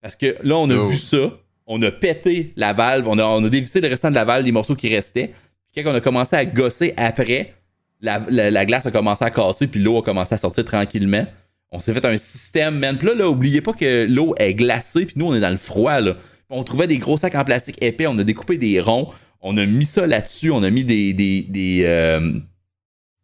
parce 0.01 0.15
que 0.15 0.35
là, 0.41 0.57
on 0.57 0.69
a 0.69 0.75
Oh. 0.75 0.87
vu 0.87 0.97
ça, 0.97 1.37
on 1.67 1.81
a 1.81 1.91
pété 1.91 2.53
la 2.55 2.73
valve, 2.73 3.07
on 3.07 3.19
a, 3.19 3.23
on 3.25 3.43
a 3.43 3.49
dévissé 3.49 3.81
le 3.81 3.87
restant 3.89 4.09
de 4.09 4.15
la 4.15 4.23
valve, 4.23 4.45
les 4.45 4.51
morceaux 4.53 4.75
qui 4.75 4.87
restaient. 4.93 5.33
Puis 5.73 5.83
quand 5.83 5.91
on 5.91 5.95
a 5.95 6.01
commencé 6.01 6.35
à 6.35 6.45
gosser 6.45 6.93
après, 6.97 7.53
la, 8.01 8.23
la- 8.29 8.49
la 8.49 8.65
glace 8.65 8.85
a 8.85 8.91
commencé 8.91 9.25
à 9.25 9.29
casser, 9.31 9.67
puis 9.67 9.79
l'eau 9.81 9.97
a 9.97 10.01
commencé 10.01 10.33
à 10.33 10.37
sortir 10.37 10.63
tranquillement. 10.63 11.25
On 11.71 11.79
s'est 11.79 11.93
fait 11.93 12.05
un 12.05 12.17
système, 12.17 12.79
man. 12.79 12.97
Puis 12.97 13.07
là, 13.09 13.13
là, 13.13 13.29
oubliez 13.29 13.61
pas 13.61 13.73
que 13.73 14.07
l'eau 14.09 14.33
est 14.39 14.53
glacée, 14.55 15.05
puis 15.05 15.15
nous, 15.17 15.27
on 15.27 15.35
est 15.35 15.41
dans 15.41 15.49
le 15.51 15.57
froid, 15.57 15.99
là. 15.99 16.15
On 16.49 16.63
trouvait 16.63 16.87
des 16.87 16.97
gros 16.97 17.17
sacs 17.17 17.35
en 17.35 17.43
plastique 17.43 17.77
épais, 17.83 18.07
on 18.07 18.17
a 18.17 18.23
découpé 18.23 18.57
des 18.57 18.79
ronds, 18.79 19.13
on 19.41 19.57
a 19.57 19.65
mis 19.65 19.85
ça 19.85 20.05
là-dessus, 20.07 20.51
on 20.51 20.63
a 20.63 20.69
mis 20.69 20.83
des, 20.83 21.13
des, 21.13 21.41
des, 21.43 21.83
euh, 21.85 22.39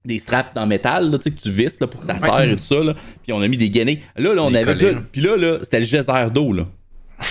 des 0.06 0.20
straps 0.20 0.56
en 0.58 0.68
métal, 0.68 1.12
là, 1.12 1.18
tu 1.18 1.24
sais, 1.24 1.32
que 1.32 1.42
tu 1.42 1.52
visses 1.52 1.80
là, 1.80 1.88
pour 1.88 2.02
que 2.02 2.08
ça 2.08 2.18
serre 2.18 2.42
et 2.42 2.56
tout 2.56 2.64
ça, 2.64 2.80
là. 2.80 2.94
Puis 3.24 3.34
on 3.34 3.42
a 3.42 3.48
mis 3.48 3.58
des 3.58 3.70
gainés. 3.70 4.02
Là, 4.16 4.34
là, 4.34 4.44
on 4.44 4.52
Des 4.52 4.58
avait. 4.58 4.96
Puis 5.12 5.22
là, 5.22 5.36
là, 5.36 5.60
c'était 5.64 5.80
le 5.80 5.86
geyser 5.86 6.28
d'eau, 6.34 6.54
là. 6.54 6.68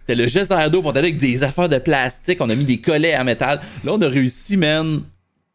C'était 0.00 0.14
le 0.14 0.26
geyser 0.26 0.70
d'eau, 0.70 0.82
on 0.84 0.90
était 0.90 0.98
avec 0.98 1.16
des 1.18 1.42
affaires 1.42 1.68
de 1.68 1.78
plastique, 1.78 2.40
on 2.40 2.50
a 2.50 2.54
mis 2.54 2.64
des 2.64 2.78
collets 2.78 3.16
en 3.16 3.24
métal. 3.24 3.60
Là, 3.84 3.92
on 3.92 4.00
a 4.02 4.08
réussi, 4.08 4.56
man, 4.56 5.02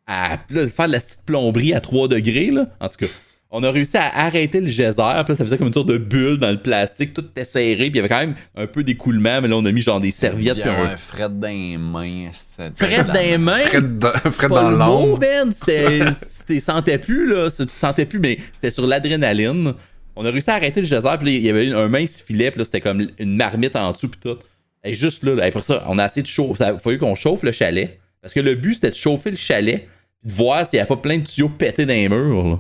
à 0.08 0.38
là, 0.50 0.68
faire 0.68 0.88
de 0.88 0.94
la 0.94 1.00
petite 1.00 1.24
plomberie 1.26 1.74
à 1.74 1.82
3 1.82 2.08
degrés, 2.08 2.52
là. 2.52 2.68
En 2.80 2.88
tout 2.88 2.98
cas, 3.00 3.08
on 3.52 3.64
a 3.64 3.72
réussi 3.72 3.96
à 3.98 4.14
arrêter 4.26 4.60
le 4.60 4.68
geyser, 4.68 5.02
puis 5.24 5.30
là, 5.30 5.36
ça 5.36 5.46
faisait 5.46 5.58
comme 5.58 5.68
une 5.68 5.74
sorte 5.74 5.88
de 5.88 5.98
bulle 5.98 6.38
dans 6.38 6.52
le 6.52 6.62
plastique, 6.62 7.14
tout 7.14 7.24
était 7.24 7.46
serré, 7.46 7.76
puis 7.76 7.88
il 7.88 7.96
y 7.96 8.00
avait 8.00 8.10
quand 8.10 8.20
même 8.20 8.36
un 8.56 8.68
peu 8.68 8.84
d'écoulement, 8.84 9.42
mais 9.42 9.48
là, 9.48 9.56
on 9.56 9.66
a 9.66 9.72
mis 9.72 9.82
genre 9.82 10.00
des 10.00 10.12
serviettes, 10.12 10.60
puis 10.60 10.70
un... 10.70 10.84
un 10.84 10.98
fret 10.98 11.30
dans 11.30 11.48
les 11.48 11.78
mains. 11.78 12.32
Fred 12.76 13.08
dans 13.08 13.14
les 13.14 13.38
mains! 13.38 13.60
Fred 13.60 14.00
dans, 14.00 14.12
Fred 14.12 14.50
dans 14.50 14.72
l'ombre. 14.72 15.20
Ben. 15.20 15.52
C'était. 15.52 16.60
Sentais 16.60 16.98
plus, 16.98 17.28
là. 17.28 17.50
Tu 17.50 17.66
sentais 17.70 18.06
plus, 18.06 18.20
mais 18.20 18.40
c'était 18.56 18.72
sur 18.72 18.86
l'adrénaline. 18.86 19.74
On 20.16 20.26
a 20.26 20.32
réussi 20.32 20.50
à 20.50 20.56
arrêter 20.56 20.82
le 20.82 20.88
geyser, 20.88 21.10
puis 21.20 21.36
il 21.36 21.44
y 21.44 21.50
avait 21.50 21.72
un 21.72 21.88
mince 21.88 22.22
filet, 22.22 22.52
puis 22.52 22.60
là, 22.60 22.66
c'était 22.66 22.82
comme 22.82 23.08
une 23.18 23.36
marmite 23.36 23.76
en 23.76 23.92
dessous, 23.92 24.10
puis 24.10 24.20
tout. 24.22 24.38
Et 24.84 24.94
juste 24.94 25.24
là, 25.24 25.50
pour 25.52 25.64
ça, 25.64 25.84
on 25.88 25.98
a 25.98 26.06
essayé 26.06 26.22
de 26.22 26.28
chauffer. 26.28 26.64
Il 26.64 26.68
a 26.68 26.78
fallu 26.78 26.98
qu'on 26.98 27.16
chauffe 27.16 27.44
le 27.44 27.52
chalet. 27.52 28.00
Parce 28.22 28.34
que 28.34 28.40
le 28.40 28.56
but, 28.56 28.76
c'était 28.76 28.92
de 28.92 28.96
chauffer 28.96 29.32
le 29.32 29.38
chalet, 29.38 29.88
puis 30.22 30.32
de 30.32 30.34
voir 30.34 30.66
s'il 30.66 30.78
n'y 30.78 30.82
a 30.82 30.86
pas 30.86 30.98
plein 30.98 31.18
de 31.18 31.24
tuyaux 31.24 31.50
pétés 31.50 31.86
dans 31.86 31.94
les 31.94 32.10
murs, 32.10 32.48
là. 32.48 32.60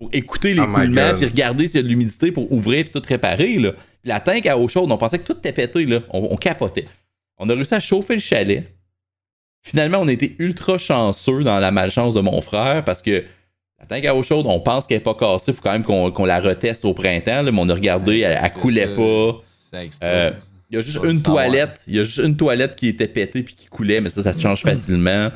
Pour 0.00 0.08
écouter 0.12 0.56
Oh 0.58 0.62
my 0.66 0.80
l'écoulement, 0.80 1.10
God. 1.10 1.16
puis 1.18 1.26
regarder 1.26 1.68
s'il 1.68 1.76
y 1.76 1.78
a 1.80 1.82
de 1.82 1.88
l'humidité 1.88 2.32
pour 2.32 2.50
ouvrir, 2.50 2.84
puis 2.86 2.90
tout 3.00 3.02
réparer, 3.06 3.56
là. 3.58 3.72
Puis 3.72 4.08
la 4.08 4.18
tank 4.18 4.46
à 4.46 4.58
eau 4.58 4.66
chaude, 4.66 4.90
on 4.90 4.96
pensait 4.96 5.18
que 5.18 5.24
tout 5.26 5.36
était 5.38 5.52
pété, 5.52 5.84
là. 5.84 6.00
On, 6.10 6.28
on 6.32 6.36
capotait. 6.36 6.86
On 7.38 7.48
a 7.48 7.54
réussi 7.54 7.74
à 7.74 7.80
chauffer 7.80 8.14
le 8.14 8.20
chalet. 8.20 8.64
Finalement, 9.62 9.98
on 9.98 10.08
a 10.08 10.12
été 10.12 10.36
ultra 10.38 10.78
chanceux 10.78 11.42
dans 11.44 11.60
la 11.60 11.70
malchance 11.70 12.14
de 12.14 12.20
mon 12.20 12.40
frère 12.40 12.82
parce 12.84 13.02
que 13.02 13.24
la 13.78 13.86
tank 13.86 14.04
à 14.06 14.14
eau 14.16 14.22
chaude, 14.22 14.46
on 14.48 14.58
pense 14.60 14.86
qu'elle 14.86 14.98
n'est 14.98 15.02
pas 15.04 15.14
cassée. 15.14 15.50
Il 15.52 15.54
faut 15.54 15.62
quand 15.62 15.72
même 15.72 15.84
qu'on 15.84 16.10
qu'on 16.10 16.24
la 16.24 16.40
reteste 16.40 16.84
au 16.86 16.94
printemps. 16.94 17.42
là, 17.42 17.52
mais 17.52 17.58
on 17.60 17.68
a 17.68 17.74
regardé, 17.74 18.20
elle, 18.20 18.38
elle 18.42 18.52
coulait 18.52 18.94
pas. 18.94 19.34
Ça 19.70 19.84
explose. 19.84 20.10
Euh, 20.10 20.32
Il 20.70 20.76
y 20.76 20.78
a 20.78 20.80
juste 20.80 20.98
une 21.04 21.22
toilette. 21.22 21.82
Il 21.86 21.96
y 21.96 22.00
a 22.00 22.04
juste 22.04 22.20
une 22.24 22.36
toilette 22.36 22.74
qui 22.76 22.88
était 22.88 23.08
pétée 23.08 23.42
puis 23.42 23.54
qui 23.54 23.66
coulait, 23.66 24.00
mais 24.00 24.08
ça, 24.08 24.22
ça 24.22 24.32
se 24.32 24.40
change 24.40 24.62
facilement. 24.62 25.30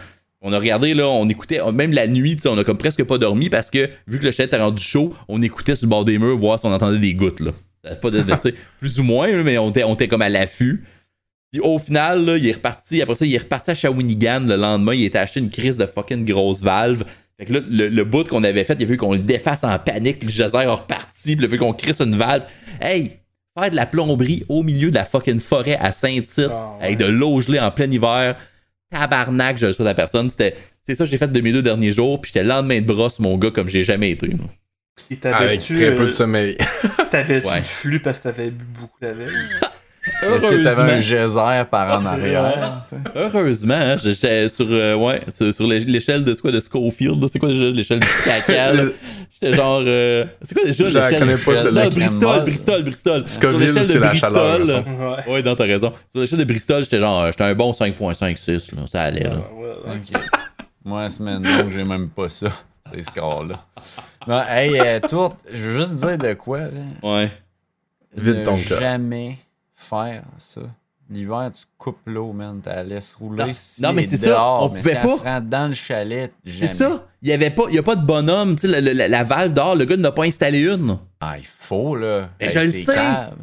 On 0.46 0.52
a 0.52 0.58
regardé, 0.58 0.92
là, 0.92 1.08
on 1.08 1.26
écoutait, 1.26 1.58
même 1.72 1.92
la 1.92 2.06
nuit, 2.06 2.38
on 2.44 2.58
a 2.58 2.64
comme 2.64 2.76
presque 2.76 3.02
pas 3.02 3.16
dormi 3.16 3.48
parce 3.48 3.70
que, 3.70 3.88
vu 4.06 4.18
que 4.18 4.26
le 4.26 4.30
chalet 4.30 4.52
était 4.52 4.62
rendu 4.62 4.82
chaud, 4.82 5.14
on 5.26 5.40
écoutait 5.40 5.74
sur 5.74 5.86
le 5.86 5.90
bord 5.90 6.04
des 6.04 6.18
murs 6.18 6.36
voir 6.36 6.58
si 6.58 6.66
on 6.66 6.72
entendait 6.72 6.98
des 6.98 7.14
gouttes, 7.14 7.40
là. 7.40 7.52
Pas 8.00 8.10
de, 8.10 8.22
plus 8.80 9.00
ou 9.00 9.02
moins, 9.02 9.42
mais 9.42 9.56
on 9.56 9.70
était, 9.70 9.84
on 9.84 9.94
était 9.94 10.06
comme 10.06 10.22
à 10.22 10.28
l'affût. 10.28 10.84
Puis 11.50 11.60
au 11.62 11.78
final, 11.78 12.24
là, 12.26 12.36
il 12.36 12.46
est 12.46 12.52
reparti, 12.52 13.00
après 13.00 13.14
ça, 13.14 13.24
il 13.24 13.34
est 13.34 13.38
reparti 13.38 13.70
à 13.70 13.74
Shawinigan 13.74 14.40
le 14.40 14.56
lendemain, 14.56 14.92
il 14.94 15.04
était 15.04 15.18
acheté 15.18 15.40
une 15.40 15.50
crise 15.50 15.78
de 15.78 15.86
fucking 15.86 16.26
grosse 16.26 16.60
valve. 16.62 17.04
Fait 17.38 17.46
que 17.46 17.54
là, 17.54 17.60
le, 17.66 17.88
le 17.88 18.04
bout 18.04 18.28
qu'on 18.28 18.44
avait 18.44 18.64
fait, 18.64 18.76
il 18.78 18.82
a 18.82 18.86
fallu 18.86 18.98
qu'on 18.98 19.14
le 19.14 19.22
défasse 19.22 19.64
en 19.64 19.78
panique, 19.78 20.18
puis 20.18 20.28
le 20.28 20.32
geyser 20.32 20.58
est 20.58 20.66
reparti, 20.66 21.36
puis 21.36 21.42
il 21.42 21.44
a 21.44 21.48
fallu 21.48 21.58
qu'on 21.58 21.72
crisse 21.72 22.00
une 22.00 22.16
valve. 22.16 22.44
Hey! 22.80 23.12
Faire 23.58 23.70
de 23.70 23.76
la 23.76 23.86
plomberie 23.86 24.42
au 24.48 24.62
milieu 24.64 24.90
de 24.90 24.96
la 24.96 25.04
fucking 25.04 25.38
forêt 25.38 25.76
à 25.76 25.92
Saint-Tite, 25.92 26.48
Ah, 26.50 26.74
ouais. 26.80 26.86
avec 26.86 26.98
de 26.98 27.06
l'eau 27.06 27.40
gelée 27.40 27.60
en 27.60 27.70
plein 27.70 27.90
hiver. 27.90 28.36
Tabarnak, 28.94 29.58
je 29.58 29.66
le 29.66 29.72
souhaite 29.72 29.88
à 29.88 29.94
personne. 29.94 30.30
C'était, 30.30 30.54
c'est 30.82 30.94
ça 30.94 31.04
que 31.04 31.10
j'ai 31.10 31.16
fait 31.16 31.28
de 31.30 31.40
mes 31.40 31.52
deux 31.52 31.62
derniers 31.62 31.92
jours, 31.92 32.20
puis 32.20 32.30
j'étais 32.32 32.42
le 32.44 32.48
lendemain 32.48 32.80
de 32.80 32.86
brosse, 32.86 33.18
mon 33.18 33.36
gars, 33.36 33.50
comme 33.50 33.68
j'ai 33.68 33.82
jamais 33.82 34.10
été. 34.10 34.28
moi. 34.28 34.46
Et 35.10 35.18
Avec 35.26 35.60
très 35.60 35.94
peu 35.94 36.04
de 36.04 36.10
euh, 36.10 36.12
sommeil. 36.12 36.56
t'avais-tu 37.10 37.48
Ouais. 37.48 37.58
le 37.58 37.64
flux 37.64 38.00
parce 38.00 38.18
que 38.18 38.24
t'avais 38.24 38.50
bu 38.50 38.64
beaucoup 38.80 38.96
la 39.00 39.12
veille? 39.12 39.28
Est-ce 40.22 40.46
que 40.48 40.62
t'avais 40.64 40.82
un 40.82 40.84
Heureusement. 40.96 41.00
geyser 41.00 41.64
par 41.70 42.00
en 42.00 42.04
arrière? 42.06 42.84
Heureusement, 43.14 43.74
hein, 43.74 43.96
j'étais 43.96 44.48
sur, 44.48 44.66
euh, 44.70 44.94
ouais, 44.94 45.22
sur, 45.34 45.52
sur 45.54 45.66
l'é- 45.66 45.80
l'échelle 45.80 46.24
de, 46.24 46.34
c'est 46.34 46.40
quoi, 46.42 46.50
de 46.52 46.60
Schofield, 46.60 47.26
c'est 47.30 47.38
quoi 47.38 47.48
déjà 47.48 47.64
l'échelle 47.64 48.00
du 48.00 48.06
caca? 48.24 48.72
J'étais 49.32 49.54
genre, 49.54 49.82
euh, 49.86 50.24
c'est 50.42 50.54
quoi 50.54 50.64
déjà 50.64 50.88
Je 50.88 50.94
la 50.98 51.10
l'échelle? 51.10 51.20
connais 51.20 51.36
pas, 51.38 51.52
Non, 51.52 51.62
celle-là. 51.62 51.90
Bristol, 51.90 52.44
Bristol, 52.44 52.82
Bristol. 52.82 53.22
Scoville, 53.28 53.58
Sur 53.68 53.74
l'échelle 53.80 53.86
de 53.86 53.92
c'est 53.92 53.98
la 53.98 54.14
chaleur. 54.14 54.60
Ouais. 55.26 55.32
Ouais, 55.32 55.42
non, 55.42 55.54
t'as 55.56 55.64
raison. 55.64 55.92
Sur 56.12 56.20
l'échelle 56.20 56.38
de 56.38 56.44
Bristol, 56.44 56.84
j'étais 56.84 57.00
genre, 57.00 57.22
euh, 57.22 57.30
j'étais 57.30 57.44
un 57.44 57.54
bon 57.54 57.72
5.56, 57.72 58.74
là, 58.76 58.82
ça 58.86 59.02
allait, 59.02 59.24
là. 59.24 59.36
Ok. 59.86 60.20
Moi, 60.84 61.08
semaine 61.10 61.42
longue, 61.42 61.70
j'ai 61.72 61.84
même 61.84 62.08
pas 62.10 62.28
ça. 62.28 62.48
Ces 62.94 63.02
scores-là. 63.04 63.64
Non, 64.28 64.42
hey, 64.46 64.78
euh, 64.78 65.00
je 65.50 65.56
veux 65.66 65.80
juste 65.80 65.94
dire 65.96 66.18
de 66.18 66.34
quoi, 66.34 66.60
là. 66.60 66.68
Ouais. 67.02 67.30
Vide 68.16 68.36
ne 68.40 68.44
ton 68.44 68.56
cœur. 68.56 68.78
jamais 68.78 69.38
faire 69.84 70.22
ça. 70.38 70.62
L'hiver, 71.10 71.50
tu 71.52 71.64
coupes 71.76 71.98
l'eau, 72.06 72.32
man. 72.32 72.60
Tu 72.62 72.68
la 72.70 72.82
laisses 72.82 73.14
rouler. 73.14 73.44
Non, 73.44 73.50
si 73.52 73.82
non, 73.82 73.92
mais 73.92 74.04
c'est 74.04 74.16
ça, 74.16 74.28
dehors, 74.30 74.62
on 74.62 74.74
mais 74.74 74.80
pouvait 74.80 74.94
si 74.94 74.96
pas. 74.96 75.08
Elle 75.12 75.18
se 75.18 75.22
rend 75.22 75.40
dans 75.42 75.68
le 75.68 75.74
chalet. 75.74 76.32
C'est 76.46 76.66
ça. 76.66 77.06
Il 77.20 77.28
y 77.28 77.32
avait 77.32 77.50
pas, 77.50 77.64
il 77.68 77.74
y 77.74 77.78
a 77.78 77.82
pas 77.82 77.94
de 77.96 78.04
bonhomme, 78.06 78.56
tu 78.56 78.62
sais, 78.62 78.80
la, 78.80 78.80
la- 78.94 79.06
la 79.08 79.22
valve 79.24 79.52
dehors, 79.52 79.76
le 79.76 79.84
gars 79.84 79.98
n'a 79.98 80.12
pas 80.12 80.24
installé 80.24 80.60
une. 80.60 80.98
Ah, 81.20 81.34
il 81.38 81.44
faut, 81.60 81.94
là. 81.94 82.30
Ben, 82.40 82.48
Hey, 82.48 82.54
je 82.54 82.58
le 82.60 82.70
sais. 82.70 82.96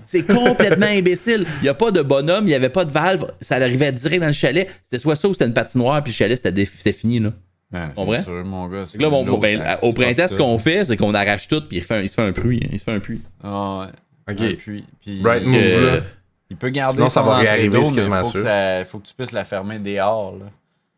C'est 0.03 0.23
complètement 0.25 0.85
imbécile. 0.89 1.45
Il 1.59 1.63
n'y 1.63 1.69
a 1.69 1.75
pas 1.75 1.91
de 1.91 2.01
bonhomme, 2.01 2.45
il 2.45 2.47
n'y 2.47 2.55
avait 2.55 2.69
pas 2.69 2.83
de 2.83 2.91
valve. 2.91 3.27
Ça 3.41 3.55
arrivait 3.57 3.91
direct 3.91 4.21
dans 4.21 4.27
le 4.27 4.33
chalet. 4.33 4.67
C'était 4.85 4.97
soit 4.99 5.15
ça 5.15 5.27
ou 5.29 5.33
c'était 5.33 5.45
une 5.45 5.53
patinoire, 5.53 6.01
puis 6.03 6.11
le 6.11 6.15
chalet, 6.15 6.39
c'était, 6.43 6.91
fini, 6.93 7.19
là. 7.19 7.29
Ouais, 7.71 7.79
Comprends? 7.95 8.13
c'est 8.15 8.23
sûr, 8.23 8.43
mon 8.43 8.67
gars. 8.69 8.83
Là, 8.99 9.09
bon, 9.11 9.37
ben, 9.37 9.57
ça 9.59 9.83
au 9.83 9.93
printemps, 9.93 10.27
ce 10.27 10.35
qu'on 10.35 10.57
fait, 10.57 10.83
c'est 10.85 10.97
qu'on 10.97 11.13
arrache 11.13 11.47
tout, 11.47 11.61
puis 11.61 11.77
il, 11.77 11.83
fait 11.83 11.95
un- 11.97 12.01
il 12.01 12.09
se 12.09 12.15
fait 12.15 12.23
un 12.23 12.31
puits. 12.33 12.59
Il 12.71 12.79
se 12.79 12.83
fait 12.85 12.91
un 12.91 12.99
puits. 12.99 13.21
Ah, 13.43 13.87
ouais. 14.27 14.33
Ok. 14.33 14.41
Un 14.41 14.55
puits. 14.55 14.83
Puis, 14.99 15.21
Bright 15.21 15.45
move, 15.45 15.55
là. 15.55 16.01
Il 16.51 16.57
peut 16.57 16.69
garder 16.69 16.95
Sinon, 16.95 17.07
ça 17.07 17.21
son 17.21 17.27
va 17.27 17.37
réarriver, 17.37 17.79
mais 17.79 17.95
quasiment 17.95 18.23
faut 18.25 18.31
que, 18.33 18.41
ça, 18.41 18.83
faut 18.83 18.99
que 18.99 19.07
tu 19.07 19.13
puisses 19.13 19.31
la 19.31 19.45
fermer 19.45 19.79
dehors, 19.79 20.35
là. 20.37 20.47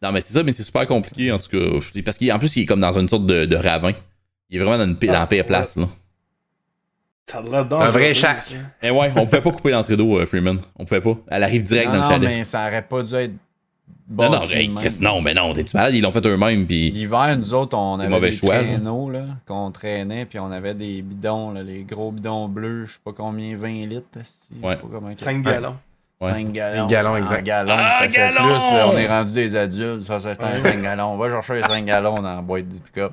Non, 0.01 0.11
mais 0.11 0.19
c'est 0.19 0.33
ça, 0.33 0.41
mais 0.41 0.51
c'est 0.51 0.63
super 0.63 0.87
compliqué, 0.87 1.31
en 1.31 1.37
tout 1.37 1.47
cas. 1.47 2.01
Parce 2.03 2.17
qu'en 2.17 2.39
plus, 2.39 2.55
il 2.55 2.63
est 2.63 2.65
comme 2.65 2.79
dans 2.79 2.97
une 2.97 3.07
sorte 3.07 3.27
de, 3.27 3.45
de 3.45 3.55
ravin. 3.55 3.93
Il 4.49 4.59
est 4.59 4.63
vraiment 4.63 4.79
dans, 4.79 4.89
une, 4.89 4.95
dans 4.95 5.13
la 5.13 5.27
pire 5.27 5.45
place, 5.45 5.77
là. 5.77 5.87
Ça 7.27 7.37
a 7.37 7.41
l'air 7.43 7.67
Un 7.71 7.89
vrai 7.91 8.15
ça. 8.15 8.35
Mais 8.81 8.89
ouais, 8.89 9.13
on 9.15 9.25
pouvait 9.25 9.41
pas 9.41 9.51
couper 9.51 9.69
l'entrée 9.69 9.95
d'eau, 9.95 10.17
euh, 10.19 10.25
Freeman. 10.25 10.59
On 10.75 10.85
pouvait 10.85 11.01
pas. 11.01 11.15
Elle 11.27 11.43
arrive 11.43 11.63
direct 11.63 11.85
non, 11.85 11.93
dans 11.93 11.97
le 11.99 12.03
non, 12.03 12.09
chalet. 12.09 12.29
mais 12.29 12.45
ça 12.45 12.67
aurait 12.67 12.81
pas 12.81 13.03
dû 13.03 13.13
être 13.13 13.33
Non, 14.17 14.31
non. 14.31 14.41
Chris, 14.75 14.97
non, 15.01 15.21
mais 15.21 15.33
non, 15.33 15.53
t'es-tu 15.53 15.75
malade? 15.75 15.93
Ils 15.95 16.01
l'ont 16.01 16.11
fait 16.11 16.25
eux-mêmes, 16.25 16.65
puis. 16.65 16.91
L'hiver, 16.91 17.35
nous 17.37 17.53
autres, 17.53 17.77
on 17.77 17.99
avait 17.99 18.09
mauvais 18.09 18.29
des 18.29 18.35
choix, 18.35 18.55
là. 18.55 18.63
traîneaux 18.63 19.09
là, 19.09 19.25
qu'on 19.47 19.71
traînait, 19.71 20.25
puis 20.25 20.39
on 20.39 20.51
avait 20.51 20.73
des 20.73 21.01
bidons, 21.01 21.51
là, 21.51 21.63
les 21.63 21.83
gros 21.83 22.11
bidons 22.11 22.47
bleus, 22.47 22.85
je 22.87 22.93
sais 22.93 22.99
pas 23.03 23.11
combien, 23.15 23.55
20 23.57 23.87
litres, 23.87 24.07
esti, 24.19 24.49
je 24.55 24.59
sais 24.61 24.65
Ouais. 24.67 24.75
pas 24.75 24.87
comment. 24.91 25.09
5 25.15 25.41
gallons. 25.43 25.75
Ouais. 26.21 26.31
5 26.31 26.51
gallons. 26.53 26.83
Un 26.83 26.87
gallon, 26.87 27.09
En 27.11 27.15
exact. 27.17 27.43
gallons, 27.43 27.73
Ah, 27.77 27.97
ça 27.99 28.05
fait 28.05 28.09
gallon! 28.17 28.41
plus, 28.43 28.75
là, 28.77 28.87
on 28.93 28.97
est 28.97 29.07
rendu 29.07 29.33
des 29.33 29.55
adultes, 29.55 30.03
ça, 30.05 30.19
c'est 30.19 30.41
un 30.43 30.53
Ouais. 30.53 30.59
5 30.59 30.81
gallons. 30.81 31.13
On 31.13 31.17
va 31.17 31.29
chercher 31.29 31.55
les 31.55 31.63
5 31.63 31.85
gallons 31.85 32.15
dans 32.21 32.35
la 32.35 32.41
boîte 32.41 32.67
du 32.69 32.79
pick-up. 32.79 33.11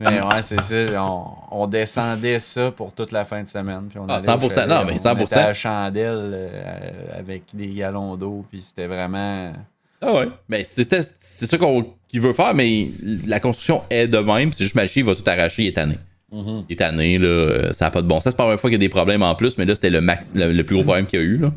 Mais 0.00 0.06
ouais, 0.24 0.42
c'est 0.42 0.62
ça, 0.62 1.02
on, 1.04 1.24
on 1.50 1.66
descendait 1.66 2.38
ça 2.38 2.70
pour 2.70 2.92
toute 2.92 3.10
la 3.10 3.24
fin 3.24 3.42
de 3.42 3.48
semaine. 3.48 3.86
Puis 3.90 3.98
on 3.98 4.06
Ah, 4.08 4.14
allait 4.14 4.28
au 4.28 4.48
100%, 4.48 4.54
chalet, 4.54 4.68
non, 4.78 4.84
mais 4.86 4.92
On 4.92 4.96
100%. 4.96 5.24
était 5.24 5.34
à 5.34 5.46
la 5.48 5.54
chandelle 5.54 6.30
euh, 6.32 7.18
avec 7.18 7.42
des 7.52 7.66
gallons 7.74 8.16
d'eau, 8.16 8.44
puis 8.48 8.62
c'était 8.62 8.86
vraiment... 8.86 9.52
Ah 10.00 10.12
ouais. 10.14 10.28
Mais 10.48 10.64
c'était- 10.64 11.00
c'est 11.02 11.46
ça 11.46 11.58
qu'on, 11.58 11.94
qu'il 12.08 12.20
veut 12.20 12.32
faire, 12.32 12.54
mais 12.54 12.88
la 13.26 13.40
construction 13.40 13.82
est 13.90 14.06
de 14.08 14.18
même. 14.18 14.52
C'est 14.52 14.64
juste 14.64 14.74
Malchi, 14.76 15.00
il 15.00 15.04
va 15.06 15.14
tout 15.14 15.22
arracher, 15.26 15.64
il 15.64 15.66
est 15.68 15.72
tanné. 15.72 15.96
Il 16.30 16.64
est 16.68 16.76
tanné, 16.76 17.18
là. 17.18 17.26
euh, 17.26 17.72
Ça 17.72 17.86
n'a 17.86 17.90
pas 17.90 18.02
de 18.02 18.06
bon 18.06 18.16
sens. 18.20 18.30
C'est 18.32 18.36
pas 18.36 18.42
la 18.44 18.48
première 18.48 18.60
fois 18.60 18.70
qu'il 18.70 18.74
y 18.80 18.84
a 18.84 18.86
des 18.86 18.88
problèmes 18.90 19.22
en 19.22 19.34
plus, 19.34 19.56
mais 19.58 19.64
là, 19.64 19.74
c'était 19.74 19.90
le, 19.90 20.00
max, 20.00 20.34
le, 20.34 20.52
le 20.52 20.64
plus 20.64 20.76
gros 20.76 20.84
problème 20.84 21.06
qu'il 21.06 21.18
y 21.18 21.22
a 21.22 21.24
eu, 21.24 21.38
là. 21.38 21.52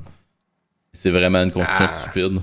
C'est 0.93 1.09
vraiment 1.11 1.39
une 1.39 1.51
construction 1.51 1.85
Ah. 1.89 1.99
stupide. 1.99 2.37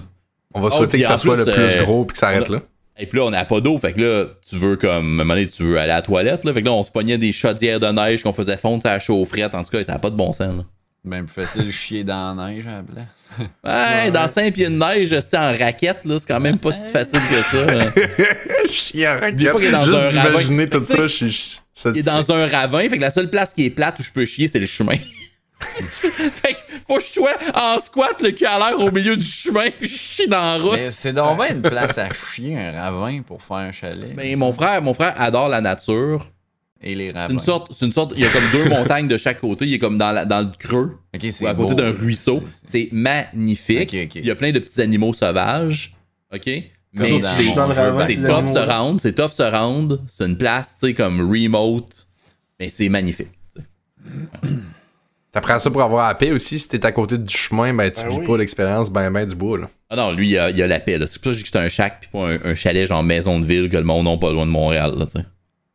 On 0.55 0.61
va 0.61 0.69
Oh, 0.69 0.71
souhaiter 0.71 0.93
puis 0.93 1.01
que 1.03 1.07
ça 1.07 1.17
soit 1.19 1.35
plus, 1.35 1.47
le 1.47 1.53
plus 1.53 1.77
euh, 1.77 1.83
gros 1.83 2.05
puis 2.05 2.13
que 2.13 2.19
ça 2.19 2.29
arrête 2.29 2.49
là. 2.49 2.63
Et 3.01 3.07
puis 3.07 3.19
là, 3.19 3.27
on 3.27 3.31
n'a 3.31 3.45
pas 3.45 3.61
d'eau, 3.61 3.79
fait 3.79 3.93
que 3.93 4.01
là, 4.01 4.27
tu 4.49 4.57
veux 4.57 4.77
comme, 4.77 4.91
à 4.91 4.97
un 4.97 5.01
moment 5.03 5.35
donné, 5.35 5.47
tu 5.47 5.63
veux 5.63 5.79
aller 5.79 5.93
à 5.93 5.97
la 5.97 6.03
toilette, 6.03 6.45
là. 6.45 6.53
Fait 6.53 6.61
que 6.63 6.67
là, 6.67 6.73
on 6.73 6.83
se 6.83 6.91
pognait 6.91 7.19
des 7.19 7.33
chaudières 7.33 7.79
de 7.81 7.87
neige 7.87 8.23
qu'on 8.23 8.33
faisait 8.33 8.57
fondre 8.57 8.83
sur 8.83 8.91
la 8.91 8.99
chaufferette. 8.99 9.55
En 9.55 9.63
tout 9.63 9.71
cas, 9.71 9.83
ça 9.85 9.93
n'a 9.93 9.99
pas 9.99 10.11
de 10.11 10.17
bon 10.17 10.33
sens, 10.33 10.57
là. 10.57 10.65
Même 11.05 11.27
plus 11.27 11.45
facile 11.45 11.71
chier 11.71 12.05
dans 12.05 12.35
la 12.35 12.51
neige 12.51 12.67
à 12.67 12.77
la 12.77 12.83
place. 12.83 13.49
Ouais, 13.65 14.11
dans 14.11 14.29
5 14.29 14.53
pieds 14.53 14.69
de 14.69 14.75
neige, 14.75 15.17
c'est 15.21 15.39
en 15.39 15.53
raquette, 15.57 16.05
là, 16.05 16.19
c'est 16.19 16.27
quand 16.27 16.41
même 16.41 16.59
pas 16.59 16.73
si 16.73 16.93
facile 16.93 17.21
que 17.21 17.43
ça. 17.43 17.93
Chien 18.71 19.19
en 19.23 19.29
Oublie 19.29 19.47
pas 19.47 19.59
est 19.59 19.85
Juste 19.85 20.09
d'imaginer 20.09 20.69
tout 20.69 20.85
ça, 20.85 21.07
je 21.07 21.07
suis. 21.07 21.61
Il 21.87 21.99
est 21.99 22.03
dans 22.03 22.33
un 22.33 22.47
ravin, 22.47 22.89
fait 22.89 22.97
que 22.97 23.03
la 23.03 23.11
seule 23.11 23.31
place 23.31 23.53
qui 23.53 23.65
est 23.65 23.71
plate 23.71 23.99
où 24.01 24.03
je 24.03 24.11
peux 24.11 24.25
chier, 24.25 24.49
c'est 24.49 24.59
le 24.59 24.67
chemin. 24.67 24.97
fait 25.61 26.55
que 26.55 26.59
faut 26.87 26.97
que 26.97 27.03
je 27.03 27.13
sois 27.13 27.35
en 27.55 27.79
squat, 27.79 28.21
le 28.23 28.31
cul 28.31 28.47
à 28.47 28.59
l'air 28.59 28.79
au 28.81 28.91
milieu 28.91 29.17
du 29.17 29.27
chemin, 29.27 29.67
puis 29.77 29.89
je 29.89 29.97
chie 29.97 30.29
dans 30.29 30.41
la 30.41 30.59
route. 30.59 30.75
Mais 30.75 30.91
c'est 30.91 31.13
donc 31.13 31.37
bien 31.39 31.55
une 31.55 31.63
place 31.63 31.99
à 31.99 32.09
chier, 32.13 32.59
un 32.59 32.73
ravin, 32.73 33.23
pour 33.23 33.43
faire 33.43 33.57
un 33.59 33.73
chalet. 33.73 34.13
Mais 34.15 34.35
mon 34.35 34.53
frère, 34.53 34.83
mon 34.83 34.95
frère 34.95 35.21
adore 35.21 35.49
la 35.49 35.61
nature. 35.61 36.27
Et 36.81 36.95
les 36.95 37.11
ravins. 37.11 37.27
C'est 37.27 37.33
une 37.33 37.41
sorte, 37.41 37.73
c'est 37.73 37.87
une 37.87 37.93
sorte, 37.93 38.13
il 38.17 38.23
y 38.23 38.27
a 38.27 38.29
comme 38.31 38.43
deux 38.53 38.69
montagnes 38.69 39.09
de 39.09 39.17
chaque 39.17 39.41
côté. 39.41 39.67
Il 39.67 39.75
est 39.75 39.79
comme 39.79 39.99
dans, 39.99 40.13
la- 40.13 40.25
dans 40.25 40.41
le 40.43 40.51
creux 40.59 40.99
ou 41.13 41.47
à 41.47 41.55
côté 41.55 41.71
beau, 41.71 41.75
d'un 41.75 41.91
ruisseau. 41.91 42.43
C'est- 42.65 42.89
magnifique. 42.93 43.93
Il 43.93 44.25
y 44.27 44.31
a 44.31 44.37
plein 44.37 44.53
de 44.53 44.59
petits 44.61 44.81
animaux 44.81 45.13
sauvages. 45.13 45.95
OK? 46.33 46.47
Mais 46.95 47.21
c'est, 47.21 47.55
tough 47.55 47.71
animaux, 47.79 48.55
se 48.55 48.59
rendre. 48.71 49.01
C'est 49.01 49.13
tough 49.15 49.33
se 49.33 49.43
rendre. 49.43 49.99
C'est 50.09 50.25
une 50.25 50.39
place, 50.39 50.77
tu 50.81 50.87
sais, 50.89 50.95
comme 50.95 51.21
remote. 51.21 52.07
Mais 52.61 52.69
c'est 52.69 52.89
magnifique. 52.89 53.29
T'apprends 55.33 55.59
ça 55.59 55.71
pour 55.71 55.83
avoir 55.83 56.09
la 56.09 56.15
paix 56.15 56.33
aussi. 56.33 56.59
Si 56.59 56.69
t'es 56.69 56.85
à 56.87 56.93
côté 56.93 57.19
du 57.19 57.35
chemin, 57.35 57.75
ben 57.75 57.91
tu 57.91 58.03
Ben 58.03 58.09
vis 58.09 58.17
oui. 58.21 58.27
pas 58.27 58.39
l'expérience 58.39 58.91
ben 58.91 59.11
ben 59.11 59.27
du 59.27 59.35
bois. 59.35 59.59
Là. 59.59 59.69
Ah 59.91 59.97
non, 59.97 60.11
lui, 60.13 60.31
il 60.31 60.39
a, 60.39 60.51
il 60.51 60.61
a 60.63 60.67
la 60.67 60.81
paix. 60.81 60.97
là. 60.97 61.07
C'est 61.07 61.21
pour 61.21 61.33
ça 61.33 61.35
que 61.35 61.39
je 61.39 61.45
dis 61.45 61.51
que 61.51 61.59
c'est 61.59 61.65
un 61.65 61.69
shack 61.69 62.01
puis 62.01 62.09
pas 62.11 62.27
un, 62.31 62.39
un 62.43 62.55
chalet 62.55 62.87
genre 62.87 63.03
maison 63.03 63.39
de 63.39 63.45
ville 63.45 63.69
que 63.69 63.77
le 63.77 63.85
monde 63.85 64.07
n'a 64.07 64.17
pas 64.17 64.33
loin 64.33 64.47
de 64.47 64.51
Montréal. 64.51 64.95
Là, 64.97 65.05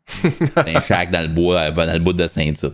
un 0.56 0.80
shack 0.80 1.12
dans 1.12 1.22
le 1.22 1.28
bois, 1.30 1.72
dans 1.72 1.94
le 1.94 2.00
bout 2.00 2.14
de 2.14 2.28
Saint-Tite. 2.28 2.74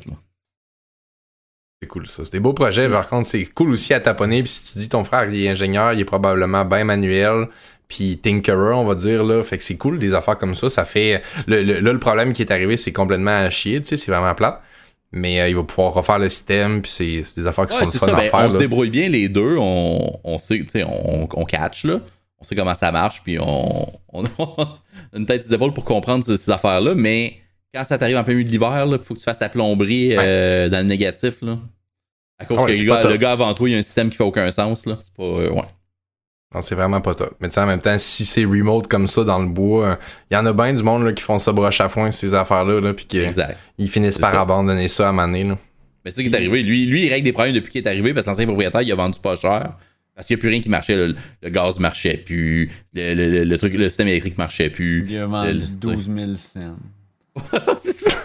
C'est 1.81 1.87
cool 1.87 2.07
ça. 2.07 2.25
C'est 2.25 2.33
des 2.33 2.39
beaux 2.39 2.53
projets. 2.53 2.89
Par 2.89 3.07
contre, 3.07 3.27
c'est 3.27 3.45
cool 3.45 3.71
aussi 3.71 3.93
à 3.93 3.99
taponner. 3.99 4.43
Puis 4.43 4.51
si 4.51 4.73
tu 4.73 4.79
dis 4.79 4.89
ton 4.89 5.03
frère 5.03 5.29
il 5.29 5.43
est 5.43 5.49
ingénieur, 5.49 5.93
il 5.93 5.99
est 6.01 6.05
probablement 6.05 6.65
bien 6.65 6.83
manuel. 6.83 7.47
Puis 7.87 8.17
tinkerer, 8.19 8.73
on 8.75 8.85
va 8.85 8.95
dire 8.95 9.23
là. 9.23 9.43
Fait 9.43 9.57
que 9.57 9.63
c'est 9.63 9.77
cool 9.77 9.97
des 9.97 10.13
affaires 10.13 10.37
comme 10.37 10.55
ça. 10.55 10.69
Ça 10.69 10.83
fait. 10.85 11.21
Le, 11.47 11.63
le- 11.63 11.79
là, 11.79 11.93
le 11.93 11.99
problème 11.99 12.33
qui 12.33 12.41
est 12.41 12.51
arrivé, 12.51 12.75
c'est 12.77 12.91
complètement 12.91 13.31
à 13.31 13.49
chier. 13.49 13.79
Tu 13.81 13.87
sais, 13.87 13.97
c'est 13.97 14.11
vraiment 14.11 14.35
plate. 14.35 14.61
Mais 15.11 15.39
euh, 15.41 15.49
il 15.49 15.55
va 15.55 15.63
pouvoir 15.63 15.93
refaire 15.93 16.19
le 16.19 16.29
système. 16.29 16.81
Puis 16.81 16.91
c'est 16.91 17.39
des 17.41 17.47
affaires 17.47 17.65
qui 17.65 17.77
Ouais, 17.79 17.85
sont 17.85 17.91
le 17.93 17.97
fun 17.97 18.05
ça, 18.07 18.13
à 18.17 18.21
ben, 18.21 18.29
faire. 18.29 18.39
on 18.41 18.49
se 18.51 18.57
débrouille 18.57 18.89
bien 18.91 19.07
les 19.09 19.29
deux. 19.29 19.55
On, 19.57 20.19
on 20.23 20.37
sait, 20.37 20.59
tu 20.59 20.67
sais, 20.69 20.83
on, 20.83 21.27
on 21.33 21.45
catch, 21.45 21.85
là. 21.85 21.99
On 22.41 22.45
sait 22.45 22.55
comment 22.55 22.73
ça 22.75 22.91
marche, 22.91 23.21
puis 23.23 23.37
on, 23.39 23.85
on 24.13 24.23
a 24.39 24.79
une 25.13 25.25
tête 25.25 25.45
des 25.47 25.53
épaules 25.53 25.73
pour 25.73 25.83
comprendre 25.85 26.23
ces, 26.23 26.37
ces 26.37 26.51
affaires-là. 26.51 26.93
Mais 26.95 27.37
quand 27.73 27.83
ça 27.83 27.97
t'arrive 27.97 28.17
en 28.17 28.23
plein 28.23 28.33
milieu 28.33 28.45
de 28.45 28.49
l'hiver, 28.51 28.85
il 28.87 28.99
faut 29.03 29.13
que 29.13 29.19
tu 29.19 29.25
fasses 29.25 29.37
ta 29.39 29.49
plomberie 29.49 30.15
euh, 30.17 30.69
dans 30.69 30.77
le 30.79 30.85
négatif. 30.85 31.41
Là. 31.41 31.57
À 32.39 32.45
cause 32.45 32.57
Ah 32.59 32.63
ouais, 32.63 32.73
que 32.73 32.77
le 32.79 32.85
gars, 32.85 33.01
top. 33.01 33.11
le 33.11 33.17
gars 33.17 33.31
avant 33.31 33.53
toi, 33.53 33.67
il 33.69 33.73
y 33.73 33.75
a 33.75 33.79
un 33.79 33.83
système 33.83 34.09
qui 34.09 34.15
fait 34.17 34.23
aucun 34.23 34.49
sens. 34.51 34.85
Là. 34.85 34.97
C'est 35.01 35.13
pas. 35.13 35.23
euh, 35.23 35.49
ouais. 35.51 35.63
Non, 36.55 36.61
c'est 36.61 36.73
vraiment 36.75 37.01
pas 37.01 37.13
top. 37.13 37.35
Mais 37.41 37.49
tu 37.49 37.53
sais, 37.55 37.61
en 37.61 37.67
même 37.67 37.81
temps, 37.81 37.97
si 37.99 38.25
c'est 38.25 38.43
remote 38.45 38.87
comme 38.87 39.05
ça 39.07 39.23
dans 39.23 39.37
le 39.39 39.49
bois, 39.49 39.99
il 40.31 40.33
y 40.33 40.37
en 40.37 40.45
a 40.47 40.53
bien 40.53 40.73
du 40.73 40.81
monde 40.81 41.03
là, 41.03 41.13
qui 41.13 41.21
font 41.21 41.37
ça 41.37 41.51
broche 41.51 41.79
à 41.81 41.89
foin, 41.89 42.09
ces 42.09 42.33
affaires-là, 42.33 42.79
là, 42.79 42.93
puis 42.93 43.05
qu'ils 43.05 43.89
finissent 43.89 44.17
par 44.17 44.31
ça. 44.31 44.41
abandonner 44.41 44.87
ça 44.87 45.09
à 45.09 45.11
maner. 45.11 45.43
Là. 45.43 45.57
Mais 46.03 46.09
c'est 46.09 46.23
ça 46.23 46.23
qui 46.23 46.29
est 46.29 46.35
arrivé. 46.35 46.63
Lui, 46.63 46.85
lui, 46.87 47.05
il 47.05 47.09
règle 47.09 47.25
des 47.25 47.33
problèmes 47.33 47.53
depuis 47.53 47.71
qu'il 47.71 47.83
est 47.83 47.87
arrivé 47.87 48.13
parce 48.15 48.25
que 48.25 48.31
l'ancien 48.31 48.45
propriétaire, 48.47 48.81
il 48.81 48.91
a 48.91 48.95
vendu 48.95 49.19
pas 49.19 49.35
cher. 49.35 49.73
Parce 50.19 50.27
qu'il 50.27 50.35
n'y 50.35 50.39
a 50.39 50.41
plus 50.41 50.49
rien 50.49 50.59
qui 50.59 50.67
marchait. 50.67 50.97
Le, 50.97 51.15
le 51.41 51.49
gaz 51.49 51.79
marchait 51.79 52.17
plus. 52.17 52.69
Le, 52.93 53.13
le- 53.13 53.29
le- 53.29 53.43
le 53.45 53.57
truc, 53.57 53.73
le 53.73 53.87
système 53.87 54.09
électrique 54.09 54.37
marchait 54.37 54.69
plus. 54.69 55.05
Il 55.09 55.17
a 55.17 55.25
vendu 55.27 55.53
Le- 55.53 55.65
12 55.95 56.11
000 56.13 56.35
cents. 56.35 56.75
C'est 57.81 58.09
ça. 58.09 58.17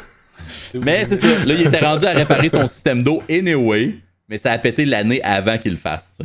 Mais 0.74 1.04
c'est 1.04 1.14
ça. 1.14 1.28
Là, 1.28 1.54
il 1.54 1.60
était 1.68 1.78
rendu 1.78 2.04
à 2.04 2.10
réparer 2.10 2.48
son 2.48 2.66
système 2.66 3.04
d'eau 3.04 3.22
anyway. 3.30 3.94
Mais 4.28 4.38
ça 4.38 4.50
a 4.50 4.58
pété 4.58 4.84
l'année 4.84 5.22
avant 5.22 5.56
qu'il 5.56 5.70
le 5.70 5.76
fasse. 5.78 6.18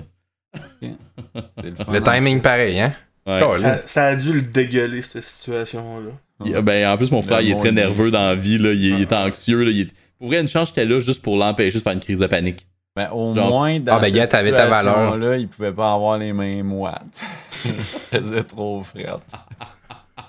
le 0.82 1.76
fun. 1.76 1.92
Le 1.94 2.02
timing 2.02 2.42
pareil, 2.42 2.80
hein? 2.80 2.92
Ouais. 3.28 3.40
Ça, 3.60 3.82
ça 3.86 4.06
a 4.08 4.16
dû 4.16 4.34
le 4.34 4.42
dégueuler, 4.42 5.04
cette 5.04 5.22
situation-là. 5.22 6.12
Il- 6.46 6.60
ben, 6.64 6.88
en 6.90 6.98
plus, 6.98 7.12
mon 7.12 7.22
frère, 7.22 7.42
Le 7.42 7.44
il 7.46 7.52
est 7.52 7.58
très 7.58 7.72
nerveux 7.72 8.10
dans 8.10 8.26
la 8.30 8.36
vie. 8.36 8.58
Là. 8.58 8.72
Il, 8.74 8.86
est, 8.86 8.96
il 8.98 9.02
est 9.04 9.14
anxieux. 9.14 9.64
Là. 9.64 9.70
Il 9.72 9.82
est... 9.82 9.90
Pour 10.18 10.30
vrai, 10.30 10.42
une 10.42 10.48
chance, 10.48 10.70
j'étais 10.70 10.86
là 10.86 11.00
juste 11.00 11.22
pour 11.22 11.38
l'empêcher 11.38 11.78
de 11.78 11.84
faire 11.84 11.94
une 11.94 12.00
crise 12.00 12.20
de 12.22 12.28
panique. 12.28 12.66
Ben, 13.00 13.10
au 13.14 13.34
Genre- 13.34 13.48
moins, 13.50 13.80
dans 13.80 13.94
Ah, 13.96 14.00
ben, 14.00 14.14
cette 14.14 14.32
valeur. 14.32 14.74
situation-là, 14.74 15.38
il 15.38 15.48
pouvait 15.48 15.72
pas 15.72 15.94
avoir 15.94 16.18
les 16.18 16.34
mains 16.34 16.64
moites. 16.64 17.02
il 17.66 17.72
faisait 17.82 18.44
trop 18.44 18.84
fret. 18.84 19.06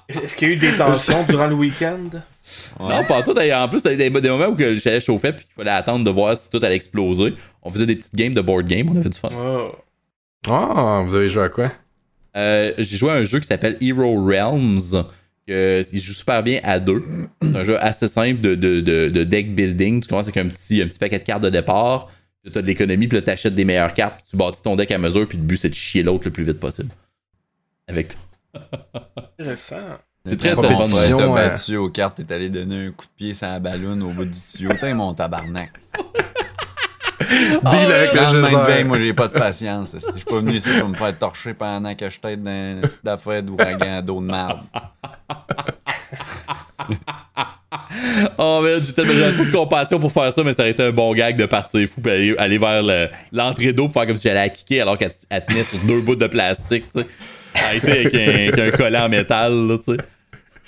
Est-ce 0.08 0.36
qu'il 0.36 0.48
y 0.48 0.50
a 0.52 0.54
eu 0.54 0.56
des 0.56 0.76
tensions 0.76 1.24
durant 1.28 1.48
le 1.48 1.54
week-end? 1.54 1.98
Non, 2.78 3.04
pas 3.04 3.22
tout. 3.22 3.34
En 3.36 3.68
plus, 3.68 3.82
des, 3.82 3.96
des 3.96 4.10
moments 4.10 4.46
où 4.48 4.78
chalet 4.78 5.00
chauffait 5.02 5.32
puis 5.32 5.44
qu'il 5.44 5.54
fallait 5.54 5.70
attendre 5.70 6.04
de 6.04 6.10
voir 6.10 6.36
si 6.36 6.48
tout 6.48 6.60
allait 6.62 6.76
exploser. 6.76 7.34
On 7.62 7.70
faisait 7.70 7.86
des 7.86 7.96
petites 7.96 8.14
games 8.14 8.34
de 8.34 8.40
board 8.40 8.66
game, 8.66 8.86
on 8.88 8.96
avait 8.98 9.08
du 9.08 9.18
fun. 9.18 9.30
Oh. 9.36 9.72
Ah, 10.48 11.02
vous 11.04 11.14
avez 11.16 11.28
joué 11.28 11.42
à 11.42 11.48
quoi? 11.48 11.72
Euh, 12.36 12.72
j'ai 12.78 12.96
joué 12.96 13.10
à 13.10 13.14
un 13.14 13.24
jeu 13.24 13.40
qui 13.40 13.48
s'appelle 13.48 13.76
Hero 13.80 14.24
Realms. 14.24 15.04
Que, 15.48 15.82
il 15.92 16.00
joue 16.00 16.12
super 16.12 16.42
bien 16.44 16.60
à 16.62 16.78
deux. 16.78 17.02
C'est 17.42 17.56
un 17.56 17.62
jeu 17.64 17.82
assez 17.82 18.06
simple 18.06 18.40
de, 18.40 18.54
de, 18.54 18.80
de, 18.80 19.08
de 19.08 19.24
deck 19.24 19.54
building. 19.56 20.02
Tu 20.02 20.08
commences 20.08 20.26
avec 20.26 20.36
un 20.36 20.48
petit, 20.48 20.80
un 20.82 20.86
petit 20.86 20.98
paquet 21.00 21.18
de 21.18 21.24
cartes 21.24 21.42
de 21.42 21.50
départ. 21.50 22.08
Là, 22.44 22.50
t'as 22.52 22.62
de 22.62 22.66
l'économie, 22.66 23.06
puis 23.06 23.18
là, 23.18 23.22
t'achètes 23.22 23.54
des 23.54 23.64
meilleures 23.64 23.92
cartes. 23.92 24.20
puis 24.22 24.30
tu 24.30 24.36
bâtis 24.36 24.62
ton 24.62 24.76
deck 24.76 24.90
à 24.90 24.98
mesure, 24.98 25.28
puis 25.28 25.36
le 25.36 25.44
but, 25.44 25.56
c'est 25.56 25.68
de 25.68 25.74
chier 25.74 26.02
l'autre 26.02 26.24
le 26.24 26.30
plus 26.30 26.44
vite 26.44 26.58
possible. 26.58 26.90
Avec 27.86 28.16
Intéressant. 29.16 29.98
C'est 30.26 30.36
très 30.36 30.54
compétition, 30.54 31.18
fun. 31.18 31.34
T'as 31.34 31.48
battu 31.48 31.76
aux 31.76 31.88
cartes, 31.88 32.16
t'es 32.16 32.34
allé 32.34 32.50
donner 32.50 32.86
un 32.86 32.90
coup 32.90 33.06
de 33.06 33.10
pied 33.16 33.34
sur 33.34 33.46
la 33.46 33.58
ballon 33.58 34.00
au 34.02 34.10
bout 34.10 34.26
du 34.26 34.38
tuyau. 34.38 34.70
T'es 34.78 34.92
mon 34.92 35.14
tabarnak. 35.14 35.72
Deal 37.30 37.92
avec 37.92 38.12
le 38.12 38.82
Dans 38.82 38.88
moi 38.88 38.98
j'ai 38.98 39.14
pas 39.14 39.28
de 39.28 39.32
patience. 39.32 39.94
Je 39.94 40.16
suis 40.16 40.24
pas 40.24 40.40
venu 40.40 40.54
ici 40.54 40.70
pour 40.78 40.88
me 40.88 40.94
faire 40.94 41.16
torcher 41.16 41.54
pendant 41.54 41.94
que 41.94 42.08
je 42.10 42.18
tête 42.18 42.42
d'un 42.42 42.80
site 42.86 43.04
d'affaires 43.04 43.42
d'ouragan 43.42 44.02
d'eau 44.02 44.20
de 44.20 44.26
marde. 44.26 44.60
Oh, 48.38 48.60
man, 48.62 48.80
j'ai 48.84 48.92
tellement 48.92 49.12
j'ai 49.12 49.34
trop 49.34 49.44
de 49.44 49.50
compassion 49.52 49.98
pour 50.00 50.12
faire 50.12 50.32
ça, 50.32 50.42
mais 50.42 50.52
ça 50.52 50.62
aurait 50.62 50.72
été 50.72 50.82
un 50.82 50.90
bon 50.92 51.12
gag 51.14 51.36
de 51.36 51.46
partir 51.46 51.88
fou 51.88 52.00
puis 52.00 52.10
aller, 52.12 52.34
aller 52.38 52.58
vers 52.58 52.82
le- 52.82 53.08
l'entrée 53.32 53.72
d'eau 53.72 53.84
pour 53.88 53.94
faire 53.94 54.06
comme 54.08 54.16
si 54.16 54.24
j'allais 54.28 54.40
la 54.42 54.48
kicker 54.48 54.80
alors 54.82 54.98
qu'elle 54.98 55.12
elle 55.28 55.44
tenait 55.44 55.64
sur 55.64 55.78
deux 55.80 56.00
bouts 56.00 56.16
de 56.16 56.26
plastique, 56.26 56.84
tu 56.92 57.00
sais. 57.00 57.06
A 57.54 57.74
été 57.74 57.90
avec 57.90 58.14
un, 58.14 58.28
avec 58.52 58.58
un 58.58 58.70
collant 58.76 59.04
en 59.04 59.08
métal, 59.08 59.52
là, 59.68 59.78
tu 59.78 59.92
sais. 59.94 59.98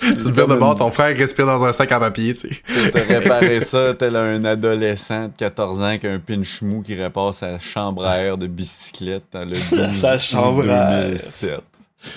Tu 0.01 0.15
te 0.15 0.29
vires 0.29 0.47
de 0.47 0.55
bord, 0.55 0.77
ton 0.77 0.91
frère 0.91 1.15
respire 1.15 1.45
dans 1.45 1.63
un 1.63 1.71
sac 1.71 1.91
en 1.93 1.99
papier, 1.99 2.33
tu 2.35 2.49
sais. 2.49 2.91
T'as 2.91 3.03
réparé 3.03 3.61
ça 3.61 3.93
tel 3.97 4.15
un 4.17 4.43
adolescent 4.43 5.27
de 5.27 5.31
14 5.37 5.81
ans 5.81 5.97
qui 5.97 6.07
a 6.07 6.11
un 6.11 6.19
pinch 6.19 6.61
mou 6.61 6.81
qui 6.81 6.93
répare 6.95 7.33
sa 7.33 7.57
chambre 7.59 8.05
à 8.05 8.17
air 8.17 8.37
de 8.37 8.47
bicyclette 8.47 9.23
dans 9.31 9.45
le 9.45 9.51
12 9.53 9.91
Sa 9.91 10.17
chambre 10.17 10.69
à 10.69 10.93
air. 10.95 11.07
2007. 11.07 11.59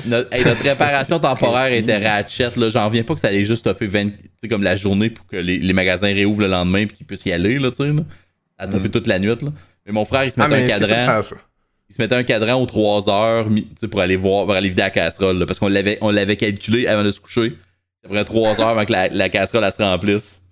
Notre, 0.04 0.32
hey, 0.34 0.44
notre 0.44 0.62
réparation 0.62 1.18
temporaire 1.20 1.72
était 1.72 1.98
ratchet, 2.06 2.50
là. 2.56 2.68
J'en 2.70 2.86
reviens 2.86 3.02
pas 3.04 3.14
que 3.14 3.20
ça 3.20 3.28
allait 3.28 3.44
juste 3.44 3.64
toffer 3.64 3.86
20, 3.86 4.08
tu 4.08 4.14
sais, 4.42 4.48
comme 4.48 4.62
la 4.62 4.76
journée 4.76 5.10
pour 5.10 5.26
que 5.26 5.36
les, 5.36 5.58
les 5.58 5.72
magasins 5.72 6.12
réouvrent 6.12 6.40
le 6.42 6.48
lendemain 6.48 6.80
et 6.80 6.86
qu'ils 6.86 7.06
puissent 7.06 7.26
y 7.26 7.32
aller, 7.32 7.58
là, 7.58 7.70
tu 7.70 7.76
sais, 7.78 7.84
là. 7.92 8.02
Ça 8.58 8.64
a 8.64 8.68
toffé 8.68 8.88
toute 8.88 9.06
la 9.06 9.18
nuit, 9.18 9.28
là. 9.28 9.36
Mais 9.86 9.92
mon 9.92 10.04
frère, 10.04 10.24
il 10.24 10.30
se 10.30 10.40
Ah, 10.40 10.48
mettait 10.48 10.72
un 10.72 10.78
cadran. 10.80 11.22
ça. 11.22 11.36
il 11.88 11.94
se 11.94 12.02
mettait 12.02 12.14
un 12.16 12.24
cadran 12.24 12.60
aux 12.60 12.66
3 12.66 13.08
heures 13.08 13.48
mi- 13.50 13.64
tu 13.66 13.70
sais, 13.76 13.88
pour 13.88 14.00
aller 14.00 14.16
voir, 14.16 14.44
pour 14.46 14.54
aller 14.54 14.68
vider 14.68 14.82
la 14.82 14.90
casserole. 14.90 15.38
là, 15.38 15.46
parce 15.46 15.58
qu'on 15.60 15.68
l'avait, 15.68 15.98
on 16.00 16.10
l'avait 16.10 16.36
calculé 16.36 16.86
avant 16.88 17.04
de 17.04 17.10
se 17.12 17.20
coucher. 17.20 17.56
Après 18.04 18.24
3 18.24 18.60
heures 18.60 18.68
avant 18.68 18.84
que 18.84 18.92
la, 18.92 19.08
la 19.08 19.28
casserole 19.28 19.62
elle 19.64 19.72
se 19.72 19.82
remplisse. 19.82 20.42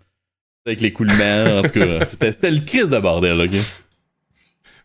Avec 0.66 0.80
les 0.80 0.92
coulements. 0.92 1.58
En 1.58 1.62
tout 1.62 1.78
cas, 1.78 2.04
c'était, 2.04 2.50
le 2.50 2.60
crise 2.60 2.90
de 2.90 2.98
bordel, 2.98 3.38
ok? 3.40 3.50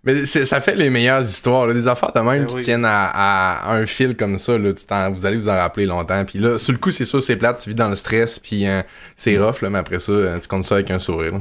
Mais 0.06 0.26
ça 0.26 0.62
fait 0.62 0.76
les 0.76 0.90
meilleures 0.90 1.22
histoires, 1.22 1.68
là. 1.68 1.74
des 1.74 1.88
affaires 1.88 2.14
de 2.14 2.20
même 2.22 2.40
Ben 2.44 2.46
qui 2.46 2.56
oui. 2.56 2.64
tiennent 2.64 2.86
à, 2.86 3.10
à 3.10 3.74
un 3.74 3.86
fil 3.86 4.16
comme 4.16 4.38
ça. 4.38 4.58
Là, 4.58 4.72
tu 4.74 4.86
t'en- 4.86 5.12
vous 5.12 5.26
allez 5.26 5.38
vous 5.38 5.50
en 5.50 5.56
rappeler 5.58 5.86
longtemps. 5.86 6.24
Puis 6.24 6.40
là, 6.40 6.58
sur 6.58 6.72
le 6.72 6.78
coup, 6.80 6.92
c'est 6.92 7.04
sûr, 7.06 7.22
c'est 7.22 7.36
plate, 7.36 7.60
tu 7.62 7.70
vis 7.70 7.76
dans 7.76 7.90
le 7.90 7.96
stress, 7.96 8.40
puis 8.40 8.66
euh, 8.66 8.82
c'est 9.16 9.38
rough, 9.38 9.62
là, 9.62 9.70
mais 9.70 9.80
après 9.80 10.00
ça, 10.00 10.12
euh, 10.14 10.40
tu 10.40 10.48
comptes 10.48 10.64
ça 10.66 10.76
avec 10.76 10.90
un 10.90 11.00
sourire. 11.00 11.34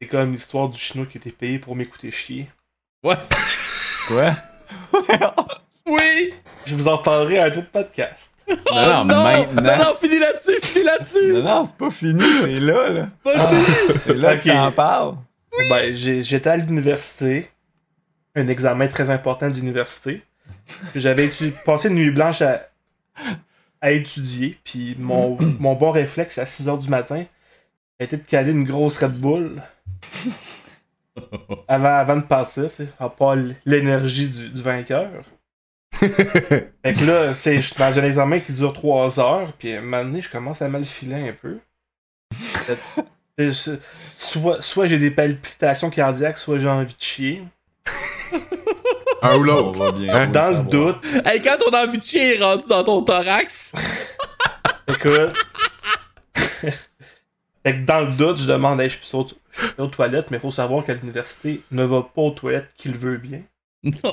C'est 0.00 0.08
comme 0.08 0.32
l'histoire 0.32 0.68
du 0.70 0.78
chinois 0.78 1.06
qui 1.10 1.18
était 1.18 1.30
payé 1.32 1.58
pour 1.58 1.76
m'écouter 1.76 2.10
chier. 2.10 2.48
Ouais. 3.04 3.16
Quoi? 4.08 4.34
Oui! 5.86 6.30
Je 6.66 6.74
vous 6.74 6.86
en 6.88 6.98
parlerai 6.98 7.38
à 7.38 7.44
un 7.44 7.48
autre 7.50 7.70
podcast. 7.72 8.32
Non, 8.48 8.56
Oh 8.66 9.04
non, 9.04 9.22
maintenant. 9.22 9.62
Non, 9.62 9.84
non, 9.84 9.94
finis 10.00 10.18
là-dessus, 10.18 10.58
finis 10.62 10.84
là-dessus! 10.84 11.32
Non, 11.32 11.42
non, 11.42 11.64
c'est 11.64 11.76
pas 11.76 11.90
fini, 11.90 12.22
c'est 12.40 12.60
là, 12.60 12.88
là. 12.88 13.08
Vas-y! 13.24 13.64
C'est 14.06 14.14
là 14.16 14.34
Ok. 14.34 14.40
que 14.40 14.48
t'en 14.48 14.72
parles. 14.72 15.14
Ben, 15.70 15.94
j'ai- 15.94 16.22
j'étais 16.22 16.48
à 16.50 16.56
l'université. 16.56 17.48
Un 18.38 18.46
examen 18.48 18.86
très 18.86 19.10
important 19.10 19.50
d'université. 19.50 20.22
J'avais 20.94 21.28
passé 21.64 21.88
une 21.88 21.96
nuit 21.96 22.10
blanche 22.10 22.40
à, 22.42 22.68
à 23.80 23.90
étudier. 23.90 24.58
Puis 24.64 24.94
mon, 24.98 25.36
mon 25.58 25.74
bon 25.74 25.90
réflexe 25.90 26.38
à 26.38 26.44
6h 26.44 26.78
du 26.80 26.88
matin 26.88 27.24
a 28.00 28.04
été 28.04 28.16
de 28.16 28.22
caler 28.22 28.52
une 28.52 28.64
grosse 28.64 28.98
Red 28.98 29.18
Bull 29.18 29.60
avant, 31.68 31.94
avant 31.96 32.16
de 32.16 32.22
partir, 32.22 32.70
pas 33.18 33.32
l- 33.34 33.56
l'énergie 33.66 34.28
du, 34.28 34.50
du 34.50 34.62
vainqueur. 34.62 35.10
fait 35.94 36.12
que 36.92 37.04
là, 37.04 37.34
tu 37.34 37.40
sais, 37.40 37.56
je 37.60 37.66
suis 37.66 37.76
dans 37.76 37.98
un 37.98 38.04
examen 38.04 38.38
qui 38.38 38.52
dure 38.52 38.72
3 38.72 39.18
heures, 39.18 39.52
puis 39.54 39.72
à 39.72 39.78
un 39.78 39.80
moment 39.80 40.04
donné, 40.04 40.20
je 40.20 40.30
commence 40.30 40.62
à 40.62 40.68
mal 40.68 40.84
filer 40.84 41.28
un 41.28 41.32
peu. 41.32 41.58
Soit 44.16 44.86
j'ai 44.86 44.98
des 44.98 45.10
palpitations 45.10 45.90
cardiaques, 45.90 46.38
soit 46.38 46.58
j'ai 46.58 46.68
envie 46.68 46.92
de 46.94 47.00
chier. 47.00 47.42
Un 49.22 49.36
ou 49.36 49.42
l'autre. 49.42 49.94
Hein? 50.10 50.26
Dans 50.28 50.50
le 50.50 50.62
doute, 50.70 51.04
Hey, 51.24 51.42
quand 51.42 51.56
ton 51.58 51.76
envie 51.76 51.98
de 51.98 52.04
chier 52.04 52.36
est 52.38 52.42
rendu 52.42 52.64
dans 52.68 52.84
ton 52.84 53.02
thorax, 53.02 53.72
écoute. 54.86 55.32
fait 56.44 56.72
que 57.64 57.84
dans 57.84 58.00
le 58.00 58.12
doute, 58.16 58.38
je 58.40 58.46
demande, 58.46 58.80
hey, 58.80 58.88
je 58.88 58.96
suis 59.04 59.16
aux, 59.16 59.26
je 59.52 59.58
suis 59.60 59.72
aux 59.78 59.86
toilettes, 59.88 60.30
mais 60.30 60.36
il 60.38 60.40
faut 60.40 60.50
savoir 60.50 60.84
qu'à 60.84 60.94
l'université, 60.94 61.62
ne 61.70 61.84
va 61.84 62.02
pas 62.02 62.22
aux 62.22 62.30
toilettes 62.30 62.70
qui 62.76 62.88
le 62.88 62.98
veut 62.98 63.16
bien. 63.18 63.42
non. 63.82 64.12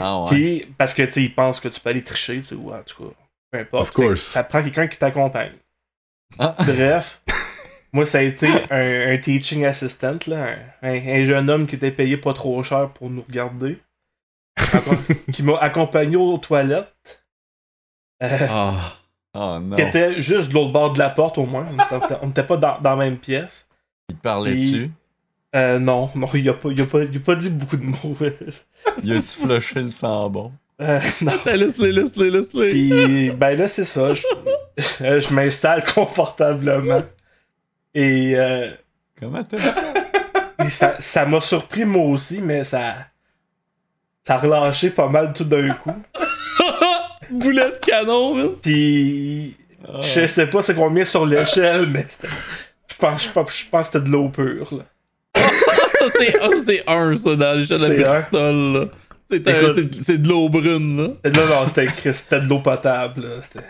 Ah 0.00 0.20
ouais. 0.22 0.28
Puis, 0.30 0.74
parce 0.76 0.92
que, 0.94 1.02
tu 1.02 1.12
sais, 1.12 1.22
ils 1.22 1.34
pensent 1.34 1.60
que 1.60 1.68
tu 1.68 1.80
peux 1.80 1.88
aller 1.90 2.04
tricher, 2.04 2.36
tu 2.36 2.44
sais, 2.44 2.54
ou 2.54 2.72
en 2.72 2.82
tout 2.82 3.04
cas, 3.04 3.10
peu 3.50 3.58
importe. 3.60 3.82
Of 3.82 3.90
course. 3.92 4.10
Que 4.10 4.16
Ça 4.32 4.44
prend 4.44 4.62
quelqu'un 4.62 4.86
qui 4.88 4.98
t'accompagne. 4.98 5.52
Ah. 6.38 6.54
Bref, 6.58 7.22
moi, 7.96 8.06
ça 8.06 8.18
a 8.18 8.22
été 8.22 8.46
un, 8.70 9.12
un 9.14 9.18
teaching 9.18 9.64
assistant, 9.64 10.18
là, 10.26 10.54
un, 10.82 10.88
un- 10.88 11.08
un 11.20 11.24
jeune 11.24 11.50
homme 11.50 11.66
qui 11.66 11.74
était 11.76 11.90
payé 11.90 12.16
pas 12.16 12.32
trop 12.34 12.62
cher 12.62 12.90
pour 12.90 13.10
nous 13.10 13.22
regarder, 13.26 13.78
qui 15.32 15.42
m'a 15.42 15.56
accompagné 15.58 16.16
aux 16.16 16.38
toilettes. 16.38 17.24
Euh, 18.22 18.46
Ah. 18.50 18.92
Oh 19.38 19.58
non. 19.60 19.76
qui 19.76 19.82
était 19.82 20.22
juste 20.22 20.48
de 20.48 20.54
l'autre 20.54 20.72
bord 20.72 20.92
de 20.94 20.98
la 20.98 21.10
porte 21.10 21.36
au 21.36 21.44
moins. 21.44 21.66
On 21.70 21.74
était- 21.96 22.14
On 22.22 22.26
n'était 22.28 22.42
pas 22.42 22.56
dans, 22.56 22.80
dans 22.80 22.90
la 22.90 22.96
même 22.96 23.18
pièce. 23.18 23.66
Il 24.08 24.16
te 24.16 24.22
parlait 24.22 24.52
Puis- 24.52 24.72
dessus? 24.72 24.90
Euh, 25.54 25.78
non, 25.78 26.10
non, 26.14 26.28
il 26.34 26.48
a 26.48 26.54
pas, 26.54 26.68
il 26.70 26.80
a 26.82 26.86
pas, 26.86 27.02
il 27.02 27.16
a 27.16 27.20
pas 27.20 27.34
dit 27.34 27.50
beaucoup 27.50 27.76
de 27.76 27.82
mots. 27.84 28.16
Il 29.02 29.12
a-tu 29.12 29.46
flushé 29.46 29.80
le 29.82 29.90
sang 29.90 30.28
bon? 30.30 30.52
Euh, 30.82 31.00
non. 31.22 31.32
Laisse-les, 31.46 31.92
laisse-les, 31.92 32.30
laisse-les. 32.30 32.66
Puis, 32.68 33.30
ben 33.30 33.56
là, 33.58 33.66
c'est 33.68 33.84
ça. 33.84 34.12
Je, 34.14 34.22
je 34.76 35.34
m'installe 35.34 35.84
confortablement. 35.84 37.02
Et 37.98 38.34
euh, 38.36 38.68
Comment 39.18 39.42
t'as 39.42 39.56
ça 41.00 41.24
m'a 41.24 41.40
surpris 41.40 41.86
moi 41.86 42.04
aussi, 42.04 42.40
mais 42.42 42.62
ça. 42.62 42.94
Ça 44.22 44.34
a 44.34 44.38
relâché 44.38 44.90
pas 44.90 45.08
mal 45.08 45.32
tout 45.32 45.44
d'un 45.44 45.72
coup. 45.72 45.94
Boulet 47.30 47.70
de 47.70 47.78
canon, 47.80 48.34
man. 48.34 48.50
Puis. 48.60 49.56
Ah. 49.88 50.00
Je 50.02 50.26
sais 50.26 50.46
pas 50.48 50.60
c'est 50.60 50.74
combien 50.74 51.06
sur 51.06 51.24
l'échelle, 51.24 51.86
mais 51.90 52.04
c'était. 52.06 52.28
Je 52.90 52.96
pense, 52.96 53.24
je 53.24 53.30
pense, 53.30 53.58
je 53.58 53.64
pense 53.70 53.88
que 53.88 53.92
c'était 53.94 54.04
de 54.06 54.12
l'eau 54.12 54.28
pure. 54.28 54.74
Là. 54.74 54.84
Ça, 55.34 56.06
c'est 56.64 56.86
un, 56.86 57.14
ça, 57.14 57.34
dans 57.34 57.58
l'échelle 57.58 57.80
de 57.80 58.04
un. 58.04 58.12
Bristol, 58.12 58.72
là. 58.72 58.88
C'est, 59.28 60.18
de 60.18 60.28
l'eau 60.28 60.50
brune, 60.50 60.96
là. 60.98 61.30
Non, 61.30 61.66
c'était 61.66 61.84
écrit, 61.84 62.12
c'était 62.12 62.40
de 62.40 62.48
l'eau 62.48 62.60
potable. 62.60 63.22
Là. 63.22 63.40
C'était. 63.40 63.64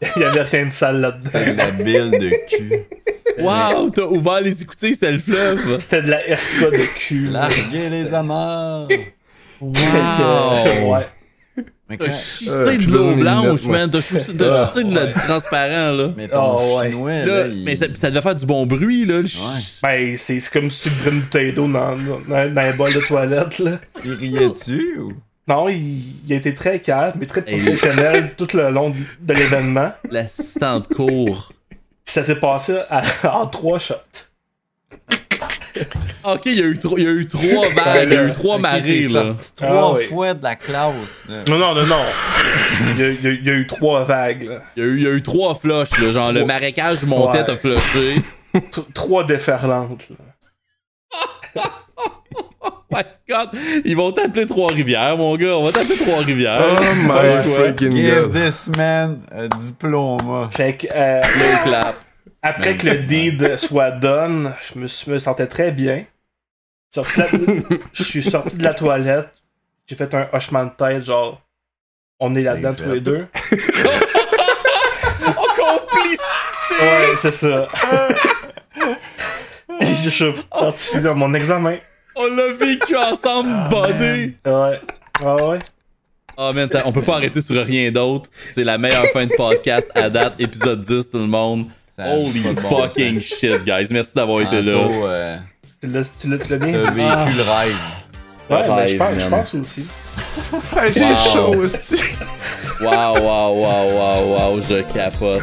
Il 0.16 0.22
y 0.22 0.24
avait 0.24 0.42
rien 0.42 0.66
de 0.66 0.72
sale 0.72 1.00
là-dedans. 1.00 1.30
de 1.32 1.56
la 1.56 1.70
bile 1.72 2.10
de 2.10 2.30
cul? 2.48 2.72
Wow, 3.38 3.90
t'as 3.90 4.02
ouvert 4.02 4.40
les 4.40 4.62
écoutilles, 4.62 4.94
c'est 4.96 5.10
le 5.12 5.18
fleuve. 5.18 5.78
C'était 5.78 6.02
de 6.02 6.10
la 6.10 6.36
SK 6.36 6.60
de 6.70 6.98
cul. 6.98 7.28
là. 7.28 7.48
Larguer 7.48 7.88
les 7.90 8.14
amarres! 8.14 8.88
Wow. 9.60 10.92
ouais. 10.92 11.06
Mais 11.88 11.96
T'as 11.96 12.06
quand... 12.06 12.12
chissé 12.12 12.50
Euh, 12.50 12.76
de 12.76 12.92
l'eau 12.92 13.14
blanche, 13.16 13.64
man. 13.64 13.90
T'as 13.90 14.00
chissé, 14.00 14.32
de 14.34 14.94
la- 14.94 15.06
du 15.06 15.14
transparent, 15.14 15.90
là. 15.96 16.12
Mais 16.16 16.28
ton 16.28 16.56
Oh, 16.58 16.78
ouais. 16.78 16.90
chinois, 16.90 17.10
là, 17.10 17.26
Là, 17.26 17.46
il... 17.48 17.64
Mais 17.64 17.74
ça, 17.74 17.86
ça 17.94 18.10
devait 18.10 18.20
faire 18.22 18.36
du 18.36 18.46
bon 18.46 18.66
bruit, 18.66 19.04
là. 19.04 19.20
le 19.22 19.26
ch- 19.26 19.80
Ben, 19.82 20.16
c'est 20.16 20.38
c'est 20.38 20.52
comme 20.52 20.70
si 20.70 20.82
tu 20.82 20.88
ouvrais 20.90 21.10
une 21.10 21.20
bouteille 21.22 21.52
d'eau 21.52 21.66
dans, 21.66 21.96
dans, 21.96 22.54
dans 22.54 22.60
un 22.60 22.76
bol 22.76 22.92
de 22.92 23.00
toilette, 23.00 23.58
là. 23.58 23.80
il 24.04 24.12
riait-tu 24.12 24.98
ou... 25.00 25.12
Non, 25.48 25.68
il, 25.68 26.26
il 26.26 26.32
a 26.32 26.36
été 26.36 26.54
très 26.54 26.78
calme, 26.80 27.14
mais 27.18 27.26
très 27.26 27.42
professionnel 27.42 28.34
tout 28.36 28.48
le 28.54 28.70
long 28.70 28.94
de 29.20 29.32
l'événement. 29.34 29.92
L'assistante 30.10 30.88
court. 30.94 31.52
Puis 32.04 32.12
ça 32.14 32.22
s'est 32.22 32.38
passé 32.40 32.78
à- 32.90 33.02
en 33.38 33.46
trois 33.46 33.78
shots. 33.78 33.94
Ok, 36.24 36.46
il 36.46 36.54
y 36.56 36.62
a 36.62 36.64
eu, 36.66 36.78
il 36.96 37.02
y 37.02 37.06
a 37.06 37.10
eu 37.10 37.26
trois 37.26 37.68
vagues, 37.70 38.08
il 38.08 38.12
y 38.12 38.16
a 38.16 38.24
eu 38.24 38.32
trois 38.32 38.58
marées, 38.58 39.02
là. 39.02 39.08
sorti 39.36 39.52
trois 39.54 39.90
Ah, 39.90 39.92
oui. 39.98 40.04
fois 40.06 40.34
de 40.34 40.42
la 40.42 40.56
classe. 40.56 40.94
là. 41.28 41.44
Non, 41.48 41.56
non, 41.58 41.74
non, 41.74 41.86
non. 41.86 42.02
Il 42.96 42.98
y 43.00 43.04
a, 43.04 43.08
il 43.10 43.22
y 43.22 43.26
a- 43.26 43.30
il 43.30 43.44
y 43.44 43.50
a 43.50 43.54
eu 43.54 43.66
trois 43.66 44.04
vagues, 44.04 44.42
là. 44.42 44.62
Il 44.76 44.82
y 44.82 44.86
a 44.86 44.88
eu, 44.88 44.96
il 44.96 45.02
y 45.04 45.06
a 45.06 45.10
eu 45.10 45.22
trois 45.22 45.54
flushs, 45.54 45.98
là. 45.98 46.10
Genre, 46.10 46.32
le 46.32 46.40
Trois. 46.40 46.46
marécage 46.54 47.02
montait, 47.04 47.38
Ouais. 47.38 47.44
t'as 47.44 47.56
flushé. 47.56 48.16
Trois 48.94 49.24
déferlantes, 49.24 50.08
là. 50.10 51.62
my 52.90 53.02
god! 53.28 53.50
Ils 53.84 53.96
vont 53.96 54.12
t'appeler 54.12 54.46
Trois-Rivières, 54.46 55.16
mon 55.16 55.36
gars. 55.36 55.56
On 55.56 55.64
va 55.64 55.72
t'appeler 55.72 55.96
Trois-Rivières. 55.98 56.64
Oh 56.80 56.94
my 56.94 57.54
freaking 57.54 57.92
Give 57.92 58.22
god. 58.24 58.32
this 58.32 58.68
man 58.76 59.20
a 59.30 59.48
diplôme. 59.48 60.48
Fait 60.50 60.76
que, 60.76 60.86
euh, 60.94 61.20
Le 61.22 61.64
clap. 61.64 61.96
après 62.42 62.76
que 62.76 62.86
le 62.86 62.98
deed 63.00 63.56
soit 63.58 63.90
done, 63.92 64.54
je 64.72 64.78
me, 64.78 64.86
suis- 64.86 65.10
me 65.10 65.18
sentais 65.18 65.46
très 65.46 65.70
bien. 65.72 66.04
La- 67.16 67.26
je 67.92 68.02
suis 68.02 68.22
sorti 68.22 68.56
de 68.56 68.64
la 68.64 68.72
toilette, 68.74 69.28
j'ai 69.86 69.94
fait 69.94 70.12
un 70.14 70.26
hochement 70.32 70.64
de 70.64 70.70
tête, 70.70 71.04
genre, 71.04 71.40
on 72.18 72.34
est 72.34 72.40
là-dedans 72.42 72.72
tous 72.74 72.90
les 72.90 73.00
deux. 73.02 73.26
Oh, 75.36 75.46
complicité! 75.56 76.22
Ouais, 76.80 77.16
c'est 77.16 77.30
ça. 77.32 77.68
Et 79.80 79.86
je 79.86 80.08
suis 80.08 80.32
parti 80.50 80.86
finir 80.96 81.14
mon 81.14 81.34
examen. 81.34 81.76
On 82.18 82.34
l'a 82.34 82.52
vécu 82.52 82.96
ensemble, 82.96 83.48
buddy! 83.70 84.34
Ouais. 84.44 84.80
Ouais, 85.22 85.42
ouais? 85.42 85.58
Oh 86.36 86.52
man, 86.52 86.68
ça- 86.70 86.82
on 86.84 86.92
peut 86.92 87.02
pas 87.02 87.16
arrêter 87.16 87.40
sur 87.40 87.64
rien 87.64 87.90
d'autre. 87.90 88.28
C'est 88.54 88.64
la 88.64 88.78
meilleure 88.78 89.06
fin 89.12 89.26
de 89.26 89.32
podcast 89.36 89.90
à 89.94 90.08
date, 90.10 90.34
épisode 90.38 90.80
10, 90.80 91.10
tout 91.10 91.18
le 91.18 91.26
monde. 91.26 91.68
Ça 91.96 92.04
Holy 92.08 92.40
bon 92.40 92.54
fucking 92.56 93.20
shit, 93.20 93.64
guys. 93.64 93.88
Merci 93.90 94.12
d'avoir 94.14 94.40
été 94.42 94.62
là. 94.62 94.72
Euh, 94.88 95.36
Tu 95.80 95.88
l'as 95.88 96.02
tu 96.20 96.28
l'as- 96.28 96.38
tu 96.38 96.50
l'as 96.52 96.58
bien 96.58 96.72
dit. 96.78 96.86
vécu 96.86 97.36
le 97.36 97.42
rêve. 97.42 97.76
Ouais, 98.50 98.66
ben, 98.66 98.86
je 98.86 98.96
pense, 98.96 99.14
je 99.14 99.20
man. 99.20 99.30
pense 99.30 99.54
aussi. 99.56 99.86
Ah, 100.76 100.80
J'ai 100.94 101.04
Wow. 101.04 101.16
chaud, 101.32 101.54
hostie. 101.56 102.02
Wow, 102.80 103.18
wow, 103.18 103.62
wow, 103.62 103.90
wow, 103.90 104.54
wow, 104.54 104.60
je 104.68 104.82
capote. 104.94 105.42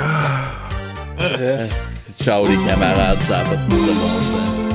Ciao 2.24 2.46
les 2.46 2.58
camarades, 2.66 3.18
ça 3.28 3.40
a 3.40 3.44
pas 3.44 3.56
de 3.56 3.70
bon 3.70 3.86
sens. 3.86 4.75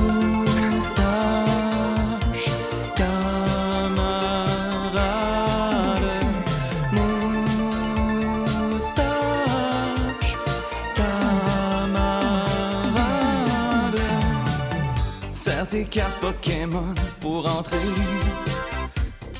Cartes 15.91 16.19
Pokémon 16.21 16.93
pour 17.19 17.45
entrer. 17.57 17.77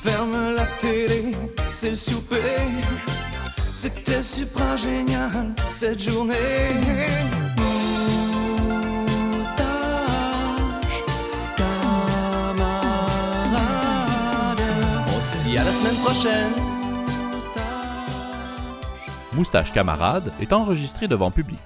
Ferme 0.02 0.54
la 0.54 0.66
télé, 0.82 1.30
c'est 1.70 1.90
le 1.90 1.96
souper. 1.96 2.36
C'était 3.74 4.22
super 4.22 4.76
génial 4.76 5.54
cette 5.70 6.02
journée. 6.02 6.36
Moustache, 9.32 9.64
camarade. 11.56 12.60
On 15.08 15.20
se 15.20 15.44
dit 15.44 15.56
à 15.56 15.64
la 15.64 15.70
semaine 15.70 15.96
prochaine. 16.04 16.52
Moustache. 17.32 17.62
Moustache 19.32 19.72
Camarade 19.72 20.30
est 20.38 20.52
enregistré 20.52 21.08
devant 21.08 21.30
public. 21.30 21.60